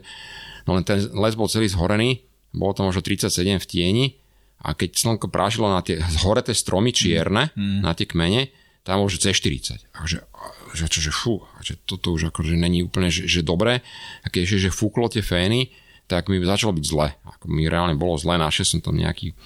No 0.66 0.76
len 0.78 0.84
ten 0.86 0.98
les 1.14 1.38
bol 1.38 1.46
celý 1.46 1.70
zhorený, 1.70 2.26
bolo 2.54 2.74
to 2.74 2.82
možno 2.82 3.06
37 3.06 3.62
v 3.62 3.66
tieni 3.70 4.06
a 4.66 4.74
keď 4.74 4.90
slnko 4.98 5.32
prášilo 5.32 5.70
na 5.70 5.86
tie 5.86 6.02
zhoreté 6.20 6.52
stromy 6.58 6.92
čierne, 6.92 7.54
mm. 7.54 7.86
na 7.86 7.94
tie 7.94 8.10
kmene, 8.10 8.50
tam 8.84 9.04
už 9.06 9.20
C40. 9.20 9.86
A 9.94 10.08
že, 10.08 10.86
čo, 10.88 11.00
že 11.04 11.12
fú, 11.12 11.44
že 11.62 11.76
toto 11.84 12.16
už 12.16 12.32
akože 12.32 12.56
není 12.56 12.86
úplne 12.86 13.12
že, 13.12 13.28
že 13.28 13.46
dobré. 13.46 13.86
A 14.24 14.32
keď 14.32 14.42
ešte, 14.46 14.70
že 14.70 14.76
fúklo 14.76 15.12
tie 15.12 15.22
fény, 15.22 15.74
tak 16.10 16.32
mi 16.32 16.42
začalo 16.42 16.74
byť 16.74 16.86
zle. 16.86 17.14
Ako 17.38 17.46
mi 17.52 17.70
reálne 17.70 17.94
bolo 17.94 18.18
zle, 18.18 18.40
našiel 18.40 18.66
som 18.66 18.80
tam 18.82 18.98
nejaký 18.98 19.38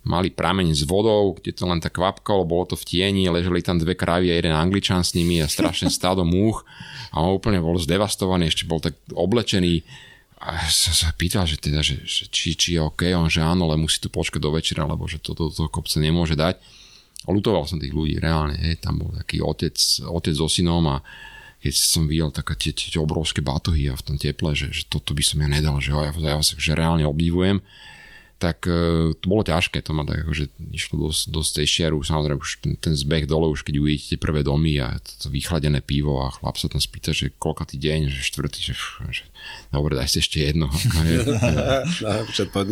malý 0.00 0.32
prameň 0.32 0.72
s 0.72 0.88
vodou, 0.88 1.36
kde 1.36 1.52
to 1.52 1.68
len 1.68 1.80
tak 1.80 2.00
kvapkalo, 2.00 2.48
bolo 2.48 2.64
to 2.64 2.76
v 2.76 2.88
tieni, 2.88 3.28
leželi 3.28 3.60
tam 3.60 3.76
dve 3.76 3.92
kravy 3.92 4.32
a 4.32 4.40
jeden 4.40 4.56
angličan 4.56 5.04
s 5.04 5.12
nimi 5.12 5.44
a 5.44 5.48
strašne 5.48 5.92
stádo 5.92 6.24
múch 6.24 6.64
a 7.12 7.20
on 7.20 7.36
úplne 7.36 7.60
bol 7.60 7.76
zdevastovaný, 7.76 8.48
ešte 8.48 8.64
bol 8.64 8.80
tak 8.80 8.96
oblečený 9.12 9.84
a 10.40 10.56
som 10.72 10.96
sa 10.96 11.12
pýtal, 11.12 11.44
že 11.44 11.60
teda, 11.60 11.84
že, 11.84 12.00
že 12.08 12.32
či, 12.32 12.56
či 12.56 12.68
je 12.76 12.80
OK, 12.80 13.12
on 13.12 13.28
že 13.28 13.44
áno, 13.44 13.68
ale 13.68 13.76
musí 13.76 14.00
tu 14.00 14.08
počkať 14.08 14.40
do 14.40 14.56
večera, 14.56 14.88
lebo 14.88 15.04
že 15.04 15.20
toto 15.20 15.52
to, 15.52 15.68
to 15.68 15.68
kopce 15.68 16.00
nemôže 16.00 16.32
dať 16.32 16.79
lutoval 17.28 17.68
som 17.68 17.76
tých 17.76 17.92
ľudí, 17.92 18.16
reálne, 18.16 18.56
hej, 18.56 18.80
tam 18.80 19.04
bol 19.04 19.12
taký 19.12 19.44
otec, 19.44 19.76
otec 20.08 20.32
so 20.32 20.48
synom 20.48 20.88
a 20.88 21.04
keď 21.60 21.74
som 21.76 22.08
videl 22.08 22.32
také 22.32 22.56
tie, 22.56 22.72
tie, 22.72 22.96
tie 22.96 23.00
obrovské 23.00 23.44
batohy 23.44 23.92
a 23.92 23.98
v 23.98 24.04
tom 24.04 24.16
teple, 24.16 24.56
že, 24.56 24.72
že 24.72 24.88
toto 24.88 25.12
by 25.12 25.20
som 25.20 25.44
ja 25.44 25.48
nedal, 25.52 25.76
že 25.76 25.92
ja, 25.92 26.08
ja 26.08 26.40
sa 26.40 26.56
že 26.56 26.72
reálne 26.72 27.04
obdivujem, 27.04 27.60
tak 28.40 28.64
uh, 28.64 29.12
to 29.20 29.24
bolo 29.28 29.44
ťažké, 29.44 29.84
to 29.84 29.92
ma 29.92 30.08
tak 30.08 30.24
akože 30.24 30.48
išlo 30.72 31.12
dosť, 31.12 31.22
dosť 31.28 31.50
tej 31.60 31.66
šiaru, 31.68 32.00
samozrejme 32.00 32.40
už 32.40 32.64
ten, 32.64 32.72
ten 32.80 32.96
zbeh 32.96 33.28
dole, 33.28 33.52
už 33.52 33.60
keď 33.60 33.76
uvidíte 33.76 34.16
prvé 34.16 34.40
domy 34.40 34.80
a 34.80 34.96
to, 34.96 35.12
to 35.20 35.26
vychladené 35.28 35.84
pivo 35.84 36.24
a 36.24 36.32
chlap 36.32 36.56
sa 36.56 36.72
tam 36.72 36.80
spýta, 36.80 37.12
že 37.12 37.36
koľkatý 37.36 37.76
deň, 37.76 38.08
že 38.08 38.24
štvrtý, 38.24 38.72
že, 38.72 38.74
že 39.12 39.28
dobre, 39.68 39.92
daj 39.92 40.08
si 40.08 40.24
ešte 40.24 40.40
jedno. 40.40 40.72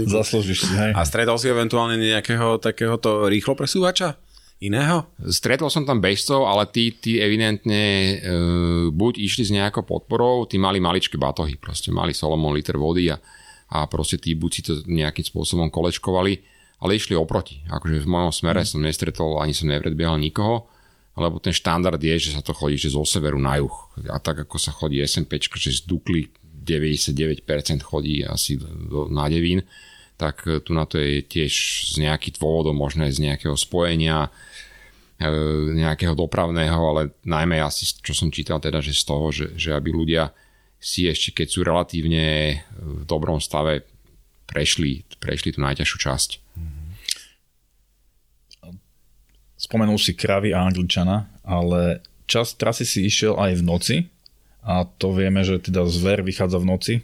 Zaslúžiš 0.09 0.65
si, 0.65 0.73
hej. 0.73 0.97
A 0.97 1.05
stretol 1.05 1.37
si 1.37 1.53
eventuálne 1.53 2.01
nejakého 2.01 2.57
takéhoto 2.57 3.29
rýchlo 3.29 3.53
presúvača? 3.53 4.17
Iného? 4.59 5.07
Stretol 5.31 5.71
som 5.71 5.87
tam 5.87 6.03
bežcov, 6.03 6.51
ale 6.51 6.67
tí, 6.67 6.91
tí 6.91 7.23
evidentne 7.23 7.79
e, 7.79 8.15
buď 8.91 9.13
išli 9.23 9.47
s 9.47 9.55
nejakou 9.55 9.87
podporou, 9.87 10.51
tí 10.51 10.59
mali 10.59 10.83
maličké 10.83 11.15
batohy, 11.15 11.55
proste 11.55 11.95
mali 11.95 12.11
Solomon 12.11 12.55
liter 12.55 12.75
vody 12.75 13.15
a 13.15 13.17
a 13.69 13.85
proste 13.85 14.17
tí 14.17 14.33
buď 14.33 14.51
si 14.53 14.63
to 14.65 14.73
nejakým 14.89 15.25
spôsobom 15.25 15.69
kolečkovali, 15.69 16.41
ale 16.81 16.97
išli 16.97 17.13
oproti. 17.13 17.61
Akože 17.69 18.01
v 18.01 18.09
mojom 18.09 18.33
smere 18.33 18.65
mm. 18.65 18.69
som 18.69 18.81
nestretol, 18.81 19.45
ani 19.45 19.53
som 19.53 19.69
nepredbiehal 19.69 20.17
nikoho, 20.17 20.65
lebo 21.19 21.43
ten 21.43 21.53
štandard 21.53 22.01
je, 22.01 22.31
že 22.31 22.31
sa 22.39 22.41
to 22.41 22.57
chodí 22.57 22.79
že 22.79 22.95
zo 22.95 23.05
severu 23.05 23.37
na 23.37 23.61
juh. 23.61 23.75
A 24.09 24.17
tak 24.23 24.49
ako 24.49 24.57
sa 24.57 24.73
chodí 24.73 25.03
SMP, 25.05 25.37
že 25.43 25.75
z 25.75 25.85
Dukly 25.85 26.33
99% 26.41 27.45
chodí 27.85 28.25
asi 28.25 28.57
do, 28.57 29.11
na 29.13 29.29
Devín, 29.29 29.61
tak 30.19 30.43
tu 30.45 30.75
na 30.75 30.85
to 30.85 30.99
je 30.99 31.23
tiež 31.23 31.53
z 31.95 32.03
nejakých 32.03 32.43
dôvodov, 32.43 32.75
možno 32.75 33.07
aj 33.07 33.17
z 33.17 33.25
nejakého 33.31 33.55
spojenia, 33.55 34.35
e, 35.23 35.31
nejakého 35.79 36.19
dopravného, 36.19 36.75
ale 36.75 37.15
najmä 37.23 37.63
asi, 37.63 37.87
čo 38.03 38.13
som 38.13 38.35
čítal 38.35 38.59
teda, 38.59 38.83
že 38.83 38.93
z 38.93 39.05
toho, 39.07 39.31
že, 39.31 39.55
že 39.55 39.71
aby 39.73 39.95
ľudia 39.95 40.35
si 40.83 41.07
ešte, 41.07 41.43
keď 41.43 41.49
sú 41.49 41.61
relatívne 41.63 42.27
v 42.75 43.03
dobrom 43.07 43.39
stave, 43.39 43.87
prešli, 44.51 45.07
prešli 45.23 45.55
tú 45.55 45.63
najťažšiu 45.63 45.99
časť. 46.03 46.31
Spomenul 49.59 49.99
si 49.99 50.15
kravy 50.15 50.55
a 50.55 50.63
angličana, 50.67 51.27
ale 51.43 51.99
čas 52.31 52.55
trasy 52.55 52.87
si 52.87 53.01
išiel 53.11 53.35
aj 53.35 53.53
v 53.59 53.63
noci 53.67 53.97
a 54.63 54.87
to 54.87 55.11
vieme, 55.11 55.43
že 55.43 55.59
teda 55.59 55.83
zver 55.91 56.23
vychádza 56.23 56.63
v 56.63 56.69
noci. 56.69 56.95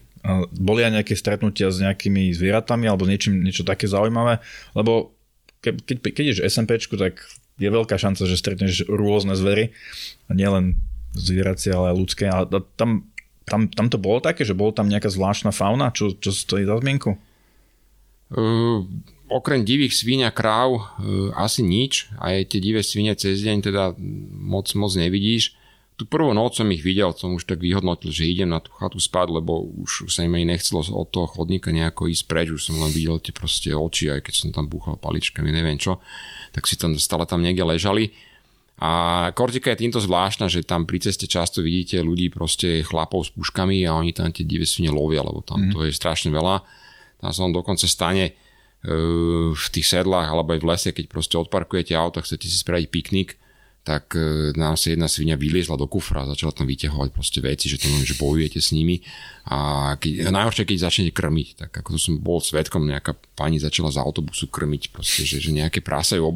Boli 0.57 0.81
aj 0.81 1.01
nejaké 1.01 1.15
stretnutia 1.15 1.69
s 1.69 1.85
nejakými 1.85 2.33
zvieratami 2.33 2.89
alebo 2.89 3.05
niečím, 3.05 3.45
niečo 3.45 3.63
také 3.63 3.85
zaujímavé? 3.85 4.41
Lebo 4.73 5.13
keď, 5.61 5.85
keď, 5.85 5.97
keď 6.01 6.25
ješ 6.33 6.41
SMPčku, 6.49 6.97
tak 6.97 7.21
je 7.61 7.69
veľká 7.69 8.01
šanca, 8.01 8.25
že 8.25 8.41
stretneš 8.41 8.89
rôzne 8.89 9.37
zvery. 9.37 9.77
Nielen 10.33 10.81
zvieracie, 11.13 11.71
ale 11.71 11.93
aj 11.93 11.97
ľudské. 12.01 12.25
A 12.27 12.49
tam 12.75 13.15
tam, 13.45 13.69
tam 13.69 13.87
to 13.93 14.01
bolo 14.01 14.25
také, 14.25 14.43
že 14.43 14.57
bolo 14.57 14.73
tam 14.73 14.89
nejaká 14.89 15.13
zvláštna 15.13 15.53
fauna, 15.53 15.93
čo, 15.93 16.17
čo 16.17 16.33
stojí 16.33 16.65
za 16.65 16.81
zmienku? 16.81 17.21
Uh, 18.33 18.89
okrem 19.29 19.63
divých 19.69 20.01
svíň 20.01 20.33
a 20.33 20.35
kráv 20.35 20.81
uh, 20.81 20.83
asi 21.37 21.61
nič. 21.61 22.09
Aj 22.17 22.41
tie 22.49 22.59
divé 22.59 22.81
svine 22.81 23.13
cez 23.15 23.45
deň 23.45 23.57
teda 23.61 23.85
moc, 24.33 24.73
moc 24.73 24.93
nevidíš. 24.97 25.53
Tu 25.95 26.11
prvú 26.11 26.35
noc 26.35 26.59
som 26.59 26.67
ich 26.75 26.83
videl, 26.83 27.15
som 27.15 27.39
už 27.39 27.47
tak 27.47 27.63
vyhodnotil, 27.63 28.11
že 28.11 28.27
idem 28.27 28.51
na 28.51 28.59
tú 28.59 28.75
chatu 28.75 28.99
spať, 28.99 29.31
lebo 29.31 29.63
už, 29.63 30.11
sa 30.11 30.27
im 30.27 30.35
ani 30.35 30.51
nechcelo 30.51 30.83
od 30.83 31.07
toho 31.07 31.31
chodníka 31.31 31.71
nejako 31.71 32.11
ísť 32.11 32.25
preč, 32.27 32.51
už 32.51 32.67
som 32.67 32.83
len 32.83 32.91
videl 32.91 33.23
tie 33.23 33.31
proste 33.31 33.71
oči, 33.71 34.11
aj 34.11 34.27
keď 34.27 34.35
som 34.35 34.51
tam 34.51 34.67
búchal 34.67 34.99
paličkami, 34.99 35.55
neviem 35.55 35.79
čo, 35.79 36.03
tak 36.51 36.67
si 36.67 36.75
tam 36.75 36.99
stále 36.99 37.31
tam 37.31 37.47
niekde 37.47 37.63
ležali. 37.63 38.11
A 38.83 39.31
Kortika 39.39 39.71
je 39.71 39.87
týmto 39.87 40.03
zvláštna, 40.03 40.51
že 40.51 40.67
tam 40.67 40.83
pri 40.83 40.99
ceste 40.99 41.31
často 41.31 41.63
vidíte 41.63 42.03
ľudí, 42.03 42.27
proste 42.27 42.83
chlapov 42.83 43.23
s 43.23 43.31
puškami 43.31 43.87
a 43.87 43.95
oni 43.95 44.11
tam 44.11 44.35
tie 44.35 44.43
divé 44.43 44.67
svine 44.67 44.91
lovia, 44.91 45.23
lebo 45.23 45.47
tam 45.47 45.71
mm. 45.71 45.79
to 45.79 45.87
je 45.87 45.95
strašne 45.95 46.35
veľa. 46.35 46.59
Tam 47.23 47.31
sa 47.31 47.47
vám 47.47 47.55
dokonca 47.55 47.87
stane 47.87 48.35
uh, 48.35 49.55
v 49.55 49.67
tých 49.71 49.87
sedlách 49.87 50.27
alebo 50.27 50.59
aj 50.59 50.61
v 50.61 50.69
lese, 50.75 50.91
keď 50.91 51.07
proste 51.07 51.39
odparkujete 51.39 51.95
auto, 51.95 52.19
chcete 52.19 52.51
si 52.51 52.59
spraviť 52.59 52.87
piknik, 52.91 53.39
tak 53.85 54.17
e, 54.17 54.57
nám 54.57 54.81
sa 54.81 54.97
jedna 54.97 55.13
svinia 55.13 55.37
vyliezla 55.37 55.77
do 55.77 55.85
kufra 55.85 56.25
a 56.25 56.31
začala 56.33 56.57
tam 56.57 56.65
vyťahovať 56.65 57.13
proste 57.13 57.45
veci, 57.45 57.69
že, 57.69 57.77
to, 57.77 57.93
že 58.01 58.17
bojujete 58.17 58.57
s 58.57 58.73
nimi 58.73 59.05
a 59.45 59.93
keď, 60.01 60.33
najhoršie, 60.33 60.65
keď 60.65 60.89
začnete 60.89 61.13
krmiť, 61.13 61.49
tak 61.61 61.71
ako 61.85 61.93
to 61.93 62.01
som 62.01 62.17
bol 62.17 62.41
svetkom, 62.41 62.89
nejaká 62.89 63.13
pani 63.37 63.61
začala 63.61 63.93
z 63.93 64.01
autobusu 64.01 64.49
krmiť, 64.49 64.89
proste, 64.89 65.29
že, 65.29 65.37
že 65.37 65.53
nejaké 65.53 65.85
prása 65.85 66.17
ju 66.17 66.33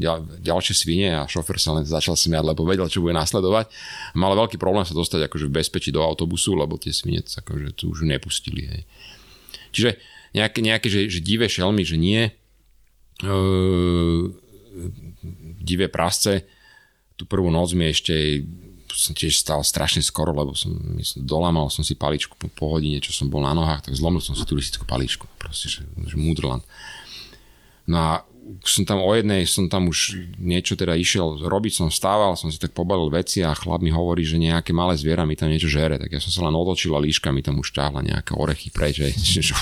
ďal, 0.00 0.24
ďalšie 0.40 0.72
svine 0.72 1.20
a 1.20 1.28
šofer 1.28 1.60
sa 1.60 1.76
len 1.76 1.84
začal 1.84 2.16
smiať, 2.16 2.56
lebo 2.56 2.64
vedel, 2.64 2.88
čo 2.88 3.04
bude 3.04 3.12
nasledovať. 3.12 3.68
Mal 4.16 4.32
veľký 4.32 4.56
problém 4.56 4.88
sa 4.88 4.96
dostať 4.96 5.28
akože 5.28 5.52
v 5.52 5.56
bezpečí 5.60 5.92
do 5.92 6.00
autobusu, 6.00 6.56
lebo 6.56 6.80
tie 6.80 6.96
svine 6.96 7.20
akože, 7.20 7.76
tu 7.76 7.92
už 7.92 8.08
nepustili. 8.08 8.72
Hej. 8.72 8.82
Čiže 9.76 9.90
nejaké, 10.32 10.64
nejaké 10.64 10.88
že, 10.88 11.12
že 11.12 11.20
divé 11.20 11.44
šelmy, 11.44 11.84
že 11.84 12.00
nie. 12.00 12.32
Ehm, 13.20 14.32
divé 15.60 15.92
prasce, 15.92 16.44
tú 17.14 17.24
prvú 17.26 17.50
noc 17.50 17.74
mi 17.74 17.90
ešte 17.90 18.42
som 18.94 19.10
tiež 19.10 19.42
stal 19.42 19.60
strašne 19.66 20.06
skoro, 20.06 20.30
lebo 20.30 20.54
som 20.54 20.70
myslím, 21.02 21.26
dolamal 21.26 21.66
som 21.66 21.82
si 21.82 21.98
paličku 21.98 22.38
po, 22.38 22.46
po 22.46 22.64
hodine, 22.78 23.02
čo 23.02 23.10
som 23.10 23.26
bol 23.26 23.42
na 23.42 23.50
nohách, 23.50 23.90
tak 23.90 23.98
zlomil 23.98 24.22
som 24.22 24.38
si 24.38 24.46
turistickú 24.46 24.86
paličku. 24.86 25.26
Proste, 25.34 25.66
že, 25.66 25.82
že 25.82 26.14
Mudrland. 26.14 26.62
No 27.90 27.96
a 27.98 28.12
som 28.64 28.84
tam 28.84 29.00
o 29.00 29.10
jednej, 29.16 29.48
som 29.48 29.66
tam 29.72 29.88
už 29.88 30.20
niečo 30.36 30.76
teda 30.76 30.94
išiel 30.94 31.42
robiť, 31.42 31.72
som 31.80 31.88
stával, 31.88 32.36
som 32.36 32.52
si 32.52 32.60
tak 32.60 32.76
pobalil 32.76 33.08
veci 33.08 33.40
a 33.40 33.56
chlap 33.56 33.80
mi 33.80 33.88
hovorí, 33.88 34.22
že 34.22 34.36
nejaké 34.36 34.76
malé 34.76 34.94
zviera 35.00 35.24
mi 35.24 35.34
tam 35.34 35.48
niečo 35.48 35.68
žere, 35.68 35.96
tak 35.96 36.12
ja 36.12 36.20
som 36.20 36.30
sa 36.30 36.44
len 36.46 36.54
otočil 36.54 36.92
a 36.92 37.00
líška 37.00 37.32
mi 37.32 37.40
tam 37.40 37.58
už 37.58 37.72
ťahla 37.72 38.04
nejaké 38.04 38.36
orechy 38.36 38.68
preč, 38.68 39.00
že, 39.02 39.40
že, 39.40 39.54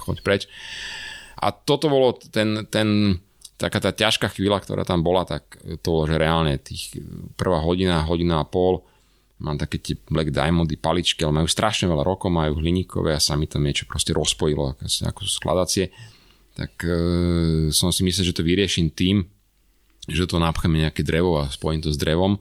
choď 0.00 0.16
preč. 0.24 0.42
A 1.38 1.52
toto 1.52 1.92
bolo 1.92 2.16
ten, 2.16 2.64
ten 2.72 3.20
taká 3.56 3.78
tá 3.78 3.94
ťažká 3.94 4.30
chvíľa, 4.34 4.62
ktorá 4.62 4.82
tam 4.82 5.06
bola, 5.06 5.22
tak 5.22 5.58
to 5.82 6.06
že 6.10 6.18
reálne 6.18 6.58
tých 6.58 6.98
prvá 7.38 7.62
hodina, 7.62 8.02
hodina 8.02 8.42
a 8.42 8.46
pol, 8.46 8.82
mám 9.38 9.58
také 9.58 9.78
tie 9.78 9.94
Black 10.10 10.34
Diamondy 10.34 10.78
paličky, 10.78 11.22
ale 11.22 11.42
majú 11.42 11.48
strašne 11.50 11.86
veľa 11.86 12.02
rokov, 12.02 12.30
majú 12.34 12.58
hliníkové 12.58 13.14
a 13.14 13.22
sa 13.22 13.38
mi 13.38 13.46
tam 13.46 13.62
niečo 13.62 13.86
proste 13.86 14.14
rozpojilo, 14.14 14.74
ako 14.78 15.20
skladacie, 15.26 15.94
tak 16.54 16.70
e, 16.86 16.94
som 17.74 17.90
si 17.90 18.06
myslel, 18.06 18.30
že 18.30 18.36
to 18.36 18.46
vyrieším 18.46 18.90
tým, 18.94 19.26
že 20.06 20.28
to 20.28 20.38
napcheme 20.38 20.78
nejaké 20.78 21.02
drevo 21.02 21.42
a 21.42 21.50
spojím 21.50 21.82
to 21.82 21.90
s 21.90 21.98
drevom. 21.98 22.38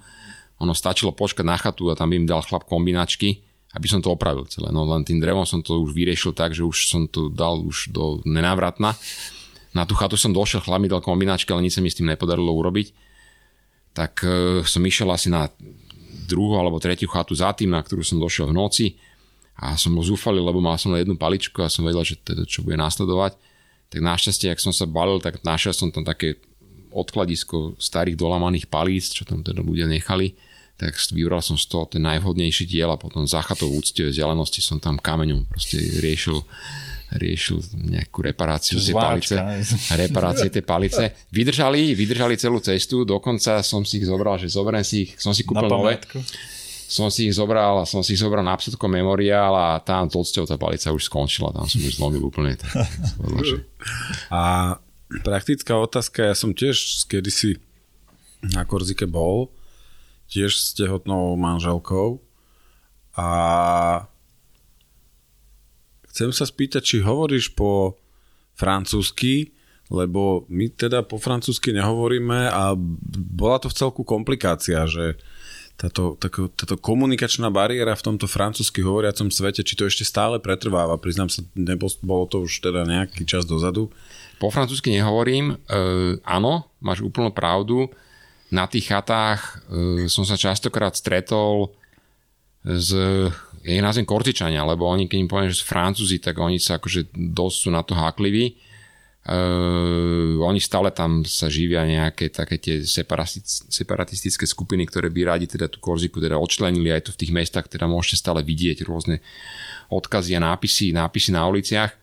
Ono 0.62 0.74
stačilo 0.78 1.16
počkať 1.16 1.46
na 1.46 1.58
chatu 1.58 1.90
a 1.90 1.98
tam 1.98 2.14
by 2.14 2.22
mi 2.22 2.28
dal 2.30 2.46
chlap 2.46 2.70
kombinačky, 2.70 3.42
aby 3.74 3.88
som 3.90 4.06
to 4.06 4.14
opravil 4.14 4.46
celé. 4.46 4.70
No 4.70 4.86
len 4.86 5.02
tým 5.02 5.18
drevom 5.18 5.50
som 5.50 5.66
to 5.66 5.82
už 5.82 5.98
vyriešil 5.98 6.38
tak, 6.38 6.54
že 6.54 6.62
už 6.62 6.78
som 6.94 7.10
to 7.10 7.34
dal 7.34 7.58
už 7.58 7.90
do 7.90 8.22
nenávratna 8.22 8.94
na 9.74 9.84
tú 9.90 9.98
chatu 9.98 10.18
som 10.18 10.34
došiel, 10.34 10.62
chlap 10.62 10.82
mi 10.82 10.90
dal 10.90 11.02
kombinačky, 11.02 11.50
ale 11.50 11.66
nič 11.66 11.78
sa 11.78 11.82
mi 11.82 11.90
s 11.90 11.98
tým 11.98 12.10
nepodarilo 12.10 12.50
urobiť. 12.50 12.88
Tak 13.94 14.14
uh, 14.26 14.32
som 14.66 14.82
išiel 14.86 15.10
asi 15.10 15.30
na 15.30 15.50
druhú 16.26 16.58
alebo 16.58 16.82
tretiu 16.82 17.10
chatu 17.10 17.34
za 17.34 17.54
tým, 17.54 17.74
na 17.74 17.82
ktorú 17.82 18.02
som 18.02 18.18
došiel 18.18 18.50
v 18.50 18.58
noci 18.58 18.86
a 19.60 19.78
som 19.78 19.94
bol 19.94 20.02
zúfalý, 20.02 20.42
lebo 20.42 20.64
mal 20.64 20.80
som 20.82 20.94
len 20.94 21.06
jednu 21.06 21.18
paličku 21.18 21.62
a 21.62 21.70
som 21.70 21.86
vedel, 21.86 22.02
že 22.02 22.18
teda 22.22 22.46
čo 22.46 22.66
bude 22.66 22.80
následovať. 22.80 23.38
Tak 23.94 24.00
našťastie, 24.02 24.50
ak 24.50 24.64
som 24.64 24.74
sa 24.74 24.90
balil, 24.90 25.22
tak 25.22 25.46
našiel 25.46 25.76
som 25.78 25.94
tam 25.94 26.02
také 26.02 26.42
odkladisko 26.90 27.78
starých 27.78 28.18
dolamaných 28.18 28.66
palíc, 28.66 29.14
čo 29.14 29.26
tam 29.26 29.46
teda 29.46 29.62
ľudia 29.62 29.86
nechali 29.86 30.34
tak 30.78 30.98
vybral 31.14 31.42
som 31.42 31.56
z 31.56 31.70
toho 31.70 31.86
ten 31.86 32.02
najvhodnejší 32.02 32.66
diel 32.66 32.90
a 32.90 32.98
potom 32.98 33.30
za 33.30 33.46
chatou 33.46 33.70
úctivej 33.70 34.12
vzdialenosti 34.12 34.60
som 34.60 34.82
tam 34.82 34.98
kameňom 34.98 35.46
proste 35.46 35.78
riešil 36.02 36.42
riešil 37.16 37.62
nejakú 37.74 38.26
reparáciu 38.26 38.82
tej 38.82 38.96
palice. 38.96 39.36
Reparácie 39.94 40.50
tej 40.50 40.64
palice. 40.66 41.04
Vydržali, 41.30 41.94
vydržali 41.94 42.36
celú 42.38 42.60
cestu, 42.60 43.06
dokonca 43.06 43.62
som 43.62 43.86
si 43.86 44.02
ich 44.02 44.08
zobral, 44.10 44.42
že 44.42 44.50
zoberiem 44.50 44.86
si 44.86 45.10
ich, 45.10 45.12
som 45.22 45.32
si 45.34 45.46
kúpil 45.46 45.70
nové. 45.70 46.02
Som 46.94 47.10
si 47.10 47.26
ich 47.26 47.34
zobral, 47.34 47.86
som 47.90 48.06
si 48.06 48.14
ich 48.14 48.22
zobral 48.22 48.46
na 48.46 48.54
Psotko 48.54 48.86
Memorial 48.86 49.54
a 49.56 49.82
tam 49.82 50.12
s 50.12 50.36
tá 50.36 50.58
palica 50.60 50.94
už 50.94 51.10
skončila, 51.10 51.50
tam 51.50 51.66
som 51.66 51.82
už 51.82 51.98
zlomil 51.98 52.22
úplne. 52.22 52.54
a 54.30 54.76
praktická 55.26 55.74
otázka, 55.78 56.34
ja 56.34 56.36
som 56.38 56.54
tiež 56.54 57.08
kedysi 57.10 57.58
na 58.46 58.68
Korzike 58.68 59.10
bol, 59.10 59.50
tiež 60.30 60.54
s 60.54 60.74
tehotnou 60.78 61.34
manželkou 61.40 62.22
a 63.18 63.28
Chcem 66.14 66.30
sa 66.30 66.46
spýtať, 66.46 66.82
či 66.86 66.98
hovoríš 67.02 67.58
po 67.58 67.98
francúzsky, 68.54 69.50
lebo 69.90 70.46
my 70.46 70.70
teda 70.70 71.02
po 71.02 71.18
francúzsky 71.18 71.74
nehovoríme 71.74 72.54
a 72.54 72.78
bola 73.34 73.58
to 73.58 73.68
v 73.74 73.78
celku 73.82 74.06
komplikácia, 74.06 74.86
že 74.86 75.18
táto, 75.74 76.14
táto, 76.22 76.54
táto 76.54 76.78
komunikačná 76.78 77.50
bariéra 77.50 77.98
v 77.98 78.14
tomto 78.14 78.30
francúzsky 78.30 78.86
hovoriacom 78.86 79.34
svete, 79.34 79.66
či 79.66 79.74
to 79.74 79.90
ešte 79.90 80.06
stále 80.06 80.38
pretrváva. 80.38 81.02
Priznám 81.02 81.34
sa, 81.34 81.42
nebo, 81.58 81.90
bolo 82.06 82.30
to 82.30 82.46
už 82.46 82.62
teda 82.62 82.86
nejaký 82.86 83.26
čas 83.26 83.50
dozadu. 83.50 83.90
Po 84.38 84.54
francúzsky 84.54 84.94
nehovorím. 84.94 85.58
E, 85.66 85.82
áno, 86.22 86.70
máš 86.78 87.02
úplnú 87.02 87.34
pravdu. 87.34 87.90
Na 88.54 88.70
tých 88.70 88.94
chatách 88.94 89.66
e, 89.74 90.06
som 90.06 90.30
sa 90.30 90.38
častokrát 90.38 90.94
stretol 90.94 91.74
s, 92.62 92.94
ja 93.64 93.72
ich 93.80 93.84
nazvem 93.84 94.04
kortičania, 94.04 94.68
lebo 94.68 94.86
oni, 94.92 95.08
keď 95.08 95.18
im 95.24 95.32
poviem, 95.32 95.50
že 95.50 95.64
sú 95.64 95.66
francúzi, 95.72 96.20
tak 96.20 96.36
oni 96.36 96.60
sa 96.60 96.78
akože 96.78 97.16
dosť 97.16 97.58
sú 97.58 97.70
na 97.72 97.82
to 97.82 97.96
hákliví 97.96 98.74
Uh, 99.24 100.36
oni 100.44 100.60
stále 100.60 100.92
tam 100.92 101.24
sa 101.24 101.48
živia 101.48 101.88
nejaké 101.88 102.28
také 102.28 102.60
tie 102.60 102.84
separatistické 102.84 104.44
skupiny, 104.44 104.84
ktoré 104.84 105.08
by 105.08 105.32
radi 105.32 105.48
teda 105.48 105.72
tú 105.72 105.80
Korziku 105.80 106.20
teda 106.20 106.36
odčlenili 106.36 106.92
aj 106.92 107.08
tu 107.08 107.16
v 107.16 107.20
tých 107.24 107.32
mestách, 107.32 107.72
teda 107.72 107.88
môžete 107.88 108.20
stále 108.20 108.44
vidieť 108.44 108.84
rôzne 108.84 109.24
odkazy 109.88 110.36
a 110.36 110.44
nápisy, 110.44 110.92
nápisy 110.92 111.32
na 111.32 111.48
uliciach. 111.48 111.96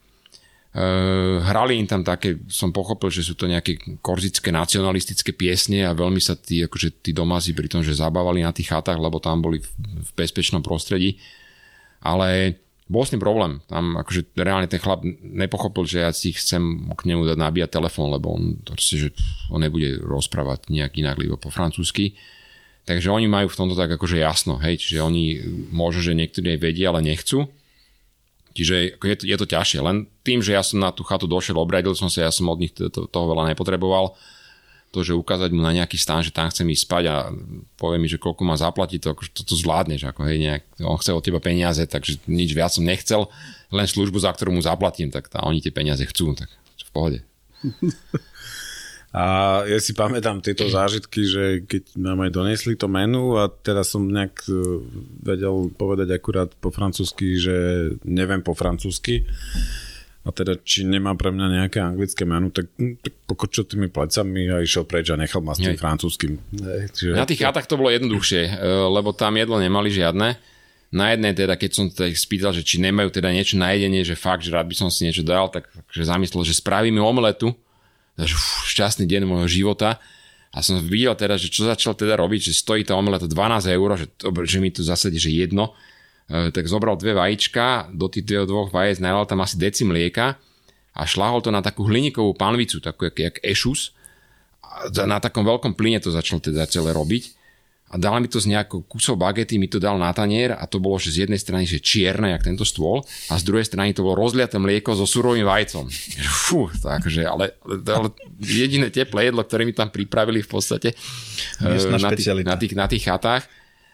Uh, 0.72 1.44
hrali 1.44 1.76
im 1.76 1.84
tam 1.84 2.00
také, 2.00 2.40
som 2.48 2.72
pochopil, 2.72 3.12
že 3.12 3.20
sú 3.20 3.36
to 3.36 3.44
nejaké 3.44 4.00
korzické 4.00 4.48
nacionalistické 4.48 5.36
piesne 5.36 5.84
a 5.84 5.92
veľmi 5.92 6.24
sa 6.24 6.40
tí, 6.40 6.64
akože 6.64 7.04
tí 7.04 7.12
domázi 7.12 7.52
pri 7.52 7.68
tom, 7.68 7.84
že 7.84 8.00
zabávali 8.00 8.40
na 8.40 8.56
tých 8.56 8.72
chatách, 8.72 8.96
lebo 8.96 9.20
tam 9.20 9.44
boli 9.44 9.60
v, 9.60 9.68
v 9.76 10.10
bezpečnom 10.16 10.64
prostredí. 10.64 11.20
Ale 12.00 12.56
bol 12.90 13.06
s 13.06 13.14
tým 13.14 13.22
problém. 13.22 13.62
Tam 13.70 13.94
akože 13.94 14.34
reálne 14.34 14.66
ten 14.66 14.82
chlap 14.82 15.06
nepochopil, 15.22 15.86
že 15.86 15.98
ja 16.02 16.10
si 16.10 16.34
chcem 16.34 16.90
k 16.90 17.02
nemu 17.06 17.22
dať 17.22 17.38
nabíjať 17.38 17.70
telefón, 17.70 18.10
lebo 18.10 18.34
on, 18.34 18.58
proste, 18.66 18.98
že 18.98 19.08
on 19.46 19.62
nebude 19.62 20.02
rozprávať 20.02 20.74
nejak 20.74 20.98
inak, 20.98 21.16
lebo 21.22 21.38
po 21.38 21.54
francúzsky. 21.54 22.18
Takže 22.90 23.14
oni 23.14 23.30
majú 23.30 23.46
v 23.46 23.58
tomto 23.62 23.78
tak 23.78 23.94
akože 23.94 24.18
jasno, 24.18 24.58
hej, 24.58 24.82
čiže 24.82 25.06
oni 25.06 25.38
môžu, 25.70 26.02
že 26.02 26.18
niektorí 26.18 26.58
aj 26.58 26.60
vedia, 26.64 26.90
ale 26.90 27.06
nechcú. 27.06 27.46
Čiže 28.50 28.98
je 28.98 29.16
to, 29.16 29.24
je 29.30 29.36
to 29.38 29.46
ťažšie. 29.46 29.78
Len 29.78 30.10
tým, 30.26 30.42
že 30.42 30.58
ja 30.58 30.62
som 30.66 30.82
na 30.82 30.90
tú 30.90 31.06
chatu 31.06 31.30
došiel, 31.30 31.54
obradil 31.54 31.94
som 31.94 32.10
sa, 32.10 32.26
ja 32.26 32.32
som 32.34 32.50
od 32.50 32.58
nich 32.58 32.74
to, 32.74 32.90
to, 32.90 33.06
toho 33.06 33.30
veľa 33.30 33.54
nepotreboval 33.54 34.18
to, 34.90 35.06
že 35.06 35.14
ukázať 35.14 35.54
mu 35.54 35.62
na 35.62 35.70
nejaký 35.70 35.94
stán, 35.94 36.26
že 36.26 36.34
tam 36.34 36.50
chcem 36.50 36.66
ísť 36.66 36.84
spať 36.86 37.04
a 37.06 37.16
povie 37.78 38.02
mi, 38.02 38.10
že 38.10 38.18
koľko 38.18 38.42
má 38.42 38.58
zaplatiť, 38.58 38.98
to, 38.98 39.10
to, 39.30 39.42
to 39.46 39.54
zvládneš. 39.54 40.10
Ako, 40.10 40.26
hej, 40.26 40.38
nejak, 40.42 40.62
on 40.82 40.98
chce 40.98 41.14
od 41.14 41.22
teba 41.22 41.38
peniaze, 41.38 41.86
takže 41.86 42.18
nič 42.26 42.50
viac 42.50 42.74
som 42.74 42.82
nechcel, 42.82 43.30
len 43.70 43.86
službu, 43.86 44.18
za 44.18 44.34
ktorú 44.34 44.50
mu 44.50 44.62
zaplatím, 44.62 45.14
tak 45.14 45.30
tá, 45.30 45.46
oni 45.46 45.62
tie 45.62 45.70
peniaze 45.70 46.02
chcú, 46.02 46.34
tak 46.34 46.50
v 46.78 46.90
pohode. 46.90 47.18
A 49.10 49.66
ja 49.66 49.82
si 49.82 49.90
pamätám 49.90 50.38
tieto 50.38 50.70
zážitky, 50.70 51.26
že 51.26 51.66
keď 51.66 51.98
nám 51.98 52.22
aj 52.22 52.30
donesli 52.30 52.78
to 52.78 52.86
menu 52.86 53.34
a 53.34 53.50
teraz 53.50 53.90
som 53.90 54.06
nejak 54.06 54.46
e, 54.46 54.54
vedel 55.18 55.66
povedať 55.74 56.14
akurát 56.14 56.46
po 56.54 56.70
francúzsky, 56.70 57.34
že 57.34 57.90
neviem 58.06 58.38
po 58.38 58.54
francúzsky 58.54 59.26
a 60.20 60.28
teda 60.36 60.52
či 60.60 60.84
nemá 60.84 61.16
pre 61.16 61.32
mňa 61.32 61.64
nejaké 61.64 61.80
anglické 61.80 62.28
menu, 62.28 62.52
tak, 62.52 62.68
hm, 62.76 63.00
tak 63.00 63.12
pokočil 63.24 63.64
tými 63.64 63.88
plecami 63.88 64.52
a 64.52 64.60
išiel 64.60 64.84
preč 64.84 65.08
a 65.08 65.16
nechal 65.16 65.40
ma 65.40 65.56
s 65.56 65.64
tým 65.64 65.80
francúzským. 65.80 66.36
Čiže... 66.92 67.16
Na 67.16 67.24
tých 67.24 67.40
chatách 67.40 67.64
to 67.64 67.80
bolo 67.80 67.88
jednoduchšie, 67.88 68.42
e, 68.44 68.52
lebo 68.92 69.16
tam 69.16 69.40
jedlo 69.40 69.56
nemali 69.56 69.88
žiadne. 69.88 70.36
Na 70.92 71.06
jednej 71.14 71.32
teda, 71.32 71.56
keď 71.56 71.70
som 71.72 71.84
teda 71.88 72.12
spýtal, 72.12 72.52
že 72.52 72.60
či 72.60 72.82
nemajú 72.84 73.08
teda 73.08 73.32
niečo 73.32 73.56
na 73.56 73.72
jedenie, 73.72 74.04
že 74.04 74.12
fakt, 74.12 74.44
že 74.44 74.52
rád 74.52 74.68
by 74.68 74.76
som 74.76 74.92
si 74.92 75.08
niečo 75.08 75.24
dal, 75.24 75.48
tak 75.48 75.72
že 75.88 76.04
zamyslel, 76.04 76.44
že 76.44 76.52
spravíme 76.52 77.00
omletu. 77.00 77.56
Takže 78.20 78.34
uf, 78.36 78.68
šťastný 78.68 79.08
deň 79.08 79.22
môjho 79.24 79.48
života. 79.48 79.96
A 80.50 80.60
som 80.60 80.82
videl 80.82 81.14
teda, 81.14 81.38
že 81.38 81.48
čo 81.48 81.64
začal 81.64 81.94
teda 81.94 82.18
robiť, 82.18 82.50
že 82.50 82.58
stojí 82.58 82.82
tá 82.82 82.98
omeleta 82.98 83.24
12 83.24 83.70
eur, 83.70 83.88
že, 83.96 84.06
že 84.50 84.58
mi 84.58 84.68
to 84.74 84.82
zase 84.82 85.08
že 85.14 85.30
jedno 85.30 85.72
tak 86.30 86.70
zobral 86.70 86.94
dve 86.94 87.18
vajíčka, 87.18 87.90
do 87.90 88.06
tých 88.06 88.22
dvoch, 88.22 88.46
dvoch 88.46 88.70
vajec 88.70 89.02
nalal 89.02 89.26
tam 89.26 89.42
asi 89.42 89.58
deci 89.58 89.82
mlieka 89.82 90.38
a 90.94 91.02
šláhol 91.02 91.42
to 91.42 91.50
na 91.50 91.58
takú 91.58 91.86
hliníkovú 91.86 92.38
panvicu, 92.38 92.78
takú 92.78 93.10
jak, 93.10 93.18
jak 93.18 93.36
ešus. 93.42 93.90
A 94.62 94.86
na 95.06 95.18
takom 95.18 95.42
veľkom 95.42 95.74
plyne 95.74 95.98
to 95.98 96.14
začal 96.14 96.38
teda 96.38 96.70
celé 96.70 96.94
robiť. 96.94 97.40
A 97.90 97.98
dal 97.98 98.22
mi 98.22 98.30
to 98.30 98.38
z 98.38 98.46
nejakou 98.54 98.86
kusov 98.86 99.18
bagety, 99.18 99.58
mi 99.58 99.66
to 99.66 99.82
dal 99.82 99.98
na 99.98 100.14
tanier 100.14 100.54
a 100.54 100.62
to 100.70 100.78
bolo, 100.78 100.94
že 101.02 101.10
z 101.10 101.26
jednej 101.26 101.42
strany, 101.42 101.66
že 101.66 101.82
čierne, 101.82 102.30
jak 102.30 102.46
tento 102.46 102.62
stôl, 102.62 103.02
a 103.26 103.34
z 103.34 103.42
druhej 103.42 103.66
strany 103.66 103.90
to 103.90 104.06
bolo 104.06 104.14
rozliaté 104.14 104.62
mlieko 104.62 104.94
so 104.94 105.10
surovým 105.10 105.42
vajcom. 105.42 105.90
Fú, 106.46 106.70
takže, 106.70 107.26
ale, 107.26 107.58
ale 107.66 108.14
jediné 108.38 108.94
teplé 108.94 109.34
jedlo, 109.34 109.42
ktoré 109.42 109.66
mi 109.66 109.74
tam 109.74 109.90
pripravili 109.90 110.38
v 110.38 110.50
podstate 110.54 110.94
e, 110.94 111.66
na 111.98 112.14
tých, 112.14 112.30
na, 112.46 112.54
tých, 112.54 112.74
na 112.78 112.86
tých 112.86 113.10
chatách, 113.10 113.42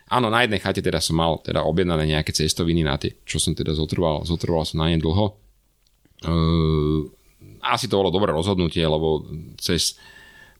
Áno, 0.06 0.30
na 0.30 0.46
jednej 0.46 0.62
chate 0.62 0.78
teda 0.78 1.02
som 1.02 1.18
mal 1.18 1.42
teda 1.42 1.66
objednané 1.66 2.06
nejaké 2.06 2.30
cestoviny 2.30 2.86
na 2.86 2.94
tie, 2.94 3.18
čo 3.26 3.42
som 3.42 3.58
teda 3.58 3.74
zotrval, 3.74 4.22
zotrval 4.22 4.62
som 4.62 4.86
na 4.86 4.94
ne 4.94 5.02
dlho. 5.02 5.34
Uh, 6.22 7.10
asi 7.66 7.90
to 7.90 7.98
bolo 7.98 8.14
dobré 8.14 8.30
rozhodnutie, 8.30 8.86
lebo 8.86 9.26
cez 9.58 9.98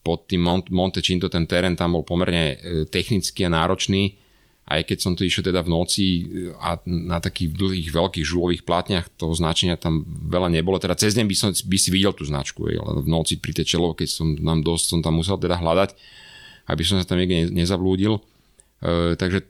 pod 0.07 0.31
tým 0.31 0.43
Mont, 0.43 0.67
Monte 0.71 1.03
Cinto 1.03 1.27
ten 1.27 1.51
terén 1.51 1.75
tam 1.75 1.99
bol 1.99 2.07
pomerne 2.07 2.55
e, 2.55 2.57
technický 2.87 3.43
a 3.43 3.51
náročný. 3.51 4.15
Aj 4.67 4.83
keď 4.83 4.99
som 5.03 5.13
to 5.19 5.27
išiel 5.27 5.51
teda 5.51 5.67
v 5.67 5.73
noci 5.75 6.05
e, 6.07 6.23
a 6.63 6.79
na 6.87 7.19
takých 7.19 7.51
dlhých 7.59 7.91
veľkých 7.91 8.23
žulových 8.23 8.63
plátniach 8.63 9.11
toho 9.19 9.35
značenia 9.35 9.75
tam 9.75 10.07
veľa 10.07 10.47
nebolo. 10.55 10.79
Teda 10.79 10.95
cez 10.95 11.19
deň 11.19 11.27
by, 11.27 11.35
som, 11.35 11.51
by 11.51 11.79
si 11.79 11.91
videl 11.91 12.15
tú 12.15 12.23
značku, 12.23 12.71
ale 12.71 13.03
v 13.03 13.09
noci 13.11 13.43
pri 13.43 13.51
tej 13.51 13.75
čelovke 13.75 14.07
som 14.07 14.39
nám 14.39 14.63
dosť 14.63 14.85
som 14.95 15.01
tam 15.03 15.19
musel 15.19 15.43
teda 15.43 15.59
hľadať, 15.59 15.99
aby 16.71 16.83
som 16.87 17.03
sa 17.03 17.07
tam 17.07 17.19
niekde 17.19 17.51
nezablúdil. 17.51 18.23
E, 18.87 19.19
takže 19.19 19.43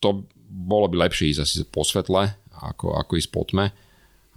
to 0.00 0.24
bolo 0.48 0.88
by 0.88 1.08
lepšie 1.08 1.36
ísť 1.36 1.40
asi 1.44 1.56
po 1.68 1.84
svetle, 1.84 2.32
ako, 2.56 2.96
ako 2.96 3.12
ísť 3.20 3.30
po 3.30 3.44
tme, 3.44 3.68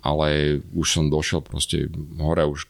ale 0.03 0.59
už 0.75 0.87
som 0.99 1.07
došiel 1.07 1.39
proste 1.39 1.87
hore 2.19 2.43
už, 2.43 2.67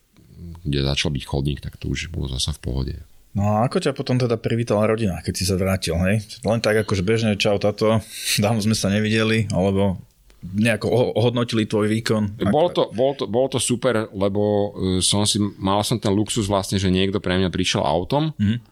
kde 0.61 0.85
začal 0.85 1.09
byť 1.09 1.23
chodník, 1.25 1.59
tak 1.59 1.81
to 1.81 1.89
už 1.89 2.13
bolo 2.13 2.29
zasa 2.29 2.53
v 2.53 2.61
pohode. 2.61 2.95
No 3.31 3.47
a 3.47 3.63
ako 3.65 3.79
ťa 3.79 3.95
potom 3.95 4.19
teda 4.19 4.35
privítala 4.35 4.83
rodina, 4.83 5.23
keď 5.23 5.33
si 5.33 5.47
sa 5.47 5.55
vrátil, 5.55 5.95
hej? 6.03 6.19
Len 6.43 6.59
tak 6.59 6.83
akože 6.83 7.01
bežne, 7.01 7.39
čau 7.39 7.57
tato, 7.57 8.03
dávno 8.43 8.61
sme 8.61 8.75
sa 8.77 8.91
nevideli, 8.91 9.49
alebo 9.49 9.97
nejako 10.41 11.13
ohodnotili 11.15 11.69
tvoj 11.69 11.85
výkon? 11.85 12.41
Bolo 12.49 12.73
to, 12.73 12.89
bolo, 12.91 13.13
to, 13.13 13.29
bolo 13.29 13.47
to 13.47 13.61
super, 13.61 14.09
lebo 14.09 14.41
e, 14.41 14.69
som 15.05 15.21
si, 15.21 15.37
mal 15.61 15.85
som 15.85 16.01
ten 16.01 16.09
luxus 16.09 16.49
vlastne, 16.49 16.81
že 16.81 16.89
niekto 16.89 17.21
pre 17.21 17.37
mňa 17.37 17.53
prišiel 17.53 17.81
autom, 17.81 18.33
mm-hmm 18.37 18.70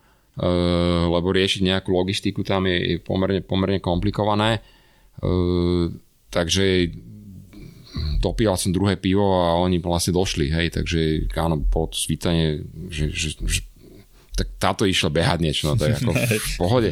lebo 1.09 1.35
riešiť 1.35 1.61
nejakú 1.65 1.89
logistiku 1.91 2.45
tam 2.45 2.69
je, 2.69 2.77
je 2.77 2.97
pomerne, 3.01 3.41
pomerne 3.43 3.79
komplikované. 3.83 4.63
Eh, 5.19 5.85
takže 6.31 6.95
dopíjal 8.23 8.55
som 8.55 8.71
druhé 8.71 8.95
pivo 8.95 9.43
a 9.43 9.59
oni 9.59 9.81
vlastne 9.83 10.15
došli, 10.15 10.51
hej, 10.51 10.75
takže 10.75 11.27
áno, 11.35 11.59
bolo 11.59 11.91
to 11.91 11.97
svítanie, 11.99 12.63
že, 12.87 13.11
že, 13.11 13.29
že 13.43 13.59
tak 14.39 14.55
táto 14.55 14.87
išla 14.87 15.11
behať 15.11 15.39
niečo, 15.43 15.67
no 15.67 15.75
to 15.75 15.83
je 15.83 15.99
ako 15.99 16.11
v 16.47 16.51
pohode. 16.55 16.91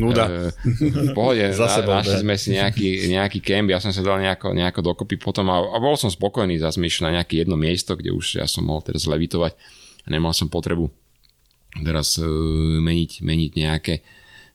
Nuda. 0.00 0.24
E, 0.24 0.48
v 0.80 1.12
pohode, 1.12 1.44
Zase 1.60 1.84
na, 1.84 2.00
našli 2.00 2.24
sme 2.24 2.36
si 2.40 2.56
nejaký, 2.56 3.10
nejaký 3.12 3.44
kemp, 3.44 3.68
ja 3.68 3.82
som 3.82 3.92
sa 3.92 4.00
dal 4.00 4.16
nejako, 4.22 4.56
nejako 4.56 4.80
dokopy 4.80 5.20
potom 5.20 5.52
a, 5.52 5.60
a 5.60 5.76
bol 5.76 5.98
som 6.00 6.08
spokojný, 6.08 6.56
zase 6.56 6.80
na 7.04 7.20
nejaké 7.20 7.44
jedno 7.44 7.60
miesto, 7.60 7.92
kde 7.92 8.16
už 8.16 8.40
ja 8.40 8.48
som 8.48 8.64
mohol 8.64 8.80
teraz 8.80 9.04
levitovať 9.04 9.52
a 10.04 10.08
nemal 10.08 10.32
som 10.32 10.48
potrebu 10.48 10.88
teraz 11.78 12.18
uh, 12.18 12.26
meniť, 12.82 13.22
meniť 13.22 13.52
nejaké, 13.54 13.94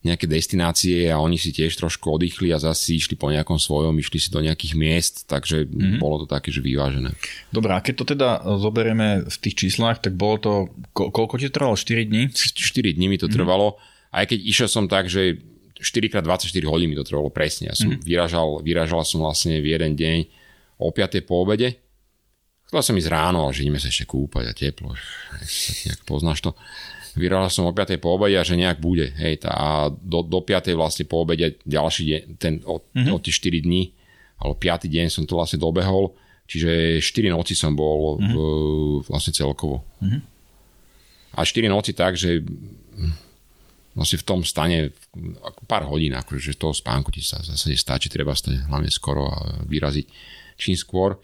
nejaké 0.05 0.25
destinácie 0.29 1.09
a 1.09 1.17
oni 1.17 1.41
si 1.41 1.49
tiež 1.49 1.73
trošku 1.81 2.05
oddychli 2.13 2.53
a 2.53 2.61
zase 2.61 2.99
išli 2.99 3.17
po 3.17 3.33
nejakom 3.33 3.57
svojom, 3.57 3.97
išli 3.97 4.21
si 4.21 4.29
do 4.29 4.43
nejakých 4.43 4.73
miest, 4.77 5.15
takže 5.25 5.65
mm-hmm. 5.65 5.97
bolo 5.97 6.23
to 6.23 6.27
také, 6.29 6.53
že 6.53 6.61
vyvážené. 6.61 7.15
Dobre, 7.49 7.73
a 7.73 7.81
keď 7.81 7.93
to 7.97 8.05
teda 8.13 8.29
zoberieme 8.61 9.25
v 9.25 9.37
tých 9.41 9.65
číslach, 9.65 9.97
tak 10.03 10.13
bolo 10.13 10.35
to, 10.37 10.53
ko- 10.93 11.09
koľko 11.09 11.41
ti 11.41 11.49
trvalo? 11.49 11.73
4 11.73 12.05
dní? 12.05 12.29
4 12.29 12.95
dní 12.95 13.07
mi 13.09 13.17
to 13.17 13.25
mm-hmm. 13.25 13.33
trvalo, 13.33 13.81
aj 14.13 14.29
keď 14.29 14.39
išiel 14.45 14.69
som 14.69 14.85
tak, 14.85 15.09
že 15.09 15.41
4x24 15.75 16.63
hodín 16.71 16.93
mi 16.93 16.97
to 16.97 17.03
trvalo 17.03 17.27
presne. 17.27 17.73
Ja 17.73 17.75
som 17.75 17.91
mm-hmm. 17.91 18.05
vyražal, 18.07 18.47
vyražal 18.63 19.03
som 19.03 19.25
vlastne 19.25 19.59
v 19.59 19.75
jeden 19.75 19.97
deň 19.99 20.19
o 20.79 20.91
5. 20.91 21.27
po 21.27 21.43
obede. 21.43 21.81
Chcel 22.65 22.81
som 22.81 22.97
ísť 22.97 23.11
ráno, 23.13 23.45
ale 23.45 23.53
že 23.53 23.61
ideme 23.67 23.77
sa 23.77 23.91
ešte 23.91 24.09
kúpať 24.09 24.45
a 24.49 24.53
teplo. 24.55 24.97
Poznáš 26.09 26.41
to 26.41 26.57
vyrážal 27.15 27.51
som 27.51 27.65
o 27.65 27.73
5. 27.73 27.95
po 27.97 28.19
obede 28.19 28.35
a 28.35 28.47
že 28.47 28.59
nejak 28.59 28.79
bude. 28.79 29.11
Hej, 29.15 29.47
tá, 29.47 29.51
a 29.55 29.67
do, 29.89 30.21
do 30.21 30.43
5. 30.43 30.75
vlastne 30.75 31.07
po 31.07 31.23
obede 31.23 31.59
ďalší 31.63 32.03
deň, 32.03 32.21
ten, 32.37 32.53
od, 32.67 32.83
mm-hmm. 32.91 33.15
od 33.15 33.21
tie 33.23 33.33
4 33.33 33.65
dní, 33.65 33.95
alebo 34.39 34.55
5. 34.59 34.91
deň 34.91 35.05
som 35.07 35.23
to 35.23 35.39
vlastne 35.39 35.59
dobehol, 35.59 36.13
čiže 36.45 36.99
4 36.99 37.31
noci 37.31 37.55
som 37.55 37.73
bol 37.73 38.19
mm-hmm. 38.19 38.33
v, 38.33 38.37
vlastne 39.07 39.31
celkovo. 39.31 39.87
Mm-hmm. 40.03 40.21
A 41.35 41.39
4 41.43 41.71
noci 41.71 41.91
tak, 41.95 42.19
že 42.19 42.43
vlastne 43.95 44.19
v 44.19 44.27
tom 44.27 44.43
stane 44.43 44.91
pár 45.71 45.87
hodín, 45.87 46.11
akože 46.19 46.59
toho 46.59 46.75
spánku 46.75 47.15
ti 47.15 47.23
sa 47.23 47.39
zase 47.39 47.71
stačí, 47.79 48.11
treba 48.11 48.35
stať 48.35 48.67
hlavne 48.67 48.91
skoro 48.91 49.31
a 49.31 49.63
vyraziť 49.63 50.05
čím 50.59 50.75
skôr. 50.75 51.15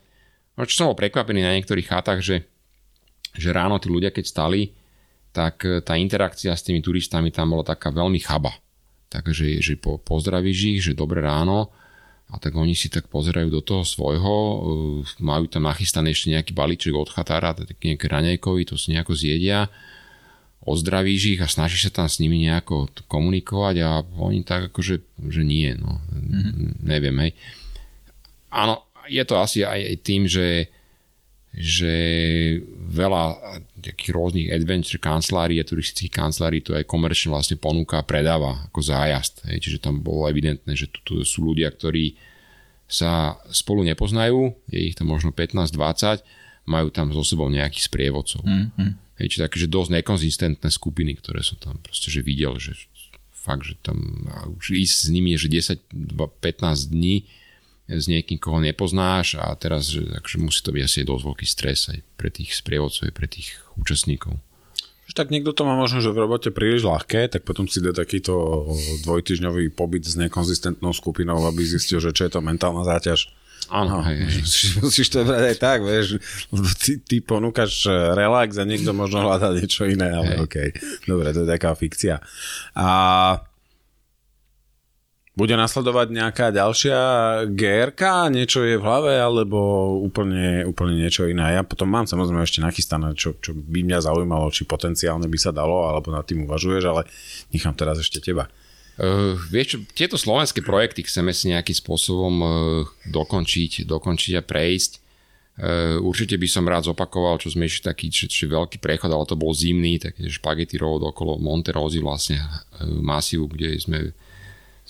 No, 0.55 0.63
čo 0.63 0.83
som 0.83 0.87
bol 0.91 0.99
prekvapený 0.99 1.43
na 1.43 1.55
niektorých 1.59 1.87
chátach, 1.87 2.19
že, 2.23 2.47
že 3.35 3.51
ráno 3.51 3.75
tí 3.79 3.91
ľudia, 3.91 4.11
keď 4.11 4.23
stali, 4.23 4.71
tak 5.31 5.63
e, 5.63 5.79
tá 5.79 5.95
interakcia 5.95 6.51
s 6.51 6.63
tými 6.63 6.83
turistami 6.83 7.31
tam 7.31 7.55
bola 7.55 7.63
taká 7.63 7.91
veľmi 7.91 8.19
chaba. 8.19 8.51
takže 9.11 9.59
že 9.59 9.75
po, 9.75 9.99
pozdravíš 9.99 10.59
ich, 10.75 10.79
že 10.87 10.95
dobré 10.95 11.19
ráno 11.23 11.71
a 12.31 12.39
tak 12.39 12.55
oni 12.55 12.71
si 12.71 12.87
tak 12.87 13.11
pozerajú 13.11 13.51
do 13.51 13.59
toho 13.59 13.83
svojho, 13.83 14.35
uh, 14.39 15.03
majú 15.19 15.51
tam 15.51 15.67
nachystaný 15.67 16.15
ešte 16.15 16.31
nejaký 16.31 16.55
balíček 16.55 16.95
od 16.95 17.11
chatára, 17.11 17.51
tak 17.51 17.75
nejaké 17.83 18.07
ranejkovi, 18.07 18.71
to 18.71 18.79
si 18.79 18.95
nejako 18.95 19.19
zjedia, 19.19 19.67
ozdravíš 20.63 21.35
ich 21.35 21.41
a 21.43 21.51
snažíš 21.51 21.91
sa 21.91 22.03
tam 22.03 22.07
s 22.07 22.23
nimi 22.23 22.39
nejako 22.47 22.87
komunikovať 23.11 23.75
a 23.83 23.89
oni 24.15 24.47
tak 24.47 24.71
akože, 24.71 25.03
že 25.27 25.43
nie, 25.43 25.75
no, 25.75 25.99
mm-hmm. 26.07 26.79
neviem, 26.87 27.15
hej. 27.27 27.31
Áno, 28.47 28.87
je 29.11 29.23
to 29.27 29.35
asi 29.35 29.67
aj 29.67 29.99
tým, 29.99 30.23
že 30.31 30.71
že 31.51 31.93
veľa 32.71 33.23
takých 33.83 34.11
rôznych 34.15 34.47
adventure 34.55 35.03
kancelárií 35.03 35.59
a 35.59 35.67
turistických 35.67 36.15
kancelárií 36.15 36.63
to 36.63 36.71
aj 36.71 36.87
komerčne 36.87 37.35
vlastne 37.35 37.59
ponúka 37.59 37.99
a 37.99 38.07
predáva 38.07 38.71
ako 38.71 38.79
zájazd. 38.79 39.51
Hej. 39.51 39.67
Čiže 39.67 39.83
tam 39.83 39.99
bolo 39.99 40.31
evidentné, 40.31 40.71
že 40.79 40.87
tu, 41.03 41.27
sú 41.27 41.43
ľudia, 41.51 41.67
ktorí 41.67 42.15
sa 42.87 43.39
spolu 43.51 43.83
nepoznajú, 43.83 44.55
je 44.71 44.79
ich 44.91 44.95
tam 44.95 45.11
možno 45.11 45.35
15-20, 45.35 46.23
majú 46.67 46.87
tam 46.91 47.11
so 47.11 47.23
sebou 47.23 47.51
nejakých 47.51 47.87
sprievodcov. 47.87 48.43
Mm-hmm. 48.43 48.89
Hej, 49.19 49.27
čiže 49.35 49.43
také, 49.47 49.57
že 49.59 49.67
dosť 49.71 49.89
nekonzistentné 49.99 50.69
skupiny, 50.71 51.19
ktoré 51.19 51.43
som 51.43 51.59
tam 51.59 51.79
proste 51.83 52.07
že 52.11 52.23
videl, 52.23 52.55
že 52.59 52.75
fakt, 53.31 53.67
že 53.67 53.75
tam 53.81 54.27
už 54.55 54.77
ísť 54.77 54.95
s 54.95 55.07
nimi 55.11 55.35
je, 55.35 55.47
že 55.47 55.77
10-15 55.91 56.93
dní 56.93 57.27
s 57.89 58.05
niekým, 58.07 58.37
koho 58.37 58.61
nepoznáš 58.61 59.39
a 59.41 59.51
teraz 59.57 59.89
že, 59.89 60.05
takže 60.05 60.37
musí 60.39 60.59
to 60.61 60.71
byť 60.71 60.83
asi 60.85 60.99
dosť 61.03 61.23
veľký 61.27 61.47
stres 61.47 61.79
aj 61.89 61.99
pre 62.15 62.29
tých 62.29 62.55
sprievodcov, 62.55 63.09
aj 63.09 63.13
pre 63.15 63.27
tých 63.27 63.57
účastníkov. 63.77 64.37
Tak 65.11 65.27
niekto 65.27 65.51
to 65.51 65.67
má 65.67 65.75
možno, 65.75 65.99
že 65.99 66.07
v 66.07 66.23
robote 66.23 66.55
príliš 66.55 66.87
ľahké, 66.87 67.27
tak 67.27 67.43
potom 67.43 67.67
si 67.67 67.83
dá 67.83 67.91
takýto 67.91 68.63
dvojtyžňový 69.03 69.75
pobyt 69.75 70.07
s 70.07 70.15
nekonzistentnou 70.15 70.95
skupinou, 70.95 71.43
aby 71.51 71.67
zistil, 71.67 71.99
že 71.99 72.15
čo 72.15 72.23
je 72.27 72.31
to 72.31 72.39
mentálna 72.39 72.87
záťaž. 72.87 73.27
Áno, 73.67 73.99
no, 73.99 74.07
hej, 74.07 74.23
hej. 74.23 74.41
Musíš, 74.83 75.11
to 75.11 75.27
brať 75.27 75.51
aj 75.51 75.57
tak, 75.59 75.79
vieš. 75.83 76.15
Ty, 76.79 76.91
ty 77.03 77.19
ponúkaš 77.19 77.91
relax 78.15 78.55
a 78.55 78.63
niekto 78.63 78.95
možno 78.95 79.27
hľadá 79.27 79.51
niečo 79.51 79.83
iné, 79.83 80.15
ale 80.15 80.47
okej. 80.47 80.71
Okay. 80.71 81.03
Dobre, 81.03 81.35
to 81.35 81.43
je 81.43 81.49
taká 81.59 81.75
fikcia. 81.75 82.23
A 82.71 82.87
bude 85.31 85.55
nasledovať 85.55 86.11
nejaká 86.11 86.51
ďalšia 86.51 86.99
GRK, 87.55 88.27
niečo 88.35 88.67
je 88.67 88.75
v 88.75 88.83
hlave, 88.83 89.15
alebo 89.15 89.55
úplne, 90.03 90.67
úplne 90.67 90.99
niečo 90.99 91.23
iné. 91.23 91.55
Ja 91.55 91.63
potom 91.63 91.87
mám 91.87 92.03
samozrejme 92.03 92.43
ešte 92.43 92.59
nachystané, 92.59 93.15
čo, 93.15 93.39
čo 93.39 93.55
by 93.55 93.79
mňa 93.87 94.11
zaujímalo, 94.11 94.51
či 94.51 94.67
potenciálne 94.67 95.31
by 95.31 95.39
sa 95.39 95.55
dalo, 95.55 95.87
alebo 95.87 96.11
nad 96.11 96.27
tým 96.27 96.43
uvažuješ, 96.43 96.83
ale 96.83 97.07
nechám 97.55 97.71
teraz 97.79 98.03
ešte 98.03 98.19
teba. 98.19 98.51
Uh, 98.99 99.39
vieš, 99.47 99.79
tieto 99.95 100.19
slovenské 100.19 100.59
projekty 100.59 101.07
chceme 101.07 101.31
si 101.31 101.47
nejakým 101.47 101.79
spôsobom 101.79 102.35
uh, 102.43 102.49
dokončiť, 103.07 103.87
dokončiť 103.87 104.33
a 104.35 104.43
prejsť. 104.43 104.91
Uh, 105.55 105.95
určite 106.03 106.35
by 106.35 106.47
som 106.51 106.67
rád 106.67 106.91
zopakoval, 106.91 107.39
čo 107.39 107.47
sme 107.55 107.71
ešte 107.71 107.87
taký 107.87 108.11
či, 108.11 108.27
či 108.27 108.51
veľký 108.51 108.83
prechod, 108.83 109.07
ale 109.07 109.23
to 109.23 109.39
bol 109.39 109.55
zimný, 109.55 109.95
taký 109.95 110.27
špagety 110.27 110.75
road 110.75 111.07
okolo 111.07 111.39
Monterozy 111.39 112.03
vlastne 112.03 112.43
uh, 112.43 112.83
masívu, 112.99 113.47
kde 113.47 113.79
sme 113.79 113.97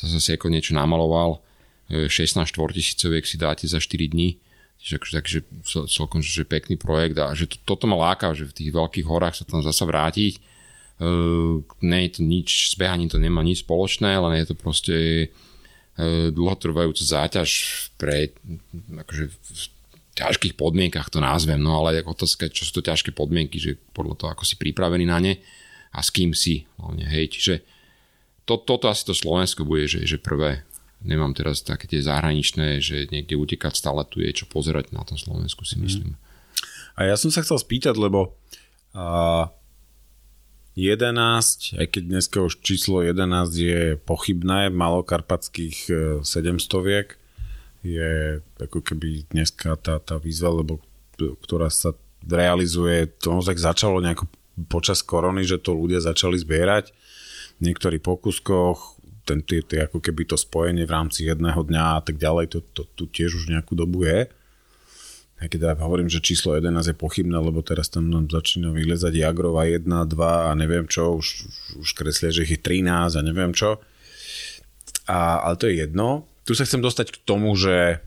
zase 0.08 0.38
ako 0.38 0.50
niečo 0.50 0.74
namaloval, 0.74 1.42
16 1.92 2.48
e, 2.48 2.74
tisícoviek 2.74 3.26
si 3.28 3.36
dáte 3.36 3.68
za 3.68 3.78
4 3.78 4.08
dní, 4.08 4.40
akože, 4.82 5.14
takže 5.14 5.40
celkom 5.92 6.26
že 6.26 6.48
pekný 6.48 6.80
projekt 6.80 7.20
a 7.22 7.36
že 7.38 7.46
to, 7.46 7.58
toto 7.64 7.86
ma 7.86 8.00
láka, 8.00 8.34
že 8.34 8.50
v 8.50 8.58
tých 8.58 8.72
veľkých 8.74 9.06
horách 9.06 9.38
sa 9.38 9.46
tam 9.46 9.62
zasa 9.62 9.86
vrátiť. 9.86 10.42
Uh, 11.02 11.66
nie 11.82 12.06
je 12.06 12.12
to 12.14 12.22
nič, 12.22 12.50
s 12.70 12.76
behaním 12.78 13.10
to 13.10 13.18
nemá 13.18 13.42
nič 13.42 13.66
spoločné, 13.66 14.22
len 14.22 14.38
je 14.38 14.54
to 14.54 14.56
proste 14.58 14.98
uh, 15.30 16.30
dlhotrvajúca 16.30 17.02
záťaž 17.02 17.50
pre 17.98 18.30
akože 19.02 19.34
v 19.34 19.64
ťažkých 20.14 20.54
podmienkach 20.54 21.10
to 21.10 21.18
názvem, 21.18 21.58
no 21.58 21.82
ale 21.82 22.06
otázka, 22.06 22.54
čo 22.54 22.70
sú 22.70 22.82
to 22.82 22.86
ťažké 22.86 23.18
podmienky, 23.18 23.58
že 23.58 23.82
podľa 23.98 24.14
toho, 24.14 24.30
ako 24.38 24.46
si 24.46 24.62
pripravený 24.62 25.06
na 25.10 25.18
ne 25.18 25.34
a 25.90 26.00
s 26.06 26.14
kým 26.14 26.38
si, 26.38 26.70
hlavne, 26.78 27.10
hej, 27.10 27.34
čiže 27.34 27.54
to, 28.46 28.58
toto 28.58 28.90
asi 28.90 29.04
to 29.06 29.14
Slovensko 29.14 29.64
bude, 29.64 29.86
že, 29.86 30.04
že 30.06 30.18
prvé. 30.18 30.66
Nemám 31.02 31.34
teraz 31.34 31.66
také 31.66 31.90
tie 31.90 32.02
zahraničné, 32.02 32.78
že 32.78 33.10
niekde 33.10 33.34
utekať 33.34 33.74
stále 33.74 34.06
tu 34.06 34.22
je 34.22 34.30
čo 34.30 34.46
pozerať 34.46 34.94
na 34.94 35.02
tom 35.02 35.18
Slovensku 35.18 35.66
si 35.66 35.78
mhm. 35.78 35.84
myslím. 35.86 36.12
A 36.98 37.08
ja 37.08 37.16
som 37.18 37.32
sa 37.34 37.42
chcel 37.42 37.58
spýtať, 37.58 37.96
lebo 37.98 38.36
uh, 38.94 39.50
11, 40.76 41.80
aj 41.80 41.88
keď 41.88 42.04
dneska 42.08 42.38
už 42.48 42.64
číslo 42.64 43.04
11 43.04 43.52
je 43.52 43.82
pochybné, 44.00 44.72
malokarpatských 44.72 45.78
700 46.24 46.88
viek, 46.88 47.20
je 47.82 48.40
ako 48.62 48.80
keby 48.80 49.26
dneska 49.34 49.76
tá, 49.82 49.98
tá 50.00 50.16
výzva, 50.22 50.54
lebo 50.54 50.80
ktorá 51.18 51.68
sa 51.68 51.98
realizuje, 52.24 53.10
to 53.20 53.42
tak 53.42 53.58
začalo 53.58 54.00
nejako 54.00 54.30
počas 54.70 55.02
korony, 55.02 55.44
že 55.44 55.58
to 55.58 55.74
ľudia 55.74 56.00
začali 56.00 56.38
zbierať 56.38 56.94
niektorých 57.62 58.02
pokuskoch, 58.02 59.02
ten, 59.26 59.46
tie, 59.46 59.62
tie, 59.62 59.86
ako 59.86 60.02
keby 60.02 60.26
to 60.26 60.38
spojenie 60.38 60.84
v 60.84 60.94
rámci 60.94 61.30
jedného 61.30 61.62
dňa 61.62 61.86
a 61.98 62.02
tak 62.02 62.18
ďalej, 62.18 62.58
to, 62.58 62.60
to 62.74 62.84
tu 62.98 63.04
tiež 63.08 63.38
už 63.38 63.46
nejakú 63.54 63.78
dobu 63.78 64.04
je. 64.04 64.28
Aj 65.42 65.50
keď 65.50 65.74
ja 65.74 65.76
hovorím, 65.82 66.06
že 66.06 66.22
číslo 66.22 66.54
11 66.54 66.94
je 66.94 66.96
pochybné, 66.98 67.34
lebo 67.34 67.66
teraz 67.66 67.90
tam 67.90 68.14
nám 68.14 68.30
začína 68.30 68.70
vylezať 68.70 69.14
Jagrova 69.14 69.66
1, 69.66 69.90
2 69.90 70.14
a 70.22 70.50
neviem 70.54 70.86
čo, 70.86 71.18
už, 71.18 71.28
už 71.82 71.90
kreslia, 71.98 72.30
že 72.30 72.46
ich 72.46 72.54
je 72.58 72.62
13 72.62 73.18
a 73.18 73.22
neviem 73.26 73.50
čo. 73.50 73.82
A, 75.10 75.42
ale 75.42 75.56
to 75.58 75.66
je 75.66 75.82
jedno. 75.82 76.30
Tu 76.46 76.54
sa 76.54 76.66
chcem 76.66 76.82
dostať 76.82 77.18
k 77.18 77.22
tomu, 77.26 77.58
že 77.58 78.06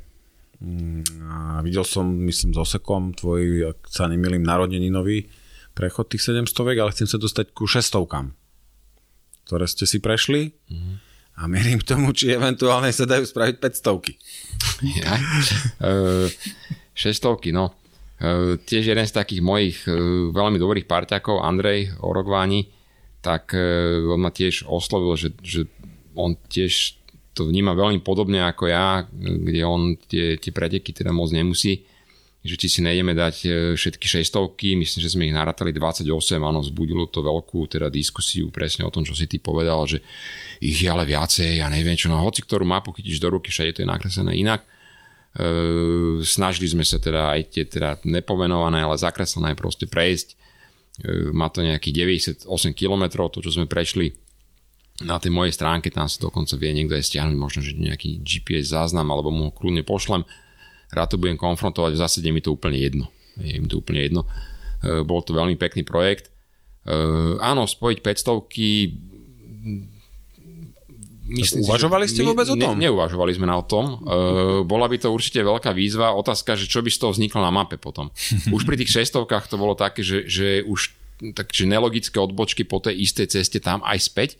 mm, 0.62 1.66
videl 1.66 1.82
som, 1.82 2.06
myslím, 2.06 2.54
s 2.54 2.58
Osekom 2.58 3.18
tvoj, 3.18 3.74
ak 3.74 3.78
sa 3.90 4.06
nemýlim, 4.06 4.46
narodeninový 4.46 5.26
prechod 5.74 6.14
tých 6.14 6.22
700 6.22 6.54
ale 6.78 6.94
chcem 6.94 7.10
sa 7.10 7.18
dostať 7.18 7.50
ku 7.50 7.66
šestovkám 7.66 8.43
ktoré 9.44 9.68
ste 9.68 9.84
si 9.84 10.00
prešli 10.00 10.52
mm-hmm. 10.52 10.94
a 11.38 11.42
mierim 11.46 11.78
k 11.80 11.88
tomu, 11.88 12.12
či 12.16 12.32
eventuálne 12.32 12.90
sa 12.90 13.04
dajú 13.04 13.24
spraviť 13.24 13.56
500 13.60 15.04
ja? 15.04 15.14
uh, 15.84 16.28
600 16.96 17.54
no. 17.54 17.72
Uh, 18.14 18.56
tiež 18.62 18.94
jeden 18.94 19.04
z 19.04 19.12
takých 19.12 19.42
mojich 19.44 19.78
uh, 19.84 20.30
veľmi 20.32 20.56
dobrých 20.56 20.88
parťakov, 20.88 21.44
Andrej 21.44 21.92
Orogváni, 22.00 22.70
tak 23.24 23.56
on 23.56 24.20
ma 24.20 24.28
tiež 24.28 24.68
oslovil, 24.68 25.16
že, 25.16 25.32
že 25.40 25.64
on 26.12 26.36
tiež 26.36 27.00
to 27.32 27.48
vníma 27.48 27.72
veľmi 27.72 28.04
podobne 28.04 28.44
ako 28.44 28.68
ja, 28.68 29.08
kde 29.08 29.64
on 29.64 29.96
tie, 29.96 30.36
tie 30.36 30.52
preteky 30.52 30.92
teda 30.92 31.08
moc 31.08 31.32
nemusí 31.32 31.88
že 32.44 32.60
či 32.60 32.68
si 32.68 32.80
nejdeme 32.84 33.16
dať 33.16 33.36
e, 33.42 33.48
všetky 33.72 34.04
šestovky, 34.04 34.76
myslím, 34.76 35.00
že 35.00 35.12
sme 35.16 35.24
ich 35.24 35.32
narátali 35.32 35.72
28, 35.72 36.12
áno, 36.44 36.60
vzbudilo 36.60 37.08
to 37.08 37.24
veľkú 37.24 37.64
teda 37.72 37.88
diskusiu 37.88 38.52
presne 38.52 38.84
o 38.84 38.92
tom, 38.92 39.00
čo 39.00 39.16
si 39.16 39.24
ty 39.24 39.40
povedal, 39.40 39.80
že 39.88 40.04
ich 40.60 40.76
je 40.76 40.88
ale 40.92 41.08
viacej, 41.08 41.64
ja 41.64 41.72
neviem 41.72 41.96
čo, 41.96 42.12
no 42.12 42.20
hoci 42.20 42.44
ktorú 42.44 42.68
mapu 42.68 42.92
chytíš 42.92 43.16
do 43.16 43.32
ruky, 43.32 43.48
všade 43.48 43.80
to 43.80 43.82
je 43.82 43.88
nakreslené 43.88 44.36
inak. 44.36 44.60
E, 44.60 44.68
snažili 46.20 46.68
sme 46.68 46.84
sa 46.84 47.00
teda 47.00 47.32
aj 47.32 47.40
tie 47.48 47.64
teda 47.64 48.04
nepomenované, 48.04 48.84
ale 48.84 49.00
zakreslené 49.00 49.56
proste 49.56 49.88
prejsť. 49.88 50.28
E, 50.28 50.36
má 51.32 51.48
to 51.48 51.64
nejakých 51.64 52.44
98 52.44 52.44
km, 52.76 53.24
to 53.32 53.40
čo 53.40 53.56
sme 53.56 53.64
prešli 53.64 54.12
na 55.00 55.16
tej 55.16 55.32
mojej 55.32 55.56
stránke, 55.56 55.88
tam 55.88 56.12
si 56.12 56.20
dokonca 56.20 56.60
vie 56.60 56.76
niekto 56.76 56.92
aj 56.92 57.08
stiahnuť 57.08 57.34
možno, 57.40 57.64
že 57.64 57.72
nejaký 57.72 58.20
GPS 58.22 58.76
záznam, 58.76 59.08
alebo 59.10 59.32
mu 59.32 59.48
ho 59.48 59.52
kľudne 59.56 59.82
pošlem 59.82 60.22
rád 60.92 61.14
to 61.14 61.20
budem 61.20 61.38
konfrontovať, 61.38 61.94
v 61.94 62.02
zásade 62.02 62.28
mi 62.28 62.44
to 62.44 62.52
úplne 62.52 62.76
jedno. 62.76 63.06
Je 63.40 63.58
mi 63.62 63.68
to 63.70 63.80
úplne 63.80 64.02
jedno. 64.04 64.28
E, 64.82 65.00
bol 65.06 65.22
to 65.24 65.32
veľmi 65.32 65.56
pekný 65.56 65.86
projekt. 65.86 66.28
E, 66.84 66.92
áno, 67.40 67.64
spojiť 67.64 67.98
500 68.02 69.14
Myslím 71.24 71.64
uvažovali 71.64 72.04
si, 72.04 72.20
ste 72.20 72.22
vôbec 72.22 72.44
o 72.44 72.52
tom? 72.52 72.76
Ne, 72.76 72.84
neuvažovali 72.84 73.32
sme 73.32 73.48
na 73.48 73.56
o 73.56 73.64
tom. 73.64 74.04
Uh, 74.04 74.60
bola 74.60 74.84
by 74.92 75.00
to 75.00 75.08
určite 75.08 75.40
veľká 75.40 75.72
výzva. 75.72 76.12
Otázka, 76.12 76.52
že 76.52 76.68
čo 76.68 76.84
by 76.84 76.92
z 76.92 77.00
toho 77.00 77.16
vzniklo 77.16 77.40
na 77.40 77.48
mape 77.48 77.80
potom. 77.80 78.12
Už 78.54 78.68
pri 78.68 78.76
tých 78.76 78.92
šestovkách 78.92 79.48
to 79.48 79.56
bolo 79.56 79.72
také, 79.72 80.04
že, 80.04 80.28
že 80.28 80.60
už 80.68 80.92
takže 81.32 81.64
nelogické 81.64 82.20
odbočky 82.20 82.68
po 82.68 82.82
tej 82.82 83.00
istej 83.00 83.40
ceste 83.40 83.56
tam 83.56 83.80
aj 83.88 83.98
späť. 84.04 84.30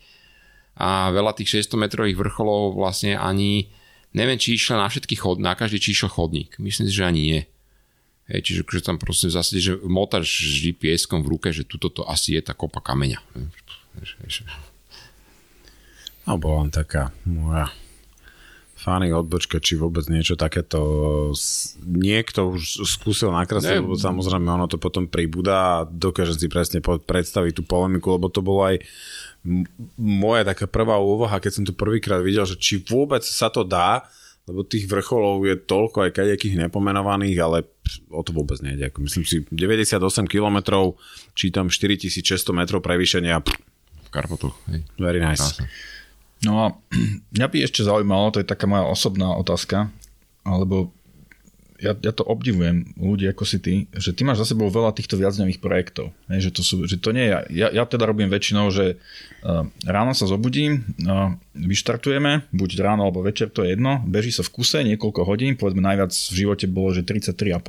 A 0.77 1.09
veľa 1.09 1.33
tých 1.33 1.65
600 1.65 1.73
metrových 1.79 2.19
vrcholov 2.19 2.75
vlastne 2.75 3.15
ani 3.15 3.71
Neviem, 4.15 4.39
či 4.39 4.55
išla 4.55 4.79
na 4.79 4.87
všetky 4.87 5.19
chod, 5.19 5.43
na 5.43 5.59
každý 5.59 5.83
či 5.83 5.91
išiel 5.91 6.07
chodník. 6.07 6.55
Myslím 6.55 6.87
si, 6.87 6.95
že 6.95 7.03
ani 7.03 7.21
nie. 7.21 7.41
Hej, 8.31 8.41
čiže 8.47 8.61
že 8.63 8.87
tam 8.87 8.97
proste 8.97 9.27
v 9.27 9.35
zásade, 9.35 9.59
že 9.59 9.75
motáš 9.85 10.49
s 10.49 10.55
GPS-kom 10.63 11.21
v 11.21 11.35
ruke, 11.35 11.51
že 11.51 11.67
tuto 11.67 11.91
to 11.91 12.01
asi 12.07 12.33
je 12.33 12.41
tá 12.41 12.55
kopa 12.55 12.79
kameňa. 12.79 13.19
No 16.25 16.41
bola 16.41 16.65
taká 16.73 17.13
moja 17.27 17.69
fány 18.85 19.09
odbočka, 19.13 19.57
či 19.57 19.81
vôbec 19.81 20.05
niečo 20.13 20.37
takéto 20.37 20.77
niekto 21.81 22.53
už 22.53 22.85
skúsil 22.85 23.33
nakresliť, 23.33 23.81
lebo 23.81 23.97
samozrejme 23.97 24.45
ono 24.45 24.69
to 24.69 24.77
potom 24.77 25.09
pribúda 25.09 25.53
a 25.57 25.85
dokáže 25.89 26.37
si 26.37 26.45
presne 26.45 26.85
predstaviť 26.85 27.53
tú 27.57 27.63
polemiku, 27.65 28.13
lebo 28.13 28.29
to 28.29 28.45
bolo 28.45 28.69
aj 28.69 28.85
moja 29.95 30.43
taká 30.43 30.65
prvá 30.65 30.97
úvaha, 30.97 31.37
keď 31.37 31.51
som 31.53 31.63
to 31.63 31.73
prvýkrát 31.77 32.19
videl, 32.25 32.43
že 32.49 32.57
či 32.57 32.81
vôbec 32.81 33.21
sa 33.21 33.53
to 33.53 33.61
dá, 33.61 34.03
lebo 34.45 34.61
tých 34.61 34.85
vrcholov 34.85 35.41
je 35.45 35.57
toľko 35.57 36.05
aj 36.05 36.11
kadejakých 36.21 36.69
nepomenovaných, 36.69 37.37
ale 37.41 37.65
o 38.13 38.21
to 38.21 38.29
vôbec 38.33 38.61
nejde. 38.61 38.93
Ako 38.93 39.01
myslím 39.05 39.25
si, 39.25 39.41
98 39.49 39.97
km, 40.29 40.57
čítam 41.33 41.69
4600 41.69 42.53
metrov 42.53 42.81
prevýšenia. 42.85 43.41
Karpotu. 44.13 44.53
Hej. 44.69 44.85
Very 45.01 45.17
nice. 45.21 45.41
Krásne. 45.41 45.65
No 46.45 46.53
a 46.61 46.65
mňa 47.37 47.47
by 47.49 47.57
ešte 47.65 47.81
zaujímalo, 47.81 48.33
to 48.33 48.41
je 48.41 48.47
taká 48.47 48.69
moja 48.69 48.85
osobná 48.85 49.33
otázka, 49.33 49.89
alebo 50.45 50.93
ja, 51.79 51.91
ja 51.91 52.11
to 52.15 52.23
obdivujem 52.23 52.95
ľudí 52.95 53.27
ako 53.27 53.43
si 53.43 53.57
ty, 53.59 53.73
že 53.91 54.15
ty 54.15 54.23
máš 54.23 54.43
za 54.43 54.55
sebou 54.55 54.71
veľa 54.71 54.95
týchto 54.95 55.19
viacdňových 55.19 55.59
projektov. 55.59 56.15
Hej, 56.31 56.49
že, 56.49 56.51
to 56.55 56.61
sú, 56.63 56.75
že 56.87 56.95
to 56.99 57.11
nie 57.11 57.27
je, 57.27 57.31
ja, 57.51 57.67
ja 57.71 57.83
teda 57.83 58.07
robím 58.07 58.31
väčšinou, 58.31 58.71
že 58.71 58.95
uh, 58.95 59.67
ráno 59.83 60.15
sa 60.15 60.23
zobudím, 60.23 60.87
uh, 61.03 61.35
vyštartujeme, 61.55 62.47
buď 62.55 62.69
ráno 62.79 63.07
alebo 63.07 63.19
večer, 63.25 63.51
to 63.51 63.67
je 63.67 63.75
jedno, 63.75 63.99
beží 64.07 64.31
sa 64.31 64.43
v 64.47 64.53
kuse 64.55 64.79
niekoľko 64.87 65.21
hodín, 65.27 65.59
povedzme 65.59 65.83
najviac 65.83 66.15
v 66.15 66.35
živote 66.35 66.65
bolo, 66.71 66.95
že 66.95 67.03
33,5, 67.03 67.59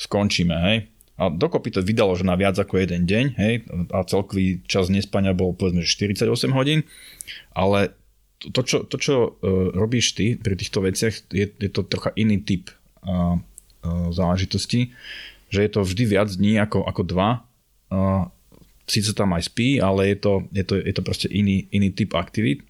skončíme, 0.00 0.56
hej. 0.72 0.78
A 1.16 1.32
dokopy 1.32 1.72
to 1.72 1.80
vydalo, 1.80 2.12
že 2.12 2.28
na 2.28 2.36
viac 2.36 2.60
ako 2.60 2.76
jeden 2.76 3.08
deň, 3.08 3.24
hej, 3.40 3.54
a 3.92 4.04
celkový 4.04 4.64
čas 4.68 4.92
nespania 4.92 5.32
bol 5.36 5.52
povedzme, 5.56 5.84
že 5.84 5.92
48 5.92 6.52
hodín, 6.52 6.84
ale 7.56 7.96
to, 8.36 8.60
čo, 8.60 8.84
to, 8.84 8.96
čo 9.00 9.14
uh, 9.16 9.72
robíš 9.72 10.12
ty 10.12 10.36
pri 10.36 10.56
týchto 10.56 10.84
veciach, 10.84 11.32
je, 11.32 11.48
je 11.48 11.70
to 11.72 11.84
trocha 11.88 12.12
iný 12.16 12.40
typ 12.44 12.68
záležitosti, 14.10 14.92
že 15.50 15.62
je 15.62 15.70
to 15.70 15.86
vždy 15.86 16.04
viac 16.18 16.28
dní 16.30 16.58
ako, 16.58 16.82
ako 16.86 17.02
dva. 17.06 17.30
Síce 18.86 19.14
tam 19.14 19.34
aj 19.34 19.50
spí, 19.50 19.78
ale 19.78 20.14
je 20.14 20.16
to, 20.18 20.32
je 20.50 20.64
to, 20.66 20.74
je 20.78 20.92
to 20.94 21.02
proste 21.02 21.28
iný, 21.30 21.66
iný 21.70 21.90
typ 21.94 22.14
aktivít. 22.18 22.62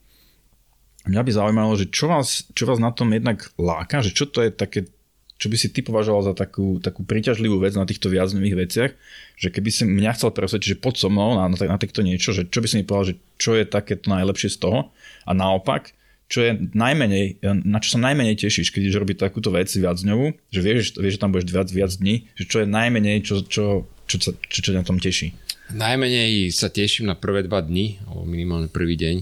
Mňa 1.06 1.22
by 1.22 1.30
zaujímalo, 1.30 1.72
že 1.78 1.86
čo 1.88 2.10
vás, 2.10 2.50
čo 2.52 2.66
vás 2.66 2.82
na 2.82 2.90
tom 2.90 3.14
jednak 3.14 3.48
láka, 3.56 4.02
že 4.02 4.10
čo 4.10 4.26
to 4.26 4.42
je 4.42 4.50
také 4.50 4.90
čo 5.36 5.52
by 5.52 5.56
si 5.60 5.68
ty 5.68 5.84
považoval 5.84 6.32
za 6.32 6.34
takú, 6.34 6.80
takú 6.80 7.04
príťažlivú 7.04 7.60
vec 7.60 7.76
na 7.76 7.84
týchto 7.84 8.08
viacnových 8.08 8.56
veciach, 8.56 8.90
že 9.36 9.52
keby 9.52 9.68
si 9.68 9.84
mňa 9.84 10.16
chcel 10.16 10.32
presvedčiť, 10.32 10.70
že 10.76 10.80
poď 10.80 10.94
so 10.96 11.08
mnou 11.12 11.36
na, 11.36 11.44
na, 11.52 11.56
na 11.60 11.76
takto 11.76 12.00
niečo, 12.00 12.32
že 12.32 12.48
čo 12.48 12.64
by 12.64 12.66
si 12.68 12.80
mi 12.80 12.88
povedal, 12.88 13.12
že 13.12 13.16
čo 13.36 13.52
je 13.52 13.68
takéto 13.68 14.08
najlepšie 14.08 14.56
z 14.56 14.58
toho 14.64 14.96
a 15.28 15.30
naopak, 15.36 15.92
čo 16.26 16.42
je 16.42 16.50
najmenej, 16.74 17.38
na 17.62 17.78
čo 17.78 17.94
sa 17.94 18.00
najmenej 18.02 18.34
tešíš, 18.34 18.74
keď 18.74 18.98
robiť 18.98 19.16
takúto 19.22 19.54
vec 19.54 19.70
viac 19.70 19.94
dňovú, 20.02 20.34
že 20.50 20.60
vieš, 20.60 20.98
vieš, 20.98 21.18
že 21.18 21.22
tam 21.22 21.30
budeš 21.30 21.54
viac, 21.54 21.68
viac 21.70 21.92
dní, 21.94 22.26
že 22.34 22.44
čo 22.50 22.62
je 22.62 22.66
najmenej, 22.66 23.22
čo, 23.22 23.46
čo, 23.46 23.86
čo, 24.10 24.16
čo, 24.18 24.30
čo, 24.34 24.58
čo 24.58 24.70
na 24.74 24.82
tom 24.82 24.98
teší. 24.98 25.30
Najmenej 25.70 26.50
sa 26.50 26.70
teším 26.70 27.10
na 27.10 27.14
prvé 27.14 27.46
dva 27.46 27.62
dni, 27.62 28.02
alebo 28.06 28.26
minimálne 28.26 28.66
prvý 28.66 28.98
deň, 28.98 29.16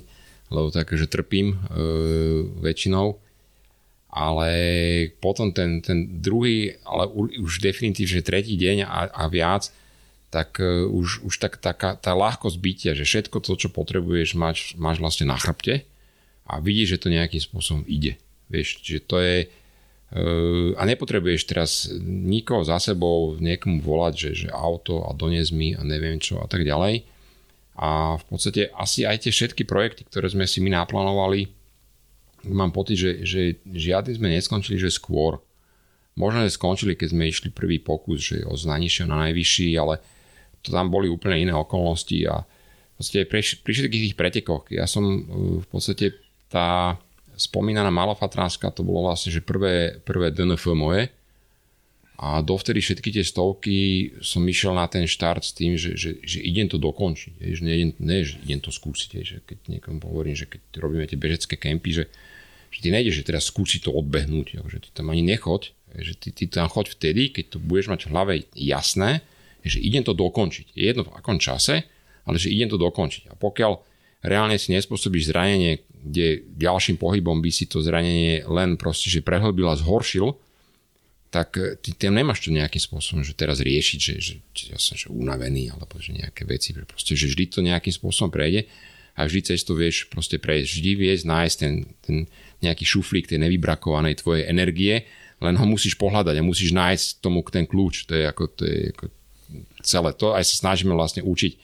lebo 0.52 0.72
tak, 0.72 0.92
že 0.96 1.08
trpím 1.08 1.52
e, 1.52 1.56
väčšinou 2.60 3.20
ale 4.14 4.50
potom 5.18 5.50
ten, 5.50 5.82
ten 5.82 6.22
druhý, 6.22 6.78
ale 6.86 7.10
už 7.34 7.58
definitívne 7.58 8.22
tretí 8.22 8.54
deň 8.54 8.86
a, 8.86 9.10
a 9.10 9.24
viac, 9.26 9.74
tak 10.30 10.62
uh, 10.62 10.86
už, 10.86 11.26
už 11.26 11.34
tak, 11.42 11.58
taká 11.58 11.98
tá 11.98 12.14
ľahkosť 12.14 12.58
bytia, 12.62 12.92
že 12.94 13.02
všetko 13.02 13.42
to, 13.42 13.58
čo 13.58 13.68
potrebuješ, 13.74 14.38
máš, 14.38 14.78
máš 14.78 15.02
vlastne 15.02 15.26
na 15.26 15.34
chrbte 15.34 15.82
a 16.44 16.60
vidíš, 16.60 16.96
že 16.96 17.00
to 17.00 17.14
nejakým 17.14 17.40
spôsobom 17.40 17.82
ide. 17.88 18.20
Vieš, 18.52 18.84
že 18.84 19.00
to 19.00 19.16
je 19.20 19.48
uh, 19.48 20.70
a 20.76 20.82
nepotrebuješ 20.84 21.42
teraz 21.48 21.70
nikoho 22.04 22.62
za 22.62 22.76
sebou 22.78 23.36
niekomu 23.40 23.80
volať, 23.80 24.14
že, 24.14 24.30
že 24.46 24.48
auto 24.52 25.04
a 25.08 25.16
donies 25.16 25.50
mi 25.50 25.72
a 25.72 25.80
neviem 25.80 26.20
čo 26.20 26.40
a 26.40 26.46
tak 26.46 26.62
ďalej. 26.62 27.08
A 27.74 28.20
v 28.20 28.24
podstate 28.30 28.70
asi 28.70 29.02
aj 29.02 29.26
tie 29.26 29.32
všetky 29.34 29.66
projekty, 29.66 30.06
ktoré 30.06 30.30
sme 30.30 30.46
si 30.46 30.62
my 30.62 30.70
naplánovali, 30.70 31.50
mám 32.46 32.70
pocit, 32.70 33.00
že, 33.00 33.10
že 33.24 33.40
žiadny 33.66 34.14
sme 34.14 34.28
neskončili, 34.30 34.76
že 34.78 34.92
skôr. 34.92 35.40
Možno, 36.14 36.46
že 36.46 36.54
skončili, 36.54 36.94
keď 36.94 37.08
sme 37.10 37.26
išli 37.26 37.50
prvý 37.50 37.82
pokus, 37.82 38.22
že 38.22 38.46
od 38.46 38.54
najnižšieho 38.54 39.10
na 39.10 39.26
najvyšší, 39.26 39.74
ale 39.74 39.98
to 40.62 40.70
tam 40.70 40.86
boli 40.86 41.10
úplne 41.10 41.50
iné 41.50 41.52
okolnosti 41.56 42.14
a 42.30 42.46
v 42.46 42.94
podstate 42.94 43.26
pri, 43.26 43.42
všetkých 43.42 44.04
tých 44.06 44.18
pretekoch, 44.18 44.70
ja 44.70 44.86
som 44.86 45.02
uh, 45.02 45.18
v 45.58 45.66
podstate 45.66 46.14
tá 46.48 46.98
spomínaná 47.34 47.90
Malofatránska, 47.90 48.70
to 48.70 48.86
bolo 48.86 49.10
vlastne, 49.10 49.34
že 49.34 49.42
prvé, 49.42 49.98
prvé 50.06 50.30
DNF 50.30 50.70
moje 50.74 51.10
a 52.14 52.38
dovtedy 52.38 52.78
všetky 52.78 53.10
tie 53.10 53.24
stovky 53.26 53.76
som 54.22 54.46
išiel 54.46 54.70
na 54.70 54.86
ten 54.86 55.02
štart 55.02 55.42
s 55.42 55.50
tým, 55.50 55.74
že, 55.74 55.98
že, 55.98 56.22
že 56.22 56.38
idem 56.38 56.70
to 56.70 56.78
dokončiť, 56.78 57.42
že 57.42 57.62
nie, 57.66 57.90
nie, 57.98 58.22
že 58.22 58.38
idem 58.46 58.62
to 58.62 58.70
skúsiť, 58.70 59.10
že 59.26 59.36
keď 59.42 59.58
niekomu 59.66 59.98
hovorím, 60.06 60.38
že 60.38 60.46
keď 60.46 60.62
robíme 60.78 61.10
tie 61.10 61.18
bežecké 61.18 61.58
kempy, 61.58 61.90
že 62.02 62.04
že 62.74 62.82
ty 62.82 62.88
nejdeš, 62.90 63.22
že 63.22 63.28
teraz 63.30 63.46
skúsi 63.46 63.78
to 63.78 63.94
odbehnúť, 63.94 64.58
že 64.66 64.78
ty 64.82 64.88
tam 64.90 65.14
ani 65.14 65.22
nechoď, 65.22 65.70
že 65.94 66.18
ty, 66.18 66.34
ty 66.34 66.50
tam 66.50 66.66
choď 66.66 66.98
vtedy, 66.98 67.30
keď 67.30 67.54
to 67.54 67.58
budeš 67.62 67.86
mať 67.86 68.00
v 68.02 68.10
hlave 68.10 68.34
jasné, 68.58 69.22
že 69.62 69.78
idem 69.78 70.02
to 70.02 70.10
dokončiť. 70.10 70.74
Je 70.74 70.90
jedno 70.90 71.06
v 71.06 71.14
akom 71.14 71.38
čase, 71.38 71.86
ale 72.26 72.36
že 72.36 72.50
idem 72.50 72.66
to 72.66 72.74
dokončiť. 72.74 73.30
A 73.30 73.38
pokiaľ 73.38 73.78
reálne 74.26 74.58
si 74.58 74.74
nespôsobíš 74.74 75.30
zranenie, 75.30 75.86
kde 76.04 76.44
ďalším 76.60 77.00
pohybom 77.00 77.40
by 77.40 77.50
si 77.50 77.64
to 77.64 77.80
zranenie 77.80 78.44
len 78.44 78.76
proste, 78.76 79.08
že 79.08 79.24
prehlbil 79.24 79.64
a 79.72 79.80
zhoršil, 79.80 80.36
tak 81.32 81.56
eh, 81.58 81.74
ty 81.80 81.96
tam 81.96 82.14
nemáš 82.14 82.44
to 82.44 82.54
nejakým 82.54 82.78
spôsobom, 82.78 83.24
že 83.24 83.32
teraz 83.34 83.58
riešiť, 83.64 83.98
že, 83.98 84.14
že, 84.20 84.34
že 84.52 84.64
ja 84.70 84.78
som 84.78 84.94
že 84.94 85.08
unavený, 85.08 85.72
alebo 85.72 85.96
že 85.98 86.14
nejaké 86.14 86.44
veci, 86.44 86.76
že 86.76 86.84
proste, 86.84 87.16
že 87.16 87.26
vždy 87.26 87.44
to 87.50 87.58
nejakým 87.64 87.90
spôsobom 87.90 88.30
prejde 88.30 88.68
a 89.14 89.26
vždy 89.26 89.54
cez 89.54 89.62
to 89.62 89.78
vieš 89.78 90.10
proste 90.10 90.38
prejsť. 90.42 90.68
Vždy 90.78 90.90
vieš 90.98 91.20
nájsť 91.26 91.56
ten, 91.58 91.74
ten 92.02 92.16
nejaký 92.62 92.82
šuflík 92.82 93.30
tej 93.30 93.38
nevybrakovanej 93.42 94.22
tvojej 94.22 94.46
energie, 94.50 95.06
len 95.38 95.54
ho 95.54 95.66
musíš 95.66 95.94
pohľadať 95.98 96.34
a 96.38 96.46
musíš 96.46 96.74
nájsť 96.74 97.22
tomu 97.22 97.42
ten 97.46 97.66
kľúč. 97.66 98.10
To 98.10 98.12
je 98.14 98.24
ako, 98.26 98.44
to 98.54 98.62
je 98.66 98.78
ako 98.90 99.04
celé 99.86 100.10
to. 100.18 100.34
Aj 100.34 100.42
sa 100.42 100.56
snažíme 100.58 100.90
vlastne 100.96 101.22
učiť 101.22 101.52
e, 101.54 101.58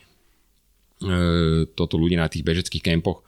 toto 1.74 1.98
ľudí 1.98 2.14
na 2.14 2.30
tých 2.30 2.46
bežeckých 2.46 2.84
kempoch, 2.86 3.26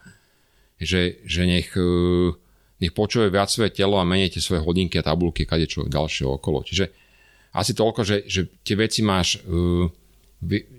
že, 0.78 1.22
že 1.26 1.42
nech, 1.44 1.72
e, 1.74 2.32
nech 2.80 2.92
počuje 2.92 3.28
viac 3.28 3.50
svoje 3.50 3.72
telo 3.74 3.98
a 3.98 4.08
menejte 4.08 4.40
svoje 4.40 4.64
hodinky 4.64 5.00
a 5.00 5.06
tabulky, 5.06 5.44
kade 5.44 5.66
čo 5.68 5.88
ďalšie 5.88 6.24
okolo. 6.28 6.62
Čiže 6.64 6.90
asi 7.52 7.72
toľko, 7.76 8.00
že, 8.06 8.16
že 8.24 8.48
tie 8.64 8.76
veci 8.80 9.04
máš 9.04 9.40
e, 9.42 9.88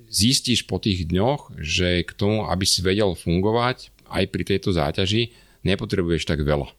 zistíš 0.09 0.65
po 0.65 0.81
tých 0.81 1.07
dňoch, 1.09 1.57
že 1.57 2.03
k 2.03 2.11
tomu, 2.13 2.49
aby 2.49 2.65
si 2.65 2.81
vedel 2.83 3.13
fungovať 3.13 3.93
aj 4.09 4.23
pri 4.29 4.43
tejto 4.45 4.73
záťaži, 4.75 5.33
nepotrebuješ 5.65 6.27
tak 6.27 6.43
veľa. 6.43 6.69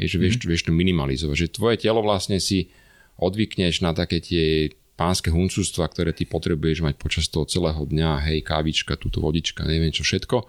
Že 0.00 0.16
vieš, 0.18 0.34
mm. 0.40 0.48
vieš 0.48 0.62
to 0.66 0.72
minimalizovať. 0.72 1.36
Že 1.36 1.54
tvoje 1.54 1.76
telo 1.78 2.00
vlastne 2.00 2.40
si 2.40 2.72
odvykneš 3.20 3.84
na 3.84 3.92
také 3.92 4.18
tie 4.18 4.72
pánske 4.96 5.30
huncústva, 5.30 5.88
ktoré 5.88 6.10
ty 6.16 6.24
potrebuješ 6.24 6.84
mať 6.84 6.94
počas 6.96 7.26
toho 7.28 7.48
celého 7.48 7.82
dňa, 7.82 8.28
hej, 8.30 8.38
kávička, 8.44 8.98
túto 9.00 9.20
vodička, 9.20 9.64
neviem 9.64 9.92
čo 9.92 10.04
všetko, 10.04 10.46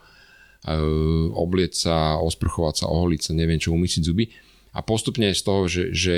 oblieť 1.33 1.73
sa, 1.75 1.95
osprchovať 2.23 2.83
sa, 2.83 2.85
oholiť 2.87 3.21
sa, 3.21 3.31
neviem 3.35 3.59
čo, 3.59 3.75
umysiť 3.75 4.01
zuby 4.03 4.31
a 4.73 4.79
postupne 4.81 5.29
z 5.29 5.41
toho, 5.43 5.67
že, 5.69 5.93
že, 5.93 6.17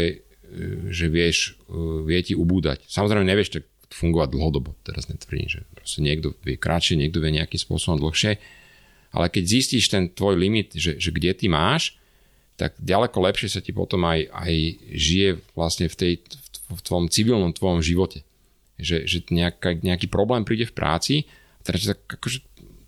že 0.90 1.06
vieš, 1.10 1.60
e, 1.68 2.06
vie 2.08 2.20
ti 2.24 2.34
ubúdať. 2.38 2.88
Samozrejme 2.88 3.28
nevieš 3.28 3.60
tak 3.60 3.66
fungovať 3.92 4.30
dlhodobo. 4.32 4.78
Teraz 4.86 5.12
netvrdím, 5.12 5.50
že 5.50 5.60
proste 5.76 6.00
niekto 6.06 6.34
vie 6.46 6.56
kratšie, 6.56 6.96
niekto 6.96 7.20
vie 7.20 7.36
nejakým 7.36 7.60
spôsobom 7.60 8.00
dlhšie, 8.00 8.40
ale 9.16 9.32
keď 9.32 9.44
zistíš 9.44 9.92
ten 9.92 10.12
tvoj 10.12 10.36
limit, 10.36 10.76
že, 10.76 11.00
že 11.00 11.10
kde 11.12 11.32
ty 11.36 11.48
máš, 11.48 11.96
tak 12.56 12.76
ďaleko 12.80 13.16
lepšie 13.20 13.52
sa 13.52 13.60
ti 13.60 13.76
potom 13.76 14.04
aj, 14.08 14.32
aj 14.32 14.54
žije 14.96 15.30
vlastne 15.56 15.92
v, 15.92 15.96
tej, 15.96 16.14
v 16.72 16.80
tvojom 16.84 17.08
civilnom 17.12 17.52
tvojom 17.52 17.84
živote. 17.84 18.24
Že, 18.76 19.08
že 19.08 19.18
nejaká, 19.32 19.80
nejaký 19.80 20.12
problém 20.12 20.44
príde 20.44 20.68
v 20.68 20.76
práci, 20.76 21.16
teraz 21.64 21.88
tak, 21.88 22.00
akože, 22.20 22.44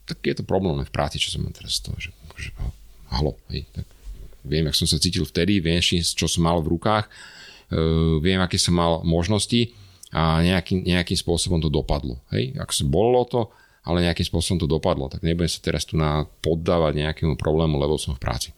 tak 0.07 0.23
je 0.23 0.35
to 0.39 0.47
problém 0.47 0.79
v 0.81 0.93
práci, 0.95 1.19
čo 1.19 1.29
som 1.35 1.43
mal 1.43 1.51
teraz 1.51 1.83
z 1.83 1.91
toho, 1.91 1.97
že 1.99 2.09
akože, 2.31 2.49
halo, 3.11 3.35
hej, 3.51 3.67
tak 3.75 3.85
viem, 4.47 4.65
ak 4.65 4.79
som 4.79 4.87
sa 4.87 4.95
cítil 4.97 5.27
vtedy, 5.27 5.59
viem, 5.59 5.83
čo 5.83 6.25
som 6.25 6.47
mal 6.47 6.63
v 6.63 6.71
rukách, 6.79 7.05
uh, 7.05 8.23
viem, 8.23 8.39
aké 8.39 8.55
som 8.55 8.73
mal 8.73 9.03
možnosti, 9.03 9.75
a 10.15 10.39
nejakým, 10.39 10.87
nejakým 10.87 11.19
spôsobom 11.19 11.59
to 11.59 11.67
dopadlo. 11.67 12.23
Hej? 12.31 12.55
Ak 12.55 12.71
sa 12.71 12.87
bolo 12.87 13.27
to, 13.27 13.51
ale 13.83 14.03
nejakým 14.03 14.27
spôsobom 14.27 14.59
to 14.59 14.67
dopadlo, 14.67 15.11
tak 15.11 15.23
nebudem 15.23 15.51
sa 15.51 15.63
teraz 15.63 15.83
tu 15.87 15.99
na 15.99 16.27
poddávať 16.43 17.07
nejakému 17.07 17.35
problému, 17.39 17.75
lebo 17.79 17.99
som 17.99 18.15
v 18.15 18.23
práci. 18.23 18.49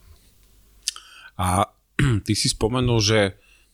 A 1.37 1.69
ty 2.25 2.33
si 2.37 2.49
spomenul, 2.49 3.01
že 3.01 3.19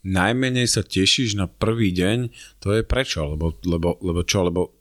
najmenej 0.06 0.68
sa 0.70 0.84
tešíš 0.86 1.36
na 1.36 1.48
prvý 1.50 1.92
deň, 1.92 2.32
to 2.64 2.76
je 2.76 2.82
prečo? 2.86 3.26
Lebo, 3.26 3.56
lebo, 3.66 4.00
lebo 4.00 4.22
čo? 4.24 4.48
Lebo 4.48 4.75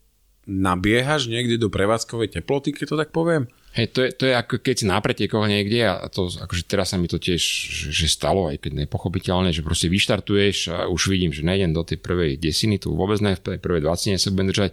nabiehaš 0.44 1.26
niekde 1.26 1.56
do 1.56 1.72
prevádzkovej 1.72 2.40
teploty, 2.40 2.76
keď 2.76 2.86
to 2.92 2.96
tak 3.00 3.10
poviem? 3.10 3.48
Hej, 3.74 3.90
to 3.90 4.06
je, 4.06 4.10
to 4.14 4.22
je 4.30 4.34
ako 4.38 4.62
keď 4.62 4.74
si 4.78 4.86
na 4.86 5.02
pretekoch 5.02 5.50
niekde 5.50 5.82
a 5.82 6.06
to, 6.06 6.30
akože 6.30 6.62
teraz 6.68 6.94
sa 6.94 6.96
mi 7.00 7.10
to 7.10 7.18
tiež 7.18 7.42
že 7.90 8.06
stalo, 8.06 8.46
aj 8.52 8.62
keď 8.62 8.86
nepochopiteľne, 8.86 9.50
že 9.50 9.66
proste 9.66 9.90
vyštartuješ 9.90 10.56
a 10.70 10.78
už 10.86 11.10
vidím, 11.10 11.34
že 11.34 11.42
nejdem 11.42 11.74
do 11.74 11.82
tej 11.82 11.98
prvej 11.98 12.38
desiny, 12.38 12.78
tu 12.78 12.94
vôbec 12.94 13.18
ne, 13.18 13.34
v 13.34 13.42
tej 13.42 13.58
prvej 13.58 13.82
20 13.82 14.14
sa 14.20 14.30
budem 14.30 14.54
držať 14.54 14.72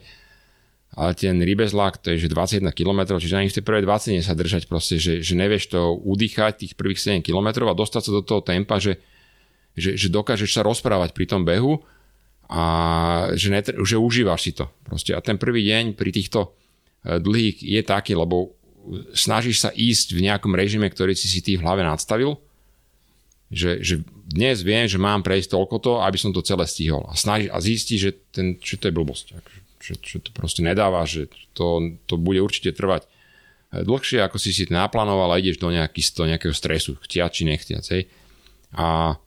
ale 0.91 1.15
ten 1.15 1.39
rybezlak 1.39 2.03
to 2.03 2.11
je 2.11 2.27
že 2.27 2.35
21 2.35 2.67
km, 2.75 3.15
čiže 3.15 3.39
ani 3.39 3.47
v 3.47 3.55
tej 3.55 3.63
prvej 3.63 3.83
20 3.87 4.27
sa 4.27 4.35
držať 4.35 4.67
proste, 4.67 4.99
že, 4.99 5.23
že 5.23 5.33
nevieš 5.39 5.71
to 5.71 5.95
udýchať 5.95 6.67
tých 6.67 6.73
prvých 6.75 6.99
7 6.99 7.23
km 7.23 7.71
a 7.71 7.77
dostať 7.77 8.01
sa 8.03 8.11
do 8.11 8.21
toho 8.23 8.43
tempa, 8.43 8.75
že, 8.75 8.99
že, 9.79 9.95
že 9.95 10.11
dokážeš 10.11 10.51
sa 10.51 10.67
rozprávať 10.67 11.15
pri 11.15 11.25
tom 11.31 11.47
behu 11.47 11.79
a 12.51 12.63
že, 13.31 13.47
netr- 13.47 13.79
že 13.79 13.95
užívaš 13.95 14.41
si 14.43 14.51
to. 14.51 14.67
Proste. 14.83 15.15
A 15.15 15.23
ten 15.23 15.39
prvý 15.39 15.63
deň 15.71 15.95
pri 15.95 16.11
týchto 16.11 16.51
e, 17.07 17.17
dlhých 17.23 17.63
je 17.63 17.81
taký, 17.87 18.11
lebo 18.11 18.51
snažíš 19.15 19.63
sa 19.63 19.69
ísť 19.71 20.19
v 20.19 20.27
nejakom 20.27 20.51
režime, 20.51 20.91
ktorý 20.91 21.15
si 21.15 21.31
si 21.31 21.39
ty 21.39 21.55
v 21.55 21.63
hlave 21.63 21.87
nadstavil, 21.87 22.35
že, 23.47 23.79
že 23.79 24.03
dnes 24.27 24.63
viem, 24.67 24.83
že 24.83 24.99
mám 24.99 25.23
prejsť 25.23 25.55
toľko 25.55 25.75
to, 25.79 25.93
aby 26.03 26.17
som 26.19 26.35
to 26.35 26.43
celé 26.43 26.67
stihol. 26.67 27.07
A, 27.07 27.15
snaží, 27.15 27.47
a 27.47 27.57
zistí, 27.63 27.95
že, 27.95 28.19
ten, 28.35 28.59
že 28.59 28.75
to 28.75 28.91
je 28.91 28.95
blbosť 28.95 29.25
že, 29.81 29.97
že 29.97 30.17
to 30.21 30.29
proste 30.31 30.61
nedáva, 30.61 31.03
že 31.09 31.27
to, 31.57 31.97
to 32.05 32.15
bude 32.15 32.37
určite 32.37 32.77
trvať 32.77 33.09
eh, 33.09 33.81
dlhšie, 33.81 34.21
ako 34.21 34.37
si 34.37 34.53
si 34.53 34.69
naplánoval 34.69 35.33
a 35.35 35.41
ideš 35.41 35.57
do, 35.57 35.73
nejaký, 35.73 36.01
do 36.13 36.23
nejakého 36.29 36.53
stresu, 36.53 36.95
chtiať 37.01 37.31
či 37.33 37.43
nechtiať. 37.49 37.83
Hej. 37.97 38.03
A 38.77 39.17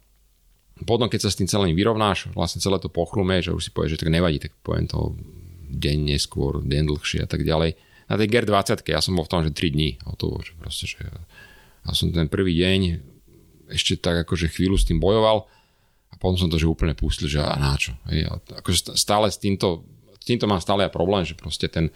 potom, 0.82 1.06
keď 1.06 1.28
sa 1.28 1.30
s 1.30 1.38
tým 1.38 1.46
celým 1.46 1.78
vyrovnáš, 1.78 2.34
vlastne 2.34 2.58
celé 2.58 2.82
to 2.82 2.90
pochrume, 2.90 3.38
že 3.38 3.54
už 3.54 3.62
si 3.62 3.70
povieš, 3.70 3.94
že 3.94 4.00
tak 4.02 4.10
nevadí, 4.10 4.42
tak 4.42 4.50
poviem 4.66 4.90
to 4.90 5.14
deň 5.70 6.10
neskôr, 6.10 6.58
deň 6.66 6.82
dlhšie 6.90 7.22
a 7.22 7.28
tak 7.30 7.46
ďalej. 7.46 7.78
Na 8.10 8.18
tej 8.18 8.28
GER 8.28 8.44
20 8.50 8.82
ja 8.90 8.98
som 8.98 9.14
bol 9.14 9.24
v 9.24 9.32
tom, 9.32 9.40
že 9.46 9.54
3 9.54 9.70
dní 9.70 9.90
hotovo, 10.02 10.42
že 10.42 10.58
proste, 10.58 10.90
že 10.90 10.98
ja 11.86 11.92
som 11.94 12.10
ten 12.10 12.26
prvý 12.26 12.58
deň 12.58 12.80
ešte 13.70 13.96
tak 14.02 14.26
akože 14.26 14.50
chvíľu 14.50 14.74
s 14.74 14.84
tým 14.84 14.98
bojoval 14.98 15.46
a 16.10 16.14
potom 16.18 16.36
som 16.36 16.50
to 16.50 16.60
že 16.60 16.68
úplne 16.68 16.92
pustil, 16.92 17.30
že 17.30 17.38
a 17.40 17.54
na 17.54 17.78
čo. 17.78 17.94
A 18.10 18.38
akože 18.60 18.98
stále 18.98 19.30
s 19.30 19.38
týmto 19.38 19.86
s 20.24 20.32
týmto 20.32 20.48
mám 20.48 20.64
stále 20.64 20.88
aj 20.88 20.96
problém, 20.96 21.20
že 21.20 21.36
proste 21.36 21.68
ten, 21.68 21.92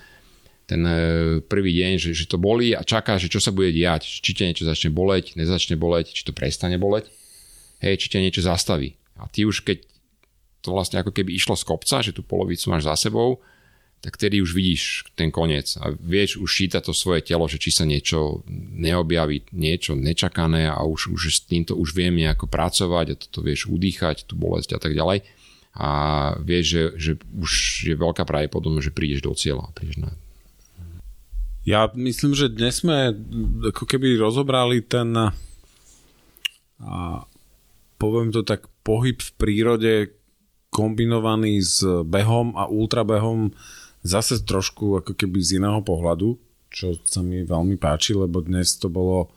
ten 0.69 0.85
e, 0.85 1.41
prvý 1.41 1.73
deň, 1.81 1.93
že, 1.97 2.11
že 2.13 2.29
to 2.29 2.37
bolí 2.37 2.77
a 2.77 2.85
čaká, 2.85 3.17
že 3.17 3.33
čo 3.33 3.41
sa 3.41 3.57
bude 3.57 3.73
diať, 3.73 4.05
či 4.05 4.37
ťa 4.37 4.53
niečo 4.53 4.69
začne 4.69 4.93
boleť, 4.93 5.33
nezačne 5.33 5.81
boleť, 5.81 6.13
či 6.13 6.29
to 6.29 6.37
prestane 6.37 6.77
boleť, 6.77 7.09
hej, 7.83 7.95
či 7.99 8.07
ťa 8.11 8.23
niečo 8.23 8.43
zastaví. 8.43 8.99
A 9.19 9.27
ty 9.27 9.43
už 9.49 9.67
keď 9.67 9.83
to 10.63 10.75
vlastne 10.75 10.99
ako 10.99 11.15
keby 11.15 11.35
išlo 11.35 11.55
z 11.55 11.65
kopca, 11.65 12.03
že 12.03 12.15
tú 12.15 12.27
polovicu 12.27 12.71
máš 12.71 12.87
za 12.87 13.09
sebou, 13.09 13.39
tak 13.99 14.15
tedy 14.15 14.39
už 14.39 14.55
vidíš 14.55 15.11
ten 15.19 15.35
koniec 15.35 15.75
a 15.83 15.91
vieš 15.91 16.39
už 16.39 16.47
šítať 16.47 16.87
to 16.87 16.95
svoje 16.95 17.27
telo, 17.27 17.51
že 17.51 17.59
či 17.59 17.75
sa 17.75 17.83
niečo 17.83 18.47
neobjaví, 18.79 19.51
niečo 19.51 19.99
nečakané 19.99 20.71
a 20.71 20.79
už, 20.87 21.11
už 21.11 21.23
s 21.35 21.43
týmto 21.43 21.75
už 21.75 21.99
viem 21.99 22.15
nejako 22.15 22.47
pracovať 22.47 23.07
a 23.11 23.19
toto 23.19 23.43
vieš 23.43 23.67
udýchať, 23.67 24.23
tú 24.31 24.39
bolesť 24.39 24.79
a 24.79 24.81
tak 24.83 24.95
ďalej 24.95 25.27
a 25.79 25.91
vieš, 26.43 26.65
že, 26.67 26.83
že 26.99 27.13
už 27.39 27.51
je 27.91 27.95
veľká 27.95 28.27
pravdepodobnosť, 28.27 28.87
že 28.91 28.97
prídeš 28.97 29.21
do 29.23 29.31
cieľa. 29.35 29.71
Prídeš 29.79 30.03
na... 30.03 30.11
Ja 31.63 31.87
myslím, 31.95 32.35
že 32.35 32.51
dnes 32.51 32.83
sme 32.83 33.15
ako 33.75 33.87
keby 33.87 34.19
rozobrali 34.19 34.83
ten 34.83 35.11
a 36.79 37.27
poviem 37.99 38.31
to 38.31 38.47
tak, 38.47 38.71
pohyb 38.87 39.19
v 39.19 39.31
prírode 39.37 39.93
kombinovaný 40.71 41.61
s 41.61 41.83
behom 42.07 42.55
a 42.55 42.71
ultrabehom 42.71 43.53
zase 44.07 44.41
trošku 44.47 45.03
ako 45.03 45.13
keby 45.19 45.43
z 45.43 45.59
iného 45.59 45.83
pohľadu, 45.83 46.39
čo 46.71 46.95
sa 47.03 47.21
mi 47.21 47.43
veľmi 47.43 47.77
páči, 47.77 48.15
lebo 48.15 48.41
dnes 48.41 48.79
to 48.79 48.87
bolo 48.89 49.35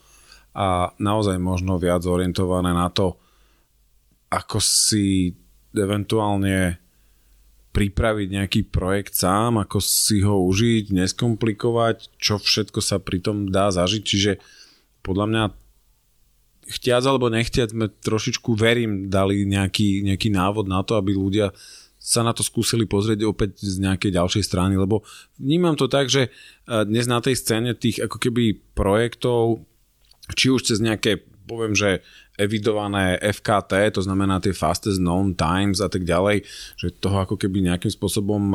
a 0.51 0.91
naozaj 0.99 1.39
možno 1.39 1.79
viac 1.79 2.03
orientované 2.03 2.75
na 2.75 2.91
to, 2.91 3.15
ako 4.27 4.59
si 4.59 5.31
eventuálne 5.71 6.75
pripraviť 7.71 8.27
nejaký 8.27 8.61
projekt 8.67 9.15
sám, 9.15 9.63
ako 9.63 9.79
si 9.79 10.19
ho 10.27 10.43
užiť, 10.43 10.91
neskomplikovať, 10.91 12.19
čo 12.19 12.35
všetko 12.35 12.83
sa 12.83 12.99
pri 12.99 13.23
tom 13.23 13.47
dá 13.47 13.71
zažiť. 13.71 14.03
Čiže 14.03 14.31
podľa 14.99 15.25
mňa 15.31 15.43
chtiac 16.71 17.03
alebo 17.03 17.27
nechtiac 17.27 17.75
sme 17.75 17.91
trošičku, 17.91 18.55
verím, 18.55 19.11
dali 19.11 19.43
nejaký, 19.43 20.07
nejaký 20.07 20.31
návod 20.31 20.71
na 20.71 20.81
to, 20.81 20.95
aby 20.95 21.11
ľudia 21.11 21.51
sa 22.01 22.25
na 22.25 22.33
to 22.33 22.41
skúsili 22.41 22.89
pozrieť 22.89 23.29
opäť 23.29 23.61
z 23.61 23.77
nejakej 23.77 24.17
ďalšej 24.17 24.43
strany, 24.47 24.73
lebo 24.73 25.05
vnímam 25.37 25.77
to 25.77 25.85
tak, 25.85 26.09
že 26.09 26.33
dnes 26.65 27.05
na 27.05 27.21
tej 27.21 27.37
scéne 27.37 27.77
tých 27.77 28.01
ako 28.01 28.17
keby 28.17 28.57
projektov, 28.73 29.61
či 30.33 30.49
už 30.49 30.65
cez 30.65 30.81
nejaké, 30.81 31.21
poviem, 31.45 31.77
že 31.77 32.01
evidované 32.41 33.21
FKT, 33.21 33.93
to 33.93 34.01
znamená 34.01 34.41
tie 34.41 34.49
fastest 34.49 34.97
known 34.97 35.37
times 35.37 35.77
a 35.77 35.93
tak 35.93 36.01
ďalej, 36.01 36.41
že 36.73 36.89
toho 36.97 37.21
ako 37.21 37.37
keby 37.37 37.69
nejakým 37.69 37.93
spôsobom 37.93 38.49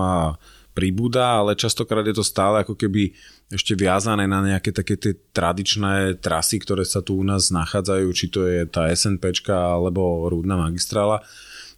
pribúda, 0.76 1.40
ale 1.40 1.56
častokrát 1.56 2.04
je 2.04 2.12
to 2.12 2.20
stále 2.20 2.60
ako 2.60 2.76
keby 2.76 3.16
ešte 3.48 3.72
viazané 3.72 4.28
na 4.28 4.44
nejaké 4.44 4.76
také 4.76 5.00
tie 5.00 5.16
tradičné 5.32 6.20
trasy, 6.20 6.60
ktoré 6.60 6.84
sa 6.84 7.00
tu 7.00 7.16
u 7.16 7.24
nás 7.24 7.48
nachádzajú, 7.48 8.06
či 8.12 8.28
to 8.28 8.44
je 8.44 8.68
tá 8.68 8.92
SNPčka 8.92 9.56
alebo 9.56 10.28
rúdna 10.28 10.60
magistrála. 10.60 11.24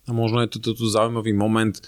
A 0.09 0.11
možno 0.11 0.43
je 0.43 0.51
to 0.51 0.59
toto 0.59 0.83
zaujímavý 0.91 1.31
moment, 1.31 1.79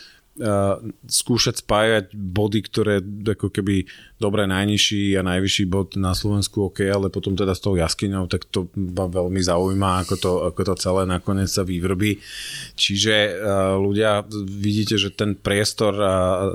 skúšať 1.05 1.61
spájať 1.61 2.17
body, 2.17 2.61
ktoré 2.65 2.95
ako 3.05 3.53
keby 3.53 3.85
dobre 4.17 4.49
najnižší 4.49 5.21
a 5.21 5.23
najvyšší 5.25 5.65
bod 5.69 6.01
na 6.01 6.17
Slovensku 6.17 6.73
OK, 6.73 6.85
ale 6.89 7.13
potom 7.13 7.37
teda 7.37 7.53
s 7.53 7.61
tou 7.61 7.77
jaskyňou, 7.77 8.25
tak 8.29 8.49
to 8.49 8.73
ma 8.73 9.05
veľmi 9.05 9.41
zaujíma, 9.41 10.05
ako 10.05 10.15
to, 10.17 10.33
ako 10.49 10.61
to 10.73 10.75
celé 10.81 11.03
nakoniec 11.05 11.53
sa 11.53 11.65
vyvrbí. 11.65 12.21
Čiže 12.77 13.37
ľudia, 13.81 14.25
vidíte, 14.49 14.97
že 14.97 15.13
ten 15.13 15.37
priestor 15.37 15.93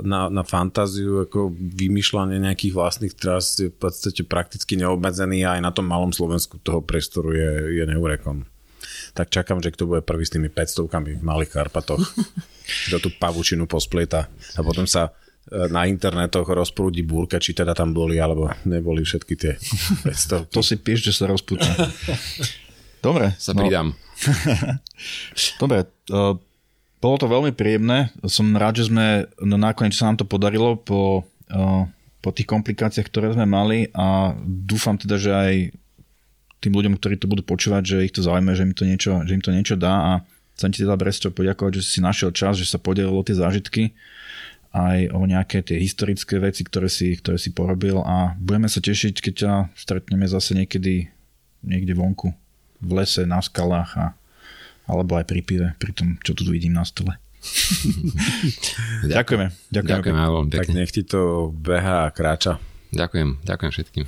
na, 0.02 0.26
na 0.26 0.42
fantáziu, 0.42 1.26
ako 1.26 1.54
vymýšľanie 1.54 2.42
nejakých 2.42 2.74
vlastných 2.74 3.14
tras 3.14 3.58
je 3.62 3.70
v 3.70 3.78
podstate 3.78 4.26
prakticky 4.26 4.74
neobmedzený 4.74 5.46
a 5.46 5.58
aj 5.58 5.62
na 5.62 5.70
tom 5.70 5.86
malom 5.86 6.10
Slovensku 6.10 6.58
toho 6.62 6.82
priestoru 6.82 7.34
je, 7.34 7.82
je 7.82 7.84
neurekom 7.86 8.55
tak 9.16 9.32
čakám, 9.32 9.64
že 9.64 9.72
kto 9.72 9.88
bude 9.88 10.04
prvý 10.04 10.28
s 10.28 10.36
tými 10.36 10.52
500 10.52 10.92
v 11.16 11.24
Malých 11.24 11.56
Karpatoch. 11.56 12.04
do 12.90 12.98
tú 12.98 13.08
pavučinu 13.14 13.64
posplieta 13.70 14.26
a 14.26 14.60
potom 14.60 14.84
sa 14.84 15.10
e, 15.46 15.70
na 15.70 15.86
internetoch 15.86 16.46
rozprúdi 16.50 17.06
búrka, 17.06 17.38
či 17.38 17.54
teda 17.54 17.72
tam 17.72 17.94
boli, 17.94 18.18
alebo 18.18 18.50
neboli 18.66 19.06
všetky 19.06 19.34
tie 19.38 19.52
500. 20.02 20.50
To 20.54 20.60
si 20.62 20.76
píš, 20.78 21.10
že 21.10 21.12
sa 21.14 21.30
rozpúta. 21.30 21.66
Dobre. 22.98 23.34
Sa 23.38 23.54
no. 23.54 23.62
pridám. 23.62 23.94
Dobre, 25.62 25.86
uh, 26.10 26.34
bolo 26.98 27.16
to 27.20 27.26
veľmi 27.30 27.52
príjemné. 27.54 28.10
Som 28.26 28.56
rád, 28.56 28.82
že 28.82 28.90
sme 28.90 29.30
no 29.38 29.54
nakoniec 29.60 29.94
sa 29.94 30.10
nám 30.10 30.18
to 30.18 30.26
podarilo 30.26 30.74
po, 30.74 31.22
uh, 31.52 31.84
po 32.18 32.30
tých 32.34 32.48
komplikáciách, 32.50 33.06
ktoré 33.06 33.30
sme 33.36 33.46
mali 33.46 33.86
a 33.94 34.34
dúfam 34.42 34.98
teda, 34.98 35.16
že 35.20 35.30
aj 35.30 35.54
tým 36.60 36.72
ľuďom, 36.72 36.96
ktorí 36.96 37.20
to 37.20 37.28
budú 37.28 37.44
počúvať, 37.44 37.82
že 37.84 37.96
ich 38.08 38.14
to 38.14 38.24
zaujíma, 38.24 38.56
že 38.56 38.64
im 38.64 38.74
to 38.74 38.84
niečo, 38.88 39.12
že 39.28 39.32
im 39.36 39.42
to 39.44 39.52
niečo 39.52 39.76
dá 39.76 39.94
a 39.94 40.12
chcem 40.56 40.72
ti 40.72 40.82
teda 40.82 40.96
Bresto 40.96 41.28
poďakovať, 41.28 41.80
že 41.80 41.82
si 41.84 41.98
našiel 42.00 42.32
čas, 42.32 42.56
že 42.56 42.66
sa 42.66 42.80
podelil 42.80 43.12
o 43.12 43.26
tie 43.26 43.36
zážitky 43.36 43.92
aj 44.76 45.08
o 45.16 45.24
nejaké 45.24 45.64
tie 45.64 45.80
historické 45.80 46.36
veci, 46.36 46.60
ktoré 46.60 46.92
si, 46.92 47.16
ktoré 47.16 47.40
si 47.40 47.48
porobil 47.56 47.96
a 48.04 48.36
budeme 48.36 48.68
sa 48.68 48.84
tešiť, 48.84 49.24
keď 49.24 49.34
ťa 49.34 49.52
stretneme 49.72 50.28
zase 50.28 50.52
niekedy 50.52 51.08
niekde 51.64 51.96
vonku 51.96 52.36
v 52.84 52.90
lese, 52.92 53.24
na 53.24 53.40
skalách 53.40 53.96
a, 53.96 54.06
alebo 54.84 55.16
aj 55.16 55.24
pri 55.24 55.40
pive, 55.40 55.68
pri 55.80 55.96
tom, 55.96 56.20
čo 56.20 56.36
tu 56.36 56.44
vidím 56.52 56.76
na 56.76 56.84
stole. 56.84 57.16
ďakujeme. 59.16 59.48
Ďakujeme. 59.72 59.96
Ďakujeme 59.96 60.52
Tak 60.52 60.68
nech 60.76 60.92
ti 60.92 61.02
to 61.08 61.48
beha 61.56 62.10
a 62.10 62.12
kráča. 62.12 62.60
Ďakujem, 62.92 63.42
ďakujem 63.48 63.72
všetkým. 63.72 64.06